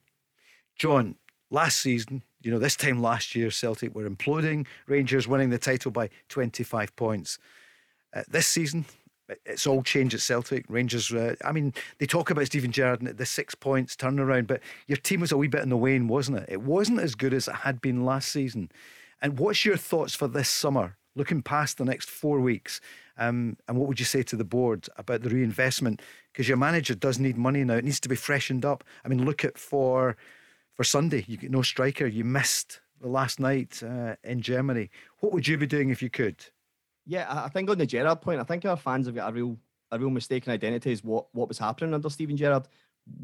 John, 0.76 1.16
last 1.50 1.78
season, 1.80 2.22
you 2.42 2.50
know, 2.50 2.58
this 2.58 2.76
time 2.76 3.00
last 3.02 3.34
year, 3.36 3.50
Celtic 3.50 3.94
were 3.94 4.08
imploding, 4.08 4.66
Rangers 4.86 5.28
winning 5.28 5.50
the 5.50 5.58
title 5.58 5.90
by 5.90 6.08
25 6.30 6.94
points. 6.96 7.38
Uh, 8.14 8.22
this 8.28 8.46
season, 8.46 8.84
it- 8.84 9.01
it's 9.46 9.66
all 9.66 9.82
changed 9.82 10.14
at 10.14 10.20
Celtic. 10.20 10.64
Rangers, 10.68 11.12
uh, 11.12 11.34
I 11.44 11.52
mean, 11.52 11.72
they 11.98 12.06
talk 12.06 12.30
about 12.30 12.46
Steven 12.46 12.72
Gerrard 12.72 13.00
and 13.00 13.16
the 13.16 13.26
six 13.26 13.54
points 13.54 13.96
turnaround, 13.96 14.46
but 14.46 14.60
your 14.86 14.96
team 14.96 15.20
was 15.20 15.32
a 15.32 15.36
wee 15.36 15.48
bit 15.48 15.62
in 15.62 15.68
the 15.68 15.76
wane, 15.76 16.08
wasn't 16.08 16.38
it? 16.38 16.46
It 16.48 16.62
wasn't 16.62 17.00
as 17.00 17.14
good 17.14 17.34
as 17.34 17.48
it 17.48 17.56
had 17.56 17.80
been 17.80 18.04
last 18.04 18.30
season. 18.30 18.70
And 19.20 19.38
what's 19.38 19.64
your 19.64 19.76
thoughts 19.76 20.14
for 20.14 20.28
this 20.28 20.48
summer, 20.48 20.96
looking 21.14 21.42
past 21.42 21.78
the 21.78 21.84
next 21.84 22.10
four 22.10 22.40
weeks? 22.40 22.80
Um, 23.18 23.56
and 23.68 23.76
what 23.76 23.88
would 23.88 24.00
you 24.00 24.06
say 24.06 24.22
to 24.24 24.36
the 24.36 24.44
board 24.44 24.88
about 24.96 25.22
the 25.22 25.30
reinvestment? 25.30 26.02
Because 26.32 26.48
your 26.48 26.56
manager 26.56 26.94
does 26.94 27.18
need 27.18 27.36
money 27.36 27.62
now; 27.62 27.74
it 27.74 27.84
needs 27.84 28.00
to 28.00 28.08
be 28.08 28.16
freshened 28.16 28.64
up. 28.64 28.82
I 29.04 29.08
mean, 29.08 29.24
look 29.24 29.44
at 29.44 29.58
for 29.58 30.16
for 30.74 30.84
Sunday. 30.84 31.24
You 31.28 31.36
get 31.36 31.50
no 31.50 31.62
striker. 31.62 32.06
You 32.06 32.24
missed 32.24 32.80
the 33.00 33.08
last 33.08 33.38
night 33.38 33.82
uh, 33.82 34.16
in 34.24 34.40
Germany. 34.40 34.90
What 35.18 35.32
would 35.32 35.46
you 35.46 35.58
be 35.58 35.66
doing 35.66 35.90
if 35.90 36.02
you 36.02 36.10
could? 36.10 36.44
Yeah, 37.06 37.26
I 37.28 37.48
think 37.48 37.68
on 37.68 37.78
the 37.78 37.86
Gerrard 37.86 38.20
point, 38.20 38.40
I 38.40 38.44
think 38.44 38.64
our 38.64 38.76
fans 38.76 39.06
have 39.06 39.14
got 39.14 39.30
a 39.30 39.32
real 39.32 39.56
a 39.90 39.98
real 39.98 40.10
mistaken 40.10 40.52
identity 40.52 40.92
is 40.92 41.04
what 41.04 41.26
what 41.32 41.48
was 41.48 41.58
happening 41.58 41.94
under 41.94 42.10
Steven 42.10 42.36
Gerrard. 42.36 42.68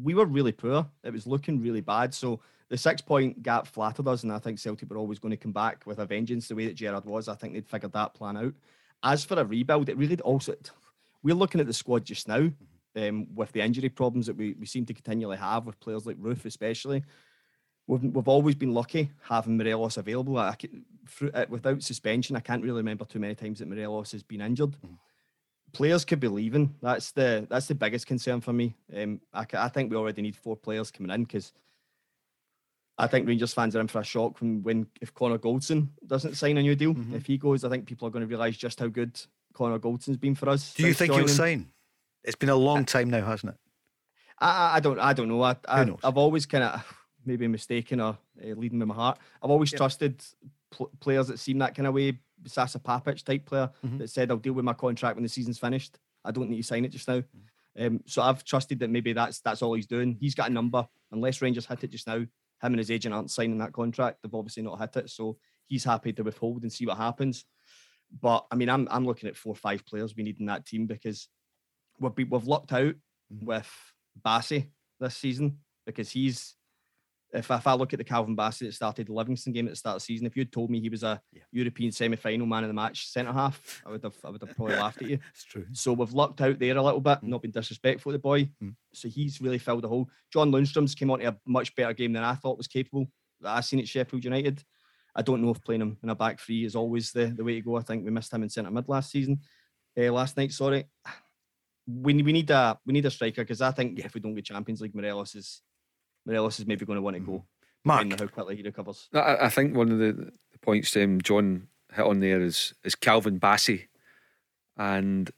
We 0.01 0.13
were 0.13 0.25
really 0.25 0.51
poor. 0.51 0.85
It 1.03 1.13
was 1.13 1.25
looking 1.25 1.61
really 1.61 1.81
bad. 1.81 2.13
So 2.13 2.41
the 2.69 2.77
six 2.77 3.01
point 3.01 3.41
gap 3.41 3.67
flattered 3.67 4.07
us, 4.07 4.23
and 4.23 4.31
I 4.31 4.39
think 4.39 4.59
Celtic 4.59 4.89
were 4.89 4.97
always 4.97 5.19
going 5.19 5.31
to 5.31 5.37
come 5.37 5.51
back 5.53 5.85
with 5.85 5.99
a 5.99 6.05
vengeance 6.05 6.47
the 6.47 6.55
way 6.55 6.65
that 6.65 6.75
Gerrard 6.75 7.05
was. 7.05 7.27
I 7.27 7.35
think 7.35 7.53
they'd 7.53 7.67
figured 7.67 7.93
that 7.93 8.13
plan 8.13 8.37
out. 8.37 8.53
As 9.01 9.23
for 9.23 9.39
a 9.39 9.45
rebuild, 9.45 9.89
it 9.89 9.97
really 9.97 10.19
also 10.19 10.55
we're 11.23 11.35
looking 11.35 11.61
at 11.61 11.67
the 11.67 11.73
squad 11.73 12.05
just 12.05 12.27
now 12.27 12.49
um, 12.95 13.27
with 13.33 13.51
the 13.51 13.61
injury 13.61 13.89
problems 13.89 14.27
that 14.27 14.37
we, 14.37 14.55
we 14.59 14.65
seem 14.65 14.85
to 14.85 14.93
continually 14.93 15.37
have 15.37 15.65
with 15.65 15.79
players 15.79 16.05
like 16.05 16.17
Roofe, 16.17 16.45
especially. 16.45 17.03
We've, 17.89 18.03
we've 18.03 18.27
always 18.27 18.53
been 18.53 18.71
lucky 18.73 19.09
having 19.27 19.57
Morelos 19.57 19.97
available. 19.97 20.37
I, 20.37 20.53
ca- 20.55 20.69
through, 21.07 21.31
uh, 21.33 21.45
without 21.49 21.81
suspension, 21.81 22.35
I 22.35 22.39
can't 22.39 22.61
really 22.63 22.77
remember 22.77 23.03
too 23.03 23.17
many 23.17 23.33
times 23.33 23.57
that 23.59 23.67
Morelos 23.67 24.11
has 24.11 24.21
been 24.21 24.41
injured. 24.41 24.75
Players 25.73 26.05
could 26.05 26.19
be 26.19 26.27
leaving. 26.27 26.75
That's 26.83 27.11
the 27.11 27.47
that's 27.49 27.65
the 27.67 27.73
biggest 27.75 28.05
concern 28.05 28.41
for 28.41 28.53
me. 28.53 28.75
Um, 28.95 29.21
I, 29.33 29.45
I 29.53 29.69
think 29.69 29.89
we 29.89 29.97
already 29.97 30.21
need 30.21 30.35
four 30.35 30.55
players 30.55 30.91
coming 30.91 31.11
in 31.11 31.23
because 31.23 31.51
I 32.97 33.07
think 33.07 33.27
Rangers 33.27 33.53
fans 33.53 33.75
are 33.75 33.79
in 33.79 33.87
for 33.87 34.01
a 34.01 34.03
shock 34.03 34.39
when, 34.41 34.61
when 34.61 34.87
if 35.01 35.13
Connor 35.13 35.37
Goldson 35.39 35.87
doesn't 36.05 36.35
sign 36.35 36.57
a 36.57 36.61
new 36.61 36.75
deal. 36.75 36.95
If 37.13 37.25
he 37.25 37.37
goes, 37.37 37.63
I 37.63 37.69
think 37.69 37.85
people 37.87 38.07
are 38.07 38.11
going 38.11 38.21
to 38.21 38.27
realise 38.27 38.57
just 38.57 38.79
how 38.79 38.87
good 38.87 39.19
Connor 39.53 39.79
Goldson's 39.79 40.17
been 40.17 40.35
for 40.35 40.49
us. 40.49 40.73
Do 40.73 40.83
you 40.83 40.93
think 40.93 41.13
he'll 41.13 41.27
sign? 41.35 41.69
It's 42.23 42.35
been 42.35 42.49
a 42.49 42.55
long 42.55 42.83
time 42.85 43.09
now, 43.09 43.25
hasn't 43.25 43.53
it? 43.53 43.59
I, 44.39 44.47
I- 44.49 44.75
I 44.75 44.79
don't 44.79 44.99
I 44.99 45.13
don't 45.13 45.27
know. 45.29 45.41
I, 45.41 45.55
I? 45.67 45.85
I've 46.03 46.17
always 46.17 46.45
kind 46.45 46.63
of 46.63 46.83
maybe 47.25 47.47
mistaken 47.47 47.99
or 48.01 48.17
uh, 48.43 48.55
leading 48.55 48.79
with 48.79 48.87
my 48.87 48.95
heart. 48.95 49.19
I've 49.41 49.51
always 49.51 49.71
trusted 49.71 50.23
pl- 50.71 50.91
players 50.99 51.27
that 51.27 51.39
seem 51.39 51.59
that 51.59 51.75
kind 51.75 51.87
of 51.87 51.93
way 51.93 52.19
Sasa 52.45 52.79
Papac 52.79 53.23
type 53.23 53.45
player 53.45 53.69
Mm-hmm. 53.85 53.97
that 53.97 54.09
said, 54.09 54.31
I'll 54.31 54.37
deal 54.37 54.53
with 54.53 54.65
my 54.65 54.73
contract 54.73 55.15
when 55.15 55.23
the 55.23 55.29
season's 55.29 55.59
finished. 55.59 55.97
I 56.23 56.31
don't 56.31 56.49
need 56.49 56.57
to 56.57 56.63
sign 56.63 56.85
it 56.85 56.89
just 56.91 57.07
now. 57.07 57.19
Mm-hmm. 57.19 57.85
Um, 57.85 57.99
so 58.05 58.21
I've 58.21 58.43
trusted 58.43 58.79
that 58.79 58.89
maybe 58.89 59.13
that's 59.13 59.39
that's 59.41 59.61
all 59.61 59.73
he's 59.73 59.87
doing. 59.87 60.17
He's 60.19 60.35
got 60.35 60.49
a 60.49 60.53
number. 60.53 60.87
Unless 61.11 61.41
Rangers 61.41 61.65
hit 61.65 61.83
it 61.83 61.91
just 61.91 62.07
now, 62.07 62.15
him 62.15 62.27
and 62.61 62.77
his 62.77 62.91
agent 62.91 63.13
aren't 63.15 63.31
signing 63.31 63.57
that 63.59 63.73
contract. 63.73 64.19
They've 64.21 64.33
obviously 64.33 64.63
not 64.63 64.79
hit 64.79 64.95
it. 64.97 65.09
So 65.09 65.37
he's 65.67 65.83
happy 65.83 66.11
to 66.13 66.23
withhold 66.23 66.63
and 66.63 66.73
see 66.73 66.85
what 66.85 66.97
happens. 66.97 67.45
But 68.21 68.45
I 68.51 68.55
mean, 68.55 68.69
I'm 68.69 68.87
I'm 68.91 69.05
looking 69.05 69.29
at 69.29 69.37
four 69.37 69.53
or 69.53 69.55
five 69.55 69.85
players 69.85 70.15
we 70.15 70.23
need 70.23 70.39
in 70.39 70.47
that 70.47 70.65
team 70.65 70.87
because 70.87 71.29
we've 71.99 72.15
be, 72.15 72.23
we've 72.25 72.47
lucked 72.47 72.73
out 72.73 72.95
with 73.29 73.71
Bassey 74.25 74.67
this 74.99 75.15
season 75.15 75.59
because 75.85 76.09
he's 76.09 76.55
if, 77.31 77.51
if 77.51 77.67
I 77.67 77.73
look 77.73 77.93
at 77.93 77.99
the 77.99 78.03
Calvin 78.03 78.35
Bassey 78.35 78.59
that 78.65 78.73
started 78.73 79.07
the 79.07 79.13
Livingston 79.13 79.53
game 79.53 79.67
at 79.67 79.71
the 79.71 79.75
start 79.75 79.95
of 79.95 80.01
the 80.01 80.05
season, 80.05 80.25
if 80.25 80.35
you'd 80.35 80.51
told 80.51 80.69
me 80.69 80.79
he 80.79 80.89
was 80.89 81.03
a 81.03 81.21
European 81.51 81.91
semi-final 81.91 82.47
man 82.47 82.63
of 82.63 82.69
the 82.69 82.73
match 82.73 83.07
centre 83.07 83.31
half, 83.31 83.81
I 83.85 83.91
would 83.91 84.03
have 84.03 84.15
I 84.23 84.29
would 84.29 84.41
have 84.41 84.55
probably 84.55 84.75
laughed 84.75 85.01
at 85.01 85.09
you. 85.09 85.19
It's 85.33 85.43
true. 85.43 85.65
So 85.73 85.93
we've 85.93 86.13
lucked 86.13 86.41
out 86.41 86.59
there 86.59 86.77
a 86.77 86.81
little 86.81 87.01
bit, 87.01 87.21
not 87.23 87.41
been 87.41 87.51
disrespectful 87.51 88.11
to 88.11 88.17
the 88.17 88.21
boy. 88.21 88.49
So 88.93 89.07
he's 89.07 89.41
really 89.41 89.59
filled 89.59 89.83
the 89.83 89.87
hole. 89.87 90.09
John 90.33 90.51
Lundstram's 90.51 90.95
came 90.95 91.11
on 91.11 91.19
to 91.19 91.29
a 91.29 91.37
much 91.45 91.75
better 91.75 91.93
game 91.93 92.13
than 92.13 92.23
I 92.23 92.33
thought 92.33 92.57
was 92.57 92.67
capable 92.67 93.07
that 93.41 93.55
I 93.55 93.61
seen 93.61 93.79
at 93.79 93.87
Sheffield 93.87 94.23
United. 94.23 94.63
I 95.15 95.21
don't 95.21 95.41
know 95.41 95.51
if 95.51 95.63
playing 95.63 95.81
him 95.81 95.97
in 96.03 96.09
a 96.09 96.15
back 96.15 96.39
three 96.39 96.65
is 96.65 96.75
always 96.75 97.11
the, 97.11 97.27
the 97.27 97.43
way 97.43 97.55
to 97.55 97.61
go. 97.61 97.77
I 97.77 97.81
think 97.81 98.05
we 98.05 98.11
missed 98.11 98.33
him 98.33 98.43
in 98.43 98.49
centre 98.49 98.71
mid 98.71 98.87
last 98.87 99.11
season, 99.11 99.39
uh, 99.97 100.11
last 100.11 100.37
night. 100.37 100.51
Sorry, 100.51 100.85
we 101.87 102.21
we 102.21 102.31
need 102.31 102.49
a 102.51 102.77
we 102.85 102.93
need 102.93 103.05
a 103.05 103.11
striker 103.11 103.41
because 103.41 103.61
I 103.61 103.71
think 103.71 103.99
if 103.99 104.13
we 104.13 104.21
don't 104.21 104.35
get 104.35 104.45
Champions 104.45 104.81
League, 104.81 104.95
Morelos 104.95 105.35
is 105.35 105.61
Morelos 106.25 106.59
is 106.59 106.67
maybe 106.67 106.85
going 106.85 106.97
to 106.97 107.01
want 107.01 107.15
to 107.15 107.21
go. 107.21 107.43
Mark, 107.85 108.01
depending 108.01 108.21
on 108.21 108.27
how 108.27 108.33
quickly 108.33 108.55
he 108.57 108.63
recovers. 108.63 109.07
I, 109.13 109.37
I 109.41 109.49
think 109.49 109.75
one 109.75 109.91
of 109.91 109.99
the, 109.99 110.11
the 110.51 110.59
points 110.61 110.95
um, 110.97 111.21
John 111.21 111.67
hit 111.93 112.05
on 112.05 112.19
there 112.19 112.41
is 112.41 112.73
is 112.83 112.95
Calvin 112.95 113.39
Bassey, 113.39 113.87
and 114.77 115.31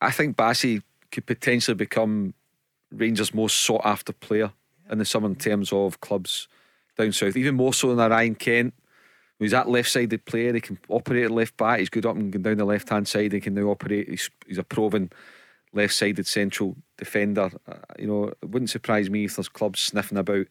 I 0.00 0.10
think 0.10 0.36
Bassey 0.36 0.82
could 1.10 1.26
potentially 1.26 1.74
become 1.74 2.34
Rangers' 2.92 3.34
most 3.34 3.56
sought 3.58 3.82
after 3.84 4.12
player 4.12 4.52
in 4.90 4.98
the 4.98 5.04
summer 5.04 5.28
in 5.28 5.36
terms 5.36 5.72
of 5.72 6.00
clubs 6.00 6.48
down 6.96 7.12
south, 7.12 7.36
even 7.36 7.54
more 7.54 7.72
so 7.72 7.94
than 7.94 8.10
Ryan 8.10 8.34
Kent. 8.34 8.74
He's 9.38 9.52
that 9.52 9.68
left 9.68 9.90
sided 9.90 10.24
player, 10.24 10.52
he 10.52 10.60
can 10.60 10.78
operate 10.88 11.24
at 11.24 11.30
left 11.30 11.56
back, 11.56 11.78
he's 11.78 11.88
good 11.88 12.06
up 12.06 12.16
and 12.16 12.42
down 12.42 12.56
the 12.56 12.64
left 12.64 12.88
hand 12.88 13.06
side, 13.06 13.32
he 13.32 13.40
can 13.40 13.54
now 13.54 13.68
operate, 13.68 14.08
he's, 14.08 14.28
he's 14.46 14.58
a 14.58 14.64
proven 14.64 15.10
left 15.72 15.94
sided 15.94 16.26
central 16.26 16.76
defender. 16.96 17.50
Uh, 17.66 17.74
you 17.98 18.06
know, 18.06 18.28
it 18.28 18.48
wouldn't 18.50 18.70
surprise 18.70 19.10
me 19.10 19.24
if 19.24 19.36
there's 19.36 19.48
clubs 19.48 19.80
sniffing 19.80 20.18
about 20.18 20.46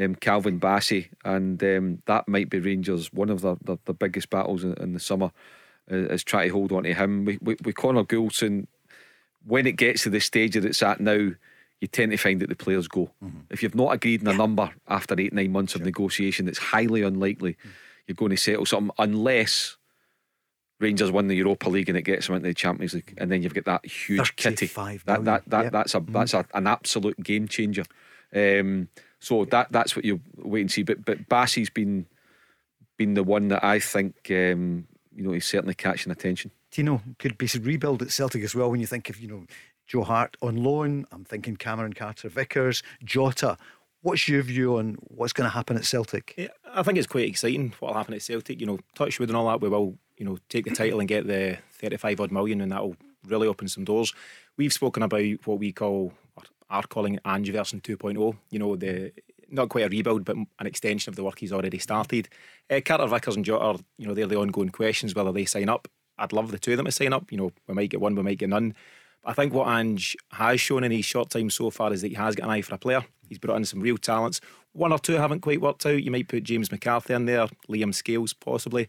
um, 0.00 0.14
Calvin 0.14 0.58
Bassey, 0.58 1.08
and 1.24 1.62
um, 1.62 2.02
that 2.06 2.28
might 2.28 2.50
be 2.50 2.60
Rangers 2.60 3.12
one 3.12 3.30
of 3.30 3.42
the, 3.42 3.56
the, 3.62 3.78
the 3.84 3.94
biggest 3.94 4.30
battles 4.30 4.64
in, 4.64 4.74
in 4.74 4.92
the 4.92 5.00
summer 5.00 5.30
uh, 5.90 5.96
is 6.08 6.24
trying 6.24 6.48
to 6.48 6.54
hold 6.54 6.72
on 6.72 6.84
to 6.84 6.94
him. 6.94 7.24
We, 7.24 7.38
we, 7.42 7.56
with 7.62 7.76
Connor 7.76 8.04
Goldson, 8.04 8.66
when 9.44 9.66
it 9.66 9.76
gets 9.76 10.04
to 10.04 10.10
the 10.10 10.20
stage 10.20 10.54
that 10.54 10.64
it's 10.64 10.82
at 10.82 11.00
now, 11.00 11.32
you 11.80 11.88
tend 11.88 12.12
to 12.12 12.16
find 12.16 12.40
that 12.40 12.48
the 12.48 12.54
players 12.54 12.86
go. 12.86 13.10
If 13.50 13.62
you've 13.62 13.74
not 13.74 13.92
agreed 13.92 14.26
on 14.26 14.32
a 14.32 14.36
number 14.36 14.70
after 14.86 15.18
eight, 15.18 15.32
nine 15.32 15.50
months 15.50 15.74
of 15.74 15.82
negotiation, 15.82 16.46
it's 16.46 16.58
highly 16.58 17.02
unlikely 17.02 17.56
you're 18.06 18.14
going 18.14 18.30
to 18.30 18.36
settle 18.36 18.66
something 18.66 18.94
unless 18.98 19.76
Rangers 20.82 21.10
win 21.10 21.28
the 21.28 21.36
Europa 21.36 21.68
League 21.70 21.88
and 21.88 21.96
it 21.96 22.02
gets 22.02 22.26
them 22.26 22.36
into 22.36 22.48
the 22.48 22.54
Champions 22.54 22.92
League, 22.94 23.14
and 23.16 23.30
then 23.30 23.42
you've 23.42 23.54
got 23.54 23.64
that 23.64 23.86
huge 23.86 24.36
kitty. 24.36 24.66
35 24.66 25.04
That 25.06 25.24
that 25.24 25.42
that 25.46 25.62
Yep. 25.64 25.72
that's 25.72 25.94
a 25.94 26.00
that's 26.00 26.34
a, 26.34 26.44
an 26.54 26.66
absolute 26.66 27.22
game 27.22 27.48
changer. 27.48 27.84
Um, 28.34 28.88
so 29.20 29.44
that 29.46 29.70
that's 29.70 29.94
what 29.96 30.04
you 30.04 30.20
wait 30.36 30.62
and 30.62 30.70
see. 30.70 30.82
But 30.82 31.04
but 31.04 31.28
Bassey's 31.28 31.70
been 31.70 32.06
been 32.98 33.14
the 33.14 33.22
one 33.22 33.48
that 33.48 33.62
I 33.64 33.78
think 33.78 34.16
um, 34.30 34.86
you 35.14 35.22
know 35.24 35.32
he's 35.32 35.46
certainly 35.46 35.74
catching 35.74 36.12
attention. 36.12 36.50
Tino 36.70 37.02
could 37.18 37.36
be 37.38 37.48
rebuild 37.60 38.02
at 38.02 38.10
Celtic 38.10 38.42
as 38.42 38.54
well 38.54 38.70
when 38.70 38.80
you 38.80 38.86
think 38.86 39.10
of, 39.10 39.20
you 39.20 39.28
know, 39.28 39.44
Joe 39.86 40.04
Hart 40.04 40.38
on 40.40 40.56
loan. 40.56 41.06
I'm 41.12 41.22
thinking 41.24 41.56
Cameron 41.56 41.92
Carter 41.92 42.30
Vickers, 42.30 42.82
Jota. 43.04 43.58
What's 44.00 44.26
your 44.26 44.42
view 44.42 44.78
on 44.78 44.96
what's 45.02 45.34
going 45.34 45.48
to 45.48 45.54
happen 45.54 45.76
at 45.76 45.84
Celtic? 45.84 46.34
Yeah, 46.38 46.48
I 46.74 46.82
think 46.82 46.96
it's 46.96 47.06
quite 47.06 47.28
exciting 47.28 47.74
what 47.78 47.90
will 47.90 47.98
happen 47.98 48.14
at 48.14 48.22
Celtic. 48.22 48.58
You 48.58 48.66
know, 48.66 48.78
touch 48.94 49.20
wood 49.20 49.28
and 49.28 49.36
all 49.36 49.46
that, 49.48 49.60
we 49.60 49.68
will, 49.68 49.98
you 50.22 50.28
know, 50.28 50.38
take 50.48 50.64
the 50.66 50.70
title 50.70 51.00
and 51.00 51.08
get 51.08 51.26
the 51.26 51.58
35 51.72 52.20
odd 52.20 52.30
million, 52.30 52.60
and 52.60 52.70
that 52.70 52.80
will 52.80 52.94
really 53.26 53.48
open 53.48 53.66
some 53.66 53.82
doors. 53.82 54.14
We've 54.56 54.72
spoken 54.72 55.02
about 55.02 55.24
what 55.46 55.58
we 55.58 55.72
call, 55.72 56.12
or 56.36 56.44
are 56.70 56.84
calling 56.84 57.18
Ange 57.26 57.50
version 57.50 57.80
2.0. 57.80 58.36
You 58.50 58.58
know, 58.60 58.76
the 58.76 59.12
not 59.50 59.68
quite 59.68 59.84
a 59.84 59.88
rebuild, 59.88 60.24
but 60.24 60.36
an 60.36 60.66
extension 60.66 61.10
of 61.10 61.16
the 61.16 61.24
work 61.24 61.40
he's 61.40 61.52
already 61.52 61.80
started. 61.80 62.28
Uh, 62.70 62.80
Carter 62.84 63.08
Vickers 63.08 63.34
and 63.34 63.44
Jota, 63.44 63.82
you 63.98 64.06
know, 64.06 64.14
they're 64.14 64.28
the 64.28 64.38
ongoing 64.38 64.68
questions 64.68 65.12
whether 65.12 65.32
they 65.32 65.44
sign 65.44 65.68
up. 65.68 65.88
I'd 66.18 66.32
love 66.32 66.52
the 66.52 66.58
two 66.58 66.70
of 66.70 66.76
them 66.76 66.86
to 66.86 66.92
sign 66.92 67.12
up. 67.12 67.32
You 67.32 67.38
know, 67.38 67.52
we 67.66 67.74
might 67.74 67.90
get 67.90 68.00
one, 68.00 68.14
we 68.14 68.22
might 68.22 68.38
get 68.38 68.48
none. 68.48 68.76
But 69.24 69.30
I 69.30 69.34
think 69.34 69.52
what 69.52 69.66
Ange 69.66 70.16
has 70.30 70.60
shown 70.60 70.84
in 70.84 70.92
his 70.92 71.04
short 71.04 71.30
time 71.30 71.50
so 71.50 71.70
far 71.70 71.92
is 71.92 72.02
that 72.02 72.08
he 72.08 72.14
has 72.14 72.36
got 72.36 72.44
an 72.44 72.50
eye 72.50 72.62
for 72.62 72.76
a 72.76 72.78
player. 72.78 73.04
He's 73.28 73.38
brought 73.38 73.56
in 73.56 73.64
some 73.64 73.80
real 73.80 73.98
talents. 73.98 74.40
One 74.72 74.92
or 74.92 75.00
two 75.00 75.14
haven't 75.14 75.40
quite 75.40 75.60
worked 75.60 75.84
out. 75.84 76.00
You 76.00 76.12
might 76.12 76.28
put 76.28 76.44
James 76.44 76.70
McCarthy 76.70 77.12
in 77.12 77.26
there, 77.26 77.48
Liam 77.68 77.92
Scales 77.92 78.32
possibly. 78.32 78.88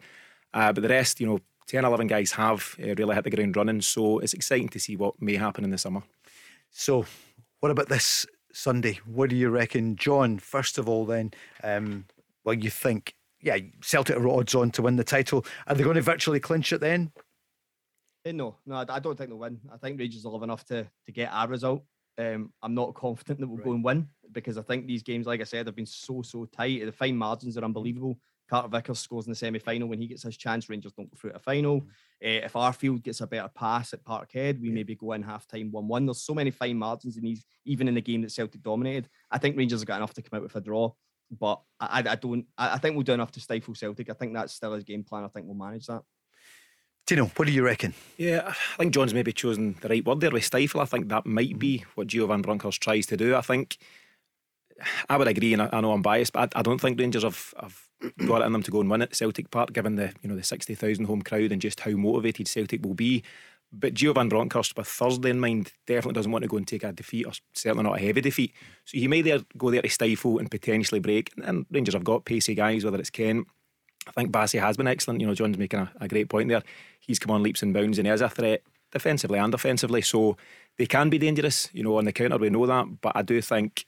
Uh, 0.54 0.72
but 0.72 0.82
the 0.82 0.90
rest, 0.90 1.20
you 1.20 1.28
know, 1.28 1.40
10, 1.68 1.86
11 1.86 2.08
guys 2.08 2.32
have 2.34 2.76
uh, 2.82 2.94
really 2.96 3.16
hit 3.16 3.24
the 3.24 3.30
ground 3.30 3.56
running. 3.56 3.82
So 3.82 4.20
it's 4.20 4.34
exciting 4.34 4.70
to 4.70 4.80
see 4.80 4.96
what 4.96 5.22
may 5.22 5.36
happen 5.36 5.64
in 5.64 5.72
the 5.72 5.78
summer. 5.78 6.04
So, 6.70 7.06
what 7.60 7.72
about 7.72 7.90
this 7.90 8.26
Sunday? 8.52 9.00
What 9.06 9.30
do 9.30 9.36
you 9.36 9.50
reckon, 9.50 9.96
John? 9.96 10.40
First 10.40 10.78
of 10.78 10.90
all, 10.90 11.06
then, 11.06 11.32
um, 11.64 12.06
well, 12.44 12.56
you 12.56 12.70
think, 12.70 13.16
yeah, 13.42 13.58
Celtic 13.82 14.18
are 14.18 14.28
odds 14.28 14.56
on 14.56 14.72
to 14.72 14.82
win 14.82 14.96
the 14.96 15.04
title. 15.04 15.46
Are 15.68 15.76
they 15.76 15.84
going 15.84 15.96
to 15.96 16.02
virtually 16.02 16.40
clinch 16.40 16.74
it 16.74 16.82
then? 16.82 17.12
Eh, 18.26 18.32
no, 18.32 18.56
no, 18.66 18.76
I, 18.76 18.86
I 18.90 19.00
don't 19.00 19.18
think 19.18 19.30
they'll 19.30 19.40
win. 19.40 19.60
I 19.72 19.78
think 19.78 20.00
Rangers 20.00 20.24
will 20.24 20.34
have 20.34 20.44
enough 20.44 20.66
to 20.66 20.88
to 21.06 21.12
get 21.12 21.32
our 21.32 21.48
result. 21.48 21.84
Um, 22.18 22.54
I'm 22.62 22.76
not 22.76 22.94
confident 22.94 23.40
that 23.40 23.48
we'll 23.48 23.64
go 23.64 23.74
and 23.74 23.84
win 23.84 24.08
because 24.32 24.58
I 24.58 24.62
think 24.62 24.86
these 24.86 25.04
games, 25.04 25.26
like 25.26 25.42
I 25.42 25.46
said, 25.46 25.66
have 25.66 25.76
been 25.76 25.86
so 25.86 26.22
so 26.22 26.46
tight. 26.46 26.86
The 26.86 26.92
fine 26.92 27.18
margins 27.18 27.58
are 27.58 27.64
unbelievable. 27.64 28.18
Carter 28.54 28.68
Vickers 28.70 29.00
scores 29.00 29.26
in 29.26 29.32
the 29.32 29.36
semi 29.36 29.58
final 29.58 29.88
when 29.88 30.00
he 30.00 30.06
gets 30.06 30.22
his 30.22 30.38
chance. 30.38 30.70
Rangers 30.70 30.92
don't 30.94 31.10
go 31.10 31.18
through 31.18 31.32
to 31.32 31.38
a 31.38 31.40
final. 31.40 31.78
Uh, 32.24 32.46
if 32.46 32.54
Arfield 32.54 33.02
gets 33.02 33.20
a 33.22 33.26
better 33.26 33.50
pass 33.56 33.94
at 33.94 34.04
Parkhead, 34.04 34.62
we 34.62 34.70
maybe 34.70 34.94
go 34.94 35.14
in 35.14 35.24
half 35.24 35.48
time 35.48 35.72
1 35.72 35.88
1. 35.88 36.06
There's 36.06 36.22
so 36.22 36.36
many 36.36 36.52
fine 36.52 36.78
margins 36.78 37.18
in 37.18 37.24
these, 37.24 37.44
even 37.66 37.88
in 37.88 37.96
the 37.96 38.02
game 38.02 38.22
that 38.22 38.32
Celtic 38.32 38.62
dominated. 38.62 39.10
I 39.32 39.40
think 39.40 39.58
Rangers 39.58 39.80
have 39.80 39.88
got 39.88 39.96
enough 39.98 40.14
to 40.14 40.22
come 40.22 40.38
out 40.38 40.44
with 40.44 40.56
a 40.56 40.62
draw, 40.62 40.92
but 41.40 41.62
I, 41.80 42.02
I- 42.06 42.12
I 42.12 42.16
don't. 42.16 42.46
I, 42.56 42.76
I 42.76 42.78
think 42.78 42.96
we'll 42.96 43.04
do 43.04 43.14
enough 43.14 43.32
to 43.32 43.40
stifle 43.40 43.74
Celtic. 43.74 44.12
I 44.12 44.14
think 44.14 44.36
that's 44.36 44.54
still 44.54 44.74
his 44.74 44.84
game 44.84 45.04
plan. 45.04 45.24
I 45.24 45.30
think 45.30 45.48
we'll 45.48 45.56
manage 45.56 45.88
that. 45.88 46.04
Tino, 47.08 47.26
what 47.26 47.48
do 47.48 47.52
you 47.52 47.66
reckon? 47.66 47.96
Yeah, 48.18 48.44
I 48.48 48.78
think 48.78 48.94
John's 48.94 49.16
maybe 49.16 49.34
chosen 49.34 49.78
the 49.82 49.90
right 49.90 50.06
word 50.06 50.20
there 50.22 50.30
with 50.30 50.46
stifle. 50.46 50.80
I 50.80 50.86
think 50.86 51.10
that 51.10 51.26
might 51.26 51.58
be 51.58 51.86
what 51.96 52.06
Gio 52.08 52.28
Van 52.28 52.44
Bronckhorst 52.44 52.82
tries 52.82 53.08
to 53.08 53.18
do. 53.18 53.36
I 53.36 53.42
think 53.42 53.78
I 55.10 55.18
would 55.18 55.28
agree, 55.28 55.54
and 55.54 55.62
I, 55.62 55.70
I 55.72 55.82
know 55.82 55.92
I'm 55.92 56.02
biased, 56.02 56.34
but 56.34 56.56
I, 56.56 56.60
I 56.60 56.62
don't 56.62 56.80
think 56.80 57.00
Rangers 57.00 57.24
have, 57.24 57.54
have 57.60 57.82
got 58.28 58.42
it 58.42 58.46
in 58.46 58.54
them 58.54 58.64
to 58.64 58.72
go 58.72 58.82
and 58.82 58.90
win 58.90 59.02
at 59.02 59.16
Celtic 59.16 59.52
Park, 59.52 59.74
given 59.74 59.96
the 59.96 60.14
you 60.22 60.30
know 60.30 60.36
the 60.36 60.44
sixty 60.44 60.76
thousand 60.76 61.06
home 61.06 61.22
crowd 61.22 61.52
and 61.52 61.62
just 61.62 61.80
how 61.80 61.92
motivated 61.92 62.48
Celtic 62.48 62.84
will 62.84 62.94
be. 62.94 63.24
But 63.76 63.96
Gio 63.96 64.14
Van 64.14 64.30
Bronckhorst, 64.30 64.78
with 64.78 64.88
Thursday 64.88 65.32
in 65.32 65.40
mind, 65.40 65.72
definitely 65.88 66.14
doesn't 66.14 66.32
want 66.32 66.44
to 66.44 66.48
go 66.48 66.58
and 66.58 66.68
take 66.68 66.84
a 66.84 66.92
defeat, 66.92 67.26
or 67.26 67.32
certainly 67.54 67.84
not 67.84 67.98
a 67.98 68.02
heavy 68.02 68.22
defeat. 68.22 68.54
So 68.86 69.00
he 69.00 69.08
may 69.08 69.24
there 69.24 69.40
go 69.58 69.72
there 69.72 69.82
to 69.82 69.90
stifle 69.90 70.38
and 70.38 70.52
potentially 70.52 71.00
break. 71.00 71.32
And 71.44 71.66
Rangers 71.72 71.96
have 71.96 72.04
got 72.04 72.26
pacey 72.26 72.54
guys, 72.54 72.86
whether 72.86 73.00
it's 73.00 73.10
Kent. 73.10 73.48
I 74.08 74.12
think 74.12 74.32
Bassey 74.32 74.60
has 74.60 74.78
been 74.78 74.88
excellent. 74.88 75.22
You 75.22 75.28
know, 75.28 75.34
John's 75.34 75.58
making 75.58 75.80
a, 75.80 75.92
a 76.00 76.08
great 76.08 76.30
point 76.30 76.50
there. 76.50 76.62
He's 77.00 77.20
come 77.20 77.32
on 77.32 77.42
leaps 77.42 77.64
and 77.64 77.74
bounds 77.74 77.98
and 77.98 78.06
he 78.06 78.14
is 78.14 78.22
a 78.22 78.30
threat 78.30 78.62
defensively 78.92 79.40
and 79.40 79.54
offensively. 79.54 80.02
So 80.02 80.38
they 80.78 80.86
can 80.86 81.10
be 81.10 81.18
dangerous, 81.18 81.70
you 81.74 81.84
know, 81.84 81.98
on 81.98 82.06
the 82.06 82.12
counter. 82.12 82.38
We 82.38 82.50
know 82.52 82.68
that. 82.68 83.02
But 83.02 83.14
I 83.16 83.24
do 83.24 83.42
think, 83.42 83.86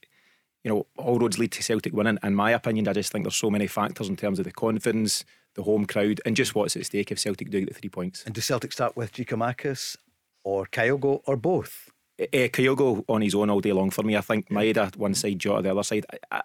you 0.66 0.72
know, 0.72 0.88
all 0.98 1.20
roads 1.20 1.38
lead 1.38 1.52
to 1.52 1.62
Celtic 1.62 1.94
winning. 1.94 2.18
In 2.24 2.34
my 2.34 2.50
opinion, 2.50 2.88
I 2.88 2.94
just 2.94 3.12
think 3.12 3.24
there's 3.24 3.36
so 3.36 3.52
many 3.52 3.68
factors 3.68 4.10
in 4.10 4.16
terms 4.16 4.40
of 4.40 4.46
the 4.46 4.52
confidence, 4.52 5.24
the 5.54 5.62
home 5.62 5.86
crowd, 5.86 6.20
and 6.26 6.36
just 6.36 6.56
what's 6.56 6.76
at 6.76 6.88
stake 6.88 7.12
if 7.12 7.20
Celtic 7.20 7.52
do 7.52 7.60
get 7.60 7.70
the 7.70 7.80
three 7.80 7.90
points. 7.90 8.24
And 8.26 8.34
do 8.34 8.42
Celtic 8.42 8.72
start 8.72 8.98
with 8.98 9.14
Giakoumakis 9.14 9.96
or 10.44 10.66
Kyogo 10.66 11.22
or 11.26 11.38
both? 11.38 11.92
Uh, 12.20 12.50
Kyogo 12.50 13.06
on 13.08 13.22
his 13.22 13.36
own 13.36 13.52
all 13.52 13.62
day 13.62 13.74
long 13.74 13.92
for 13.92 14.02
me. 14.02 14.18
I 14.18 14.22
think 14.22 14.50
Maeda 14.50 14.96
one 14.98 15.14
side, 15.14 15.38
Jota 15.38 15.62
the 15.62 15.70
other 15.70 15.84
side. 15.84 16.08
I, 16.32 16.42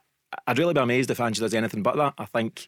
I'd 0.46 0.58
really 0.58 0.74
be 0.74 0.80
amazed 0.80 1.10
if 1.10 1.18
Angela 1.18 1.46
does 1.46 1.54
anything 1.54 1.82
but 1.82 1.96
that. 1.96 2.12
I 2.18 2.26
think 2.26 2.66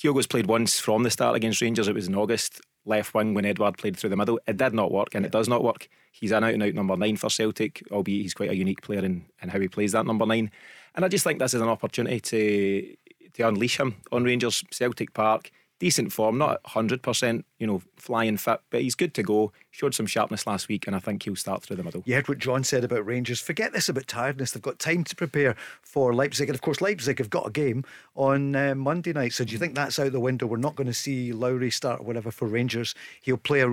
Kyogo's 0.00 0.28
played 0.28 0.46
once 0.46 0.78
from 0.78 1.02
the 1.02 1.10
start 1.10 1.34
against 1.34 1.60
Rangers. 1.60 1.88
It 1.88 1.94
was 1.96 2.06
in 2.06 2.14
August, 2.14 2.60
left 2.84 3.14
wing 3.14 3.34
when 3.34 3.44
Edouard 3.44 3.78
played 3.78 3.96
through 3.96 4.10
the 4.10 4.16
middle. 4.16 4.38
It 4.46 4.58
did 4.58 4.74
not 4.74 4.92
work, 4.92 5.16
and 5.16 5.26
it 5.26 5.32
does 5.32 5.48
not 5.48 5.64
work. 5.64 5.88
He's 6.12 6.30
an 6.30 6.44
out 6.44 6.54
and 6.54 6.62
out 6.62 6.74
number 6.74 6.96
nine 6.96 7.16
for 7.16 7.30
Celtic, 7.30 7.82
albeit 7.90 8.22
he's 8.22 8.34
quite 8.34 8.50
a 8.50 8.56
unique 8.56 8.82
player 8.82 9.04
in, 9.04 9.26
in 9.42 9.48
how 9.48 9.58
he 9.58 9.66
plays 9.66 9.90
that 9.90 10.06
number 10.06 10.24
nine. 10.24 10.52
And 10.94 11.04
I 11.04 11.08
just 11.08 11.24
think 11.24 11.38
this 11.38 11.54
is 11.54 11.60
an 11.60 11.68
opportunity 11.68 12.20
to 12.20 12.96
to 13.34 13.48
unleash 13.48 13.80
him 13.80 13.96
on 14.12 14.24
Rangers 14.24 14.62
Celtic 14.70 15.12
Park. 15.12 15.50
decent 15.80 16.12
form, 16.12 16.38
not 16.38 16.60
hundred 16.66 17.02
percent, 17.02 17.44
you 17.58 17.66
know, 17.66 17.82
flying 17.96 18.36
fit, 18.36 18.60
but 18.70 18.80
he's 18.80 18.94
good 18.94 19.12
to 19.14 19.22
go. 19.22 19.52
Showed 19.72 19.94
some 19.94 20.06
sharpness 20.06 20.46
last 20.46 20.68
week, 20.68 20.86
and 20.86 20.94
I 20.94 21.00
think 21.00 21.24
he'll 21.24 21.36
start 21.36 21.62
through 21.62 21.76
the 21.76 21.82
middle. 21.82 22.02
You 22.06 22.14
heard 22.14 22.28
what 22.28 22.38
John 22.38 22.62
said 22.64 22.84
about 22.84 23.04
Rangers. 23.04 23.40
Forget 23.40 23.72
this 23.72 23.88
about 23.88 24.06
tiredness. 24.06 24.52
They've 24.52 24.62
got 24.62 24.78
time 24.78 25.02
to 25.04 25.16
prepare 25.16 25.56
for 25.82 26.14
Leipzig, 26.14 26.48
and 26.48 26.54
of 26.54 26.62
course, 26.62 26.80
Leipzig 26.80 27.18
have 27.18 27.28
got 27.28 27.48
a 27.48 27.50
game 27.50 27.84
on 28.14 28.54
uh, 28.54 28.74
Monday 28.76 29.12
night. 29.12 29.32
So 29.32 29.44
do 29.44 29.52
you 29.52 29.58
think 29.58 29.74
that's 29.74 29.98
out 29.98 30.12
the 30.12 30.20
window? 30.20 30.46
We're 30.46 30.56
not 30.58 30.76
going 30.76 30.86
to 30.86 30.94
see 30.94 31.32
Lowry 31.32 31.70
start 31.70 32.00
or 32.00 32.04
whatever 32.04 32.30
for 32.30 32.46
Rangers. 32.46 32.94
He'll 33.20 33.36
play 33.36 33.60
a. 33.62 33.72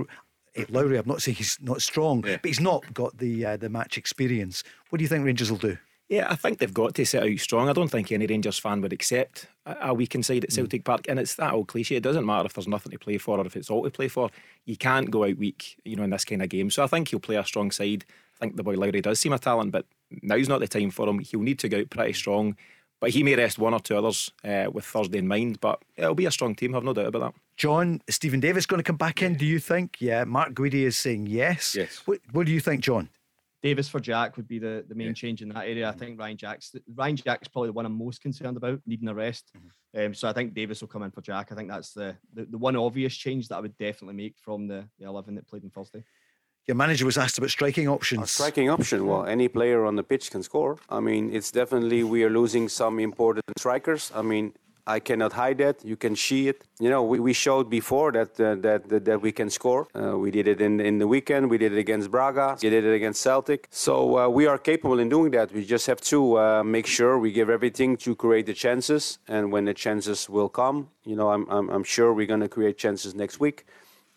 eh, 0.56 0.66
Lowry, 0.70 0.98
I'm 0.98 1.08
not 1.08 1.22
saying 1.22 1.36
he's 1.36 1.58
not 1.62 1.82
strong, 1.84 2.22
but 2.42 2.48
he's 2.50 2.60
not 2.60 2.94
got 2.96 3.20
the 3.20 3.46
uh, 3.46 3.58
the 3.58 3.70
match 3.70 3.98
experience. 3.98 4.64
What 4.90 4.98
do 4.98 5.04
you 5.04 5.08
think 5.10 5.24
Rangers 5.24 5.52
will 5.52 5.60
do? 5.60 5.78
Yeah, 6.12 6.28
I 6.30 6.36
think 6.36 6.60
they've 6.60 6.74
got 6.74 6.94
to 6.96 7.06
set 7.06 7.24
out 7.24 7.40
strong. 7.40 7.70
I 7.70 7.74
don't 7.74 7.88
think 7.88 8.12
any 8.12 8.28
Rangers 8.28 8.60
fan 8.60 8.82
would 8.82 8.92
accept 8.92 9.48
a 9.66 9.78
a 9.82 9.94
weakened 9.94 10.26
side 10.26 10.44
at 10.44 10.52
Celtic 10.52 10.84
Park. 10.84 11.06
And 11.08 11.18
it's 11.18 11.36
that 11.36 11.54
old 11.54 11.70
cliche. 11.70 11.96
It 11.96 12.04
doesn't 12.04 12.26
matter 12.26 12.48
if 12.48 12.54
there's 12.54 12.68
nothing 12.68 12.92
to 12.92 13.00
play 13.00 13.18
for 13.18 13.40
or 13.40 13.46
if 13.46 13.56
it's 13.56 13.70
all 13.70 13.82
to 13.86 13.90
play 13.90 14.10
for. 14.10 14.30
You 14.66 14.76
can't 14.76 15.10
go 15.10 15.24
out 15.24 15.38
weak, 15.38 15.78
you 15.86 15.96
know, 15.96 16.04
in 16.04 16.10
this 16.10 16.26
kind 16.26 16.44
of 16.44 16.50
game. 16.50 16.70
So 16.70 16.84
I 16.84 16.88
think 16.88 17.08
he'll 17.08 17.22
play 17.22 17.38
a 17.38 17.46
strong 17.46 17.72
side. 17.72 18.04
I 18.36 18.40
think 18.44 18.58
the 18.58 18.64
boy 18.64 18.76
Lowry 18.76 19.00
does 19.00 19.22
seem 19.22 19.32
a 19.32 19.40
talent, 19.40 19.72
but 19.72 19.86
now's 20.22 20.50
not 20.50 20.60
the 20.60 20.68
time 20.68 20.92
for 20.92 21.08
him. 21.08 21.20
He'll 21.20 21.40
need 21.40 21.60
to 21.60 21.70
go 21.70 21.80
out 21.80 21.90
pretty 21.90 22.12
strong. 22.12 22.58
But 23.00 23.12
he 23.12 23.24
may 23.24 23.38
rest 23.38 23.58
one 23.58 23.74
or 23.74 23.80
two 23.80 23.98
others 23.98 24.34
uh, 24.44 24.70
with 24.70 24.84
Thursday 24.84 25.20
in 25.20 25.30
mind. 25.30 25.62
But 25.62 25.82
it'll 25.96 26.14
be 26.14 26.26
a 26.26 26.32
strong 26.32 26.56
team, 26.56 26.76
I've 26.76 26.84
no 26.84 26.94
doubt 26.94 27.08
about 27.08 27.22
that. 27.22 27.42
John, 27.56 28.02
Steven 28.10 28.42
Davis 28.42 28.66
going 28.66 28.80
to 28.80 28.84
come 28.84 28.98
back 28.98 29.22
in? 29.22 29.36
Do 29.36 29.46
you 29.46 29.60
think? 29.60 29.96
Yeah, 30.02 30.26
Mark 30.26 30.56
Guidi 30.56 30.84
is 30.84 30.98
saying 30.98 31.28
yes. 31.28 31.74
Yes. 31.74 32.02
What, 32.04 32.20
what 32.34 32.48
do 32.48 32.52
you 32.52 32.60
think, 32.60 32.82
John? 32.82 33.08
Davis 33.64 33.88
for 33.88 34.00
Jack 34.00 34.38
would 34.38 34.48
be 34.48 34.58
the, 34.58 34.84
the 34.88 34.96
main 34.96 35.14
change 35.14 35.42
in 35.42 35.50
that 35.50 35.66
area. 35.66 35.88
I 35.88 35.92
think 35.92 36.20
Ryan 36.20 36.38
Jack's 36.38 36.74
Ryan 36.96 37.16
Jack's 37.16 37.48
probably 37.48 37.70
the 37.70 37.74
one 37.74 37.86
I'm 37.86 37.98
most 37.98 38.22
concerned 38.22 38.58
about 38.58 38.80
needing 38.86 39.08
a 39.08 39.14
rest. 39.14 39.52
Um, 39.96 40.14
so 40.14 40.28
I 40.28 40.34
think 40.34 40.54
Davis 40.54 40.82
will 40.82 40.88
come 40.88 41.04
in 41.04 41.12
for 41.12 41.22
Jack. 41.22 41.52
I 41.52 41.56
think 41.56 41.70
that's 41.70 41.94
the, 41.94 42.18
the, 42.34 42.46
the 42.46 42.58
one 42.58 42.76
obvious 42.76 43.16
change 43.16 43.48
that 43.50 43.58
I 43.58 43.60
would 43.60 43.78
definitely 43.78 44.16
make 44.16 44.36
from 44.40 44.68
the, 44.68 44.88
the 44.98 45.06
eleven 45.06 45.36
that 45.36 45.48
played 45.48 45.64
on 45.64 45.70
Thursday. 45.70 46.04
Your 46.68 46.76
manager 46.76 47.06
was 47.06 47.18
asked 47.18 47.38
about 47.38 47.50
striking 47.50 47.88
options. 47.88 48.32
Striking 48.32 48.70
option. 48.70 49.06
Well, 49.08 49.26
any 49.26 49.48
player 49.48 49.86
on 49.86 49.96
the 49.96 50.04
pitch 50.04 50.30
can 50.32 50.44
score. 50.44 50.78
I 50.90 51.00
mean, 51.00 51.34
it's 51.34 51.52
definitely 51.52 52.04
we 52.04 52.24
are 52.24 52.30
losing 52.30 52.70
some 52.70 53.00
important 53.00 53.46
strikers. 53.58 54.12
I 54.14 54.22
mean, 54.22 54.54
I 54.88 55.00
cannot 55.00 55.34
hide 55.34 55.58
that. 55.60 55.84
You 55.86 55.96
can 55.96 56.16
see 56.16 56.48
it. 56.48 56.64
You 56.80 56.90
know, 56.90 57.04
we, 57.04 57.20
we 57.20 57.34
showed 57.34 57.70
before 57.70 58.12
that, 58.12 58.40
uh, 58.40 58.56
that 58.56 58.90
that 58.90 59.06
that 59.06 59.22
we 59.22 59.32
can 59.32 59.50
score. 59.50 59.88
Uh, 59.96 60.18
we 60.18 60.32
did 60.32 60.48
it 60.48 60.60
in 60.62 60.80
in 60.80 60.98
the 60.98 61.08
weekend. 61.08 61.50
We 61.50 61.58
did 61.58 61.74
it 61.74 61.78
against 61.78 62.10
Braga. 62.10 62.58
We 62.62 62.70
did 62.70 62.86
it 62.86 62.94
against 62.94 63.22
Celtic. 63.22 63.68
So 63.70 64.18
uh, 64.18 64.30
we 64.30 64.48
are 64.48 64.58
capable 64.58 65.00
in 65.00 65.10
doing 65.10 65.32
that. 65.32 65.52
We 65.52 65.66
just 65.66 65.88
have 65.88 66.02
to 66.02 66.40
uh, 66.40 66.64
make 66.64 66.88
sure 66.88 67.20
we 67.20 67.32
give 67.32 67.50
everything 67.50 67.98
to 67.98 68.16
create 68.16 68.46
the 68.46 68.54
chances. 68.54 69.20
And 69.28 69.52
when 69.52 69.66
the 69.66 69.74
chances 69.74 70.30
will 70.30 70.50
come, 70.50 70.90
you 71.06 71.16
know, 71.16 71.30
I'm 71.30 71.46
I'm, 71.50 71.70
I'm 71.70 71.84
sure 71.84 72.14
we're 72.14 72.28
going 72.28 72.42
to 72.42 72.50
create 72.50 72.78
chances 72.78 73.14
next 73.14 73.40
week, 73.40 73.66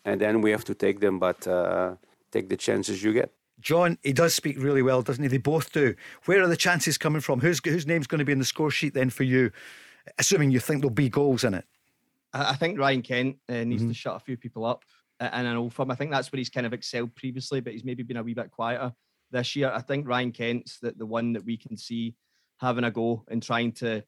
and 0.03 0.19
then 0.19 0.41
we 0.41 0.51
have 0.51 0.63
to 0.65 0.73
take 0.73 0.99
them. 0.99 1.19
But 1.19 1.47
uh, 1.47 1.95
take 2.31 2.49
the 2.49 2.57
chances 2.57 3.03
you 3.03 3.13
get. 3.13 3.31
John, 3.61 3.97
he 4.03 4.13
does 4.13 4.35
speak 4.35 4.57
really 4.59 4.81
well, 4.81 5.01
doesn't 5.01 5.23
he? 5.23 5.27
They 5.27 5.37
both 5.37 5.71
do. 5.71 5.95
Where 6.25 6.43
are 6.43 6.47
the 6.47 6.57
chances 6.57 6.97
coming 6.97 7.21
from? 7.21 7.39
Who's 7.39 7.59
whose 7.63 7.87
name's 7.87 8.07
going 8.07 8.19
to 8.19 8.25
be 8.25 8.31
in 8.31 8.39
the 8.39 8.45
score 8.45 8.71
sheet 8.71 8.93
then 8.93 9.09
for 9.09 9.23
you? 9.23 9.51
Assuming 10.19 10.51
you 10.51 10.59
think 10.59 10.81
there'll 10.81 10.93
be 10.93 11.09
goals 11.09 11.43
in 11.43 11.53
it. 11.53 11.65
I, 12.33 12.51
I 12.51 12.55
think 12.55 12.79
Ryan 12.79 13.01
Kent 13.01 13.37
uh, 13.49 13.63
needs 13.63 13.85
to 13.85 13.93
shut 13.93 14.15
a 14.15 14.19
few 14.19 14.37
people 14.37 14.65
up 14.65 14.83
and 15.19 15.47
an 15.47 15.55
old 15.55 15.73
firm. 15.73 15.91
I 15.91 15.95
think 15.95 16.11
that's 16.11 16.31
where 16.31 16.37
he's 16.37 16.49
kind 16.49 16.65
of 16.65 16.73
excelled 16.73 17.15
previously, 17.15 17.61
but 17.61 17.73
he's 17.73 17.85
maybe 17.85 18.03
been 18.03 18.17
a 18.17 18.23
wee 18.23 18.33
bit 18.33 18.51
quieter 18.51 18.93
this 19.31 19.55
year. 19.55 19.71
I 19.73 19.81
think 19.81 20.07
Ryan 20.07 20.31
Kent's 20.31 20.79
the, 20.79 20.91
the 20.91 21.05
one 21.05 21.33
that 21.33 21.45
we 21.45 21.57
can 21.57 21.77
see 21.77 22.15
having 22.59 22.83
a 22.83 22.91
go 22.91 23.23
and 23.29 23.41
trying 23.41 23.71
to 23.73 24.03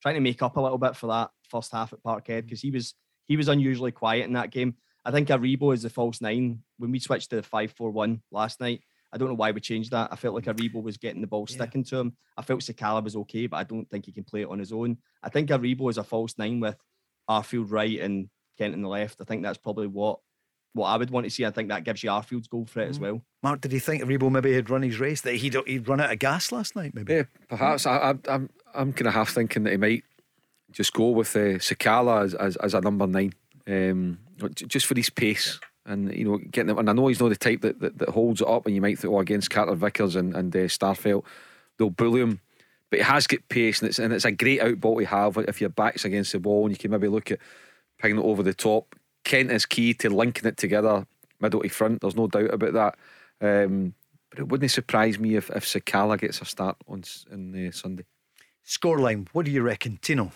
trying 0.00 0.14
to 0.14 0.20
make 0.20 0.42
up 0.42 0.56
a 0.56 0.60
little 0.60 0.78
bit 0.78 0.96
for 0.96 1.08
that 1.08 1.30
first 1.48 1.72
half 1.72 1.92
at 1.92 2.02
Parkhead 2.02 2.44
because 2.44 2.60
he 2.60 2.70
was 2.70 2.94
he 3.26 3.36
was 3.36 3.48
unusually 3.48 3.92
quiet 3.92 4.26
in 4.26 4.32
that 4.34 4.50
game. 4.50 4.76
I 5.04 5.10
think 5.10 5.28
Aribo 5.28 5.74
is 5.74 5.82
the 5.82 5.90
false 5.90 6.20
nine. 6.20 6.62
When 6.78 6.90
we 6.90 6.98
switched 6.98 7.30
to 7.30 7.36
the 7.36 7.42
five 7.42 7.72
four 7.72 7.90
one 7.90 8.22
last 8.30 8.60
night, 8.60 8.82
I 9.12 9.16
don't 9.16 9.28
know 9.28 9.34
why 9.34 9.50
we 9.52 9.60
changed 9.60 9.90
that. 9.92 10.12
I 10.12 10.16
felt 10.16 10.34
like 10.34 10.44
Aribo 10.44 10.82
was 10.82 10.98
getting 10.98 11.20
the 11.20 11.26
ball 11.26 11.46
sticking 11.46 11.84
to 11.84 11.96
him. 11.98 12.16
I 12.36 12.42
felt 12.42 12.60
Sakala 12.60 13.02
was 13.02 13.16
okay, 13.16 13.46
but 13.46 13.56
I 13.56 13.64
don't 13.64 13.88
think 13.88 14.06
he 14.06 14.12
can 14.12 14.24
play 14.24 14.42
it 14.42 14.48
on 14.48 14.58
his 14.58 14.72
own. 14.72 14.98
I 15.22 15.30
think 15.30 15.48
Aribo 15.48 15.88
is 15.90 15.98
a 15.98 16.04
false 16.04 16.36
nine 16.36 16.60
with 16.60 16.76
Arfield 17.28 17.70
right 17.70 18.00
and 18.00 18.28
Kent 18.58 18.74
in 18.74 18.82
the 18.82 18.88
left. 18.88 19.20
I 19.20 19.24
think 19.24 19.42
that's 19.42 19.58
probably 19.58 19.86
what 19.86 20.20
what 20.74 20.88
I 20.88 20.96
would 20.96 21.10
want 21.10 21.24
to 21.24 21.30
see. 21.30 21.46
I 21.46 21.50
think 21.50 21.70
that 21.70 21.84
gives 21.84 22.02
you 22.02 22.10
Arfield's 22.10 22.46
goal 22.48 22.66
threat 22.66 22.88
as 22.88 23.00
well. 23.00 23.22
Mark, 23.42 23.62
did 23.62 23.72
he 23.72 23.78
think 23.78 24.02
Aribo 24.02 24.30
maybe 24.30 24.52
had 24.52 24.68
run 24.68 24.82
his 24.82 25.00
race? 25.00 25.22
That 25.22 25.34
he'd, 25.36 25.56
he'd 25.66 25.88
run 25.88 26.00
out 26.00 26.12
of 26.12 26.18
gas 26.18 26.52
last 26.52 26.76
night, 26.76 26.94
maybe? 26.94 27.14
Yeah, 27.14 27.22
perhaps. 27.48 27.86
I, 27.86 27.96
I, 27.96 28.14
I'm 28.28 28.50
I'm 28.74 28.92
kind 28.92 29.08
of 29.08 29.14
half 29.14 29.30
thinking 29.30 29.64
that 29.64 29.70
he 29.70 29.76
might 29.76 30.04
just 30.70 30.92
go 30.92 31.08
with 31.10 31.34
uh, 31.34 31.58
Sakala 31.58 32.24
as, 32.24 32.34
as, 32.34 32.56
as 32.56 32.74
a 32.74 32.80
number 32.80 33.06
nine, 33.06 33.32
um, 33.66 34.18
just 34.52 34.86
for 34.86 34.94
his 34.94 35.10
pace. 35.10 35.58
And 35.88 36.14
you 36.14 36.24
know, 36.24 36.38
getting 36.38 36.68
them, 36.68 36.78
and 36.78 36.90
I 36.90 36.92
know 36.92 37.08
he's 37.08 37.20
not 37.20 37.30
the 37.30 37.36
type 37.36 37.62
that, 37.62 37.80
that, 37.80 37.98
that 37.98 38.10
holds 38.10 38.42
it 38.42 38.46
up. 38.48 38.66
And 38.66 38.74
you 38.74 38.80
might 38.80 38.98
think, 38.98 39.12
oh, 39.12 39.20
against 39.20 39.50
Carter 39.50 39.74
Vickers 39.74 40.16
and 40.16 40.36
and 40.36 40.54
uh, 40.54 40.60
Starfelt, 40.60 41.24
they'll 41.78 41.90
bully 41.90 42.20
him. 42.20 42.40
But 42.90 43.00
he 43.00 43.04
has 43.04 43.26
got 43.26 43.48
pace, 43.48 43.80
and 43.80 43.88
it's 43.88 43.98
and 43.98 44.12
it's 44.12 44.24
a 44.24 44.32
great 44.32 44.60
out 44.60 44.80
ball 44.80 44.98
to 44.98 45.04
have 45.06 45.36
if 45.38 45.60
your 45.60 45.70
back's 45.70 46.04
against 46.04 46.32
the 46.32 46.38
wall, 46.38 46.66
and 46.66 46.72
you 46.72 46.78
can 46.78 46.90
maybe 46.90 47.08
look 47.08 47.30
at 47.30 47.40
pinging 47.98 48.18
it 48.18 48.24
over 48.24 48.42
the 48.42 48.54
top. 48.54 48.94
Kent 49.24 49.50
is 49.50 49.66
key 49.66 49.94
to 49.94 50.10
linking 50.10 50.46
it 50.46 50.56
together, 50.56 51.06
middle 51.40 51.62
to 51.62 51.68
front. 51.68 52.00
There's 52.00 52.16
no 52.16 52.28
doubt 52.28 52.52
about 52.52 52.72
that. 52.74 52.98
Um, 53.40 53.94
but 54.30 54.40
it 54.40 54.48
wouldn't 54.48 54.70
surprise 54.70 55.18
me 55.18 55.36
if 55.36 55.50
if 55.50 55.64
Sakala 55.64 56.18
gets 56.18 56.40
a 56.40 56.44
start 56.44 56.76
on 56.86 57.02
on 57.32 57.66
uh, 57.66 57.72
Sunday. 57.72 58.04
Scoreline, 58.66 59.28
what 59.32 59.46
do 59.46 59.50
you 59.50 59.62
reckon, 59.62 59.98
Tino? 60.02 60.32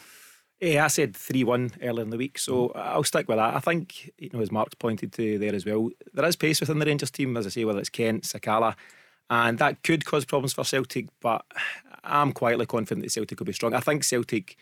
Yeah, 0.63 0.85
I 0.85 0.89
said 0.89 1.17
3 1.17 1.43
1 1.43 1.73
earlier 1.83 2.05
in 2.05 2.11
the 2.11 2.17
week, 2.17 2.39
so 2.39 2.69
mm. 2.69 2.77
I'll 2.77 3.03
stick 3.03 3.27
with 3.27 3.37
that. 3.37 3.57
I 3.57 3.59
think, 3.59 4.13
you 4.17 4.31
know, 4.33 4.39
as 4.41 4.53
Mark's 4.53 4.77
pointed 4.77 5.13
to 5.15 5.37
there 5.37 5.53
as 5.53 5.67
well, 5.67 5.91
there 6.15 6.25
is 6.25 6.37
pace 6.37 6.61
within 6.61 6.79
the 6.79 6.87
Rangers 6.87 7.11
team, 7.11 7.37
as 7.37 7.47
I 7.47 7.51
say, 7.51 7.65
whether 7.65 7.81
it's 7.81 7.89
Kent, 7.89 8.23
Sakala, 8.23 8.77
and 9.29 9.59
that 9.59 9.83
could 9.83 10.05
cause 10.05 10.25
problems 10.25 10.53
for 10.53 10.63
Celtic, 10.63 11.09
but 11.21 11.45
I'm 12.05 12.31
quietly 12.31 12.67
confident 12.67 13.03
that 13.03 13.11
Celtic 13.11 13.41
will 13.41 13.47
be 13.47 13.53
strong. 13.53 13.75
I 13.75 13.81
think 13.81 14.05
Celtic 14.05 14.57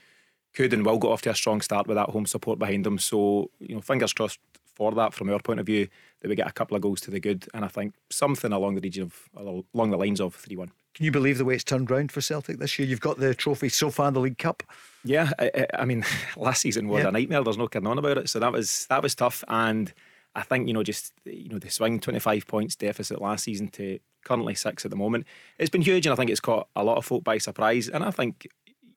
could 0.55 0.73
and 0.73 0.87
will 0.87 0.97
go 0.97 1.13
off 1.13 1.21
to 1.23 1.31
a 1.31 1.35
strong 1.35 1.61
start 1.61 1.87
with 1.87 1.97
that 1.97 2.09
home 2.09 2.25
support 2.25 2.59
behind 2.59 2.87
them, 2.87 2.99
so, 2.99 3.51
you 3.61 3.75
know, 3.75 3.83
fingers 3.83 4.15
crossed 4.15 4.39
for 4.65 4.93
that 4.93 5.13
from 5.13 5.29
our 5.29 5.39
point 5.39 5.61
of 5.61 5.67
view, 5.67 5.87
that 6.23 6.29
we 6.31 6.35
get 6.35 6.49
a 6.49 6.53
couple 6.53 6.77
of 6.77 6.83
goals 6.83 7.03
to 7.03 7.11
the 7.11 7.21
good, 7.21 7.47
and 7.53 7.63
I 7.63 7.69
think 7.69 7.93
something 8.09 8.55
along 8.55 8.77
the 8.77 8.81
region 8.81 9.03
of, 9.03 9.29
along 9.37 9.91
the 9.91 9.99
lines 9.99 10.23
of 10.23 10.35
3 10.35 10.57
1. 10.57 10.73
Can 10.95 11.05
you 11.05 11.11
believe 11.13 11.39
the 11.39 11.45
way 11.45 11.55
it's 11.55 11.65
turned 11.65 11.91
round 11.91 12.11
for 12.13 12.21
Celtic 12.21 12.59
this 12.59 12.79
year? 12.79 12.87
You've 12.89 13.01
got 13.01 13.19
the 13.19 13.35
trophy 13.35 13.69
so 13.69 13.91
far 13.91 14.09
in 14.09 14.15
the 14.15 14.21
League 14.21 14.39
Cup. 14.39 14.63
Yeah, 15.05 15.31
I, 15.39 15.67
I- 15.75 15.85
mean, 15.85 16.05
last 16.37 16.61
season 16.63 16.89
was 16.89 17.03
Yeah. 17.03 17.09
a 17.09 17.13
nightmare. 17.13 17.43
There's 17.45 17.57
no 17.59 17.69
kidding 17.69 17.87
on 17.87 17.99
about 17.99 18.19
it. 18.19 18.29
So 18.29 18.39
that 18.41 18.53
was 18.53 18.87
that 18.91 19.03
was 19.03 19.15
tough, 19.15 19.45
and 19.49 19.93
I 20.35 20.43
think 20.43 20.67
you 20.69 20.75
know 20.75 20.83
just 20.83 21.13
you 21.25 21.49
know 21.49 21.59
the 21.59 21.71
swing 21.71 22.01
25 22.01 22.47
points 22.47 22.77
deficit 22.77 23.21
last 23.21 23.45
season 23.45 23.69
to 23.69 23.99
currently 24.25 24.55
six 24.55 24.85
at 24.85 24.91
the 24.91 24.97
moment. 24.97 25.27
It's 25.59 25.71
been 25.71 25.83
huge, 25.83 26.07
and 26.07 26.13
I 26.13 26.17
think 26.17 26.31
it's 26.31 26.41
caught 26.41 26.69
a 26.77 26.85
lot 26.85 26.99
of 26.99 27.05
folk 27.05 27.25
by 27.25 27.39
surprise. 27.39 27.89
And 27.89 28.05
I 28.05 28.11
think 28.11 28.47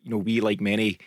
you 0.04 0.10
know 0.12 0.18
we 0.18 0.41
like 0.41 0.60
many 0.62 0.98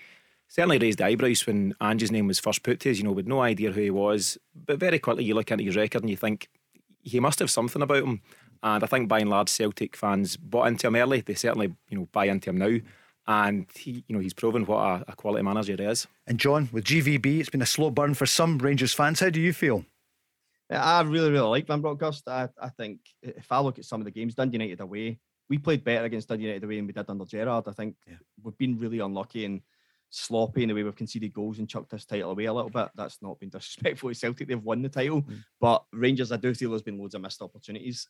certainly 0.48 0.78
raised 0.78 1.02
eyebrows 1.02 1.44
when 1.46 1.74
Ange's 1.80 2.12
name 2.12 2.28
was 2.28 2.38
first 2.38 2.62
put 2.62 2.78
to 2.80 2.90
us. 2.92 2.98
You 2.98 3.04
know, 3.04 3.12
with 3.12 3.26
no 3.26 3.40
idea 3.42 3.72
who 3.72 3.80
he 3.80 3.90
was, 3.90 4.38
but 4.54 4.78
very 4.78 5.00
quickly 5.00 5.24
you 5.24 5.34
look 5.34 5.50
into 5.50 5.64
his 5.64 5.76
record 5.76 6.02
and 6.02 6.10
you 6.10 6.16
think 6.16 6.48
he 7.02 7.20
must 7.20 7.40
have 7.40 7.50
something 7.50 7.82
about 7.82 8.04
him. 8.04 8.20
And 8.66 8.82
I 8.82 8.88
think 8.88 9.08
by 9.08 9.20
and 9.20 9.30
large 9.30 9.48
Celtic 9.48 9.94
fans 9.94 10.36
bought 10.36 10.66
into 10.66 10.88
him 10.88 10.96
early. 10.96 11.20
They 11.20 11.34
certainly 11.34 11.72
you 11.88 11.98
know 11.98 12.08
buy 12.10 12.24
into 12.24 12.50
him 12.50 12.58
now. 12.58 12.78
And 13.28 13.66
he, 13.74 14.04
you 14.08 14.14
know, 14.14 14.20
he's 14.20 14.34
proven 14.34 14.66
what 14.66 14.78
a, 14.78 15.04
a 15.08 15.16
quality 15.16 15.44
manager 15.44 15.76
he 15.76 15.84
is. 15.84 16.08
And 16.26 16.38
John, 16.38 16.68
with 16.72 16.84
GVB, 16.84 17.38
it's 17.38 17.48
been 17.48 17.62
a 17.62 17.66
slow 17.66 17.90
burn 17.90 18.14
for 18.14 18.26
some 18.26 18.58
Rangers 18.58 18.92
fans. 18.92 19.20
How 19.20 19.30
do 19.30 19.40
you 19.40 19.52
feel? 19.52 19.84
Yeah, 20.68 20.82
I 20.82 21.02
really, 21.02 21.30
really 21.30 21.48
like 21.48 21.68
Van 21.68 21.80
Bronckhorst. 21.80 22.28
I, 22.28 22.48
I 22.60 22.68
think 22.70 22.98
if 23.22 23.50
I 23.52 23.60
look 23.60 23.78
at 23.78 23.84
some 23.84 24.00
of 24.00 24.04
the 24.04 24.10
games, 24.10 24.34
Dundee 24.34 24.58
United 24.58 24.80
away, 24.80 25.20
we 25.48 25.58
played 25.58 25.84
better 25.84 26.04
against 26.04 26.28
Dundee 26.28 26.44
United 26.44 26.64
away 26.64 26.76
than 26.76 26.88
we 26.88 26.92
did 26.92 27.08
under 27.08 27.24
Gerrard. 27.24 27.68
I 27.68 27.72
think 27.72 27.94
we've 28.42 28.58
been 28.58 28.78
really 28.78 28.98
unlucky 28.98 29.44
and 29.44 29.60
sloppy 30.10 30.64
in 30.64 30.68
the 30.68 30.74
way 30.74 30.82
we've 30.82 30.96
conceded 30.96 31.32
goals 31.32 31.60
and 31.60 31.68
chucked 31.68 31.90
this 31.90 32.04
title 32.04 32.32
away 32.32 32.46
a 32.46 32.52
little 32.52 32.70
bit. 32.70 32.88
That's 32.96 33.22
not 33.22 33.38
been 33.38 33.48
disrespectful 33.50 34.08
to 34.08 34.14
Celtic. 34.14 34.48
They've 34.48 34.60
won 34.60 34.82
the 34.82 34.88
title. 34.88 35.22
Mm. 35.22 35.44
But 35.60 35.84
Rangers, 35.92 36.32
I 36.32 36.36
do 36.36 36.52
feel 36.54 36.70
there's 36.70 36.82
been 36.82 36.98
loads 36.98 37.14
of 37.14 37.20
missed 37.20 37.42
opportunities. 37.42 38.08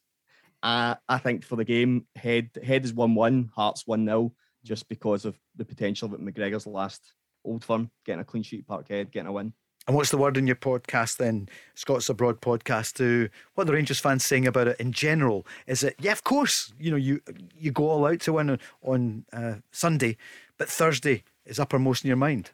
I 0.63 1.19
think 1.23 1.45
for 1.45 1.57
the 1.57 1.65
game, 1.65 2.07
head 2.17 2.51
head 2.63 2.85
is 2.85 2.93
1 2.93 3.15
1, 3.15 3.51
Hearts 3.55 3.87
1 3.87 4.05
0, 4.05 4.33
just 4.65 4.89
because 4.89 5.25
of 5.25 5.39
the 5.57 5.65
potential 5.65 6.09
that 6.09 6.21
McGregor's 6.21 6.67
last 6.67 7.15
old 7.45 7.65
firm, 7.65 7.91
getting 8.05 8.21
a 8.21 8.25
clean 8.25 8.43
sheet 8.43 8.67
Parkhead, 8.67 9.13
getting 9.13 9.29
a 9.29 9.33
win. 9.33 9.53
And 9.87 9.95
what's 9.95 10.11
the 10.11 10.19
word 10.19 10.37
in 10.37 10.49
your 10.49 10.57
podcast 10.57 11.17
then, 11.19 11.49
Scots 11.77 12.09
Abroad 12.09 12.41
podcast? 12.41 12.95
To 12.95 13.29
what 13.55 13.69
the 13.69 13.73
Rangers 13.73 14.01
fans 14.01 14.25
saying 14.25 14.47
about 14.47 14.67
it 14.67 14.81
in 14.81 14.91
general? 14.91 15.47
Is 15.69 15.85
it 15.85 15.95
yeah, 16.01 16.13
of 16.13 16.25
course, 16.25 16.73
you 16.79 16.91
know 16.91 16.97
you 16.97 17.21
you 17.57 17.71
go 17.71 17.89
all 17.89 18.07
out 18.07 18.21
to 18.21 18.33
win 18.33 18.51
on, 18.51 18.59
on 18.83 19.25
uh, 19.33 19.55
Sunday, 19.71 20.17
but 20.59 20.69
Thursday 20.69 21.23
is 21.45 21.61
uppermost 21.61 22.05
in 22.05 22.09
your 22.09 22.17
mind. 22.17 22.51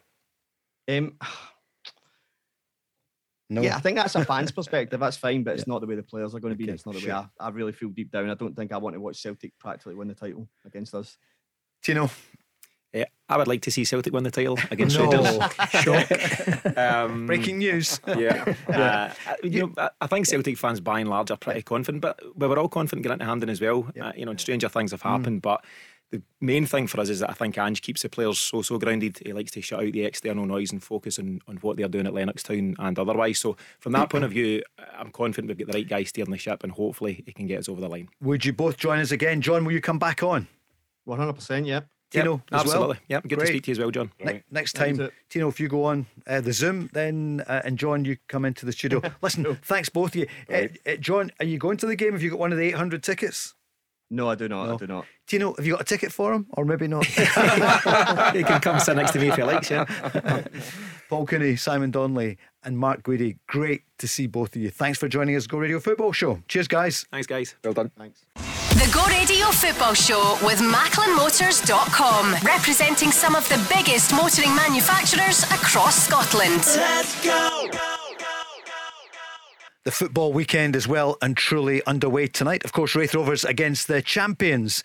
Um, 0.87 1.15
No, 3.49 3.61
Yeah, 3.61 3.75
I 3.75 3.79
think 3.81 3.97
that's 3.97 4.15
a 4.15 4.23
fan's 4.25 4.51
perspective. 4.51 4.99
That's 4.99 5.17
fine, 5.17 5.43
but 5.43 5.55
it's 5.55 5.67
not 5.67 5.81
the 5.81 5.87
way 5.87 5.95
the 5.95 6.03
players 6.03 6.33
are 6.33 6.39
going 6.39 6.53
to 6.53 6.57
be. 6.57 6.69
it's 6.71 6.85
not 6.85 6.95
the 6.95 7.05
way 7.05 7.11
I, 7.11 7.25
I 7.39 7.49
really 7.49 7.71
feel 7.73 7.89
deep 7.89 8.11
down. 8.11 8.29
I 8.29 8.35
don't 8.35 8.55
think 8.55 8.71
I 8.71 8.77
want 8.77 8.95
to 8.95 8.99
watch 9.01 9.21
Celtic 9.21 9.51
practically 9.59 9.95
win 9.95 10.07
the 10.07 10.15
title 10.15 10.47
against 10.65 10.95
us. 10.95 11.17
Tino. 11.83 12.09
Uh, 12.95 13.03
I 13.27 13.37
would 13.37 13.47
like 13.47 13.61
to 13.63 13.71
see 13.71 13.83
Celtic 13.85 14.13
win 14.13 14.23
the 14.23 14.31
title 14.31 14.57
against 14.71 14.97
No. 14.97 15.09
Rangers. 15.11 15.39
um, 16.77 17.25
Breaking 17.25 17.57
news. 17.57 17.99
yeah. 18.17 18.53
Uh, 18.73 19.11
you 19.43 19.61
know, 19.61 19.73
I- 19.77 19.89
I 20.01 20.07
think 20.07 20.25
Celtic 20.25 20.57
fans 20.57 20.79
by 20.79 20.99
and 20.99 21.09
large 21.09 21.31
are 21.31 21.37
pretty 21.37 21.61
confident, 21.61 22.01
but 22.01 22.19
we 22.37 22.47
were 22.47 22.57
all 22.59 22.67
confident 22.69 23.03
going 23.03 23.13
into 23.13 23.25
Hampden 23.25 23.49
as 23.49 23.61
well. 23.61 23.87
Uh, 23.99 24.11
you 24.15 24.25
know, 24.25 24.31
and 24.31 24.39
stranger 24.39 24.69
things 24.69 24.91
have 24.91 25.01
happened, 25.01 25.41
but 25.41 25.63
the 26.13 26.21
main 26.41 26.67
thing 26.67 26.85
for 26.85 26.99
us 27.01 27.09
is 27.09 27.21
that 27.21 27.31
I 27.31 27.33
think 27.33 27.57
Ange 27.57 27.81
keeps 27.81 28.03
the 28.03 28.09
players 28.09 28.37
so 28.37 28.61
so 28.61 28.77
grounded. 28.77 29.19
He 29.25 29.33
likes 29.33 29.49
to 29.51 29.61
shut 29.61 29.83
out 29.83 29.91
the 29.91 30.05
external 30.05 30.45
noise 30.45 30.71
and 30.71 30.81
focus 30.81 31.17
on, 31.17 31.41
on 31.47 31.57
what 31.57 31.75
they're 31.75 31.87
doing 31.87 32.05
at 32.05 32.13
Lennoxtown 32.13 32.75
and 32.77 32.99
otherwise. 32.99 33.39
So 33.39 33.57
from 33.79 33.93
that 33.93 34.09
point 34.11 34.23
of 34.23 34.29
view, 34.31 34.61
I'm 34.95 35.09
confident 35.11 35.47
we've 35.49 35.57
got 35.57 35.71
the 35.73 35.77
right 35.79 35.89
guy 35.89 36.03
steering 36.03 36.29
the 36.29 36.37
ship, 36.37 36.63
and 36.63 36.71
hopefully 36.71 37.23
he 37.25 37.33
can 37.33 37.47
get 37.47 37.59
us 37.59 37.67
over 37.67 37.81
the 37.81 37.89
line. 37.89 38.09
Would 38.21 38.45
you 38.45 38.53
both 38.53 38.77
join 38.77 38.99
us 38.99 39.11
again? 39.11 39.41
John, 39.41 39.65
will 39.65 39.71
you 39.71 39.81
come 39.81 39.97
back 39.97 40.21
on? 40.21 40.47
100%, 41.07 41.65
yeah. 41.67 41.81
Tino, 42.11 42.33
Yep, 42.33 42.41
as 42.51 42.61
absolutely. 42.61 42.87
well? 42.87 42.97
Yep, 43.09 43.27
good 43.27 43.39
to 43.39 43.47
speak 43.47 43.63
to 43.63 43.71
you 43.71 43.73
as 43.73 43.79
well, 43.79 43.89
John. 43.89 44.11
Ne- 44.23 44.43
next 44.51 44.73
time, 44.73 45.09
Tino, 45.29 45.47
if 45.47 45.59
you 45.59 45.67
go 45.67 45.85
on 45.85 46.05
uh, 46.27 46.41
the 46.41 46.53
Zoom, 46.53 46.89
then 46.93 47.43
uh, 47.47 47.61
and 47.65 47.79
John, 47.79 48.05
you 48.05 48.17
come 48.27 48.45
into 48.45 48.67
the 48.67 48.71
studio. 48.71 49.01
Listen, 49.23 49.57
thanks 49.63 49.89
both 49.89 50.09
of 50.11 50.15
you. 50.17 50.27
Uh, 50.47 50.67
uh, 50.85 50.95
John, 50.97 51.31
are 51.39 51.45
you 51.45 51.57
going 51.57 51.77
to 51.77 51.87
the 51.87 51.95
game? 51.95 52.11
Have 52.13 52.21
you 52.21 52.29
got 52.29 52.37
one 52.39 52.51
of 52.51 52.59
the 52.59 52.65
800 52.67 53.01
tickets? 53.01 53.55
No, 54.13 54.29
I 54.29 54.35
do 54.35 54.47
not. 54.47 54.67
No. 54.67 54.73
I 54.75 54.77
do 54.77 54.87
not. 54.87 55.05
Do 55.25 55.35
you 55.35 55.39
know? 55.39 55.53
have 55.57 55.65
you 55.65 55.73
got 55.73 55.81
a 55.81 55.85
ticket 55.85 56.11
for 56.11 56.33
him, 56.33 56.45
or 56.51 56.65
maybe 56.65 56.87
not? 56.87 57.05
he 58.35 58.43
can 58.43 58.61
come 58.61 58.79
sit 58.79 58.95
next 58.95 59.11
to 59.13 59.19
me 59.19 59.29
if 59.29 59.35
he 59.35 59.43
likes, 59.43 59.71
yeah. 59.71 59.85
Paul 61.09 61.25
Cooney, 61.25 61.55
Simon 61.55 61.89
Donnelly, 61.89 62.37
and 62.63 62.77
Mark 62.77 63.01
Guidi. 63.03 63.37
Great 63.47 63.83
to 63.97 64.07
see 64.07 64.27
both 64.27 64.55
of 64.55 64.61
you. 64.61 64.69
Thanks 64.69 64.99
for 64.99 65.07
joining 65.07 65.35
us, 65.35 65.47
Go 65.47 65.57
Radio 65.57 65.79
Football 65.79 66.11
Show. 66.11 66.43
Cheers, 66.47 66.67
guys. 66.67 67.05
Thanks, 67.11 67.25
guys. 67.25 67.55
Well 67.63 67.73
done. 67.73 67.91
Thanks. 67.97 68.23
The 68.35 68.91
Go 68.93 69.03
Radio 69.07 69.47
Football 69.47 69.95
Show 69.95 70.37
with 70.43 70.59
MacklinMotors.com, 70.59 72.35
representing 72.45 73.11
some 73.11 73.35
of 73.35 73.47
the 73.49 73.57
biggest 73.73 74.13
motoring 74.13 74.53
manufacturers 74.55 75.43
across 75.43 76.05
Scotland. 76.05 76.61
The 79.85 79.91
football 79.91 80.31
weekend 80.31 80.77
is 80.77 80.87
well 80.87 81.17
and 81.21 81.35
truly 81.35 81.83
underway 81.85 82.27
tonight. 82.27 82.63
Of 82.63 82.71
course, 82.71 82.95
Raith 82.95 83.13
Rovers 83.13 83.43
against 83.43 83.89
the 83.89 84.01
champions. 84.01 84.81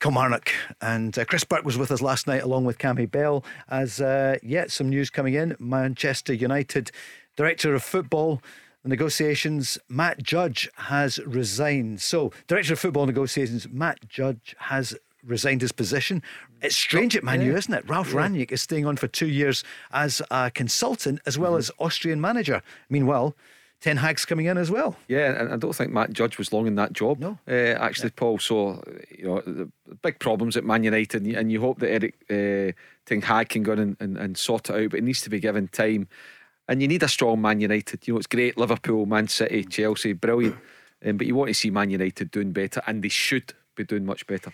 Kilmarnock. 0.00 0.50
And 0.80 1.16
uh, 1.16 1.24
Chris 1.24 1.44
Burke 1.44 1.64
was 1.64 1.78
with 1.78 1.92
us 1.92 2.00
last 2.00 2.26
night 2.26 2.42
along 2.42 2.64
with 2.64 2.78
Cammy 2.78 3.08
Bell 3.08 3.44
as 3.68 4.00
uh, 4.00 4.38
yet 4.42 4.72
some 4.72 4.88
news 4.88 5.10
coming 5.10 5.34
in. 5.34 5.54
Manchester 5.60 6.32
United 6.32 6.90
director 7.36 7.72
of 7.72 7.84
football 7.84 8.42
negotiations 8.82 9.78
Matt 9.88 10.20
Judge 10.20 10.68
has 10.74 11.20
resigned. 11.20 12.00
So 12.00 12.32
director 12.48 12.72
of 12.72 12.80
football 12.80 13.06
negotiations 13.06 13.68
Matt 13.68 14.08
Judge 14.08 14.56
has 14.58 14.96
resigned 15.22 15.60
his 15.60 15.70
position. 15.70 16.20
It's 16.62 16.76
strange 16.76 17.14
at 17.14 17.22
Man 17.22 17.42
U 17.42 17.56
isn't 17.56 17.72
it? 17.72 17.88
Ralf 17.88 18.10
Rangnick 18.10 18.50
is 18.50 18.62
staying 18.62 18.86
on 18.86 18.96
for 18.96 19.06
two 19.06 19.28
years 19.28 19.62
as 19.92 20.20
a 20.32 20.50
consultant 20.50 21.20
as 21.26 21.38
well 21.38 21.54
as 21.54 21.70
Austrian 21.78 22.20
manager. 22.20 22.60
Meanwhile 22.88 23.36
Ten 23.80 23.96
Hag's 23.96 24.26
coming 24.26 24.46
in 24.46 24.58
as 24.58 24.70
well 24.70 24.96
Yeah, 25.08 25.40
and 25.40 25.52
I 25.54 25.56
don't 25.56 25.74
think 25.74 25.90
Matt 25.90 26.12
Judge 26.12 26.36
was 26.36 26.52
long 26.52 26.66
in 26.66 26.74
that 26.74 26.92
job. 26.92 27.18
No. 27.18 27.38
uh, 27.48 27.52
actually, 27.52 28.10
Paul. 28.10 28.38
So 28.38 28.82
you 29.16 29.24
know, 29.24 29.40
the 29.40 29.70
the 29.86 29.94
big 29.96 30.18
problems 30.18 30.56
at 30.56 30.64
Man 30.64 30.84
United, 30.84 31.22
and 31.22 31.26
you, 31.26 31.38
and 31.38 31.50
you 31.50 31.60
hope 31.60 31.80
that 31.80 31.90
Erik 31.90 32.14
uh, 32.30 32.72
Ten 33.06 33.22
Hag 33.22 33.48
can 33.48 33.62
go 33.62 33.72
in 33.72 33.78
and, 33.80 33.96
and, 34.00 34.16
and 34.16 34.38
sort 34.38 34.70
it 34.70 34.76
out. 34.76 34.90
But 34.90 34.98
it 34.98 35.04
needs 35.04 35.22
to 35.22 35.30
be 35.30 35.40
given 35.40 35.68
time, 35.68 36.08
and 36.68 36.80
you 36.80 36.88
need 36.88 37.02
a 37.02 37.08
strong 37.08 37.40
Man 37.40 37.60
United. 37.60 38.06
You 38.06 38.14
know, 38.14 38.18
it's 38.18 38.26
great 38.26 38.56
Liverpool, 38.56 39.06
Man 39.06 39.28
City, 39.28 39.64
Chelsea, 39.64 40.12
brilliant, 40.12 40.56
um, 41.04 41.16
but 41.16 41.26
you 41.26 41.34
want 41.34 41.48
to 41.48 41.54
see 41.54 41.70
Man 41.70 41.90
United 41.90 42.30
doing 42.30 42.52
better, 42.52 42.82
and 42.86 43.02
they 43.02 43.08
should 43.08 43.52
be 43.74 43.84
doing 43.84 44.06
much 44.06 44.26
better. 44.26 44.52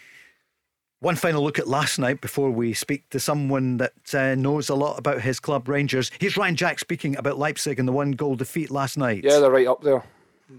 One 1.01 1.16
final 1.16 1.43
look 1.43 1.59
at 1.59 1.68
last 1.68 1.98
night 1.98 2.23
before 2.23 2.51
we 2.51 2.73
speak 2.73 3.10
to 3.10 3.20
someone 3.20 3.77
that 3.77 4.14
uh, 4.14 4.35
knows 4.35 4.70
a 4.70 4.74
lot 4.74 4.98
about 4.98 5.20
his 5.20 5.39
club, 5.39 5.68
Rangers. 5.68 6.10
Here's 6.18 6.39
Ryan 6.39 6.56
Jack 6.56 6.78
speaking 6.78 7.16
about 7.16 7.39
Leipzig 7.39 7.78
and 7.78 7.86
the 7.86 7.93
one 7.93 8.12
goal 8.12 8.35
defeat 8.35 8.70
last 8.70 8.97
night. 8.97 9.23
Yeah, 9.23 9.39
they're 9.39 9.51
right 9.51 9.66
up 9.66 9.82
there. 9.82 10.02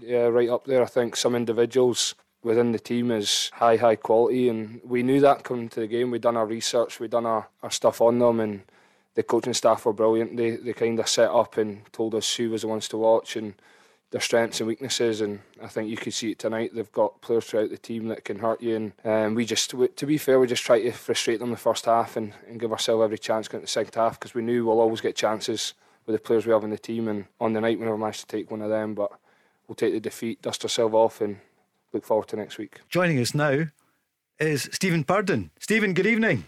Yeah, 0.00 0.26
right 0.26 0.48
up 0.48 0.64
there. 0.64 0.82
I 0.82 0.86
think 0.86 1.16
some 1.16 1.34
individuals 1.34 2.14
within 2.44 2.70
the 2.70 2.78
team 2.78 3.10
is 3.10 3.50
high, 3.54 3.76
high 3.76 3.96
quality, 3.96 4.48
and 4.48 4.80
we 4.84 5.02
knew 5.02 5.20
that 5.20 5.42
coming 5.42 5.68
to 5.70 5.80
the 5.80 5.88
game. 5.88 6.12
We'd 6.12 6.22
done 6.22 6.36
our 6.36 6.46
research, 6.46 7.00
we'd 7.00 7.10
done 7.10 7.26
our, 7.26 7.48
our 7.64 7.70
stuff 7.70 8.00
on 8.00 8.20
them, 8.20 8.38
and 8.38 8.62
the 9.14 9.24
coaching 9.24 9.54
staff 9.54 9.84
were 9.84 9.92
brilliant. 9.92 10.36
They 10.36 10.52
they 10.52 10.72
kind 10.72 11.00
of 11.00 11.08
set 11.08 11.30
up 11.30 11.56
and 11.56 11.82
told 11.92 12.14
us 12.14 12.36
who 12.36 12.50
was 12.50 12.62
the 12.62 12.68
ones 12.68 12.86
to 12.88 12.96
watch 12.96 13.34
and 13.34 13.54
their 14.10 14.20
strengths 14.20 14.60
and 14.60 14.66
weaknesses. 14.66 15.20
And 15.20 15.40
I 15.62 15.68
think 15.68 15.90
you 15.90 15.96
could 15.96 16.14
see 16.14 16.30
it 16.30 16.38
tonight. 16.38 16.70
They've 16.74 16.92
got 16.92 17.20
players 17.20 17.44
throughout 17.44 17.70
the 17.70 17.78
team 17.78 18.08
that 18.08 18.24
can 18.24 18.38
hurt 18.38 18.62
you, 18.62 18.76
and 18.76 18.92
um, 19.04 19.34
we 19.34 19.44
just, 19.44 19.74
we, 19.74 19.88
to 19.88 20.06
be 20.06 20.18
fair, 20.18 20.38
we 20.38 20.46
just 20.46 20.64
try 20.64 20.80
to 20.80 20.92
frustrate 20.92 21.40
them 21.40 21.50
the 21.50 21.56
first 21.56 21.84
half 21.84 22.16
and, 22.16 22.32
and 22.48 22.60
give 22.60 22.72
ourselves 22.72 23.02
every 23.02 23.18
chance 23.18 23.48
going 23.48 23.60
to 23.60 23.66
the 23.66 23.70
second 23.70 23.94
half 23.94 24.18
because 24.18 24.34
we 24.34 24.42
knew 24.42 24.66
we'll 24.66 24.80
always 24.80 25.00
get 25.00 25.16
chances 25.16 25.74
with 26.06 26.16
the 26.16 26.20
players 26.20 26.46
we 26.46 26.52
have 26.52 26.64
in 26.64 26.70
the 26.70 26.78
team. 26.78 27.08
And 27.08 27.26
on 27.40 27.52
the 27.52 27.60
night, 27.60 27.78
we 27.78 27.84
never 27.84 27.98
managed 27.98 28.20
to 28.20 28.26
take 28.26 28.50
one 28.50 28.62
of 28.62 28.70
them, 28.70 28.94
but 28.94 29.12
we'll 29.66 29.76
take 29.76 29.92
the 29.92 30.00
defeat, 30.00 30.42
dust 30.42 30.64
ourselves 30.64 30.94
off, 30.94 31.20
and 31.20 31.38
look 31.92 32.04
forward 32.04 32.28
to 32.28 32.36
next 32.36 32.58
week. 32.58 32.80
Joining 32.88 33.18
us 33.18 33.34
now 33.34 33.66
is 34.38 34.68
Stephen 34.72 35.04
Purdon. 35.04 35.50
Stephen, 35.58 35.92
good 35.92 36.06
evening. 36.06 36.44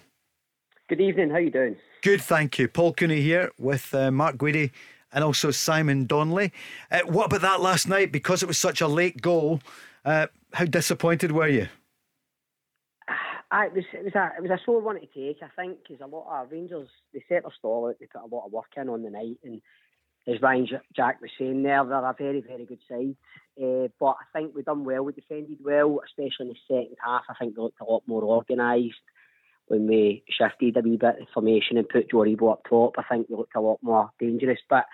Good 0.89 1.01
evening. 1.01 1.31
How 1.31 1.37
are 1.37 1.41
you 1.41 1.51
doing? 1.51 1.77
Good, 2.03 2.23
thank 2.23 2.59
you. 2.59 2.67
Paul 2.67 2.95
Cooney 2.95 3.21
here 3.21 3.53
with 3.59 3.95
uh, 3.95 4.11
Mark 4.11 4.37
Guidi 4.37 4.71
and 5.13 5.25
also 5.25 5.51
Simon 5.51 6.07
Donnelly. 6.07 6.53
Uh, 6.91 7.01
what 7.07 7.27
about 7.27 7.43
that 7.43 7.61
last 7.61 7.89
night? 7.89 8.13
Because 8.13 8.43
it 8.43 8.47
was 8.47 8.59
such 8.59 8.81
a 8.81 8.89
late 8.89 9.21
goal, 9.21 9.61
uh, 10.05 10.29
how 10.53 10.65
disappointed 10.65 11.33
were 11.33 11.49
you? 11.49 11.69
It 13.53 13.75
was 13.75 13.85
it 13.93 14.05
was 14.05 14.15
a 14.15 14.31
it 14.39 14.43
was 14.43 14.51
a 14.53 14.61
sore 14.65 14.81
one 14.81 14.95
to 15.01 15.07
take. 15.07 15.43
I 15.43 15.49
think 15.61 15.79
because 15.83 16.01
a 16.01 16.07
lot 16.07 16.29
of 16.31 16.53
Rangers 16.53 16.89
they 17.13 17.19
set 17.29 17.43
their 17.43 17.53
stall 17.59 17.89
out. 17.89 17.97
They 17.99 18.07
put 18.07 18.23
a 18.23 18.33
lot 18.33 18.47
of 18.47 18.53
work 18.53 18.71
in 18.77 18.89
on 18.89 19.03
the 19.03 19.11
night, 19.11 19.39
and 19.43 19.61
as 20.29 20.41
Ryan 20.41 20.69
Jack 20.95 21.21
was 21.21 21.33
saying 21.37 21.65
there, 21.65 21.85
they're 21.85 21.99
a 21.99 22.15
very 22.17 22.43
very 22.43 22.65
good 22.65 22.79
side. 22.89 23.17
Uh, 23.61 23.89
but 23.99 24.15
I 24.21 24.39
think 24.39 24.55
we 24.55 24.63
done 24.63 24.85
well. 24.85 25.03
We 25.03 25.15
defended 25.15 25.59
well, 25.65 26.01
especially 26.07 26.47
in 26.47 26.49
the 26.51 26.59
second 26.69 26.97
half. 27.05 27.25
I 27.29 27.35
think 27.41 27.57
we 27.57 27.65
looked 27.65 27.81
a 27.81 27.85
lot 27.85 28.05
more 28.07 28.23
organised 28.23 29.03
when 29.71 29.87
we 29.87 30.25
shifted 30.29 30.77
a 30.77 30.81
wee 30.81 30.97
bit 30.97 31.21
of 31.21 31.29
formation 31.33 31.79
and 31.79 31.89
put 31.89 32.11
Joe 32.11 32.19
Aribo 32.19 32.53
up 32.53 32.63
top. 32.69 32.97
I 32.99 33.05
think 33.05 33.29
we 33.29 33.37
looked 33.37 33.57
a 33.57 33.61
lot 33.61 33.79
more 33.83 34.11
dangerous, 34.19 34.61
but. 34.69 34.85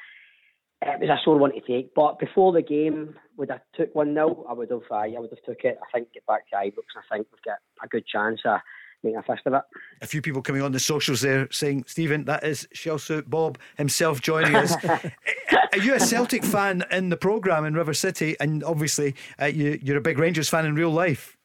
It 0.82 1.00
was 1.00 1.08
a 1.08 1.16
sore 1.24 1.38
one 1.38 1.52
to 1.54 1.60
take, 1.62 1.94
but 1.94 2.18
before 2.18 2.52
the 2.52 2.60
game, 2.60 3.14
would 3.38 3.50
I 3.50 3.60
took 3.74 3.94
one 3.94 4.12
0 4.12 4.44
I 4.46 4.52
would 4.52 4.70
have. 4.70 4.82
Uh, 4.90 4.94
I 4.96 5.14
would 5.16 5.30
have 5.30 5.42
took 5.42 5.64
it. 5.64 5.78
I 5.82 5.86
think 5.90 6.12
get 6.12 6.26
back 6.26 6.46
to 6.50 6.56
Ibrox. 6.56 6.84
I 6.94 7.16
think 7.16 7.26
we've 7.32 7.42
got 7.42 7.56
a 7.82 7.88
good 7.88 8.06
chance 8.06 8.42
of 8.44 8.60
making 9.02 9.18
a 9.18 9.22
fist 9.22 9.46
of 9.46 9.54
it. 9.54 9.62
A 10.02 10.06
few 10.06 10.20
people 10.20 10.42
coming 10.42 10.62
on 10.62 10.72
the 10.72 10.80
socials 10.80 11.20
there 11.20 11.48
saying, 11.50 11.84
Stephen, 11.86 12.24
that 12.24 12.44
is 12.44 12.68
Shellsuit 12.74 13.28
Bob 13.28 13.58
himself 13.76 14.20
joining 14.20 14.54
us. 14.54 14.76
Are 14.84 15.78
you 15.78 15.94
a 15.94 16.00
Celtic 16.00 16.44
fan 16.44 16.84
in 16.90 17.08
the 17.08 17.16
programme 17.16 17.64
in 17.64 17.74
River 17.74 17.94
City? 17.94 18.36
And 18.40 18.62
obviously, 18.64 19.14
uh, 19.40 19.46
you, 19.46 19.78
you're 19.82 19.98
a 19.98 20.02
big 20.02 20.18
Rangers 20.18 20.48
fan 20.48 20.66
in 20.66 20.74
real 20.74 20.90
life. 20.90 21.35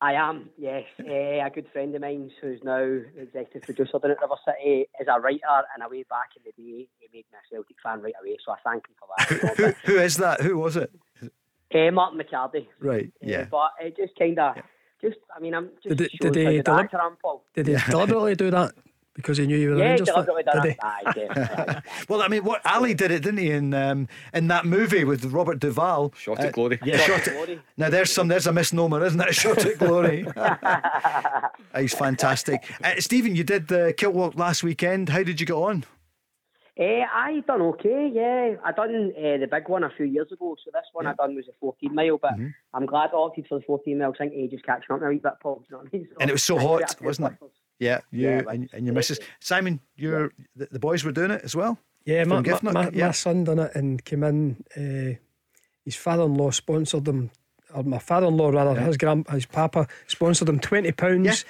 I 0.00 0.12
am, 0.14 0.50
yes. 0.56 0.84
Uh, 1.00 1.04
a 1.44 1.50
good 1.52 1.66
friend 1.72 1.92
of 1.94 2.00
mine 2.02 2.30
who's 2.40 2.60
now 2.62 2.78
executive 3.16 3.62
producer 3.62 3.98
down 4.00 4.12
at 4.12 4.20
River 4.20 4.36
City 4.46 4.86
is 5.00 5.08
a 5.12 5.18
writer, 5.20 5.62
and 5.74 5.82
a 5.84 5.88
way 5.88 6.04
back 6.08 6.30
in 6.36 6.42
the 6.44 6.52
day, 6.52 6.86
he 7.00 7.08
made 7.12 7.24
me 7.32 7.34
a 7.34 7.54
Celtic 7.54 7.76
fan 7.82 8.00
right 8.02 8.14
away. 8.22 8.36
So 8.44 8.52
I 8.52 8.56
thank 8.64 8.84
him 8.86 8.94
for 8.98 9.08
that. 9.18 9.56
Who, 9.84 9.92
who 9.92 9.98
is 10.00 10.16
that? 10.18 10.40
Who 10.40 10.56
was 10.58 10.76
it? 10.76 10.92
uh, 11.74 11.90
Martin 11.90 12.20
McCardie. 12.20 12.68
Right, 12.78 13.06
Uh, 13.22 13.26
yeah. 13.26 13.44
but 13.50 13.72
it 13.80 13.96
just 13.96 14.16
kind 14.16 14.38
of, 14.38 14.54
just 15.02 15.16
I 15.36 15.40
mean, 15.40 15.54
I'm 15.54 15.70
just 15.82 15.96
Did, 15.96 16.00
it- 16.02 16.10
shows 16.12 16.30
did 16.32 16.36
he 16.36 16.56
good 16.58 16.64
delib- 16.66 16.84
actor 16.84 17.00
I 17.02 17.06
am, 17.06 17.16
Paul. 17.20 17.42
did 17.54 17.66
he 17.66 17.76
deliberately 17.90 18.36
do 18.36 18.50
that 18.52 18.74
because 19.18 19.36
he 19.36 19.46
knew 19.46 19.56
you 19.58 19.70
were 19.70 19.74
a 19.74 19.78
Yeah, 19.80 19.84
Rangers 19.90 20.08
fan? 20.08 20.24
deliberately 20.24 20.42
done 20.44 20.62
Did 20.62 20.76
it. 20.78 21.82
he? 21.84 22.04
Well, 22.08 22.22
I 22.22 22.28
mean, 22.28 22.44
what 22.44 22.64
Ali 22.64 22.94
did 22.94 23.10
it, 23.10 23.22
didn't 23.22 23.38
he? 23.40 23.50
In 23.50 23.74
um, 23.74 24.08
in 24.32 24.48
that 24.48 24.64
movie 24.64 25.04
with 25.04 25.24
Robert 25.26 25.58
Duvall, 25.58 26.12
Shot 26.16 26.38
at 26.40 26.52
glory. 26.54 26.78
Yeah, 26.84 26.96
shot 26.98 27.26
at 27.28 27.34
Glory. 27.34 27.60
Now 27.76 27.90
there's 27.90 28.12
some 28.12 28.28
there's 28.28 28.46
a 28.46 28.52
misnomer, 28.52 29.04
isn't 29.04 29.20
it? 29.20 29.34
Shot 29.42 29.58
at 29.58 29.78
glory. 29.78 30.26
Uh, 30.36 31.48
He's 31.76 31.92
fantastic. 31.94 32.64
Uh, 32.82 32.94
Stephen, 32.98 33.34
you 33.36 33.44
did 33.44 33.68
the 33.68 33.92
kilt 33.96 34.14
walk 34.14 34.36
last 34.36 34.62
weekend. 34.62 35.08
How 35.10 35.22
did 35.22 35.40
you 35.40 35.46
get 35.46 35.54
on? 35.54 35.84
Uh, 36.80 37.02
I 37.12 37.42
done 37.48 37.60
okay, 37.62 38.08
yeah. 38.14 38.54
I 38.64 38.70
done 38.70 39.12
uh, 39.18 39.36
the 39.38 39.48
big 39.50 39.68
one 39.68 39.82
a 39.82 39.90
few 39.96 40.06
years 40.06 40.30
ago, 40.30 40.54
so 40.64 40.70
this 40.72 40.84
one 40.92 41.08
I 41.08 41.12
done 41.14 41.34
was 41.34 41.48
a 41.48 41.52
14 41.60 41.92
mile, 41.92 42.18
but 42.18 42.34
Mm-hmm. 42.34 42.48
I'm 42.72 42.86
glad 42.86 43.10
I 43.12 43.16
opted 43.16 43.46
for 43.48 43.58
the 43.58 43.64
14 43.64 43.98
mile. 43.98 44.12
I 44.14 44.16
think 44.18 44.32
age 44.32 44.52
is 44.52 44.60
catching 44.64 44.94
up 44.94 45.00
now 45.00 45.06
a 45.08 45.10
wee 45.10 45.16
bit, 45.18 45.32
Paul. 45.42 45.64
You 45.68 45.76
know 45.76 45.82
what 45.82 45.88
I 45.92 45.96
mean? 45.96 46.06
So 46.08 46.16
And 46.20 46.30
it 46.30 46.32
was 46.32 46.44
so 46.44 46.56
hot, 46.56 46.80
got 46.82 47.02
wasn't 47.02 47.32
it? 47.32 47.38
Yeah, 47.78 48.00
you 48.10 48.28
Yeah, 48.28 48.42
and, 48.48 48.68
and 48.72 48.86
your 48.86 48.94
missus 48.94 49.20
Simon. 49.40 49.80
Your 49.96 50.32
the, 50.56 50.68
the 50.72 50.78
boys 50.78 51.04
were 51.04 51.12
doing 51.12 51.30
it 51.30 51.42
as 51.44 51.54
well. 51.54 51.78
Yeah, 52.04 52.24
my, 52.24 52.40
my, 52.40 52.72
my, 52.72 52.90
yeah. 52.90 53.06
my 53.06 53.12
son 53.12 53.44
done 53.44 53.58
it 53.58 53.74
and 53.74 54.02
came 54.04 54.22
in. 54.24 54.64
Uh, 54.76 55.18
his 55.84 55.94
father-in-law 55.94 56.50
sponsored 56.50 57.04
them, 57.04 57.30
or 57.74 57.82
my 57.82 57.98
father-in-law 57.98 58.50
rather, 58.50 58.80
his 58.80 58.96
grand, 58.96 59.28
his 59.28 59.46
papa 59.46 59.86
sponsored 60.06 60.48
them 60.48 60.58
twenty 60.58 60.92
pounds. 60.92 61.44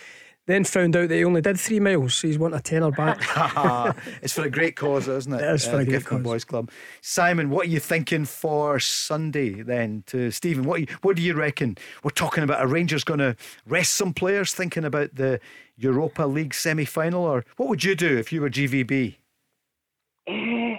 Then 0.49 0.65
found 0.65 0.97
out 0.97 1.11
that 1.11 1.15
he 1.15 1.27
only 1.27 1.43
did 1.43 1.61
three 1.61 1.79
miles, 1.79 2.15
so 2.15 2.27
he's 2.27 2.39
wanting 2.39 2.59
a 2.59 2.63
tenner 2.63 2.91
back. 2.91 3.21
it's 4.23 4.33
for 4.33 4.45
a 4.45 4.51
great 4.51 4.77
cause, 4.77 5.07
isn't 5.07 5.31
it? 5.35 5.43
It 5.43 5.55
is 5.55 5.67
for 5.67 5.77
Uh, 5.77 5.81
a 5.81 5.85
great 5.85 5.89
Gift 5.91 6.07
cause. 6.07 6.23
Boys 6.23 6.45
Club. 6.45 6.71
Simon, 7.03 7.51
what 7.51 7.67
are 7.67 7.69
you 7.69 7.79
thinking 7.81 8.25
for 8.25 8.81
Sunday 8.81 9.61
then? 9.61 10.05
To 10.07 10.31
Stephen, 10.31 10.65
what 10.65 10.81
you, 10.81 10.87
what 11.03 11.17
do 11.17 11.23
you 11.23 11.35
reckon? 11.35 11.77
We're 12.03 12.13
talking 12.13 12.45
about 12.45 12.63
a 12.63 12.67
Rangers 12.67 13.05
going 13.05 13.21
to 13.21 13.37
rest 13.67 13.93
some 13.93 14.15
players, 14.15 14.55
thinking 14.55 14.87
about 14.87 15.17
the 15.17 15.39
Europa 15.77 16.23
League 16.23 16.55
semi 16.55 16.87
final, 16.87 17.25
or 17.25 17.45
what 17.59 17.69
would 17.69 17.85
you 17.85 17.95
do 17.95 18.17
if 18.17 18.33
you 18.33 18.41
were 18.41 18.49
GVB? 18.49 19.17
Eh, 20.29 20.77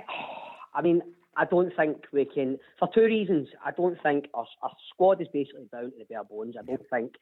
I 0.74 0.82
mean, 0.82 1.04
I 1.38 1.46
don't 1.46 1.72
think 1.76 2.06
we 2.12 2.26
can, 2.26 2.58
for 2.80 2.90
two 2.92 3.04
reasons. 3.06 3.48
I 3.64 3.70
don't 3.70 4.02
think 4.02 4.30
our, 4.34 4.48
our 4.64 4.72
squad 4.92 5.22
is 5.22 5.28
basically 5.32 5.68
down 5.72 5.92
to 5.92 5.98
the 6.00 6.06
bare 6.06 6.24
bones. 6.24 6.56
I 6.60 6.66
don't 6.66 6.82
think 6.90 7.14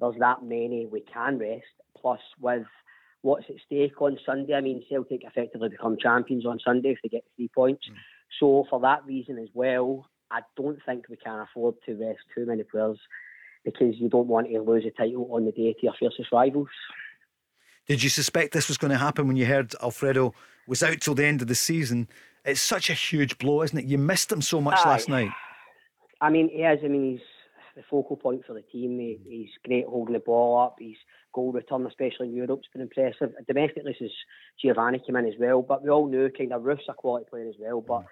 there's 0.00 0.18
that 0.18 0.42
many 0.42 0.86
we 0.86 1.00
can 1.00 1.38
rest. 1.38 1.64
Plus, 2.00 2.20
with 2.40 2.66
what's 3.22 3.46
at 3.48 3.56
stake 3.66 4.00
on 4.00 4.18
Sunday, 4.24 4.54
I 4.54 4.60
mean, 4.60 4.84
Celtic 4.88 5.24
effectively 5.24 5.68
become 5.68 5.96
champions 6.00 6.46
on 6.46 6.60
Sunday 6.64 6.90
if 6.90 6.98
they 7.02 7.08
get 7.08 7.24
three 7.36 7.48
points. 7.48 7.86
Mm. 7.88 7.94
So, 8.38 8.66
for 8.70 8.80
that 8.80 9.04
reason 9.06 9.38
as 9.38 9.48
well, 9.54 10.06
I 10.30 10.40
don't 10.56 10.78
think 10.86 11.06
we 11.08 11.16
can 11.16 11.40
afford 11.40 11.76
to 11.86 11.94
rest 11.94 12.20
too 12.34 12.46
many 12.46 12.62
players 12.62 12.98
because 13.64 13.96
you 13.98 14.08
don't 14.08 14.28
want 14.28 14.48
to 14.48 14.60
lose 14.60 14.84
a 14.86 14.90
title 14.90 15.28
on 15.32 15.44
the 15.44 15.52
day 15.52 15.72
to 15.72 15.78
your 15.82 15.94
fiercest 15.98 16.30
rivals. 16.32 16.68
Did 17.86 18.02
you 18.02 18.10
suspect 18.10 18.52
this 18.52 18.68
was 18.68 18.76
going 18.76 18.90
to 18.90 18.98
happen 18.98 19.26
when 19.26 19.36
you 19.36 19.46
heard 19.46 19.74
Alfredo 19.82 20.34
was 20.66 20.82
out 20.82 21.00
till 21.00 21.14
the 21.14 21.24
end 21.24 21.40
of 21.40 21.48
the 21.48 21.54
season? 21.54 22.08
It's 22.44 22.60
such 22.60 22.90
a 22.90 22.94
huge 22.94 23.38
blow, 23.38 23.62
isn't 23.62 23.78
it? 23.78 23.86
You 23.86 23.98
missed 23.98 24.30
him 24.30 24.42
so 24.42 24.60
much 24.60 24.78
last 24.84 25.08
night. 25.08 25.30
I 26.20 26.30
mean, 26.30 26.50
he 26.50 26.62
is. 26.62 26.80
I 26.84 26.88
mean, 26.88 27.12
he's 27.12 27.20
the 27.78 27.84
focal 27.88 28.16
point 28.16 28.44
for 28.44 28.54
the 28.54 28.62
team. 28.62 28.98
He, 28.98 29.18
mm. 29.22 29.30
he's 29.30 29.50
great 29.64 29.86
holding 29.86 30.14
the 30.14 30.18
ball 30.18 30.60
up. 30.60 30.76
His 30.80 30.96
goal 31.32 31.52
return, 31.52 31.86
especially 31.86 32.28
in 32.28 32.34
Europe, 32.34 32.60
has 32.60 32.72
been 32.72 32.82
impressive. 32.82 33.32
Domestically, 33.46 33.96
since 33.98 34.12
Giovanni 34.60 34.98
came 34.98 35.16
in 35.16 35.26
as 35.26 35.34
well. 35.38 35.62
But 35.62 35.82
we 35.82 35.90
all 35.90 36.08
knew 36.08 36.28
kind 36.36 36.52
of 36.52 36.64
Roofe's 36.64 36.88
a 36.88 36.94
quality 36.94 37.26
player 37.30 37.48
as 37.48 37.54
well. 37.58 37.80
But 37.80 38.00
mm. 38.00 38.06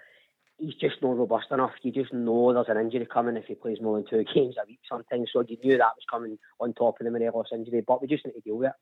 he's 0.57 0.75
just 0.75 1.01
not 1.01 1.17
robust 1.17 1.47
enough. 1.51 1.71
You 1.81 1.91
just 1.91 2.13
know 2.13 2.53
there's 2.53 2.67
an 2.69 2.77
injury 2.77 3.05
coming 3.05 3.35
if 3.35 3.45
he 3.45 3.55
plays 3.55 3.79
more 3.81 3.97
than 3.97 4.09
two 4.09 4.23
games 4.33 4.55
a 4.57 4.65
week 4.65 4.79
sometimes. 4.89 5.29
So 5.33 5.43
you 5.47 5.57
knew 5.61 5.77
that 5.77 5.83
was 5.83 6.05
coming 6.09 6.39
on 6.59 6.73
top 6.73 6.95
of 6.99 7.05
the 7.05 7.11
Morelos 7.11 7.47
injury. 7.53 7.83
But 7.85 8.01
we 8.01 8.07
just 8.07 8.25
need 8.25 8.33
to 8.33 8.41
deal 8.41 8.57
with 8.57 8.69
it. 8.69 8.73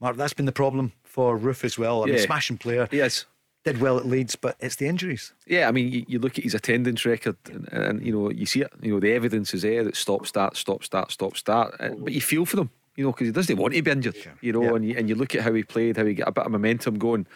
Mark, 0.00 0.16
that's 0.16 0.34
been 0.34 0.46
the 0.46 0.52
problem 0.52 0.92
for 1.02 1.36
Roof 1.36 1.64
as 1.64 1.76
well. 1.76 2.04
I 2.04 2.06
mean, 2.06 2.18
smashing 2.20 2.58
player. 2.58 2.88
Yes. 2.92 3.26
Did 3.64 3.80
well 3.80 3.98
at 3.98 4.06
Leeds, 4.06 4.36
but 4.36 4.56
it's 4.60 4.76
the 4.76 4.86
injuries. 4.86 5.34
Yeah, 5.46 5.68
I 5.68 5.72
mean, 5.72 5.92
you, 5.92 6.04
you 6.08 6.18
look 6.18 6.38
at 6.38 6.44
his 6.44 6.54
attendance 6.54 7.04
record, 7.04 7.36
and, 7.52 7.68
and 7.72 8.06
you 8.06 8.12
know, 8.12 8.30
you 8.30 8.46
see 8.46 8.62
it. 8.62 8.72
You 8.80 8.94
know, 8.94 9.00
the 9.00 9.12
evidence 9.12 9.52
is 9.52 9.62
there 9.62 9.84
that 9.84 9.96
stop, 9.96 10.26
start, 10.26 10.56
stop, 10.56 10.84
start, 10.84 11.10
stop, 11.10 11.36
start. 11.36 11.74
And, 11.80 12.04
but 12.04 12.12
you 12.12 12.20
feel 12.20 12.46
for 12.46 12.56
them, 12.56 12.70
you 12.96 13.04
know, 13.04 13.10
because 13.12 13.26
he 13.26 13.32
doesn't 13.32 13.56
want 13.56 13.74
to 13.74 13.82
be 13.82 13.90
injured. 13.90 14.16
You 14.40 14.52
know, 14.52 14.74
and 14.76 14.84
you, 14.88 14.94
and 14.96 15.08
you 15.08 15.16
look 15.16 15.34
at 15.34 15.42
how 15.42 15.52
he 15.52 15.64
played, 15.64 15.96
how 15.96 16.04
he 16.04 16.14
got 16.14 16.28
a 16.28 16.32
bit 16.32 16.46
of 16.46 16.52
momentum 16.52 16.98
going 16.98 17.26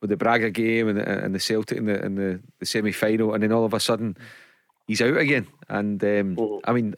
with 0.00 0.10
the 0.10 0.16
Braga 0.16 0.50
game 0.50 0.88
and, 0.88 0.98
the- 0.98 1.24
and 1.24 1.34
the 1.34 1.40
Celtic 1.40 1.76
in 1.78 1.86
the 1.86 2.02
in 2.04 2.14
the, 2.14 2.40
the 2.60 2.66
semi 2.66 2.92
final, 2.92 3.34
and 3.34 3.42
then 3.42 3.52
all 3.52 3.64
of 3.64 3.74
a 3.74 3.80
sudden 3.80 4.16
he's 4.86 5.02
out 5.02 5.16
again. 5.18 5.46
And 5.68 6.02
um, 6.04 6.60
I 6.64 6.72
mean, 6.72 6.94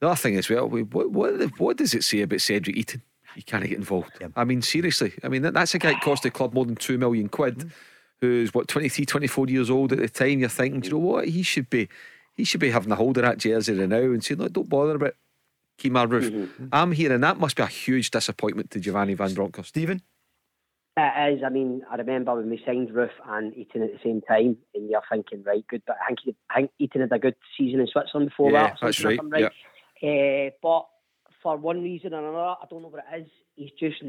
the 0.00 0.06
other 0.08 0.16
thing 0.16 0.36
as 0.36 0.48
well, 0.48 0.68
what 0.68 1.10
what, 1.10 1.60
what 1.60 1.76
does 1.76 1.94
it 1.94 2.04
say 2.04 2.22
about 2.22 2.40
Cedric 2.40 2.74
Itten? 2.76 3.02
He 3.36 3.42
can't 3.42 3.64
get 3.68 3.76
involved. 3.76 4.12
I 4.34 4.44
mean, 4.44 4.62
seriously. 4.62 5.12
I 5.22 5.28
mean, 5.28 5.42
that, 5.42 5.54
that's 5.54 5.74
a 5.74 5.78
guy 5.78 5.92
that 5.92 6.00
cost 6.02 6.22
the 6.22 6.30
club 6.30 6.54
more 6.54 6.64
than 6.64 6.76
two 6.76 6.96
million 6.98 7.28
quid. 7.28 7.70
Who's 8.24 8.54
what 8.54 8.68
23, 8.68 9.04
24 9.04 9.48
years 9.48 9.70
old 9.70 9.92
at 9.92 9.98
the 9.98 10.08
time? 10.08 10.38
You're 10.40 10.48
thinking, 10.48 10.80
do 10.80 10.88
you 10.88 10.92
know 10.94 10.98
what? 11.00 11.28
He 11.28 11.42
should 11.42 11.68
be, 11.68 11.88
he 12.34 12.44
should 12.44 12.60
be 12.60 12.70
having 12.70 12.90
a 12.92 12.96
hold 12.96 13.18
of 13.18 13.22
that 13.24 13.38
jersey 13.38 13.74
right 13.78 13.88
now 13.88 13.96
and 13.98 14.24
saying, 14.24 14.40
look, 14.40 14.52
don't 14.52 14.68
bother 14.68 14.94
about 14.96 15.14
Kemar 15.78 16.06
Roofe. 16.08 16.68
I'm 16.72 16.92
here, 16.92 17.12
and 17.12 17.22
that 17.22 17.38
must 17.38 17.56
be 17.56 17.62
a 17.62 17.66
huge 17.66 18.10
disappointment 18.10 18.70
to 18.70 18.80
Giovanni 18.80 19.14
Van 19.14 19.34
Bronckhorst. 19.34 19.68
Stephen, 19.68 20.02
It 20.96 21.34
is. 21.34 21.42
I 21.44 21.48
mean, 21.50 21.82
I 21.90 21.96
remember 21.96 22.34
when 22.36 22.48
we 22.48 22.62
signed 22.64 22.90
Roofe 22.90 23.10
and 23.26 23.52
Itten 23.54 23.82
at 23.84 23.92
the 23.92 23.98
same 24.02 24.20
time, 24.22 24.56
and 24.74 24.88
you're 24.88 25.02
thinking, 25.10 25.42
right, 25.44 25.64
good. 25.68 25.82
But 25.86 25.96
I 26.02 26.06
think, 26.06 26.20
he, 26.24 26.36
I 26.50 26.54
think 26.54 26.70
Itten 26.80 27.00
had 27.00 27.12
a 27.12 27.18
good 27.18 27.34
season 27.58 27.80
in 27.80 27.86
Switzerland 27.88 28.30
before 28.30 28.52
Yeah, 28.52 28.68
that. 28.68 28.78
that's 28.80 28.98
something, 28.98 29.06
right, 29.08 29.14
if 29.14 29.20
I'm 29.20 29.30
right. 29.30 29.52
Eh, 30.02 30.50
but 30.62 30.86
for 31.42 31.56
one 31.56 31.82
reason 31.82 32.14
or 32.14 32.20
another, 32.20 32.54
I 32.62 32.64
don't 32.70 32.82
know 32.82 32.88
what 32.88 33.04
it 33.12 33.20
is. 33.22 33.28
He's 33.56 33.70
just 33.78 34.02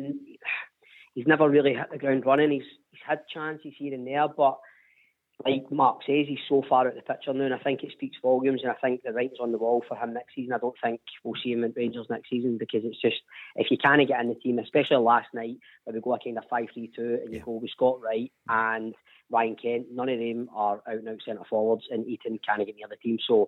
he's 1.16 1.26
never 1.26 1.50
really 1.50 1.74
hit 1.74 1.90
the 1.92 1.98
ground 1.98 2.26
running. 2.26 2.52
He's 2.52 2.70
he's 2.92 3.02
had 3.06 3.22
chances 3.34 3.74
here 3.78 3.94
and 3.94 4.06
there, 4.06 4.28
but 4.28 4.60
like 5.44 5.70
Mark 5.70 6.00
says, 6.06 6.28
he's 6.30 6.40
so 6.48 6.64
far 6.70 6.88
out 6.88 6.96
the 6.96 7.02
picture 7.02 7.34
now, 7.34 7.44
and 7.44 7.54
I 7.54 7.58
think 7.58 7.84
it 7.84 7.92
speaks 7.92 8.18
volumes. 8.22 8.62
And 8.64 8.72
I 8.72 8.76
think 8.76 9.02
the 9.04 9.12
writing's 9.12 9.40
on 9.42 9.52
the 9.52 9.58
wall 9.58 9.84
for 9.86 9.98
him 9.98 10.14
next 10.14 10.34
season. 10.34 10.54
I 10.54 10.60
don't 10.60 10.76
think 10.82 11.02
we'll 11.24 11.34
see 11.44 11.52
him 11.52 11.64
at 11.64 11.76
Rangers 11.76 12.08
next 12.10 12.30
season 12.30 12.58
because 12.58 12.82
it's 12.86 13.02
just 13.02 13.18
if 13.56 13.68
you 13.72 13.78
can't 13.78 14.08
get 14.08 14.22
in 14.22 14.30
the 14.30 14.36
team, 14.36 14.60
especially 14.60 14.98
last 14.98 15.28
night 15.34 15.58
where 15.84 15.94
we 15.94 16.02
go 16.02 16.14
a 16.14 16.20
kind 16.20 16.38
of 16.38 16.44
five 16.50 16.68
three 16.74 16.92
two, 16.96 17.20
and 17.24 17.34
you 17.34 17.42
go 17.44 17.54
with 17.54 17.72
Scott 17.72 18.00
Wright 18.02 18.32
and 18.48 18.94
Ryan 19.32 19.56
Kent. 19.62 19.88
None 19.92 20.10
of 20.10 20.20
them 20.20 20.50
are 20.56 20.82
out 20.88 20.96
and 20.96 21.10
out 21.10 21.20
centre 21.26 21.44
forwards, 21.50 21.86
and 21.90 22.06
Itten 22.06 22.40
can't 22.46 22.66
get 22.66 22.76
near 22.76 22.88
the 22.90 22.98
team. 22.98 23.18
So 23.28 23.48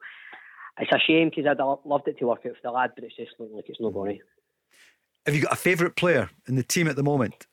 it's 0.79 0.91
a 0.91 0.99
shame 0.99 1.29
because 1.29 1.45
I'd 1.49 1.59
loved 1.85 2.07
it 2.07 2.19
to 2.19 2.25
work 2.25 2.45
out 2.45 2.53
for 2.55 2.61
the 2.63 2.71
lad, 2.71 2.91
but 2.95 3.03
it's 3.03 3.15
just 3.15 3.31
looking 3.39 3.55
like 3.55 3.69
it's 3.69 3.81
not 3.81 3.93
going 3.93 4.19
have 5.27 5.35
you 5.35 5.41
got 5.41 5.51
a 5.51 5.57
favourite 5.57 5.97
player 5.97 6.29
in 6.47 6.55
the 6.55 6.63
team 6.63 6.87
at 6.87 6.95
the 6.95 7.03
moment? 7.03 7.47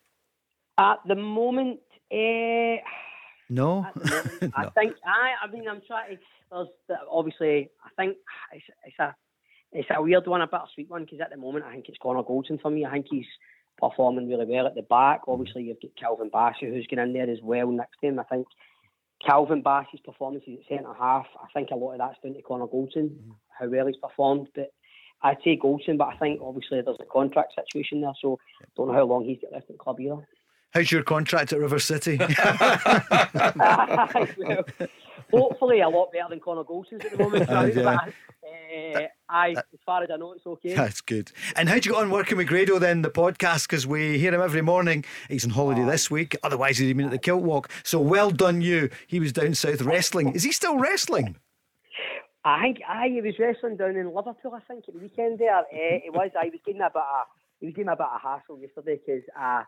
At 0.77 0.99
the 1.07 1.15
moment, 1.15 1.81
eh, 2.11 2.79
No. 3.51 3.87
I 4.57 4.71
think 4.71 4.95
I. 5.05 5.35
I 5.43 5.51
mean, 5.53 5.69
I'm 5.69 5.83
trying. 5.87 6.17
To, 6.17 6.23
there's 6.51 6.99
obviously. 7.11 7.71
I 7.85 7.91
think 7.97 8.17
it's, 8.53 8.65
it's 8.85 8.99
a 8.99 9.15
it's 9.73 9.89
a 9.95 10.01
weird 10.01 10.27
one, 10.27 10.41
a 10.41 10.47
bittersweet 10.47 10.89
one, 10.89 11.05
because 11.05 11.21
at 11.21 11.31
the 11.31 11.37
moment 11.37 11.65
I 11.65 11.73
think 11.73 11.89
it's 11.89 11.99
Connor 12.01 12.23
Goldson 12.23 12.61
for 12.61 12.71
me. 12.71 12.87
I 12.87 12.93
think 12.93 13.07
he's 13.11 13.27
performing 13.79 14.29
really 14.29 14.47
well 14.47 14.67
at 14.67 14.75
the 14.75 14.83
back. 14.83 15.23
Obviously, 15.29 15.65
you've 15.65 15.81
got 15.81 15.97
Calvin 16.01 16.31
Bassey 16.31 16.73
who's 16.73 16.87
going 16.87 17.07
in 17.07 17.13
there 17.13 17.31
as 17.31 17.43
well 17.43 17.71
next 17.71 17.99
to 18.01 18.07
him. 18.07 18.19
I 18.19 18.25
think 18.25 18.47
Calvin 19.27 19.63
Bassey's 19.63 20.01
performances 20.05 20.59
at 20.61 20.69
centre 20.69 20.95
half. 20.99 21.27
I 21.43 21.47
think 21.53 21.71
a 21.71 21.77
lot 21.77 21.93
of 21.93 21.99
that's 21.99 22.21
down 22.23 22.35
to 22.35 22.43
Connor 22.43 22.67
Goldson, 22.67 23.11
how 23.59 23.69
well 23.69 23.87
he's 23.87 23.97
performed. 23.97 24.49
But 24.55 24.73
I'd 25.23 25.39
say 25.45 25.59
Goldson, 25.59 25.99
but 25.99 26.09
I 26.09 26.17
think 26.17 26.41
obviously 26.43 26.81
there's 26.81 26.97
a 27.01 27.13
contract 27.13 27.53
situation 27.55 28.01
there, 28.01 28.15
so 28.23 28.39
don't 28.77 28.89
know 28.89 28.95
how 28.95 29.05
long 29.05 29.25
he's 29.25 29.41
got 29.43 29.53
left 29.53 29.71
at 29.71 29.77
the 29.77 29.83
club 29.83 30.01
either. 30.01 30.27
How's 30.75 30.91
your 30.91 31.05
contract 31.05 31.53
at 31.53 31.61
River 31.61 31.79
City? 31.79 32.17
well, 32.19 32.29
hopefully 35.31 35.83
a 35.83 35.89
lot 35.89 36.11
better 36.11 36.31
than 36.31 36.41
Connor 36.41 36.65
Goldson's 36.65 37.05
at 37.05 37.13
the 37.13 37.19
moment. 37.19 37.49
Uh, 37.55 37.71
yeah. 37.73 37.99
but, 38.93 39.03
uh, 39.03 39.07
aye, 39.29 39.55
as 39.57 39.81
far 39.87 40.03
as 40.03 40.11
I 40.13 40.17
know, 40.17 40.33
it's 40.33 40.45
okay. 40.45 40.75
That's 40.75 41.01
good. 41.01 41.31
And 41.55 41.69
how'd 41.69 41.87
you 41.87 41.93
get 41.93 42.01
on 42.01 42.11
working 42.11 42.37
with 42.37 42.49
Grado 42.49 42.81
then, 42.81 43.03
the 43.03 43.11
podcast? 43.11 43.69
Because 43.69 43.87
we 43.87 44.19
hear 44.19 44.35
him 44.35 44.41
every 44.41 44.63
morning. 44.63 45.05
He's 45.29 45.45
on 45.45 45.51
holiday 45.51 45.85
this 45.85 46.11
week. 46.11 46.37
Otherwise, 46.43 46.79
he'd 46.79 46.97
been 46.97 47.07
at 47.07 47.13
the 47.13 47.19
Kilt 47.19 47.43
Walk. 47.43 47.71
So 47.85 48.01
well 48.01 48.33
done, 48.33 48.61
you. 48.61 48.91
He 49.07 49.21
was 49.21 49.33
down 49.33 49.55
south 49.55 49.83
wrestling. 49.83 50.35
Is 50.35 50.43
he 50.43 50.51
still 50.51 50.79
wrestling? 50.79 51.37
I 52.45 52.61
think 52.63 52.81
aye, 52.89 53.11
he 53.13 53.21
was 53.21 53.39
wrestling 53.39 53.77
down 53.77 53.95
in 53.97 54.13
Liverpool. 54.13 54.53
I 54.55 54.61
think 54.67 54.85
at 54.89 54.95
the 54.95 55.01
weekend 55.01 55.39
there. 55.39 55.57
Uh, 55.57 55.63
it 55.71 56.13
was. 56.13 56.31
I 56.37 56.47
was 56.47 56.61
getting 56.67 56.81
a 56.83 56.91
bit 56.91 56.97
of 56.97 57.27
he 57.61 57.67
was 57.67 57.75
getting 57.75 57.89
a 57.89 57.97
bit 57.97 58.07
of 58.13 58.21
hassle 58.21 58.59
yesterday 58.59 58.99
because 59.07 59.23
uh, 59.41 59.63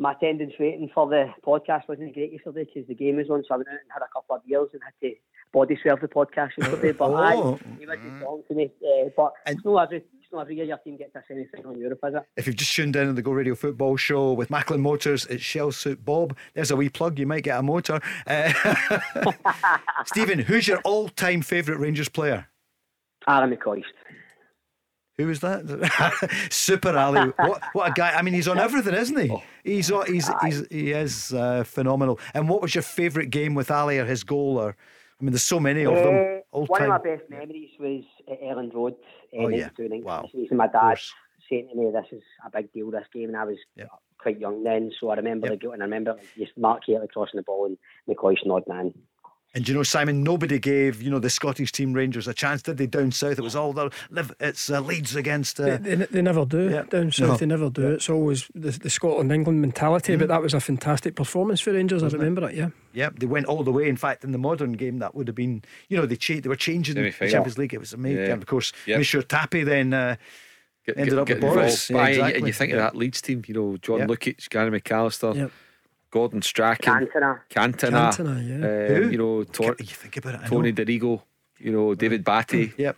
my 0.00 0.12
attendance 0.12 0.54
rating 0.58 0.90
for 0.94 1.08
the 1.08 1.26
podcast 1.46 1.86
wasn't 1.88 2.14
great 2.14 2.32
yesterday 2.32 2.64
because 2.64 2.88
the 2.88 2.94
game 2.94 3.16
was 3.16 3.28
on. 3.30 3.44
So 3.46 3.54
I 3.54 3.58
went 3.58 3.68
out 3.68 3.74
and 3.74 3.90
had 3.92 4.02
a 4.02 4.08
couple 4.12 4.34
of 4.34 4.44
beers 4.46 4.70
and 4.72 4.80
had 4.82 4.94
to 5.06 5.14
body 5.52 5.78
swerve 5.82 6.00
the 6.00 6.08
podcast 6.08 6.50
yesterday. 6.58 6.92
But 6.92 7.10
Oh. 7.10 7.16
aye, 7.16 7.76
he 7.78 7.86
was 7.86 7.98
just 8.02 8.22
talking 8.22 8.44
to 8.48 8.54
me. 8.54 8.72
Uh, 8.82 9.10
but 9.16 9.32
it's 9.46 9.64
not 9.64 9.82
every 9.84 9.98
it's 9.98 10.32
not 10.32 10.40
every 10.42 10.56
year 10.56 10.64
your 10.64 10.78
team 10.78 10.96
gets 10.96 11.14
a 11.16 11.22
semi 11.28 11.44
final 11.54 11.72
in 11.72 11.80
Europe, 11.80 11.98
is 12.06 12.14
it? 12.14 12.22
If 12.36 12.46
you've 12.46 12.56
just 12.56 12.72
tuned 12.74 12.96
in 12.96 13.08
on 13.08 13.14
the 13.14 13.20
Go 13.22 13.32
Radio 13.32 13.54
Football 13.54 13.96
Show 13.98 14.32
with 14.32 14.48
Macklin 14.48 14.80
Motors, 14.80 15.26
it's 15.26 15.42
Shell 15.42 15.72
Suit 15.72 16.02
Bob. 16.04 16.36
There's 16.54 16.70
a 16.70 16.76
wee 16.76 16.88
plug. 16.88 17.18
You 17.18 17.26
might 17.26 17.42
get 17.44 17.58
a 17.58 17.62
motor. 17.62 18.00
Uh, 18.26 18.52
Stephen, 20.06 20.38
who's 20.38 20.66
your 20.68 20.78
all-time 20.78 21.42
favourite 21.42 21.78
Rangers 21.80 22.08
player? 22.08 22.46
Aaron 23.28 23.54
McCoist. 23.54 23.84
Who 25.20 25.26
was 25.26 25.40
that? 25.40 26.48
Super 26.50 26.96
Ali. 26.96 27.30
What, 27.36 27.60
what 27.74 27.90
a 27.90 27.92
guy. 27.92 28.12
I 28.14 28.22
mean, 28.22 28.32
he's 28.32 28.48
on 28.48 28.58
everything, 28.58 28.94
isn't 28.94 29.18
he? 29.20 29.42
He's, 29.64 29.90
on- 29.90 30.06
he's, 30.06 30.30
he's 30.42 30.66
he 30.70 30.92
is 30.92 31.34
uh, 31.34 31.62
phenomenal. 31.64 32.18
And 32.32 32.48
what 32.48 32.62
was 32.62 32.74
your 32.74 32.80
favourite 32.82 33.28
game 33.28 33.54
with 33.54 33.70
Ali 33.70 33.98
or 33.98 34.06
his 34.06 34.24
goal? 34.24 34.56
Or 34.58 34.70
I 35.20 35.22
mean, 35.24 35.32
there's 35.32 35.42
so 35.42 35.60
many 35.60 35.84
of 35.84 35.94
them. 35.94 36.14
Uh, 36.14 36.56
All 36.56 36.64
one 36.66 36.80
time. 36.80 36.90
of 36.92 37.04
my 37.04 37.10
best 37.16 37.28
memories 37.28 37.68
was 37.78 38.02
at 38.30 38.40
Elland 38.40 38.72
Road. 38.72 38.94
Uh, 38.94 39.44
Oh, 39.44 39.48
yeah. 39.48 39.68
92, 39.78 40.02
Wow. 40.04 40.26
And 40.32 40.58
my 40.58 40.66
dad 40.66 40.98
saying 41.48 41.68
to 41.68 41.74
me, 41.76 41.90
"This 41.92 42.06
is 42.12 42.22
a 42.46 42.50
big 42.50 42.72
deal. 42.72 42.90
This 42.90 43.04
game," 43.12 43.28
and 43.28 43.36
I 43.36 43.44
was 43.44 43.58
quite 44.18 44.40
young 44.40 44.64
then, 44.64 44.90
so 44.98 45.10
I 45.10 45.16
remember 45.16 45.48
the 45.48 45.56
goal, 45.56 45.72
and 45.72 45.82
I 45.82 45.84
remember 45.84 46.16
just 46.38 46.52
Mark 46.56 46.82
Hateley 46.86 47.08
crossing 47.12 47.38
the 47.38 47.42
ball 47.42 47.66
and 47.66 47.78
McCoist 48.08 48.44
nodding 48.46 48.74
in. 48.80 48.94
And 49.52 49.68
you 49.68 49.74
know, 49.74 49.82
Simon, 49.82 50.22
nobody 50.22 50.60
gave 50.60 51.02
you 51.02 51.10
know 51.10 51.18
the 51.18 51.28
Scottish 51.28 51.72
team 51.72 51.92
Rangers 51.92 52.28
a 52.28 52.32
chance, 52.34 52.62
did 52.62 52.76
they? 52.76 52.86
Down 52.86 53.10
south, 53.10 53.36
it 53.36 53.42
was 53.42 53.56
all 53.56 53.72
the 53.72 53.90
live. 54.10 54.32
It's 54.38 54.70
uh, 54.70 54.80
Leeds 54.80 55.16
against. 55.16 55.58
Uh, 55.58 55.76
They, 55.78 55.96
they, 55.96 56.06
they 56.06 56.22
never 56.22 56.44
do. 56.44 56.70
Down 56.84 57.10
south, 57.10 57.28
No. 57.28 57.36
they 57.36 57.46
never 57.46 57.68
do. 57.68 57.90
It's 57.92 58.08
always 58.08 58.48
the, 58.54 58.70
the 58.70 58.88
Scotland 58.90 59.32
England 59.32 59.60
mentality, 59.60 60.14
but 60.14 60.28
that 60.28 60.40
was 60.40 60.54
a 60.54 60.60
fantastic 60.60 61.16
performance 61.16 61.60
for 61.60 61.72
Rangers. 61.72 62.02
Wasn't 62.04 62.22
I 62.22 62.24
remember 62.24 62.48
it, 62.48 62.54
yeah. 62.54 62.68
Yep, 62.92 63.18
they 63.18 63.26
went 63.26 63.46
all 63.46 63.64
the 63.64 63.72
way. 63.72 63.88
In 63.88 63.96
fact, 63.96 64.22
in 64.22 64.30
the 64.30 64.38
modern 64.38 64.72
game, 64.74 64.98
that 65.00 65.16
would 65.16 65.26
have 65.26 65.34
been, 65.36 65.62
you 65.88 65.96
know, 65.96 66.06
they 66.06 66.14
cha- 66.16 66.38
they 66.40 66.48
were 66.48 66.54
changing 66.54 66.94
the 66.94 67.00
Semi-final. 67.10 67.32
Champions 67.32 67.58
League. 67.58 67.74
It 67.74 67.80
was 67.80 67.92
amazing. 67.92 68.24
Yeah. 68.24 68.32
And 68.34 68.42
of 68.42 68.46
course, 68.48 68.72
Yep. 68.86 68.98
Monsieur 68.98 69.22
Tapie 69.22 69.64
then 69.64 69.92
uh, 69.92 70.14
get, 70.86 70.96
Ended 70.96 71.14
get, 71.14 71.18
up 71.18 71.26
get 71.26 71.34
with 71.42 71.54
Boris. 71.54 71.90
Yeah, 71.90 72.06
exactly. 72.06 72.34
And 72.38 72.46
you 72.46 72.52
think 72.52 72.72
of 72.72 72.78
that 72.78 72.94
Leeds 72.94 73.20
team, 73.20 73.42
you 73.48 73.54
know, 73.54 73.76
John 73.78 73.98
Yep. 73.98 74.08
Lukic, 74.10 74.48
Gary 74.48 74.80
McAllister, 74.80 75.34
Yep. 75.34 75.50
Gordon 76.10 76.42
Strachan, 76.42 77.06
Cantona. 77.06 77.40
Cantona, 77.50 78.10
Cantona, 78.10 78.48
yeah. 78.48 78.96
um, 78.96 79.02
Who? 79.04 79.10
you 79.10 79.18
know, 79.18 79.44
Tor- 79.44 79.76
You 79.78 79.86
think 79.86 80.16
about 80.16 80.34
it, 80.34 80.40
I 80.44 80.48
Tony 80.48 80.72
know. 80.72 80.84
Dorigo, 80.84 81.22
you 81.58 81.72
know, 81.72 81.94
David 81.94 82.24
Batty. 82.24 82.72
Yep. 82.76 82.96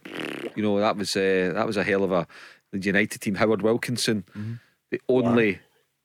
You 0.57 0.63
know, 0.63 0.79
that 0.81 0.97
was 0.97 1.15
uh, 1.17 1.53
that 1.55 1.67
was 1.67 1.77
a 1.77 1.85
hell 1.85 2.05
of 2.05 2.13
a 2.13 2.27
the 2.73 2.79
United 2.79 3.21
team. 3.21 3.35
Howard 3.35 3.63
Wilkinson, 3.63 4.25
Mm-hmm. 4.37 4.53
the 4.91 5.01
only 5.09 5.59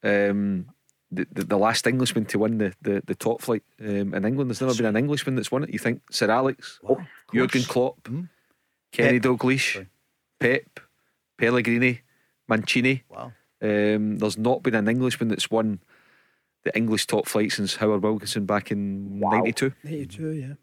um, 0.03 0.65
the, 1.11 1.25
the 1.31 1.43
the 1.45 1.57
last 1.57 1.87
Englishman 1.87 2.25
to 2.25 2.39
win 2.39 2.57
the, 2.57 2.73
the, 2.81 3.01
the 3.05 3.15
top 3.15 3.41
flight 3.41 3.63
um, 3.79 4.13
in 4.13 4.25
England. 4.25 4.49
There's 4.49 4.61
never 4.61 4.75
been 4.75 4.85
an 4.85 4.97
Englishman 4.97 5.35
that's 5.35 5.51
won 5.51 5.63
it. 5.63 5.69
You 5.71 5.79
think 5.79 6.01
Sir 6.11 6.29
Alex, 6.29 6.79
Jurgen 7.33 7.63
Klopp, 7.63 8.03
Kenny 8.91 9.19
Pep. 9.19 9.31
Dalglish, 9.31 9.85
Pep, 10.39 10.79
Pellegrini, 11.37 12.01
Mancini. 12.49 13.03
Wow. 13.09 13.31
Um, 13.61 14.17
there's 14.17 14.37
not 14.37 14.61
been 14.61 14.75
an 14.75 14.87
Englishman 14.87 15.29
that's 15.29 15.49
won 15.49 15.79
the 16.63 16.75
English 16.75 17.07
top 17.07 17.27
flight 17.27 17.51
since 17.51 17.75
Howard 17.75 18.03
Wilkinson 18.03 18.45
back 18.45 18.71
in 18.71 19.19
92. 19.19 19.73
92, 19.83 20.31
yeah. 20.31 20.53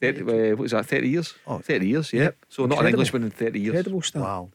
30, 0.00 0.20
uh, 0.22 0.26
what 0.50 0.58
was 0.58 0.70
that? 0.72 0.86
30 0.86 1.08
years? 1.08 1.34
Oh. 1.46 1.58
30 1.58 1.88
years, 1.88 2.12
yeah. 2.12 2.22
Yep. 2.22 2.36
So 2.48 2.62
not 2.62 2.66
an 2.66 2.72
Incredible. 2.72 2.88
Englishman 2.88 3.22
in 3.24 3.30
30 3.30 3.60
years. 3.60 3.74
Incredible 3.74 4.02
stuff. 4.02 4.22
Wow. 4.22 4.50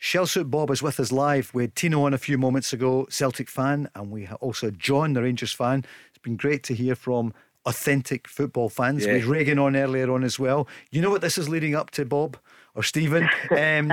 Shellsuit 0.00 0.50
Bob 0.50 0.70
is 0.70 0.82
with 0.82 1.00
us 1.00 1.10
live. 1.10 1.50
We 1.54 1.64
had 1.64 1.74
Tino 1.74 2.04
on 2.04 2.14
a 2.14 2.18
few 2.18 2.38
moments 2.38 2.72
ago, 2.72 3.06
Celtic 3.10 3.48
fan, 3.48 3.88
and 3.94 4.10
we 4.10 4.28
also 4.28 4.66
had 4.68 4.78
John, 4.78 5.14
the 5.14 5.22
Rangers 5.22 5.52
fan. 5.52 5.84
It's 6.10 6.18
been 6.18 6.36
great 6.36 6.62
to 6.64 6.74
hear 6.74 6.94
from 6.94 7.34
authentic 7.66 8.28
football 8.28 8.68
fans. 8.68 9.04
Yeah. 9.04 9.14
We 9.14 9.20
had 9.20 9.28
Reagan 9.28 9.58
on 9.58 9.74
earlier 9.74 10.12
on 10.12 10.22
as 10.22 10.38
well. 10.38 10.68
You 10.90 11.02
know 11.02 11.10
what 11.10 11.20
this 11.20 11.36
is 11.36 11.48
leading 11.48 11.74
up 11.74 11.90
to, 11.92 12.04
Bob 12.04 12.36
or 12.74 12.82
Stephen? 12.82 13.28
Um, 13.50 13.92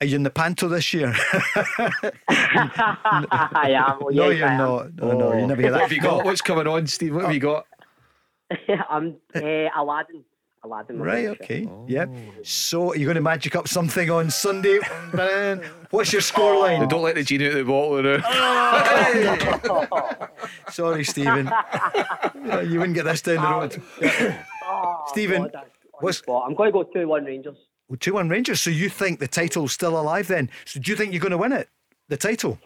are 0.00 0.06
you 0.06 0.16
in 0.16 0.22
the 0.22 0.30
panto 0.30 0.68
this 0.68 0.92
year? 0.92 1.14
I 2.28 3.72
am. 3.76 3.98
Well, 4.00 4.14
no, 4.14 4.28
yes, 4.30 4.38
you're 4.38 4.48
I 4.48 4.52
am. 4.52 4.58
not. 4.58 4.94
No, 4.96 5.18
no, 5.18 5.38
you 5.38 5.46
never 5.46 5.62
hear 5.62 5.72
What 5.72 5.80
have 5.82 5.92
you 5.92 6.00
got? 6.00 6.24
What's 6.24 6.40
coming 6.42 6.66
on, 6.66 6.86
Steve? 6.86 7.14
What 7.14 7.24
have 7.24 7.34
you 7.34 7.40
got? 7.40 7.66
I'm 8.88 9.16
uh, 9.34 9.40
Aladdin. 9.76 10.24
Aladdin. 10.64 10.98
Right, 10.98 11.24
Aladdin. 11.26 11.42
okay. 11.44 11.68
Yep. 11.88 12.10
So, 12.44 12.90
are 12.92 12.96
you 12.96 13.04
going 13.06 13.14
to 13.16 13.20
magic 13.20 13.54
up 13.56 13.68
something 13.68 14.10
on 14.10 14.30
Sunday? 14.30 14.78
What's 15.90 16.12
your 16.12 16.22
scoreline? 16.22 16.88
Don't 16.88 17.02
let 17.02 17.14
the 17.14 17.22
genie 17.22 17.46
out 17.46 17.52
of 17.56 17.66
the 17.66 17.72
bottle 17.72 18.02
now. 20.10 20.28
Sorry, 20.70 21.04
Stephen. 21.04 21.50
You 22.68 22.78
wouldn't 22.80 22.94
get 22.94 23.04
this 23.04 23.22
down 23.22 23.36
the 23.36 23.48
road. 23.50 23.82
Oh, 24.68 25.04
Stephen, 25.08 25.42
God, 25.44 25.64
what's- 26.00 26.22
I'm 26.28 26.54
going 26.54 26.68
to 26.68 26.72
go 26.72 26.82
2 26.82 27.06
1 27.06 27.24
Rangers. 27.24 27.56
Well, 27.88 27.98
2 27.98 28.14
1 28.14 28.28
Rangers. 28.28 28.60
So, 28.60 28.70
you 28.70 28.88
think 28.88 29.20
the 29.20 29.28
title's 29.28 29.72
still 29.72 29.98
alive 29.98 30.28
then? 30.28 30.50
So, 30.64 30.80
do 30.80 30.90
you 30.90 30.96
think 30.96 31.12
you're 31.12 31.20
going 31.20 31.30
to 31.30 31.38
win 31.38 31.52
it? 31.52 31.68
The 32.08 32.16
title? 32.16 32.58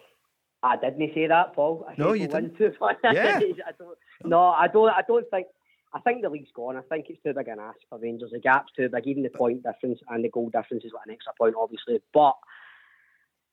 I 0.63 0.77
didn't 0.77 1.13
say 1.13 1.27
that, 1.27 1.53
Paul. 1.53 1.85
I 1.89 1.95
No, 1.97 2.13
you 2.13 2.27
didn't. 2.27 2.59
win 2.59 2.71
2 2.71 2.75
1. 2.77 2.95
Yeah. 3.03 3.39
I 3.39 3.71
don't, 3.77 3.97
no, 4.25 4.43
I 4.45 4.67
don't, 4.67 4.89
I 4.89 5.01
don't 5.07 5.29
think. 5.29 5.47
I 5.93 5.99
think 5.99 6.21
the 6.21 6.29
league's 6.29 6.51
gone. 6.55 6.77
I 6.77 6.81
think 6.81 7.07
it's 7.09 7.21
too 7.21 7.33
big 7.33 7.49
an 7.49 7.59
ask 7.59 7.77
for 7.89 7.99
Rangers. 7.99 8.31
The 8.31 8.39
gap's 8.39 8.71
too 8.77 8.87
big. 8.87 9.07
Even 9.07 9.23
the 9.23 9.29
point 9.29 9.61
difference 9.63 9.99
and 10.09 10.23
the 10.23 10.29
goal 10.29 10.49
difference 10.49 10.85
is 10.85 10.91
like 10.93 11.05
an 11.05 11.13
extra 11.13 11.33
point, 11.37 11.55
obviously. 11.59 11.99
But 12.13 12.37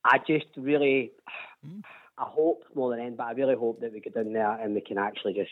I 0.05 0.19
just 0.19 0.47
really, 0.57 1.11
hmm. 1.65 1.81
I 2.17 2.25
hope 2.25 2.63
more 2.75 2.91
than 2.91 3.01
anything, 3.01 3.17
but 3.17 3.25
I 3.25 3.33
really 3.33 3.57
hope 3.57 3.81
that 3.81 3.93
we 3.93 4.01
get 4.01 4.15
down 4.15 4.33
there 4.33 4.53
and 4.53 4.75
we 4.75 4.81
can 4.81 4.99
actually 4.99 5.35
just 5.35 5.51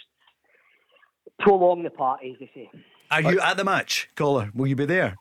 prolong 1.41 1.83
the 1.83 1.91
party, 1.91 2.33
as 2.33 2.39
they 2.39 2.51
say. 2.55 2.71
Are 3.11 3.21
you 3.21 3.41
at 3.41 3.57
the 3.57 3.65
match, 3.65 4.09
caller? 4.15 4.51
Will 4.55 4.69
you 4.69 4.77
be 4.77 4.87
there? 4.87 5.17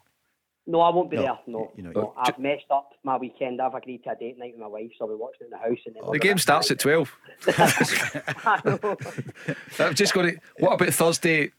No, 0.67 0.81
I 0.81 0.89
won't 0.89 1.11
be 1.11 1.17
No, 1.17 1.21
there. 1.21 1.37
No, 1.47 1.71
you 1.75 1.83
know, 1.83 1.91
no. 1.91 2.13
I've 2.17 2.39
messed 2.39 2.65
up 2.71 2.93
my 3.03 3.17
weekend. 3.17 3.61
I've 3.61 3.75
agreed 3.75 4.03
to 4.05 4.11
a 4.11 4.15
date 4.15 4.39
night 4.39 4.53
with 4.53 4.61
my 4.61 4.67
wife, 4.67 4.89
so 4.97 5.05
I'll 5.05 5.11
be 5.11 5.15
watching 5.15 5.41
it 5.41 5.45
in 5.45 5.51
the 5.51 5.57
house. 5.57 5.77
And 5.85 5.95
then 5.95 6.03
oh, 6.05 6.11
The 6.11 6.19
game 6.19 6.39
starts 6.39 6.71
at 6.71 6.79
12. 6.79 7.15
I'm 9.79 9.93
just 9.93 10.13
going 10.13 10.33
to. 10.33 10.39
What 10.59 10.73
about 10.73 10.93
Thursday, 10.93 11.51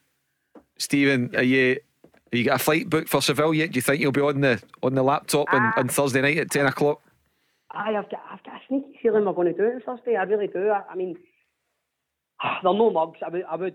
Stephen? 0.78 1.34
Are 1.36 1.42
you. 1.42 1.78
Have 2.32 2.38
you 2.38 2.44
got 2.44 2.60
a 2.60 2.64
flight 2.64 2.90
booked 2.90 3.08
for 3.08 3.22
Seville 3.22 3.54
yet? 3.54 3.70
Do 3.70 3.76
you 3.76 3.82
think 3.82 4.00
you'll 4.00 4.10
be 4.10 4.20
on 4.20 4.40
the 4.40 4.60
on 4.82 4.94
the 4.94 5.02
laptop 5.02 5.46
on, 5.52 5.62
on 5.76 5.88
ah. 5.88 5.92
Thursday 5.92 6.20
night 6.20 6.38
at 6.38 6.50
10 6.50 6.66
o'clock? 6.66 7.00
I've 7.70 8.10
got, 8.10 8.20
I've 8.30 8.42
got 8.42 8.54
a 8.54 8.60
sneaky 8.68 8.98
feeling 9.00 9.24
we're 9.24 9.32
going 9.32 9.52
to 9.52 9.56
do 9.56 9.64
it 9.64 9.74
on 9.74 9.82
Thursday. 9.96 10.16
I 10.16 10.24
really 10.24 10.48
do. 10.48 10.70
I, 10.70 10.82
I 10.90 10.96
mean, 10.96 11.16
they're 12.42 12.72
no 12.72 12.90
mugs. 12.90 13.20
I 13.24 13.28
would, 13.28 13.44
I 13.48 13.56
would 13.56 13.74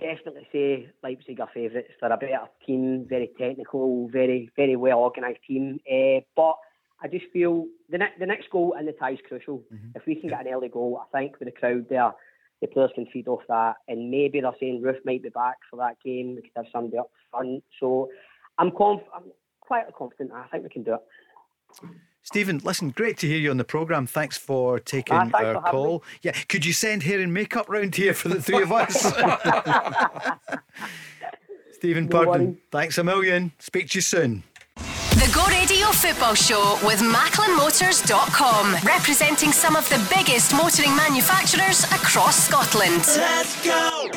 definitely 0.00 0.48
say 0.52 0.88
Leipzig 1.02 1.40
are 1.40 1.48
favourites. 1.52 1.92
They're 2.00 2.12
a 2.12 2.16
better 2.16 2.48
team, 2.66 3.06
very 3.08 3.30
technical, 3.38 4.08
very, 4.08 4.50
very 4.56 4.76
well 4.76 4.98
organised 4.98 5.40
team. 5.46 5.78
Uh, 5.90 6.20
but 6.34 6.56
I 7.02 7.08
just 7.08 7.26
feel 7.32 7.66
the, 7.88 7.98
ne- 7.98 8.14
the 8.18 8.26
next 8.26 8.50
goal 8.50 8.74
and 8.76 8.86
the 8.86 8.92
tie 8.92 9.12
is 9.12 9.18
crucial. 9.26 9.62
If 9.94 10.02
we 10.06 10.16
can 10.16 10.28
get 10.30 10.46
an 10.46 10.52
early 10.52 10.68
goal, 10.68 11.00
I 11.02 11.18
think 11.18 11.38
with 11.38 11.46
the 11.46 11.58
crowd 11.58 11.86
there, 11.88 12.12
the 12.60 12.66
players 12.66 12.90
can 12.94 13.06
feed 13.12 13.28
off 13.28 13.40
that. 13.48 13.76
And 13.88 14.10
maybe 14.10 14.40
they're 14.40 14.52
saying 14.60 14.82
Roofe 14.82 15.04
might 15.04 15.22
be 15.22 15.30
back 15.30 15.56
for 15.70 15.76
that 15.76 15.96
game. 16.04 16.34
We 16.36 16.42
could 16.42 16.50
have 16.56 16.66
somebody 16.72 16.98
up 16.98 17.10
front. 17.30 17.64
So 17.78 18.10
I'm, 18.58 18.70
conf- 18.70 19.08
I'm 19.14 19.32
quite 19.60 19.84
confident. 19.96 20.32
I 20.32 20.46
think 20.48 20.64
we 20.64 20.70
can 20.70 20.82
do 20.82 20.94
it. 20.94 21.90
Stephen, 22.30 22.60
listen, 22.62 22.90
great 22.90 23.18
to 23.18 23.26
hear 23.26 23.38
you 23.38 23.50
on 23.50 23.56
the 23.56 23.64
programme. 23.64 24.06
Thanks 24.06 24.36
for 24.38 24.78
taking 24.78 25.16
Ah, 25.16 25.22
thanks 25.22 25.34
our 25.34 25.40
for 25.54 25.60
having 25.62 25.70
call. 25.72 26.04
Yeah, 26.22 26.30
could 26.48 26.64
you 26.64 26.72
send 26.72 27.02
hair 27.02 27.18
and 27.18 27.34
makeup 27.34 27.68
round 27.68 27.96
here 27.96 28.14
for 28.14 28.28
the 28.28 28.40
three 28.40 28.62
of 28.62 28.70
us? 28.70 29.00
Stephen 31.72 32.04
No 32.06 32.10
Purdon, 32.18 32.26
worries. 32.44 32.56
thanks 32.70 32.98
a 32.98 33.02
million. 33.04 33.50
Speak 33.58 33.88
to 33.90 33.98
you 33.98 34.02
soon. 34.02 34.44
The 34.76 35.28
Go 35.34 35.44
Radio 35.48 35.88
Football 35.88 36.34
Show 36.36 36.78
with 36.84 37.00
MacklinMotors.com, 37.00 38.76
representing 38.86 39.50
some 39.50 39.74
of 39.74 39.88
the 39.88 39.98
biggest 40.14 40.52
motoring 40.54 40.94
manufacturers 40.94 41.82
across 41.86 42.46
Scotland. 42.46 43.02
Let's 43.08 43.64
go. 43.66 44.08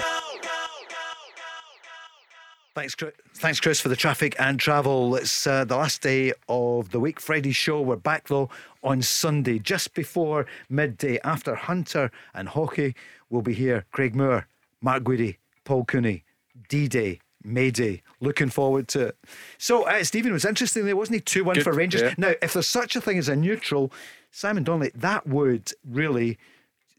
Thanks, 2.76 2.96
Chris. 2.96 3.14
Thanks, 3.36 3.60
Chris, 3.60 3.80
for 3.80 3.90
the 3.90 3.96
traffic 3.96 4.36
and 4.40 4.60
travel. 4.60 5.16
It's 5.16 5.46
uh, 5.46 5.64
the 5.64 5.78
last 5.78 6.02
day 6.02 6.34
of 6.50 6.90
the 6.90 7.00
week. 7.00 7.20
Friday's 7.20 7.56
show. 7.56 7.82
We're 7.82 7.98
back 7.98 8.28
though 8.28 8.50
on 8.84 9.04
Sunday, 9.04 9.60
just 9.60 9.94
before 9.94 10.48
midday. 10.70 11.20
After 11.24 11.54
Hunter 11.54 12.10
and 12.34 12.50
hockey, 12.50 12.96
we'll 13.30 13.44
be 13.44 13.54
here. 13.54 13.86
Craig 13.92 14.16
Moore, 14.16 14.48
Mark 14.82 15.04
Guidi, 15.04 15.38
Paul 15.66 15.86
Cooney, 15.86 16.24
D 16.68 16.88
Day. 16.88 17.20
Mayday, 17.46 18.02
looking 18.22 18.50
forward 18.50 18.88
to 18.88 19.08
it. 19.08 19.18
So, 19.58 19.84
uh, 19.84 20.06
Stephen 20.06 20.32
was 20.32 20.46
interesting 20.46 20.86
there, 20.86 20.96
wasn't 20.96 21.16
he? 21.16 21.20
2 21.20 21.44
1 21.44 21.60
for 21.60 21.74
Rangers. 21.74 22.02
yeah. 22.02 22.14
Now, 22.18 22.34
if 22.42 22.54
there's 22.54 22.68
such 22.70 22.96
a 22.96 23.02
thing 23.02 23.18
as 23.18 23.28
a 23.28 23.36
neutral, 23.36 23.92
Simon 24.32 24.64
Donnelly, 24.64 24.92
that 24.96 25.28
would 25.28 25.74
really 25.86 26.38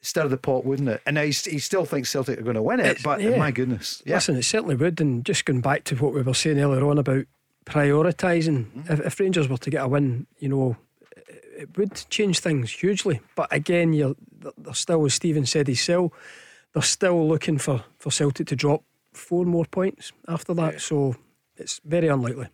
stir 0.04 0.28
the 0.28 0.36
pot, 0.36 0.64
wouldn't 0.64 0.88
it? 0.88 1.02
And 1.06 1.14
now 1.14 1.22
he, 1.22 1.28
he 1.32 1.58
still 1.58 1.84
thinks 1.84 2.10
Celtic 2.10 2.38
are 2.38 2.42
going 2.42 2.54
to 2.56 2.62
win 2.62 2.80
it, 2.80 2.86
It's- 2.86 3.02
but 3.02 3.20
yeah. 3.20 3.36
my 3.36 3.50
goodness. 3.50 4.02
Yeah. 4.04 4.16
Listen, 4.16 4.36
it 4.36 4.42
certainly 4.44 4.74
would. 4.76 5.00
And 5.00 5.24
just 5.24 5.44
going 5.44 5.60
back 5.60 5.84
to 5.84 5.96
what 5.96 6.12
we 6.14 6.22
were 6.22 6.34
saying 6.34 6.58
earlier 6.60 6.84
on 6.84 6.98
about 6.98 7.24
prioritising, 7.66 8.66
Mm-hmm. 8.72 8.92
if, 8.92 9.00
if 9.00 9.20
Rangers 9.20 9.48
were 9.48 9.58
to 9.58 9.70
get 9.70 9.82
a 9.84 9.88
win, 9.88 10.26
you 10.38 10.48
know, 10.48 10.76
it- 11.16 11.44
it 11.56 11.78
would 11.78 11.94
change 12.10 12.40
things 12.40 12.70
hugely. 12.70 13.20
But 13.36 13.48
again, 13.52 13.92
you're 13.92 14.16
they're 14.58 14.74
still, 14.74 15.04
as 15.06 15.14
Stephen 15.14 15.46
said, 15.46 15.68
he's 15.68 15.80
still 15.80 16.12
they're 16.72 16.82
still 16.82 17.26
looking 17.28 17.58
for 17.58 17.84
for 17.98 18.10
Celtic 18.10 18.48
to 18.48 18.56
drop 18.56 18.82
four 19.12 19.44
more 19.46 19.64
points 19.64 20.12
after 20.28 20.52
that. 20.54 20.80
So 20.80 21.16
it's 21.56 21.80
very 21.84 22.08
unlikely. 22.08 22.48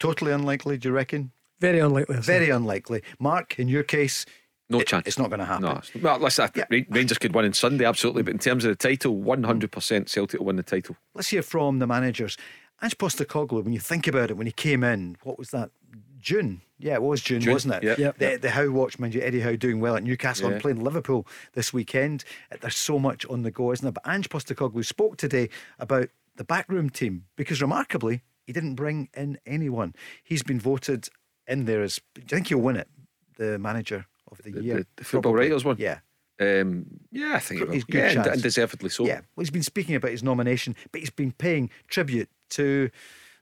Totally 0.00 0.32
unlikely, 0.32 0.78
do 0.78 0.88
you 0.88 0.94
reckon? 0.94 1.30
Very 1.60 1.78
unlikely. 1.78 2.16
Very 2.16 2.50
unlikely. 2.50 3.02
Mark, 3.20 3.56
in 3.58 3.68
your 3.68 3.84
case, 3.84 4.26
No 4.70 4.80
it- 4.80 4.86
chance. 4.86 5.06
It's 5.06 5.18
not 5.18 5.28
going 5.28 5.40
to 5.40 5.44
happen. 5.46 5.64
No. 5.64 5.80
Well, 6.00 6.18
listen, 6.18 6.44
I 6.44 6.46
think 6.48 6.66
Ra- 6.70 6.96
Rangers 6.96 7.18
could 7.18 7.34
win 7.34 7.44
on 7.44 7.52
Sunday, 7.52 7.84
absolutely. 7.84 8.22
But 8.22 8.32
in 8.34 8.38
terms 8.38 8.64
of 8.64 8.70
the 8.70 8.76
title, 8.76 9.16
100% 9.16 10.08
Celtic 10.08 10.40
will 10.40 10.46
win 10.46 10.56
the 10.56 10.62
title. 10.62 10.96
Let's 11.14 11.28
hear 11.28 11.42
from 11.42 11.78
the 11.78 11.86
managers. 11.86 12.36
Ange 12.82 12.96
Postecoglou, 12.98 13.62
when 13.62 13.72
you 13.72 13.78
think 13.80 14.06
about 14.06 14.30
it, 14.30 14.36
when 14.36 14.46
he 14.46 14.52
came 14.52 14.82
in, 14.82 15.16
what 15.22 15.38
was 15.38 15.50
that? 15.50 15.70
June. 16.18 16.62
Yeah, 16.78 16.94
it 16.94 17.02
was 17.02 17.20
June, 17.20 17.40
June, 17.40 17.52
wasn't 17.52 17.74
it? 17.74 17.82
yep. 17.84 17.98
Yep. 17.98 18.18
The, 18.18 18.36
the 18.36 18.50
Howe 18.50 18.70
watch, 18.70 18.98
mind 18.98 19.14
you, 19.14 19.20
Eddie 19.20 19.40
Howe 19.40 19.56
doing 19.56 19.80
well 19.80 19.96
at 19.96 20.02
Newcastle 20.04 20.46
Yeah. 20.48 20.54
and 20.54 20.62
playing 20.62 20.82
Liverpool 20.82 21.26
this 21.54 21.72
weekend. 21.72 22.24
Uh, 22.50 22.56
There's 22.60 22.76
so 22.76 22.98
much 22.98 23.26
on 23.26 23.42
the 23.42 23.50
go, 23.50 23.72
isn't 23.72 23.84
there? 23.84 23.92
But 23.92 24.06
Ange 24.08 24.28
Postecoglou 24.28 24.84
spoke 24.84 25.16
today 25.16 25.48
about 25.78 26.08
the 26.36 26.44
backroom 26.44 26.90
team 26.90 27.24
because 27.36 27.60
remarkably, 27.60 28.22
he 28.46 28.52
didn't 28.52 28.74
bring 28.76 29.08
in 29.14 29.38
anyone. 29.46 29.94
He's 30.24 30.42
been 30.42 30.58
voted 30.60 31.08
in 31.46 31.64
there 31.66 31.82
as, 31.82 32.00
do 32.14 32.20
you 32.22 32.26
think 32.28 32.48
he'll 32.48 32.58
win 32.58 32.76
it? 32.76 32.88
The 33.36 33.58
manager 33.58 34.06
of 34.32 34.44
the, 34.44 34.50
The, 34.52 34.62
year. 34.62 34.76
the, 34.78 34.86
the 34.96 35.04
football 35.04 35.32
Probably. 35.32 35.48
writers 35.48 35.64
one. 35.64 35.76
Yeah. 35.78 35.98
Um, 36.40 36.86
yeah, 37.12 37.34
I 37.34 37.38
think 37.38 37.60
it 37.60 37.66
will. 37.68 37.74
He's 37.74 37.84
good 37.84 37.94
yeah, 37.98 38.14
chance. 38.14 38.26
and 38.26 38.42
deservedly 38.42 38.88
so. 38.90 39.06
Yeah, 39.06 39.20
well, 39.36 39.42
he's 39.42 39.50
been 39.50 39.62
speaking 39.62 39.94
about 39.94 40.10
his 40.10 40.22
nomination, 40.24 40.74
but 40.90 41.00
he's 41.00 41.10
been 41.10 41.30
paying 41.32 41.70
tribute 41.88 42.28
to 42.50 42.90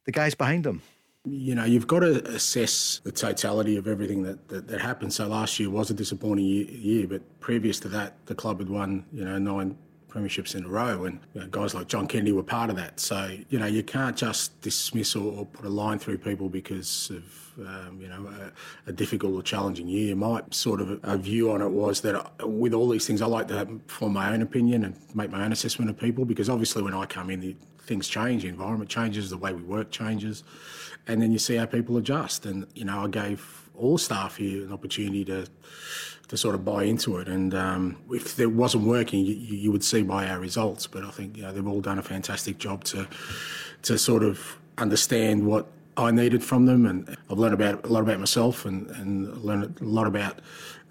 the 0.05 0.13
guys 0.13 0.35
behind 0.35 0.67
him. 0.67 0.83
You 1.25 1.55
know, 1.55 1.65
you've 1.65 1.87
got 1.87 2.01
to 2.01 2.27
assess 2.29 3.01
the 3.05 3.13
totality 3.13 3.77
of 3.77 3.87
everything 3.87 4.23
that, 4.25 4.49
that, 4.49 4.69
that 4.69 4.81
happened. 4.81 5.13
So 5.13 5.29
last 5.29 5.59
year 5.61 5.71
was 5.71 5.91
a 5.91 5.95
disappointing 5.95 6.47
year, 6.47 6.65
year, 6.65 7.07
but 7.07 7.41
previous 7.41 7.79
to 7.81 7.89
that, 7.89 8.15
the 8.27 8.35
club 8.35 8.59
had 8.59 8.69
won, 8.71 9.05
you 9.13 9.25
know, 9.25 9.39
nine 9.39 9.77
premierships 10.11 10.55
in 10.55 10.65
a 10.65 10.69
row, 10.69 11.05
and 11.05 11.21
you 11.35 11.41
know, 11.41 11.47
guys 11.47 11.75
like 11.75 11.89
John 11.89 12.07
Kennedy 12.07 12.33
were 12.33 12.43
part 12.43 12.71
of 12.71 12.77
that. 12.77 13.01
So 13.01 13.37
you 13.49 13.59
know 13.59 13.67
you 13.67 13.83
can't 13.83 14.17
just 14.17 14.61
dismiss 14.61 15.17
or, 15.17 15.33
or 15.33 15.47
put 15.47 15.65
a 15.65 15.69
line 15.69 15.99
through 15.99 16.19
people 16.19 16.49
because 16.49 17.11
of 17.11 17.67
um, 17.67 18.01
you 18.01 18.09
know 18.09 18.27
a, 18.87 18.91
a, 18.91 18.93
difficult 18.93 19.35
or 19.35 19.43
challenging 19.43 19.89
year. 19.89 20.15
My 20.17 20.43
sort 20.51 20.81
of 20.81 21.01
a 21.03 21.17
view 21.17 21.51
on 21.53 21.63
it 21.63 21.71
was 21.71 22.01
that 22.03 22.15
uh, 22.15 22.47
with 22.47 22.75
all 22.75 22.89
these 22.89 23.07
things, 23.07 23.23
I 23.23 23.27
like 23.27 23.49
to 23.49 23.81
form 23.87 24.13
my 24.13 24.33
own 24.33 24.43
opinion 24.43 24.85
and 24.85 24.97
make 25.15 25.31
my 25.31 25.45
own 25.45 25.53
assessment 25.53 25.91
of 25.91 25.99
people 25.99 26.25
because 26.25 26.49
obviously 26.49 26.83
when 26.83 26.95
I 26.95 27.07
come 27.07 27.31
in, 27.31 27.41
the, 27.41 27.57
things 27.81 28.09
change, 28.09 28.43
the 28.43 28.49
environment 28.49 28.91
changes, 28.91 29.31
the 29.31 29.37
way 29.37 29.53
we 29.53 29.63
work 29.63 29.91
changes, 29.91 30.45
and 31.07 31.21
then 31.21 31.33
you 31.33 31.39
see 31.39 31.57
how 31.57 31.67
people 31.67 31.97
adjust. 31.97 32.47
And 32.47 32.67
you 32.75 32.85
know 32.85 33.05
I 33.05 33.09
gave 33.09 33.71
all 33.75 33.99
staff 33.99 34.37
here 34.37 34.65
an 34.65 34.73
opportunity 34.73 35.25
to 35.25 35.47
to 36.31 36.37
sort 36.37 36.55
of 36.55 36.65
buy 36.65 36.85
into 36.85 37.17
it. 37.19 37.27
And 37.27 37.53
um, 37.55 37.97
if 38.11 38.39
it 38.39 38.47
wasn't 38.47 38.85
working, 38.85 39.25
you, 39.25 39.35
you, 39.35 39.73
would 39.73 39.83
see 39.83 40.03
by 40.03 40.29
our 40.29 40.39
results. 40.39 40.87
But 40.87 41.03
I 41.03 41.11
think 41.11 41.37
you 41.37 41.43
know, 41.43 41.53
they've 41.53 41.67
all 41.67 41.81
done 41.81 41.99
a 41.99 42.03
fantastic 42.03 42.59
job 42.59 42.85
to 42.85 43.09
to 43.83 43.99
sort 43.99 44.23
of 44.23 44.57
understand 44.79 45.45
what 45.45 45.67
I 45.97 46.13
needed 46.13 46.45
from 46.45 46.67
them, 46.67 46.87
and 46.87 47.17
I've 47.29 47.39
learned 47.39 47.55
about 47.55 47.85
a 47.85 47.89
lot 47.89 48.03
about 48.05 48.21
myself, 48.21 48.65
and 48.65 48.89
and 48.91 49.37
learned 49.43 49.81
a 49.81 49.85
lot 49.85 50.07
about 50.07 50.39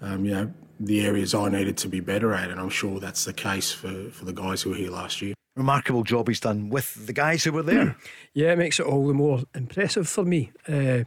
um, 0.02 0.26
you 0.26 0.32
know 0.32 0.52
the 0.78 1.00
areas 1.00 1.34
I 1.34 1.48
needed 1.48 1.78
to 1.78 1.88
be 1.88 2.00
better 2.00 2.34
at, 2.34 2.50
and 2.50 2.60
I'm 2.60 2.68
sure 2.68 3.00
that's 3.00 3.24
the 3.24 3.32
case 3.32 3.72
for 3.72 4.10
for 4.10 4.26
the 4.26 4.34
guys 4.34 4.60
who 4.60 4.70
were 4.70 4.76
here 4.76 4.90
last 4.90 5.22
year. 5.22 5.32
Remarkable 5.56 6.04
job 6.04 6.28
he's 6.28 6.40
done 6.40 6.68
with 6.68 7.06
the 7.06 7.14
guys 7.14 7.44
who 7.44 7.52
were 7.52 7.62
there. 7.62 7.96
yeah, 8.34 8.52
it 8.52 8.58
makes 8.58 8.78
it 8.78 8.84
all 8.84 9.06
the 9.06 9.14
more 9.14 9.44
impressive 9.54 10.06
for 10.06 10.24
me. 10.24 10.52
Uh, 10.68 11.04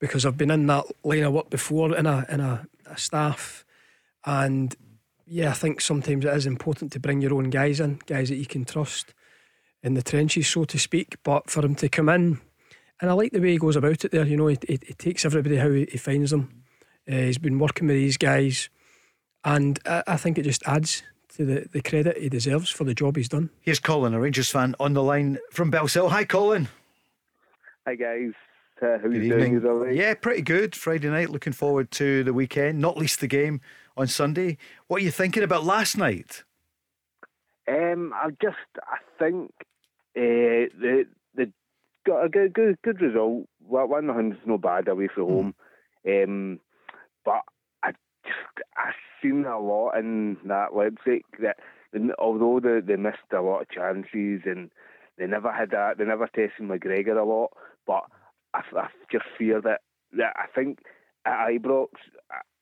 because 0.00 0.24
I've 0.24 0.36
been 0.36 0.50
in 0.50 0.66
that 0.66 0.84
line 1.02 1.24
of 1.24 1.32
work 1.32 1.50
before 1.50 1.96
in 1.96 2.06
a 2.06 2.26
in 2.28 2.40
a, 2.40 2.66
a 2.90 2.98
staff, 2.98 3.64
and 4.24 4.74
yeah, 5.26 5.50
I 5.50 5.54
think 5.54 5.80
sometimes 5.80 6.24
it 6.24 6.34
is 6.34 6.46
important 6.46 6.92
to 6.92 7.00
bring 7.00 7.20
your 7.20 7.34
own 7.34 7.50
guys 7.50 7.80
in, 7.80 8.00
guys 8.06 8.28
that 8.30 8.36
you 8.36 8.46
can 8.46 8.64
trust 8.64 9.14
in 9.82 9.94
the 9.94 10.02
trenches, 10.02 10.48
so 10.48 10.64
to 10.64 10.78
speak. 10.78 11.16
But 11.22 11.50
for 11.50 11.64
him 11.64 11.74
to 11.76 11.88
come 11.88 12.08
in, 12.08 12.40
and 13.00 13.10
I 13.10 13.12
like 13.12 13.32
the 13.32 13.40
way 13.40 13.52
he 13.52 13.58
goes 13.58 13.76
about 13.76 14.04
it 14.04 14.10
there. 14.10 14.26
You 14.26 14.36
know, 14.36 14.48
he, 14.48 14.58
he, 14.66 14.78
he 14.86 14.94
takes 14.94 15.24
everybody 15.24 15.56
how 15.56 15.70
he, 15.70 15.86
he 15.90 15.98
finds 15.98 16.30
them. 16.30 16.64
Uh, 17.08 17.16
he's 17.16 17.38
been 17.38 17.58
working 17.58 17.86
with 17.86 17.96
these 17.96 18.16
guys, 18.16 18.68
and 19.44 19.78
I, 19.86 20.02
I 20.06 20.16
think 20.16 20.38
it 20.38 20.42
just 20.42 20.62
adds 20.66 21.02
to 21.36 21.44
the, 21.44 21.68
the 21.72 21.82
credit 21.82 22.18
he 22.18 22.28
deserves 22.28 22.70
for 22.70 22.84
the 22.84 22.94
job 22.94 23.16
he's 23.16 23.28
done. 23.28 23.50
Here's 23.60 23.80
Colin, 23.80 24.14
a 24.14 24.20
Rangers 24.20 24.50
fan, 24.50 24.74
on 24.80 24.94
the 24.94 25.02
line 25.02 25.38
from 25.52 25.70
Bellshill. 25.70 26.10
Hi, 26.10 26.24
Colin. 26.24 26.68
Hi, 27.86 27.94
guys. 27.94 28.32
Uh, 28.80 28.98
how 29.02 29.08
you 29.08 29.28
doing? 29.28 29.60
Right? 29.60 29.94
Yeah, 29.94 30.14
pretty 30.14 30.42
good. 30.42 30.76
Friday 30.76 31.08
night, 31.08 31.30
looking 31.30 31.52
forward 31.52 31.90
to 31.92 32.22
the 32.22 32.32
weekend, 32.32 32.78
not 32.78 32.96
least 32.96 33.20
the 33.20 33.26
game 33.26 33.60
on 33.96 34.06
Sunday. 34.06 34.56
What 34.86 35.00
are 35.00 35.04
you 35.04 35.10
thinking 35.10 35.42
about 35.42 35.64
last 35.64 35.96
night? 35.96 36.44
Um, 37.66 38.12
I 38.14 38.30
just, 38.40 38.56
I 38.78 38.98
think 39.18 39.52
uh, 40.16 40.70
the 40.80 41.06
the 41.34 41.52
got 42.06 42.24
a 42.24 42.28
good 42.28 42.54
good, 42.54 42.78
good 42.82 43.00
result. 43.00 43.46
One 43.60 44.06
nothing's 44.06 44.36
no 44.46 44.58
bad 44.58 44.88
away 44.88 45.08
from 45.12 45.24
hmm. 45.24 45.32
home, 45.32 45.54
um, 46.08 46.60
but 47.24 47.42
I 47.82 47.90
just 48.24 48.66
I 48.76 48.92
seen 49.20 49.44
a 49.44 49.58
lot 49.58 49.98
in 49.98 50.36
that 50.44 50.74
Leipzig 50.74 51.24
that 51.40 51.56
although 52.18 52.60
they, 52.60 52.80
they 52.80 52.96
missed 52.96 53.18
a 53.32 53.40
lot 53.40 53.62
of 53.62 53.70
chances 53.70 54.42
and 54.44 54.70
they 55.18 55.26
never 55.26 55.52
had 55.52 55.70
that, 55.70 55.98
they 55.98 56.04
never 56.04 56.26
tested 56.26 56.60
McGregor 56.60 57.20
a 57.20 57.24
lot, 57.24 57.50
but 57.86 58.04
I, 58.54 58.62
I 58.76 58.88
just 59.10 59.24
fear 59.36 59.60
that, 59.60 59.80
that 60.16 60.34
I 60.36 60.46
think 60.54 60.80
at 61.24 61.48
Ibrox, 61.48 61.88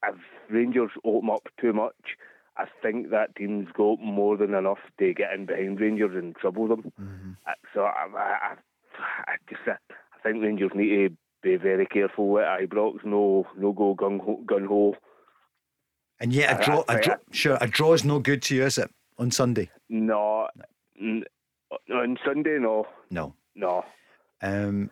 if 0.05 0.15
Rangers 0.51 0.91
open 1.05 1.31
up 1.31 1.49
too 1.61 1.73
much, 1.73 2.17
I 2.57 2.65
think 2.83 3.11
that 3.11 3.37
team's 3.37 3.69
got 3.77 4.01
more 4.01 4.37
than 4.37 4.55
enough 4.55 4.79
to 4.99 5.13
get 5.13 5.33
in 5.35 5.47
behind 5.47 5.81
Rangers 5.81 6.15
and 6.15 6.35
trouble 6.37 6.69
them. 6.69 6.93
Mm-hmm. 7.01 7.33
Uh, 7.47 7.53
so 7.75 7.83
I, 7.83 8.07
I, 8.17 8.57
I 9.27 9.37
just 9.49 9.61
I 9.69 9.77
think 10.23 10.43
Rangers 10.43 10.71
need 10.75 11.09
to 11.09 11.17
be 11.43 11.57
very 11.57 11.87
careful 11.87 12.39
at 12.39 12.61
Ibrox. 12.61 13.05
No, 13.05 13.47
no 13.59 13.73
go 13.73 13.95
gun 13.95 14.19
ho, 14.19 14.41
gun 14.47 14.65
ho. 14.65 14.97
And 16.19 16.33
yet, 16.33 16.61
a 16.61 16.65
draw, 16.65 16.83
a 16.89 16.99
draw, 16.99 17.17
sure, 17.31 17.59
a 17.61 17.67
draw 17.67 17.93
is 17.93 18.05
no 18.05 18.19
good 18.19 18.41
to 18.43 18.57
you, 18.57 18.65
is 18.65 18.79
it? 18.79 18.91
On 19.19 19.31
Sunday? 19.31 19.71
No, 19.91 20.49
n- 20.99 21.25
on 21.93 22.19
Sunday, 22.25 22.59
no, 22.59 22.87
no, 23.11 23.35
no. 23.55 23.85
Um, 24.41 24.91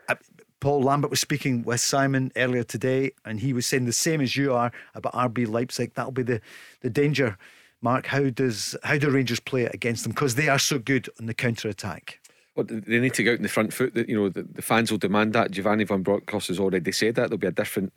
Paul 0.64 0.80
Lambert 0.80 1.10
was 1.10 1.20
speaking 1.20 1.62
with 1.62 1.78
Simon 1.80 2.32
earlier 2.36 2.64
today, 2.64 3.12
and 3.26 3.38
he 3.38 3.52
was 3.52 3.66
saying 3.66 3.84
the 3.84 3.92
same 3.92 4.22
as 4.22 4.34
you 4.34 4.54
are 4.54 4.72
about 4.94 5.12
RB 5.12 5.46
Leipzig. 5.46 5.92
That'll 5.92 6.10
be 6.10 6.22
the, 6.22 6.40
the 6.80 6.88
danger. 6.88 7.36
Mark, 7.82 8.06
how 8.06 8.30
does 8.30 8.74
how 8.82 8.96
do 8.96 9.10
Rangers 9.10 9.40
play 9.40 9.64
it 9.64 9.74
against 9.74 10.04
them? 10.04 10.12
Because 10.12 10.36
they 10.36 10.48
are 10.48 10.58
so 10.58 10.78
good 10.78 11.10
on 11.20 11.26
the 11.26 11.34
counter 11.34 11.68
attack. 11.68 12.18
Well, 12.56 12.64
they 12.66 12.98
need 12.98 13.12
to 13.12 13.22
go 13.22 13.32
out 13.32 13.36
in 13.36 13.42
the 13.42 13.48
front 13.50 13.74
foot. 13.74 13.94
You 14.08 14.16
know, 14.16 14.30
the, 14.30 14.44
the 14.44 14.62
fans 14.62 14.90
will 14.90 14.96
demand 14.96 15.34
that. 15.34 15.50
Giovanni 15.50 15.84
Van 15.84 16.02
Bronckhorst 16.02 16.48
has 16.48 16.58
already 16.58 16.92
said 16.92 17.16
that 17.16 17.28
there'll 17.28 17.36
be 17.36 17.46
a 17.46 17.52
different 17.52 17.92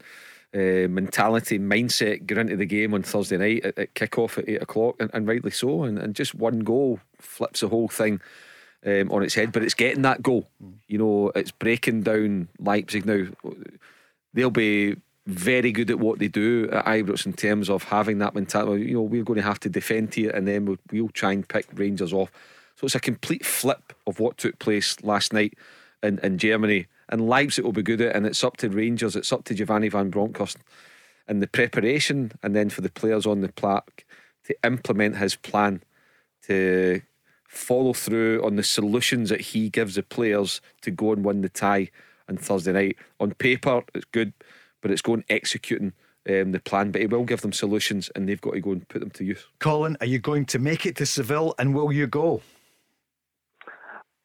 uh, 0.53 0.89
mentality, 0.89 1.59
mindset 1.59 2.25
going 2.25 2.49
into 2.49 2.57
the 2.57 2.65
game 2.65 2.93
on 2.93 3.01
Thursday 3.01 3.37
night 3.37 3.63
at, 3.63 3.79
at 3.79 3.93
kick 3.93 4.17
off 4.17 4.37
at 4.37 4.49
eight 4.49 4.61
o'clock, 4.61 4.97
and, 4.99 5.09
and 5.13 5.25
rightly 5.25 5.51
so. 5.51 5.83
And, 5.83 5.97
and 5.97 6.13
just 6.13 6.35
one 6.35 6.59
goal 6.59 6.99
flips 7.17 7.61
the 7.61 7.69
whole 7.69 7.87
thing 7.87 8.19
um, 8.85 9.11
on 9.11 9.23
its 9.23 9.35
head, 9.35 9.51
but 9.51 9.63
it's 9.63 9.73
getting 9.73 10.03
that 10.03 10.21
goal. 10.21 10.47
Mm. 10.63 10.73
You 10.87 10.97
know, 10.97 11.31
it's 11.35 11.51
breaking 11.51 12.03
down 12.03 12.49
Leipzig 12.59 13.05
now. 13.05 13.25
They'll 14.33 14.49
be 14.49 14.97
very 15.25 15.71
good 15.71 15.89
at 15.89 15.99
what 15.99 16.19
they 16.19 16.29
do 16.29 16.69
at 16.71 16.85
Ibrox 16.85 17.25
in 17.25 17.33
terms 17.33 17.69
of 17.69 17.83
having 17.83 18.19
that 18.19 18.33
mentality. 18.33 18.85
You 18.85 18.95
know, 18.95 19.01
we're 19.01 19.23
going 19.23 19.37
to 19.37 19.43
have 19.43 19.59
to 19.61 19.69
defend 19.69 20.13
here, 20.13 20.31
and 20.31 20.47
then 20.47 20.65
we'll, 20.65 20.77
we'll 20.91 21.09
try 21.09 21.33
and 21.33 21.47
pick 21.47 21.67
Rangers 21.73 22.13
off. 22.13 22.31
So 22.75 22.85
it's 22.85 22.95
a 22.95 22.99
complete 22.99 23.45
flip 23.45 23.93
of 24.05 24.19
what 24.19 24.37
took 24.37 24.59
place 24.59 25.01
last 25.03 25.33
night 25.33 25.55
in, 26.03 26.19
in 26.19 26.37
Germany. 26.37 26.87
And 27.09 27.27
Leipzig 27.27 27.65
will 27.65 27.73
be 27.73 27.83
good 27.83 28.01
at, 28.01 28.15
and 28.15 28.25
it's 28.25 28.43
up 28.43 28.57
to 28.57 28.69
Rangers. 28.69 29.15
It's 29.15 29.33
up 29.33 29.43
to 29.45 29.53
Giovanni 29.53 29.89
Van 29.89 30.09
Bronckhorst 30.09 30.57
and 31.27 31.41
the 31.41 31.47
preparation, 31.47 32.31
and 32.41 32.55
then 32.55 32.69
for 32.69 32.81
the 32.81 32.89
players 32.89 33.25
on 33.25 33.41
the 33.41 33.51
plaque 33.51 34.05
to 34.45 34.55
implement 34.63 35.17
his 35.17 35.35
plan 35.35 35.83
to 36.43 37.01
follow 37.57 37.93
through 37.93 38.43
on 38.45 38.55
the 38.55 38.63
solutions 38.63 39.29
that 39.29 39.41
he 39.41 39.69
gives 39.69 39.95
the 39.95 40.03
players 40.03 40.61
to 40.81 40.91
go 40.91 41.11
and 41.11 41.25
win 41.25 41.41
the 41.41 41.49
tie 41.49 41.89
on 42.29 42.37
Thursday 42.37 42.71
night. 42.71 42.97
On 43.19 43.33
paper, 43.33 43.83
it's 43.93 44.05
good, 44.05 44.33
but 44.81 44.91
it's 44.91 45.01
going 45.01 45.23
executing 45.29 45.93
um, 46.29 46.51
the 46.51 46.59
plan. 46.59 46.91
But 46.91 47.01
he 47.01 47.07
will 47.07 47.23
give 47.23 47.41
them 47.41 47.53
solutions, 47.53 48.09
and 48.15 48.29
they've 48.29 48.39
got 48.39 48.53
to 48.53 48.61
go 48.61 48.71
and 48.71 48.87
put 48.87 48.99
them 48.99 49.09
to 49.11 49.23
use. 49.23 49.45
Colin, 49.59 49.97
are 49.99 50.05
you 50.05 50.19
going 50.19 50.45
to 50.47 50.59
make 50.59 50.85
it 50.85 50.95
to 50.97 51.05
Seville, 51.05 51.55
and 51.57 51.73
will 51.73 51.91
you 51.91 52.07
go? 52.07 52.41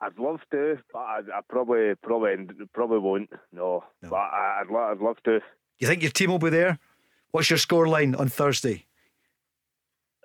I'd 0.00 0.18
love 0.18 0.40
to, 0.50 0.78
but 0.92 0.98
I, 0.98 1.20
I 1.32 1.40
probably, 1.48 1.94
probably, 2.02 2.34
probably 2.74 2.98
won't. 2.98 3.30
No, 3.52 3.84
no. 4.02 4.10
but 4.10 4.16
I, 4.16 4.62
would 4.68 4.76
I'd 4.76 4.98
love 4.98 5.16
to. 5.24 5.40
You 5.78 5.86
think 5.86 6.02
your 6.02 6.10
team 6.10 6.30
will 6.30 6.40
be 6.40 6.50
there? 6.50 6.78
What's 7.30 7.50
your 7.50 7.58
scoreline 7.58 8.18
on 8.18 8.28
Thursday? 8.28 8.86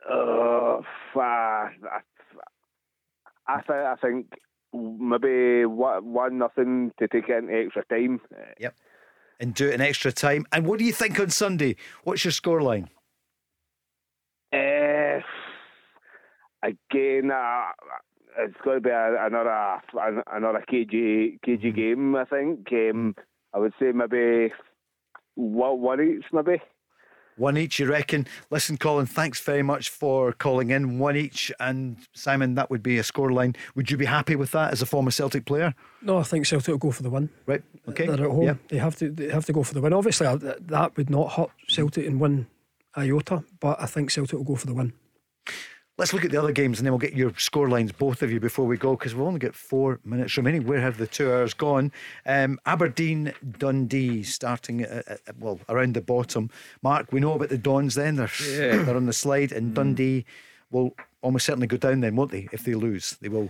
Uh, 0.09 0.81
I, 1.15 1.69
I, 3.47 3.61
th- 3.61 3.69
I 3.69 3.95
think 4.01 4.27
maybe 4.73 5.65
one 5.65 6.37
nothing 6.37 6.91
to 6.99 7.07
take 7.07 7.29
it 7.29 7.37
into 7.37 7.53
extra 7.53 7.83
time. 7.85 8.21
Yep. 8.59 8.75
And 9.39 9.53
do 9.53 9.67
it 9.67 9.75
in 9.75 9.81
extra 9.81 10.11
time. 10.11 10.45
And 10.51 10.65
what 10.65 10.79
do 10.79 10.85
you 10.85 10.93
think 10.93 11.19
on 11.19 11.29
Sunday? 11.29 11.75
What's 12.03 12.25
your 12.25 12.31
scoreline? 12.31 12.87
Uh, 14.51 15.21
again, 16.63 17.31
uh, 17.31 17.71
it's 18.39 18.57
going 18.63 18.77
to 18.77 18.81
be 18.81 18.89
a, 18.89 19.25
another 19.25 19.81
another 20.31 20.63
KG 20.69 21.39
KG 21.45 21.65
mm-hmm. 21.65 21.75
game. 21.75 22.15
I 22.15 22.25
think. 22.25 22.67
Um, 22.71 23.15
I 23.53 23.59
would 23.59 23.73
say 23.79 23.91
maybe 23.91 24.53
one, 25.35 25.81
one 25.81 26.01
each, 26.01 26.25
maybe. 26.31 26.61
One 27.37 27.57
each, 27.57 27.79
you 27.79 27.87
reckon? 27.87 28.27
Listen, 28.49 28.77
Colin, 28.77 29.05
thanks 29.05 29.39
very 29.39 29.63
much 29.63 29.89
for 29.89 30.33
calling 30.33 30.71
in. 30.71 30.99
One 30.99 31.15
each, 31.15 31.51
and 31.59 31.97
Simon, 32.13 32.55
that 32.55 32.69
would 32.69 32.81
be 32.83 32.97
a 32.97 33.03
scoreline. 33.03 33.55
Would 33.75 33.91
you 33.91 33.97
be 33.97 34.05
happy 34.05 34.35
with 34.35 34.51
that 34.51 34.73
as 34.73 34.81
a 34.81 34.85
former 34.85 35.11
Celtic 35.11 35.45
player? 35.45 35.75
No, 36.01 36.17
I 36.17 36.23
think 36.23 36.45
Celtic 36.45 36.67
will 36.67 36.77
go 36.77 36.91
for 36.91 37.03
the 37.03 37.09
win. 37.09 37.29
Right. 37.45 37.61
Okay. 37.87 38.07
They're 38.07 38.25
at 38.25 38.31
home. 38.31 38.43
Yeah. 38.43 38.55
They 38.69 38.77
have 38.77 38.95
to. 38.97 39.09
They 39.09 39.29
have 39.29 39.45
to 39.45 39.53
go 39.53 39.63
for 39.63 39.73
the 39.73 39.81
win. 39.81 39.93
Obviously, 39.93 40.27
that 40.27 40.97
would 40.97 41.09
not 41.09 41.33
hurt 41.33 41.51
Celtic 41.67 42.05
and 42.07 42.19
win 42.19 42.47
iota, 42.95 43.43
but 43.59 43.79
I 43.81 43.85
think 43.85 44.09
Celtic 44.11 44.33
will 44.33 44.43
go 44.43 44.55
for 44.55 44.67
the 44.67 44.73
win. 44.73 44.93
Let's 45.97 46.13
look 46.13 46.23
at 46.23 46.29
the 46.29 46.37
other 46.37 46.51
games 46.51 46.77
and 46.77 46.85
then 46.85 46.93
we'll 46.93 46.99
get 46.99 47.13
your 47.13 47.33
score 47.37 47.67
lines, 47.67 47.91
both 47.91 48.21
of 48.21 48.31
you, 48.31 48.39
before 48.39 48.65
we 48.65 48.77
go, 48.77 48.95
because 48.95 49.15
we've 49.15 49.25
only 49.25 49.39
got 49.39 49.55
four 49.55 49.99
minutes 50.05 50.37
remaining. 50.37 50.67
Where 50.67 50.79
have 50.79 50.97
the 50.97 51.07
two 51.07 51.33
hours 51.33 51.55
gone? 51.55 51.91
Um, 52.27 52.59
Aberdeen, 52.67 53.33
Dundee, 53.57 54.21
starting 54.21 54.81
at, 54.81 55.07
at, 55.07 55.37
well 55.39 55.59
around 55.69 55.95
the 55.95 56.01
bottom. 56.01 56.51
Mark, 56.83 57.11
we 57.11 57.19
know 57.19 57.33
about 57.33 57.49
the 57.49 57.57
Dons. 57.57 57.95
Then 57.95 58.15
they're 58.15 58.29
yeah. 58.47 58.83
they're 58.83 58.95
on 58.95 59.07
the 59.07 59.13
slide, 59.13 59.51
and 59.51 59.71
mm. 59.71 59.73
Dundee 59.73 60.25
will 60.69 60.95
almost 61.23 61.47
certainly 61.47 61.65
go 61.65 61.77
down. 61.77 62.01
Then, 62.01 62.15
won't 62.15 62.29
they? 62.29 62.47
If 62.51 62.63
they 62.63 62.75
lose, 62.75 63.17
they 63.19 63.29
will. 63.29 63.49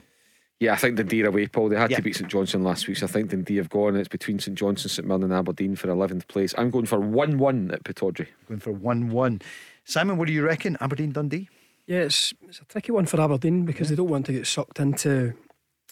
Yeah, 0.61 0.72
I 0.74 0.78
think 0.78 0.95
Dundee 0.95 1.24
are 1.24 1.28
away, 1.28 1.48
Paul. 1.48 1.68
They 1.68 1.76
had 1.76 1.91
yeah. 1.91 1.98
to 1.98 2.02
beat 2.02 2.15
St 2.15 2.32
Johnstone 2.32 2.64
last 2.64 2.88
week, 2.88 2.95
so 2.95 3.07
I 3.07 3.10
think 3.10 3.30
Dundee 3.30 3.57
have 3.57 3.69
gone. 3.69 3.98
It's 3.98 4.07
between 4.07 4.40
St 4.40 4.57
Johnstone, 4.57 4.90
St 4.90 5.06
Mirren, 5.07 5.24
and 5.24 5.34
Aberdeen 5.34 5.76
for 5.76 5.90
11th 5.90 6.28
place. 6.30 6.56
I'm 6.57 6.72
going 6.72 6.86
for 6.86 6.99
1 6.99 7.38
1 7.38 7.72
at 7.72 7.84
Pittodrie. 7.84 8.28
Going 8.48 8.61
for 8.61 8.72
1 8.72 9.10
1. 9.10 9.41
Simon, 9.84 10.18
what 10.18 10.28
do 10.28 10.34
you 10.34 10.44
reckon? 10.44 10.78
Aberdeen, 10.80 11.11
Dundee? 11.11 11.49
Yeah, 11.88 11.99
it's, 11.99 12.34
it's 12.47 12.59
a 12.59 12.65
tricky 12.65 12.91
one 12.91 13.05
for 13.05 13.19
Aberdeen 13.22 13.65
because 13.65 13.89
they 13.89 13.95
don't 13.95 14.09
want 14.09 14.26
to 14.27 14.34
get 14.34 14.45
sucked 14.45 14.80
into 14.80 15.34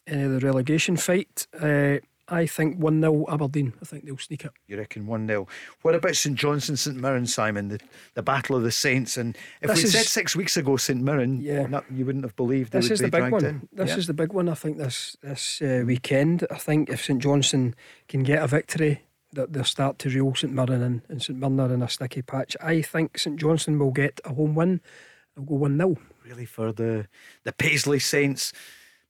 any 0.05 0.23
of 0.23 0.31
the 0.31 0.39
relegation 0.45 0.97
fight. 0.97 1.47
Uh, 1.59 1.97
I 2.27 2.47
think 2.47 2.77
1 2.79 3.01
0 3.01 3.25
Aberdeen. 3.29 3.73
I 3.81 3.85
think 3.85 4.03
they'll 4.05 4.17
sneak 4.17 4.45
it. 4.45 4.51
You 4.67 4.77
reckon 4.77 5.05
1 5.05 5.27
0. 5.27 5.47
What 5.83 5.93
about 5.95 6.15
St 6.15 6.35
Johnstone, 6.35 6.75
St 6.75 6.97
Mirren, 6.97 7.27
Simon? 7.27 7.67
The, 7.69 7.79
the 8.15 8.23
Battle 8.23 8.55
of 8.55 8.63
the 8.63 8.71
Saints. 8.71 9.15
And 9.15 9.37
if 9.61 9.69
This 9.69 9.77
we 9.77 9.83
is- 9.85 9.91
said 9.93 10.05
six 10.05 10.35
weeks 10.35 10.57
ago 10.57 10.75
St 10.75 11.01
Mirren, 11.01 11.39
Yeah. 11.39 11.67
not, 11.67 11.85
you 11.91 12.03
wouldn't 12.05 12.25
have 12.25 12.35
believed 12.35 12.71
they 12.73 12.79
This 12.79 12.89
would 12.89 12.93
is 12.93 12.99
be 13.01 13.05
the 13.05 13.11
big 13.11 13.19
dragged 13.21 13.33
one. 13.33 13.45
in. 13.45 13.69
This 13.71 13.89
Yeah. 13.91 13.97
is 13.97 14.07
the 14.07 14.13
big 14.15 14.33
one. 14.33 14.49
I 14.49 14.55
think 14.55 14.77
this 14.79 15.15
this 15.21 15.61
uh, 15.61 15.83
weekend. 15.85 16.45
I 16.51 16.57
think 16.57 16.89
if 16.89 17.03
St 17.05 17.21
Johnstone 17.21 17.75
can 18.09 18.23
get 18.23 18.41
a 18.43 18.47
victory, 18.47 19.01
that 19.33 19.53
they'll 19.53 19.63
start 19.63 19.99
to 19.99 20.09
reel 20.09 20.33
St 20.33 20.51
Mirren 20.51 20.81
and, 20.81 21.01
and 21.09 21.21
St 21.21 21.37
Mirren 21.37 21.59
are 21.59 21.73
in 21.73 21.81
a 21.83 21.89
sticky 21.89 22.23
patch. 22.23 22.57
I 22.59 22.81
think 22.81 23.17
St 23.19 23.37
Johnstone 23.39 23.77
will 23.77 23.91
get 23.91 24.19
a 24.25 24.33
home 24.33 24.55
win. 24.55 24.81
They'll 25.35 25.45
go 25.45 25.55
one 25.55 25.77
0 25.77 25.97
Really 26.23 26.45
for 26.45 26.71
the, 26.71 27.07
the 27.43 27.51
Paisley 27.53 27.99
Saints. 27.99 28.51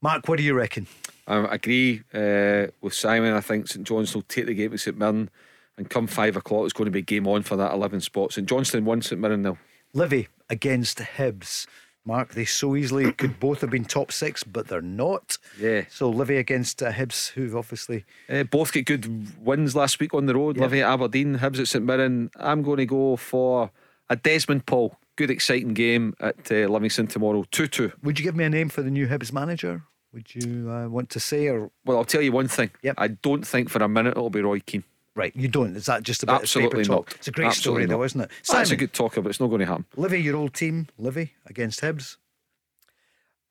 Mark, 0.01 0.27
what 0.27 0.37
do 0.37 0.43
you 0.43 0.53
reckon? 0.53 0.87
I 1.27 1.37
agree 1.55 2.01
uh, 2.13 2.67
with 2.81 2.93
Simon. 2.93 3.33
I 3.33 3.41
think 3.41 3.67
St 3.67 3.85
John's 3.87 4.13
will 4.13 4.21
take 4.23 4.45
the 4.45 4.53
game 4.53 4.71
to 4.71 4.77
St 4.77 4.97
Mirren, 4.97 5.29
and 5.77 5.89
come 5.89 6.07
five 6.07 6.35
o'clock, 6.35 6.65
it's 6.65 6.73
going 6.73 6.85
to 6.85 6.91
be 6.91 7.01
game 7.01 7.27
on 7.27 7.43
for 7.43 7.55
that 7.55 7.73
11 7.73 8.01
spot. 8.01 8.33
St 8.33 8.47
Johnston 8.47 8.85
won, 8.85 9.01
St 9.01 9.19
Mirren 9.19 9.41
nil. 9.41 9.57
Livy 9.93 10.27
against 10.49 10.99
Hibs. 10.99 11.67
Mark, 12.07 12.33
they 12.33 12.45
so 12.45 12.75
easily 12.75 13.11
could 13.19 13.39
both 13.39 13.61
have 13.61 13.71
been 13.71 13.85
top 13.85 14.11
six, 14.11 14.43
but 14.43 14.67
they're 14.67 14.81
not. 14.81 15.37
Yeah. 15.59 15.85
So 15.89 16.09
Livy 16.09 16.37
against 16.37 16.83
uh, 16.83 16.91
Hibs, 16.91 17.29
who've 17.29 17.55
obviously 17.55 18.05
Uh, 18.29 18.43
both 18.43 18.73
get 18.73 18.85
good 18.85 19.43
wins 19.43 19.75
last 19.75 19.99
week 19.99 20.13
on 20.13 20.25
the 20.25 20.35
road. 20.35 20.57
Yeah. 20.57 20.63
Livy 20.63 20.81
at 20.81 20.91
Aberdeen, 20.91 21.39
Hibs 21.39 21.59
at 21.59 21.67
St 21.67 21.83
Mirren. 21.83 22.29
I'm 22.35 22.61
going 22.61 22.77
to 22.77 22.85
go 22.85 23.15
for 23.15 23.71
a 24.09 24.15
Desmond 24.15 24.65
Paul. 24.65 24.97
Good, 25.17 25.31
exciting 25.31 25.73
game 25.73 26.13
at 26.19 26.51
uh, 26.51 26.67
Livingston 26.67 27.07
tomorrow. 27.07 27.45
2 27.51 27.67
2. 27.67 27.91
Would 28.03 28.19
you 28.19 28.23
give 28.23 28.35
me 28.35 28.43
a 28.43 28.49
name 28.49 28.69
for 28.69 28.81
the 28.81 28.91
new 28.91 29.07
Hibs 29.07 29.31
manager? 29.31 29.83
Would 30.13 30.33
you 30.35 30.69
uh, 30.71 30.87
want 30.87 31.09
to 31.11 31.19
say 31.19 31.47
or 31.47 31.71
Well, 31.85 31.97
I'll 31.97 32.05
tell 32.05 32.21
you 32.21 32.31
one 32.31 32.47
thing. 32.47 32.71
Yep. 32.83 32.95
I 32.97 33.07
don't 33.09 33.45
think 33.45 33.69
for 33.69 33.81
a 33.83 33.87
minute 33.89 34.11
it'll 34.11 34.29
be 34.29 34.41
Roy 34.41 34.59
Keane. 34.61 34.83
right? 35.15 35.33
You 35.35 35.47
don't. 35.47 35.75
Is 35.75 35.85
that 35.87 36.03
just 36.03 36.23
a 36.23 36.25
bit 36.25 36.35
Absolutely 36.35 36.81
of 36.81 36.87
paper 36.87 36.95
talk? 36.97 37.09
not. 37.09 37.15
It's 37.17 37.27
a 37.27 37.31
great 37.31 37.47
Absolutely 37.47 37.83
story, 37.85 37.97
though, 37.97 38.03
isn't 38.03 38.21
it? 38.21 38.31
That's 38.49 38.71
a 38.71 38.75
good 38.75 38.93
talker, 38.93 39.21
but 39.21 39.29
it's 39.29 39.39
not 39.39 39.47
going 39.47 39.59
to 39.59 39.65
happen. 39.65 39.85
Livy, 39.95 40.21
your 40.21 40.35
old 40.37 40.53
team, 40.53 40.87
Livy 40.97 41.33
against 41.45 41.81
Hibs. 41.81 42.17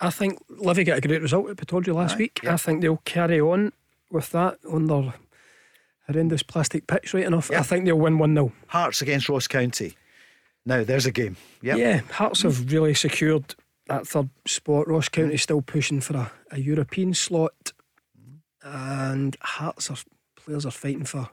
I 0.00 0.10
think 0.10 0.38
Livy 0.48 0.84
got 0.84 0.98
a 0.98 1.00
great 1.00 1.22
result 1.22 1.48
at 1.50 1.56
Pittodrie 1.56 1.94
last 1.94 2.14
Aye, 2.16 2.18
week. 2.18 2.40
yeah. 2.42 2.54
I 2.54 2.56
think 2.56 2.82
they'll 2.82 3.00
carry 3.04 3.40
on 3.40 3.72
with 4.10 4.30
that 4.32 4.58
on 4.70 4.86
their 4.86 5.14
horrendous 6.06 6.42
plastic 6.42 6.86
pitch 6.86 7.14
right 7.14 7.24
enough. 7.24 7.48
Yeah. 7.50 7.60
I 7.60 7.62
think 7.62 7.84
they'll 7.84 7.98
win 7.98 8.18
1 8.18 8.34
0. 8.34 8.52
Hearts 8.68 9.00
against 9.02 9.28
Ross 9.28 9.46
County. 9.46 9.96
Now 10.66 10.84
there's 10.84 11.06
a 11.06 11.12
game. 11.12 11.36
Yep. 11.62 11.78
Yeah, 11.78 12.00
Hearts 12.12 12.42
have 12.42 12.72
really 12.72 12.94
secured 12.94 13.54
that 13.86 14.06
third 14.06 14.30
spot. 14.46 14.88
Ross 14.88 15.08
County 15.08 15.36
still 15.36 15.62
pushing 15.62 16.00
for 16.00 16.16
a, 16.16 16.32
a 16.50 16.58
European 16.58 17.14
slot, 17.14 17.72
and 18.62 19.36
Hearts 19.40 19.90
are 19.90 19.96
players 20.36 20.66
are 20.66 20.70
fighting 20.70 21.04
for 21.04 21.28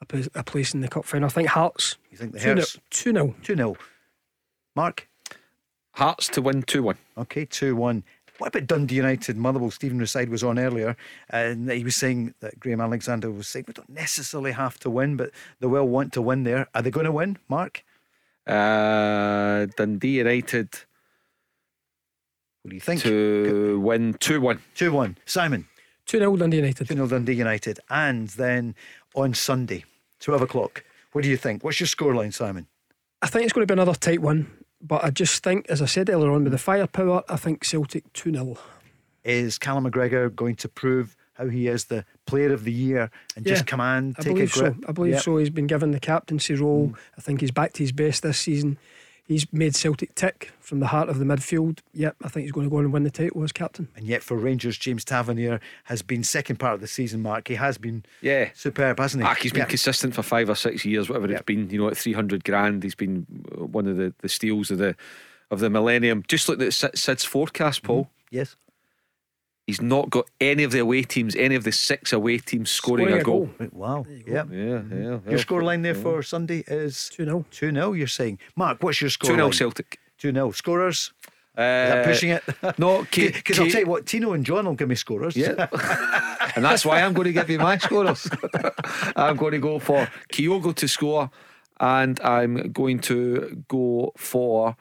a, 0.00 0.28
a 0.34 0.44
place 0.44 0.74
in 0.74 0.80
the 0.80 0.88
cup 0.88 1.04
final. 1.04 1.26
I 1.26 1.30
think 1.30 1.48
Hearts 1.48 1.96
You 2.10 2.18
think 2.18 2.32
the 2.32 2.38
2 2.38 2.44
0. 2.44 2.54
Hearts 2.56 2.78
2 2.90 3.12
0. 3.12 3.34
2 3.42 3.56
0. 3.56 3.76
Mark? 4.74 5.08
Hearts 5.92 6.28
to 6.28 6.42
win 6.42 6.62
2 6.62 6.82
1. 6.82 6.96
Okay, 7.18 7.44
2 7.44 7.76
1. 7.76 8.04
What 8.38 8.48
about 8.48 8.66
Dundee 8.66 8.96
United? 8.96 9.36
Motherwell, 9.36 9.70
Stephen 9.70 10.00
Reside 10.00 10.28
was 10.28 10.42
on 10.42 10.58
earlier, 10.58 10.96
and 11.30 11.70
he 11.70 11.84
was 11.84 11.94
saying 11.94 12.34
that 12.40 12.58
Graham 12.58 12.80
Alexander 12.80 13.30
was 13.30 13.46
saying 13.46 13.66
we 13.68 13.74
don't 13.74 13.88
necessarily 13.88 14.50
have 14.50 14.76
to 14.80 14.90
win, 14.90 15.16
but 15.16 15.30
they 15.60 15.68
will 15.68 15.86
want 15.86 16.12
to 16.14 16.22
win 16.22 16.42
there. 16.42 16.66
Are 16.74 16.82
they 16.82 16.90
going 16.90 17.06
to 17.06 17.12
win, 17.12 17.38
Mark? 17.48 17.84
Uh, 18.46 19.66
Dundee 19.76 20.18
United 20.18 20.68
What 22.62 22.70
do 22.70 22.74
you 22.76 22.80
think? 22.80 23.02
to 23.02 23.80
win 23.80 24.14
2 24.20 24.40
1. 24.40 24.62
2 24.74 24.92
1. 24.92 25.18
Simon? 25.24 25.66
2 26.06 26.18
0 26.18 26.36
Dundee 26.36 26.58
United. 26.58 26.88
2 26.88 26.94
0 26.94 27.06
Dundee 27.06 27.32
United. 27.34 27.80
And 27.88 28.28
then 28.28 28.74
on 29.14 29.34
Sunday, 29.34 29.84
12 30.20 30.42
o'clock. 30.42 30.84
What 31.12 31.22
do 31.24 31.30
you 31.30 31.36
think? 31.36 31.64
What's 31.64 31.80
your 31.80 31.86
scoreline, 31.86 32.34
Simon? 32.34 32.66
I 33.22 33.28
think 33.28 33.44
it's 33.44 33.52
going 33.52 33.66
to 33.66 33.72
be 33.72 33.80
another 33.80 33.94
tight 33.98 34.20
one, 34.20 34.50
but 34.82 35.02
I 35.02 35.10
just 35.10 35.42
think, 35.42 35.66
as 35.70 35.80
I 35.80 35.86
said 35.86 36.10
earlier 36.10 36.30
on, 36.32 36.44
with 36.44 36.52
the 36.52 36.58
firepower, 36.58 37.22
I 37.28 37.36
think 37.36 37.64
Celtic 37.64 38.12
2 38.12 38.32
0. 38.32 38.58
Is 39.24 39.56
Callum 39.56 39.90
McGregor 39.90 40.34
going 40.34 40.56
to 40.56 40.68
prove 40.68 41.16
how 41.34 41.46
he 41.48 41.68
is 41.68 41.86
the 41.86 42.04
player 42.26 42.52
of 42.52 42.64
the 42.64 42.72
year 42.72 43.10
and 43.36 43.44
just 43.46 43.62
Yeah, 43.62 43.64
command, 43.66 44.16
I 44.18 44.22
take 44.22 44.30
a 44.30 44.34
believe 44.34 44.52
grip? 44.52 44.74
so. 44.82 44.88
I 44.88 44.92
believe 44.92 45.12
Yep. 45.14 45.22
so. 45.22 45.36
He's 45.38 45.50
been 45.50 45.66
given 45.66 45.90
the 45.90 46.00
captaincy 46.00 46.54
role. 46.54 46.88
Mm. 46.88 46.98
I 47.18 47.20
think 47.20 47.40
he's 47.40 47.50
back 47.50 47.72
to 47.74 47.82
his 47.82 47.92
best 47.92 48.22
this 48.22 48.38
season. 48.38 48.78
He's 49.26 49.50
made 49.54 49.74
Celtic 49.74 50.14
tick 50.14 50.50
from 50.60 50.80
the 50.80 50.88
heart 50.88 51.08
of 51.08 51.18
the 51.18 51.24
midfield. 51.24 51.78
Yep, 51.94 52.16
I 52.22 52.28
think 52.28 52.42
he's 52.44 52.52
going 52.52 52.66
to 52.66 52.70
go 52.70 52.76
on 52.76 52.84
and 52.84 52.92
win 52.92 53.04
the 53.04 53.10
title 53.10 53.42
as 53.42 53.52
captain. 53.52 53.88
And 53.96 54.06
yet, 54.06 54.22
for 54.22 54.36
Rangers, 54.36 54.76
James 54.76 55.02
Tavernier 55.02 55.60
has 55.84 56.02
been 56.02 56.22
second 56.22 56.56
part 56.56 56.74
of 56.74 56.82
the 56.82 56.86
season, 56.86 57.22
Mark. 57.22 57.48
He 57.48 57.54
has 57.54 57.78
been 57.78 58.04
Yeah. 58.20 58.50
superb, 58.54 58.98
hasn't 58.98 59.22
he? 59.22 59.26
Ah, 59.28 59.34
he's 59.34 59.52
been 59.52 59.60
Yeah. 59.60 59.64
consistent 59.66 60.14
for 60.14 60.22
five 60.22 60.50
or 60.50 60.54
six 60.54 60.84
years, 60.84 61.08
whatever 61.08 61.26
Yeah. 61.28 61.36
it's 61.36 61.44
been. 61.46 61.70
You 61.70 61.78
know, 61.78 61.88
at 61.88 61.96
three 61.96 62.12
hundred 62.12 62.44
grand, 62.44 62.82
he's 62.82 62.94
been 62.94 63.26
uh, 63.58 63.64
one 63.64 63.86
of 63.86 63.96
the, 63.96 64.12
the 64.20 64.28
steals 64.28 64.70
of 64.70 64.76
the 64.76 64.94
of 65.50 65.60
the 65.60 65.70
millennium. 65.70 66.22
Just 66.28 66.46
look 66.48 66.60
at 66.60 66.74
Sid- 66.74 66.98
Sid's 66.98 67.24
forecast, 67.24 67.82
Paul. 67.82 68.10
Yes. 68.30 68.56
He's 69.66 69.80
not 69.80 70.10
got 70.10 70.26
any 70.40 70.62
of 70.62 70.72
the 70.72 70.80
away 70.80 71.02
teams, 71.02 71.34
any 71.34 71.54
of 71.54 71.64
the 71.64 71.72
six 71.72 72.12
away 72.12 72.38
teams 72.38 72.70
scoring, 72.70 73.10
a 73.10 73.22
goal. 73.22 73.48
Right, 73.58 73.72
Wow. 73.72 74.04
Yeah. 74.26 74.44
Yeah, 74.50 74.82
yeah. 74.90 74.98
Your 74.98 75.20
well, 75.24 75.38
scoreline 75.38 75.82
there 75.82 75.96
yeah. 75.96 76.02
for 76.02 76.22
Sunday 76.22 76.64
is 76.66 77.08
2 77.14 77.24
0. 77.24 77.46
2 77.50 77.72
0, 77.72 77.92
you're 77.94 78.06
saying. 78.06 78.38
Mark, 78.56 78.82
what's 78.82 79.00
your 79.00 79.08
score? 79.08 79.30
two 79.30 79.36
0 79.36 79.50
Celtic. 79.52 79.98
2 80.18 80.32
0. 80.32 80.50
Scorers? 80.50 81.12
Uh, 81.56 81.62
Is 82.00 82.06
pushing 82.06 82.30
it? 82.30 82.42
No, 82.78 83.02
Because 83.10 83.60
I'll 83.60 83.70
tell 83.70 83.80
you 83.80 83.86
what, 83.86 84.06
Tino 84.06 84.32
and 84.32 84.44
John 84.44 84.66
will 84.66 84.74
give 84.74 84.88
me 84.88 84.96
scorers. 84.96 85.36
Yeah. 85.36 85.68
and 86.56 86.64
that's 86.64 86.84
why 86.84 87.00
I'm 87.00 87.12
going 87.12 87.26
to 87.26 87.32
give 87.32 87.48
you 87.48 87.58
my 87.58 87.78
scorers. 87.78 88.28
I'm 89.16 89.36
going 89.36 89.52
to 89.52 89.60
go 89.60 89.78
for 89.78 90.08
Kyogo 90.32 90.74
to 90.74 90.88
score, 90.88 91.30
and 91.78 92.20
I'm 92.22 92.72
going 92.72 92.98
to 93.00 93.62
go 93.68 94.12
for 94.16 94.76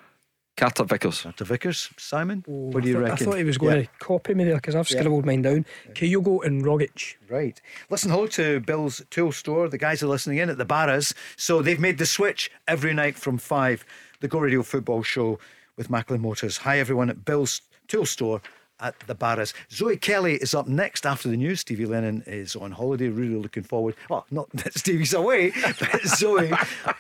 Carter 0.56 0.84
Vickers. 0.84 1.24
Dr. 1.24 1.46
Vickers, 1.46 1.90
Simon, 1.98 2.44
Oh, 2.48 2.52
what 2.70 2.84
do 2.84 2.90
you 2.90 2.98
I 2.98 3.00
thought, 3.00 3.10
reckon? 3.12 3.28
I 3.28 3.32
thought 3.32 3.38
he 3.40 3.44
was 3.44 3.58
going 3.58 3.76
Yeah. 3.78 3.82
to 3.84 3.90
copy 4.00 4.34
me 4.36 4.44
there 4.44 4.56
because 4.56 4.76
I've 4.76 4.90
Yeah. 4.90 5.00
scribbled 5.00 5.26
mine 5.26 5.42
down. 5.42 5.66
Kyogo 5.94 6.44
and 6.46 6.64
Rogic. 6.64 7.16
Right. 7.28 7.60
Listen, 7.90 8.12
hello 8.12 8.28
to 8.28 8.60
Bill's 8.60 9.02
Tool 9.10 9.32
Store. 9.32 9.68
The 9.68 9.80
guys 9.80 10.04
are 10.04 10.08
listening 10.08 10.38
in 10.38 10.50
at 10.52 10.58
the 10.60 10.66
Barras. 10.66 11.14
So 11.38 11.62
they've 11.64 11.80
made 11.80 11.98
the 11.98 12.06
switch 12.06 12.52
every 12.68 12.94
night 12.94 13.16
from 13.18 13.40
five. 13.40 13.84
The 14.20 14.28
Go 14.28 14.40
Radio 14.40 14.62
Football 14.62 15.02
Show 15.02 15.40
with 15.76 15.90
Macklin 15.90 16.22
Motors. 16.22 16.58
Hi, 16.58 16.78
everyone 16.78 17.10
at 17.10 17.26
Bill's 17.26 17.62
Tool 17.88 18.06
Store 18.06 18.42
at 18.84 19.00
the 19.08 19.16
Barras. 19.16 19.54
Zoe 19.72 19.98
Kelly 19.98 20.36
is 20.36 20.54
up 20.54 20.68
next 20.68 21.06
after 21.06 21.30
the 21.30 21.38
news. 21.38 21.62
Stevie 21.62 21.86
Lennon 21.86 22.24
is 22.28 22.56
on 22.56 22.72
holiday. 22.72 23.08
Really 23.08 23.36
looking 23.36 23.64
forward. 23.64 23.96
Well, 24.10 24.28
not 24.30 24.50
that 24.52 24.78
Stevie's 24.78 25.14
away, 25.14 25.52
but 25.80 26.02
Zoe 26.06 26.52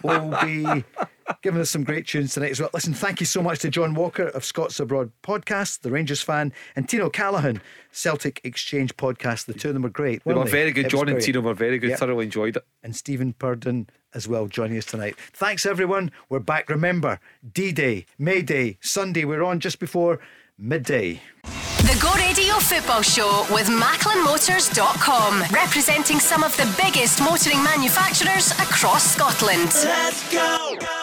will 0.01 0.35
be 0.41 0.83
giving 1.41 1.61
us 1.61 1.69
some 1.69 1.83
great 1.83 2.07
tunes 2.07 2.33
tonight 2.33 2.51
as 2.51 2.59
well. 2.59 2.69
Listen, 2.73 2.93
thank 2.93 3.19
you 3.19 3.25
so 3.25 3.41
much 3.43 3.59
to 3.59 3.69
John 3.69 3.93
Walker 3.93 4.27
of 4.29 4.43
Scots 4.45 4.79
Abroad 4.79 5.11
podcast, 5.23 5.81
the 5.81 5.91
Rangers 5.91 6.21
fan, 6.21 6.53
and 6.75 6.87
Tino 6.87 7.09
Callahan, 7.09 7.61
Celtic 7.91 8.39
Exchange 8.43 8.95
podcast. 8.95 9.45
The 9.45 9.53
two 9.53 9.69
of 9.69 9.73
them 9.73 9.83
were 9.83 9.89
great. 9.89 10.23
They 10.23 10.33
weren't 10.33 10.49
very 10.49 10.71
good. 10.71 10.85
It 10.85 10.89
John 10.89 11.09
and. 11.09 11.21
Tino 11.21 11.41
were 11.41 11.53
very 11.53 11.77
good. 11.79 11.91
Yep. 11.91 11.99
Thoroughly 11.99 12.25
enjoyed 12.25 12.57
it. 12.57 12.65
And 12.81 12.95
Stephen 12.95 13.33
Purdon 13.33 13.89
as 14.13 14.27
well 14.27 14.47
joining 14.47 14.77
us 14.77 14.85
tonight. 14.85 15.15
Thanks, 15.33 15.65
everyone. 15.65 16.11
We're 16.29 16.39
back. 16.39 16.69
Remember, 16.69 17.19
D 17.51 17.71
Day, 17.71 18.05
May 18.17 18.41
Day, 18.41 18.77
Sunday. 18.81 19.25
We're 19.25 19.43
on 19.43 19.59
just 19.59 19.79
before 19.79 20.19
midday. 20.57 21.21
The 21.83 21.99
Go 22.01 22.13
Radio 22.13 22.53
Football 22.59 23.01
Show 23.01 23.45
with 23.51 23.67
MacklinMotors.com, 23.67 25.43
representing 25.51 26.17
some 26.17 26.41
of 26.41 26.55
the 26.55 26.65
biggest 26.81 27.19
motoring 27.19 27.61
manufacturers 27.61 28.51
across 28.51 29.03
Scotland. 29.11 29.69
Let's 29.83 30.31
go! 30.31 31.02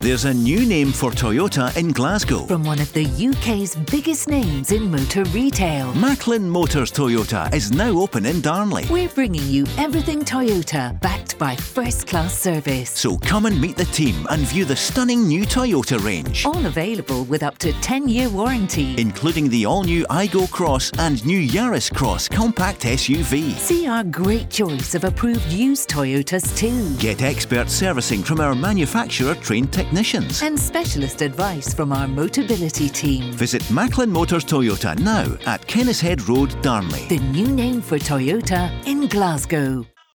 There's 0.00 0.26
a 0.26 0.32
new 0.32 0.64
name 0.64 0.92
for 0.92 1.10
Toyota 1.10 1.76
in 1.76 1.90
Glasgow. 1.90 2.46
From 2.46 2.62
one 2.62 2.78
of 2.78 2.92
the 2.92 3.04
UK's 3.04 3.74
biggest 3.90 4.28
names 4.28 4.70
in 4.70 4.88
motor 4.92 5.24
retail. 5.24 5.92
Macklin 5.94 6.48
Motors 6.48 6.92
Toyota 6.92 7.52
is 7.52 7.72
now 7.72 7.90
open 7.98 8.24
in 8.24 8.40
Darnley. 8.40 8.86
We're 8.88 9.08
bringing 9.08 9.42
you 9.48 9.66
everything 9.76 10.20
Toyota, 10.24 11.00
backed 11.00 11.36
by 11.36 11.56
first 11.56 12.06
class 12.06 12.32
service. 12.38 12.90
So 12.92 13.16
come 13.16 13.46
and 13.46 13.60
meet 13.60 13.76
the 13.76 13.86
team 13.86 14.24
and 14.30 14.42
view 14.42 14.64
the 14.64 14.76
stunning 14.76 15.26
new 15.26 15.42
Toyota 15.44 16.00
range, 16.04 16.46
All 16.46 16.64
available 16.66 17.24
with 17.24 17.42
up 17.42 17.58
to 17.58 17.72
10 17.80 18.06
year 18.08 18.28
warranty. 18.28 18.94
including 19.00 19.48
the 19.48 19.66
all 19.66 19.82
new 19.82 20.04
Aygo 20.10 20.48
Cross 20.52 20.92
and 20.98 21.26
new 21.26 21.40
Yaris 21.44 21.92
Cross 21.92 22.28
compact 22.28 22.82
SUV. 22.82 23.52
See 23.58 23.88
our 23.88 24.04
great 24.04 24.48
choice 24.48 24.94
of 24.94 25.02
approved 25.02 25.50
used 25.50 25.90
Toyotas 25.90 26.56
too. 26.56 26.94
Get 27.00 27.20
expert 27.22 27.68
servicing 27.68 28.22
from 28.22 28.38
our 28.38 28.54
manufacturer 28.54 29.34
trained 29.34 29.72
technicians. 29.88 30.42
And 30.42 30.58
specialist 30.58 31.22
advice 31.22 31.74
from 31.74 31.92
our 31.92 32.06
Motability 32.06 32.92
team. 32.92 33.32
Visit 33.32 33.68
Macklin 33.70 34.10
Motors 34.10 34.44
Toyota 34.44 34.98
now 34.98 35.24
at 35.46 35.66
Kennishead 35.66 36.28
Road, 36.28 36.50
Darnley. 36.62 37.08
The 37.08 37.18
new 37.30 37.48
name 37.48 37.80
for 37.80 37.98
Toyota 37.98 38.70
in 38.86 39.08
Glasgow. 39.08 39.86